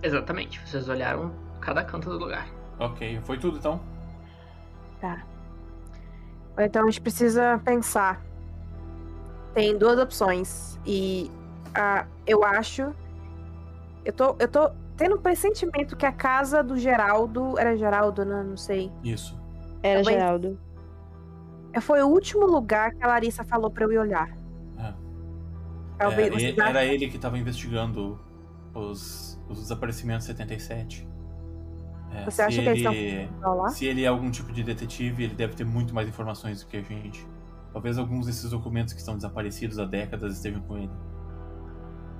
[0.02, 2.46] Exatamente, vocês olharam cada canto do lugar.
[2.78, 3.80] Ok, foi tudo então?
[6.56, 8.22] Ou Então a gente precisa pensar.
[9.54, 10.78] Tem duas opções.
[10.86, 11.30] E
[11.74, 12.94] ah, eu acho.
[14.04, 17.58] Eu tô, eu tô tendo um pressentimento que a casa do Geraldo.
[17.58, 18.42] Era Geraldo, né?
[18.42, 18.90] Não sei.
[19.02, 19.38] Isso.
[19.82, 20.58] Era Também- Geraldo.
[21.80, 24.28] Foi o último lugar que a Larissa falou pra eu ir olhar.
[24.78, 24.92] É.
[25.98, 28.18] Talvez É, vocês e- acham- era ele que estava investigando
[28.74, 31.08] os, os desaparecimentos 77.
[32.12, 33.68] É, Você acha que eles ele, pra lá?
[33.68, 36.76] Se ele é algum tipo de detetive, ele deve ter muito mais informações do que
[36.76, 37.24] a gente.
[37.72, 40.90] Talvez alguns desses documentos que estão desaparecidos há décadas estejam com ele.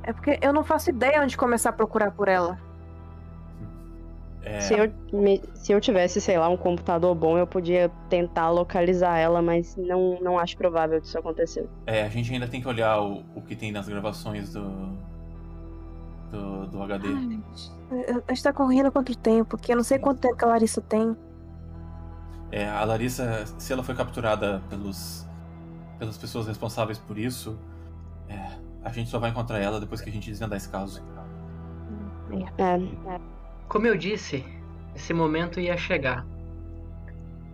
[0.03, 2.59] É porque eu não faço ideia onde começar a procurar por ela.
[4.43, 8.49] É, Se, eu, me- se eu tivesse, sei lá, um computador bom, eu podia tentar
[8.51, 11.69] localizar ela, mas não, não acho provável disso acontecer.
[11.87, 14.97] é, a gente ainda tem que olhar o, o que tem nas gravações do,
[16.31, 17.09] do, do HD.
[18.27, 20.49] A gente tá correndo contra o tempo, porque eu não sei quanto tempo que a
[20.49, 21.15] Larissa tem.
[22.51, 25.27] É, a Larissa, se ela foi capturada pelos,
[26.01, 27.59] pelas pessoas responsáveis por isso,
[28.27, 31.05] é, a gente só vai encontrar ela depois que a gente desvendar esse caso.
[32.59, 33.21] É,
[33.69, 34.43] Como eu disse,
[34.97, 36.27] esse momento ia chegar.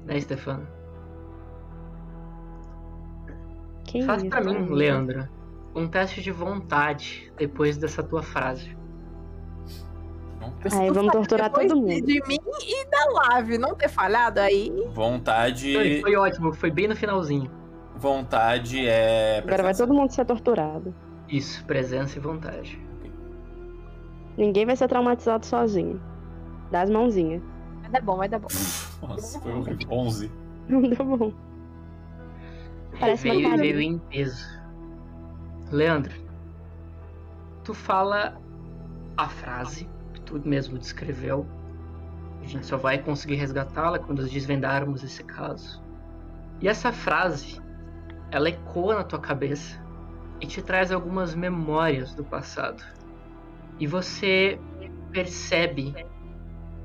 [0.06, 0.66] Né, Stefano?
[3.84, 4.30] que Faz isso?
[4.30, 5.28] pra mim, Leandro,
[5.74, 8.76] um teste de vontade depois dessa tua frase.
[10.72, 12.06] Aí vamos torturar Depois todo mundo.
[12.06, 14.72] De mim e da Lave não ter falhado aí.
[14.92, 15.74] Vontade.
[15.74, 17.50] Foi, foi ótimo, foi bem no finalzinho.
[17.96, 19.38] Vontade é.
[19.38, 20.94] Agora vai todo mundo ser torturado.
[21.28, 22.80] Isso, presença e vontade.
[24.36, 26.00] Ninguém vai ser traumatizado sozinho.
[26.70, 27.42] Dá as mãozinhas.
[27.80, 28.48] Vai dar bom, vai dar bom.
[29.02, 29.88] Nossa, foi horrível.
[29.90, 30.32] 11.
[30.68, 31.32] Não dá bom.
[33.00, 34.46] Parece veio, uma veio em peso.
[35.70, 36.14] Leandro,
[37.64, 38.40] tu fala
[39.16, 41.46] a frase que tu mesmo descreveu.
[42.42, 45.82] A gente só vai conseguir resgatá-la quando desvendarmos esse caso.
[46.60, 47.60] E essa frase,
[48.30, 49.80] ela ecoa na tua cabeça
[50.40, 52.82] e te traz algumas memórias do passado.
[53.78, 54.58] E você
[55.10, 55.94] percebe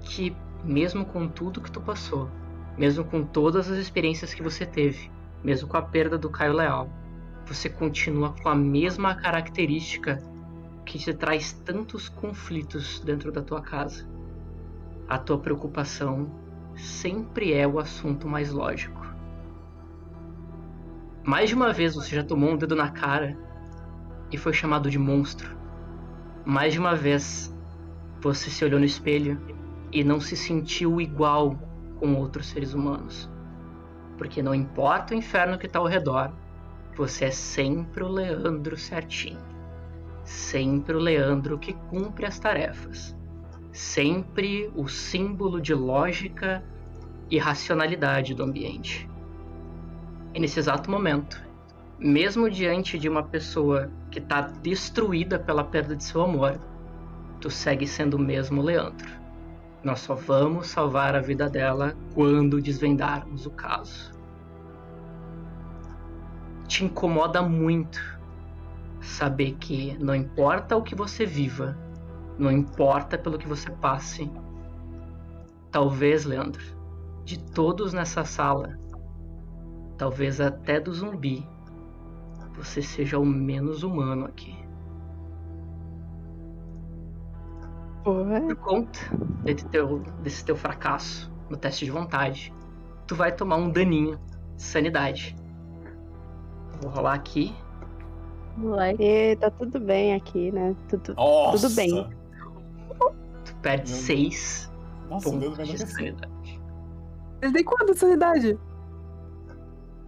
[0.02, 2.30] que, mesmo com tudo que tu passou,
[2.78, 5.12] mesmo com todas as experiências que você teve,
[5.44, 6.90] mesmo com a perda do Caio Leal,
[7.46, 10.18] você continua com a mesma característica
[10.86, 14.08] que te traz tantos conflitos dentro da tua casa.
[15.08, 16.30] A tua preocupação
[16.76, 19.01] sempre é o assunto mais lógico.
[21.24, 23.38] Mais de uma vez você já tomou um dedo na cara
[24.32, 25.56] e foi chamado de monstro.
[26.44, 27.56] Mais de uma vez
[28.20, 29.40] você se olhou no espelho
[29.92, 31.56] e não se sentiu igual
[32.00, 33.30] com outros seres humanos.
[34.18, 36.34] Porque não importa o inferno que está ao redor,
[36.98, 39.40] você é sempre o Leandro certinho.
[40.24, 43.16] Sempre o Leandro que cumpre as tarefas.
[43.72, 46.64] Sempre o símbolo de lógica
[47.30, 49.11] e racionalidade do ambiente.
[50.34, 51.42] Nesse exato momento,
[52.00, 56.60] mesmo diante de uma pessoa que está destruída pela perda de seu amor,
[57.40, 59.10] tu segue sendo o mesmo Leandro.
[59.84, 64.12] Nós só vamos salvar a vida dela quando desvendarmos o caso.
[66.68, 68.00] Te incomoda muito
[69.02, 71.78] saber que não importa o que você viva,
[72.38, 74.32] não importa pelo que você passe.
[75.72, 76.64] Talvez, Leandro,
[77.26, 78.81] de todos nessa sala,
[80.02, 81.48] talvez até do zumbi,
[82.56, 84.58] você seja o menos humano aqui.
[88.04, 88.42] Porra.
[88.42, 89.00] Por conta
[89.44, 92.52] desse teu, desse teu fracasso no teste de vontade,
[93.06, 94.20] tu vai tomar um daninho
[94.56, 95.36] de sanidade.
[96.82, 97.56] Vou rolar aqui.
[98.58, 99.04] Moleque.
[99.04, 100.76] E tá tudo bem aqui, né?
[100.90, 101.68] Tudo, Nossa!
[101.70, 102.10] tudo bem.
[103.46, 104.72] Tu perde Meu 6
[105.08, 106.62] Nossa, o dedo pontos de sanidade.
[107.40, 108.60] Ele tem quanto de sanidade?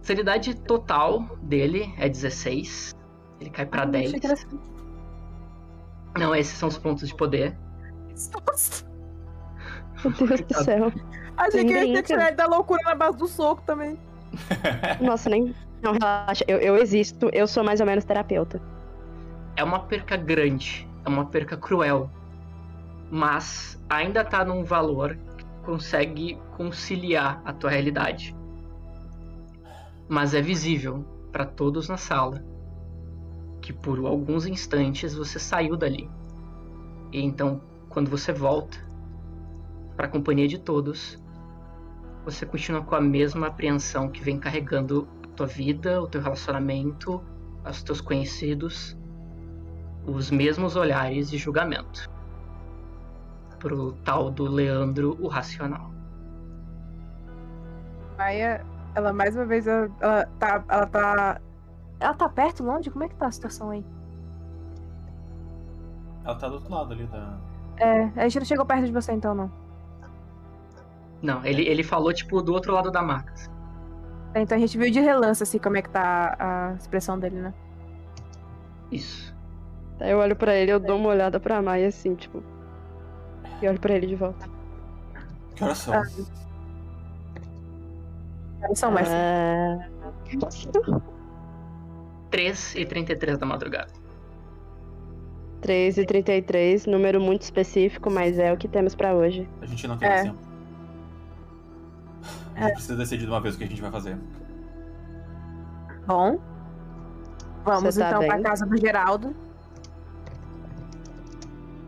[0.04, 2.94] Sanidade total dele é 16.
[3.40, 4.06] Ele cai pra Ah, 10.
[4.08, 4.60] achei que era assim.
[6.18, 7.56] Não, esses são os pontos de poder.
[8.46, 8.84] Nossa,
[10.04, 10.92] Meu Deus do céu.
[11.36, 12.02] achei que ele ia ter Brinca.
[12.02, 13.98] tirado da loucura na base do soco também.
[15.00, 15.54] Nossa, nem.
[15.82, 16.44] Não, relaxa.
[16.46, 18.60] Eu, eu existo, eu sou mais ou menos terapeuta.
[19.56, 22.10] É uma perca grande, é uma perca cruel.
[23.10, 28.34] Mas ainda tá num valor que consegue conciliar a tua realidade.
[30.08, 32.44] Mas é visível para todos na sala
[33.60, 36.10] que por alguns instantes você saiu dali.
[37.10, 38.76] E então, quando você volta
[39.96, 41.18] para a companhia de todos,
[42.24, 47.22] você continua com a mesma apreensão que vem carregando a tua vida, o teu relacionamento,
[47.66, 48.98] os teus conhecidos,
[50.06, 52.10] os mesmos olhares de julgamento
[53.58, 55.90] pro tal do Leandro o racional.
[58.18, 58.62] Maia,
[58.94, 60.64] ela mais uma vez, ela, ela tá.
[60.68, 61.40] Ela tá.
[62.00, 62.90] Ela tá perto, longe?
[62.90, 63.84] Como é que tá a situação aí?
[66.24, 67.38] Ela tá do outro lado ali da.
[67.76, 69.50] É, a gente não chegou perto de você então, não.
[71.20, 73.32] Não, ele, ele falou tipo do outro lado da maca.
[73.32, 73.50] assim.
[74.34, 77.40] É, Então a gente viu de relance, assim, como é que tá a expressão dele,
[77.40, 77.54] né?
[78.90, 79.34] Isso.
[80.00, 82.42] Aí eu olho pra ele, eu dou uma olhada pra Maia assim, tipo.
[83.62, 84.46] E olho pra ele de volta.
[85.54, 85.94] Que horas são?
[85.94, 86.02] Ah.
[88.64, 89.08] Eles são mais.
[89.10, 89.88] Ah,
[92.30, 93.92] 3 e 33 da madrugada.
[95.60, 99.48] 3 e 33, número muito específico, mas é o que temos pra hoje.
[99.62, 100.22] A gente não tem É.
[100.24, 100.38] tempo.
[102.54, 104.16] A gente precisa decidir de uma vez o que a gente vai fazer.
[106.06, 106.38] Bom.
[107.64, 108.42] Vamos tá então pra bem?
[108.42, 109.34] casa do Geraldo.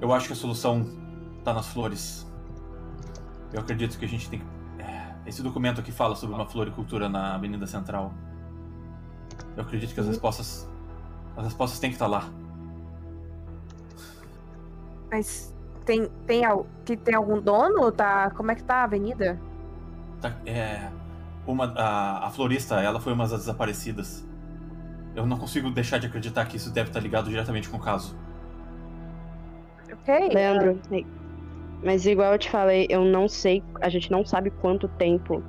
[0.00, 0.86] Eu acho que a solução
[1.44, 2.26] tá nas flores.
[3.52, 4.46] Eu acredito que a gente tem que.
[5.26, 8.14] É, Esse documento aqui fala sobre uma floricultura na Avenida Central.
[9.56, 10.68] Eu acredito que as respostas.
[11.36, 12.28] As respostas têm que estar lá.
[15.10, 16.42] Mas tem, tem,
[16.84, 17.92] que tem algum dono?
[17.92, 19.38] Tá, como é que tá a avenida?
[20.20, 20.90] Tá, é,
[21.46, 24.26] uma, a, a florista, ela foi uma das desaparecidas.
[25.14, 28.16] Eu não consigo deixar de acreditar que isso deve estar ligado diretamente com o caso.
[29.90, 30.28] Ok.
[30.28, 30.80] Leandro,
[31.82, 35.42] mas igual eu te falei, eu não sei, a gente não sabe quanto tempo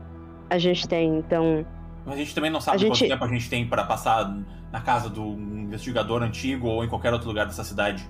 [0.50, 1.66] a gente tem, então.
[2.06, 4.34] Mas a gente também não sabe A quanto gente- tempo a gente tem pra passar
[4.72, 8.10] na casa do investigador antigo ou em qualquer outro lugar dessa cidade.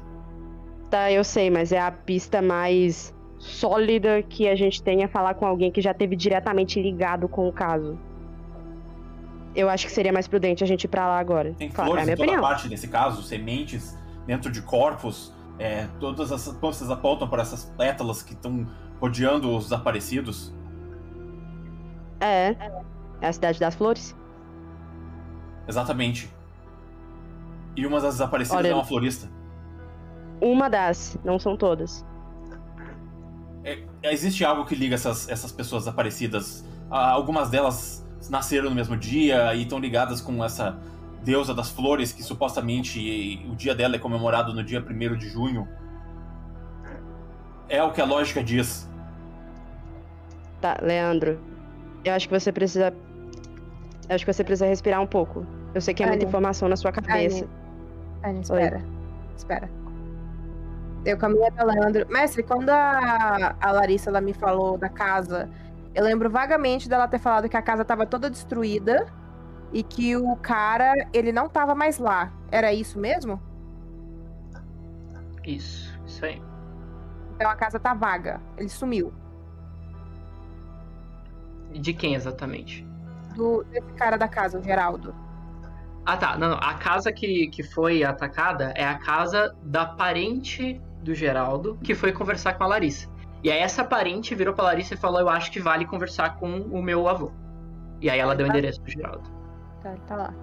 [0.90, 5.34] Tá, eu sei, mas é a pista mais sólida que a gente tem a falar
[5.36, 7.98] com alguém que já teve diretamente ligado com o caso.
[9.56, 11.54] Eu acho que seria mais prudente a gente ir pra lá agora.
[11.58, 12.48] Tem Claro, flores é a em minha toda opinião.
[12.48, 13.98] parte nesse caso, sementes
[14.28, 15.34] dentro de corpos.
[15.60, 18.68] É, todas essas pistas apontam para essas pétalas que estão
[19.00, 20.54] rodeando os desaparecidos.
[22.20, 22.56] É.
[23.22, 24.16] É a cidade das flores?
[25.68, 26.32] Exatamente.
[27.76, 29.30] E uma das desaparecidas Olha- é uma florista.
[30.40, 32.06] Uma das, não são todas.
[33.64, 36.64] É, existe algo que liga essas, essas pessoas desaparecidas.
[36.90, 40.80] Ah, algumas delas nasceram no mesmo dia e estão ligadas com essa
[41.28, 45.68] deusa das flores, que supostamente o dia dela é comemorado no dia 1 de junho.
[47.68, 48.88] É o que a lógica diz.
[50.62, 51.38] Tá, Leandro.
[52.06, 52.94] Eu acho que você precisa.
[54.08, 55.46] Eu acho que você precisa respirar um pouco.
[55.76, 57.46] Eu sei que é muita informação na sua cabeça.
[58.24, 58.82] Anne, espera.
[59.36, 59.70] Espera.
[61.04, 62.08] Eu caminhei até o Leandro.
[62.10, 65.50] Mestre, quando a, a Larissa ela me falou da casa,
[65.94, 69.06] eu lembro vagamente dela ter falado que a casa estava toda destruída
[69.72, 72.32] e que o cara, ele não tava mais lá.
[72.52, 73.42] Era isso mesmo?
[75.46, 76.42] Isso, isso aí.
[77.36, 78.42] Então a casa tá vaga.
[78.58, 79.14] Ele sumiu.
[81.72, 82.86] De quem exatamente?
[83.36, 85.14] Do, desse cara da casa, o Geraldo.
[86.06, 86.58] Ah tá, não, não.
[86.58, 92.12] A casa que, que foi atacada é a casa da parente do Geraldo, que foi
[92.12, 93.08] conversar com a Larissa.
[93.44, 96.62] E aí essa parente virou pra Larissa e falou: Eu acho que vale conversar com
[96.62, 97.32] o meu avô.
[98.02, 99.37] E aí ela deu o endereço do Geraldo.
[99.82, 100.34] Tá, ele tá lá.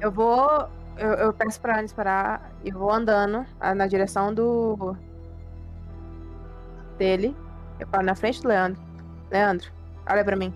[0.00, 0.68] Eu vou.
[0.96, 4.96] Eu, eu peço pra Anne esperar e vou andando na direção do.
[6.98, 7.36] dele.
[7.78, 8.80] Eu paro na frente do Leandro.
[9.30, 9.70] Leandro,
[10.08, 10.52] olha pra mim.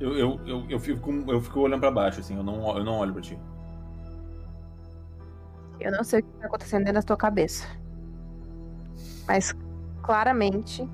[0.00, 2.98] Eu, eu, eu, eu, fico, eu fico olhando pra baixo, assim, eu não, eu não
[2.98, 3.38] olho pra ti.
[5.80, 7.66] Eu não sei o que tá acontecendo dentro da tua cabeça.
[9.26, 9.54] Mas
[10.02, 10.88] claramente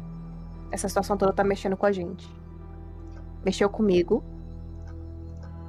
[0.71, 2.29] essa situação toda tá mexendo com a gente.
[3.45, 4.23] Mexeu comigo.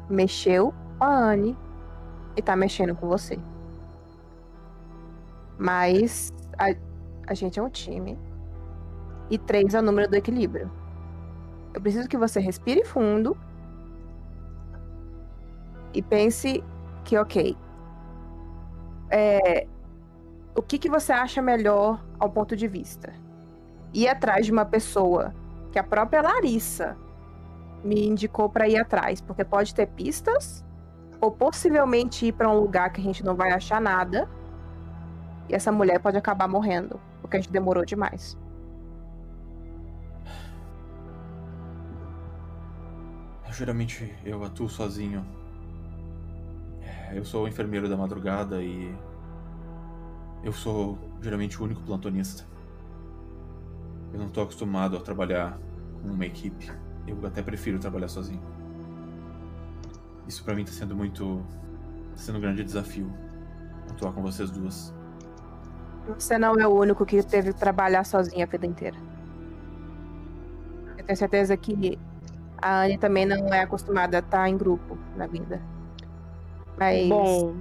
[0.10, 1.58] Mexeu com a Anne.
[2.36, 3.40] E tá mexendo com você.
[5.58, 6.76] Mas a,
[7.28, 8.18] a gente é um time.
[9.30, 10.72] E três é o número do equilíbrio.
[11.74, 13.38] Eu preciso que você respire fundo.
[15.94, 16.64] E pense
[17.04, 17.58] que, ok,
[19.10, 19.68] é,
[20.56, 23.14] o que, que você acha melhor ao ponto de vista?
[23.94, 25.34] Ir atrás de uma pessoa
[25.72, 26.98] que a própria Larissa
[27.86, 30.66] me indicou para ir atrás, porque pode ter pistas,
[31.22, 34.28] ou possivelmente ir para um lugar que a gente não vai achar nada,
[35.48, 38.36] e essa mulher pode acabar morrendo, porque a gente demorou demais.
[43.52, 45.26] Geralmente eu atuo sozinho.
[46.82, 48.94] É, Eu sou o enfermeiro da madrugada e.
[50.44, 52.44] Eu sou geralmente o único plantonista.
[54.12, 55.58] Eu não tô acostumado a trabalhar
[56.02, 56.70] com uma equipe.
[57.08, 58.42] Eu até prefiro trabalhar sozinho.
[60.28, 61.44] Isso pra mim tá sendo muito.
[62.12, 63.12] tá sendo um grande desafio.
[63.90, 64.94] Atuar com vocês duas.
[66.08, 68.98] Você não é o único que teve que trabalhar sozinha a vida inteira.
[70.98, 71.98] Eu tenho certeza que
[72.58, 75.62] a Anne também não é acostumada a estar em grupo na vida.
[76.78, 77.08] Mas.
[77.08, 77.56] Bom.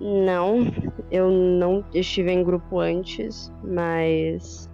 [0.00, 0.60] Não,
[1.10, 4.68] eu não estive em grupo antes, mas.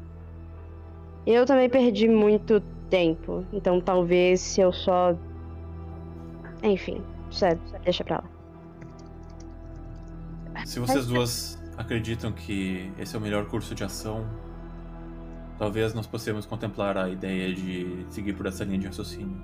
[1.26, 5.14] Eu também perdi muito tempo, então talvez se eu só.
[6.62, 8.16] Enfim, sério, deixa pra
[10.54, 10.64] lá.
[10.64, 14.26] Se vocês duas acreditam que esse é o melhor curso de ação,
[15.58, 19.36] talvez nós possamos contemplar a ideia de seguir por essa linha de raciocínio.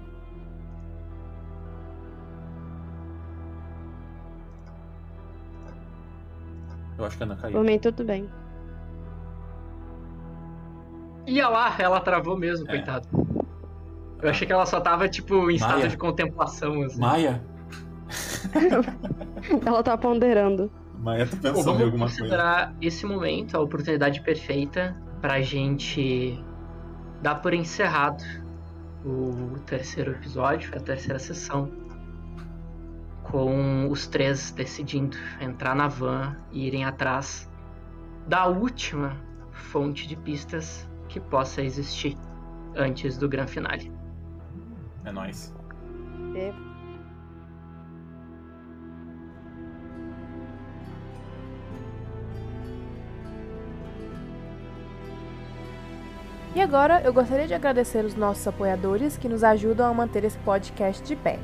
[6.98, 7.62] Eu acho que a Ana caiu.
[7.62, 8.28] Mim, tudo bem.
[11.26, 12.70] E olha lá, ela travou mesmo, É.
[12.70, 13.06] coitado.
[14.22, 15.88] Eu achei que ela só tava, tipo, em estado Maia?
[15.88, 17.00] de contemplação, assim.
[17.00, 17.42] Maia?
[19.66, 20.70] Ela tá ponderando.
[20.98, 22.18] Maia tá Pô, pensando em vamos alguma coisa.
[22.20, 26.38] considerar esse momento a oportunidade perfeita pra gente
[27.20, 28.22] dar por encerrado
[29.04, 31.70] o terceiro episódio, a terceira sessão,
[33.24, 37.48] com os três decidindo entrar na van e irem atrás
[38.28, 39.16] da última
[39.50, 42.16] fonte de pistas que possa existir
[42.76, 43.90] antes do grande finale.
[45.04, 45.52] É nóis.
[56.54, 60.36] E agora eu gostaria de agradecer os nossos apoiadores que nos ajudam a manter esse
[60.38, 61.38] podcast de pé.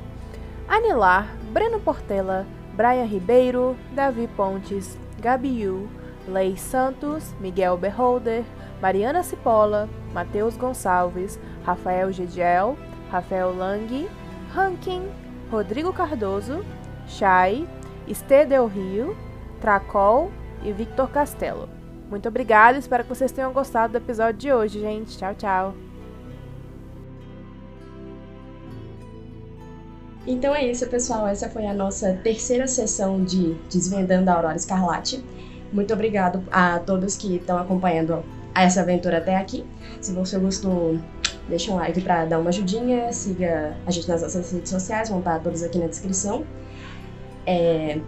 [0.68, 5.88] Anilar, Breno Portela, Brian Ribeiro, Davi Pontes, Gabi Yu,
[6.28, 8.44] Lei Santos, Miguel Beholder,
[8.82, 12.76] Mariana Cipolla, Matheus Gonçalves, Rafael Gediel,
[13.10, 14.08] Rafael Lang,
[14.54, 15.02] Rankin,
[15.50, 16.64] Rodrigo Cardoso,
[17.06, 17.66] Chay,
[18.06, 19.16] Estê Del Rio,
[19.60, 20.30] Tracol
[20.62, 21.68] e Victor Castelo.
[22.10, 25.16] Muito obrigada, espero que vocês tenham gostado do episódio de hoje, gente.
[25.18, 25.74] Tchau, tchau.
[30.26, 31.26] Então é isso, pessoal.
[31.26, 35.24] Essa foi a nossa terceira sessão de Desvendando a Aurora Escarlate.
[35.72, 38.22] Muito obrigado a todos que estão acompanhando
[38.54, 39.64] essa aventura até aqui.
[40.00, 40.98] Se você gostou,
[41.48, 43.12] deixa um like para dar uma ajudinha.
[43.12, 46.44] Siga a gente nas nossas redes sociais, vão estar todos aqui na descrição.
[47.46, 47.98] É...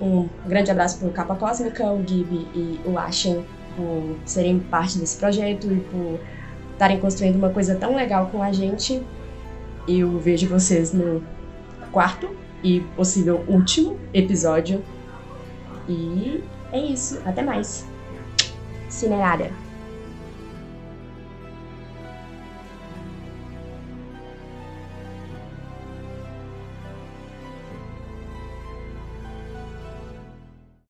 [0.00, 3.44] Um grande abraço para o Capa Cósmica, o Gibi e o Ashen
[3.76, 6.18] por serem parte desse projeto e por
[6.72, 9.02] estarem construindo uma coisa tão legal com a gente.
[9.86, 11.22] Eu vejo vocês no
[11.92, 14.82] quarto e possível último episódio.
[15.88, 17.20] E é isso.
[17.24, 17.86] Até mais.
[18.88, 19.52] Cineária.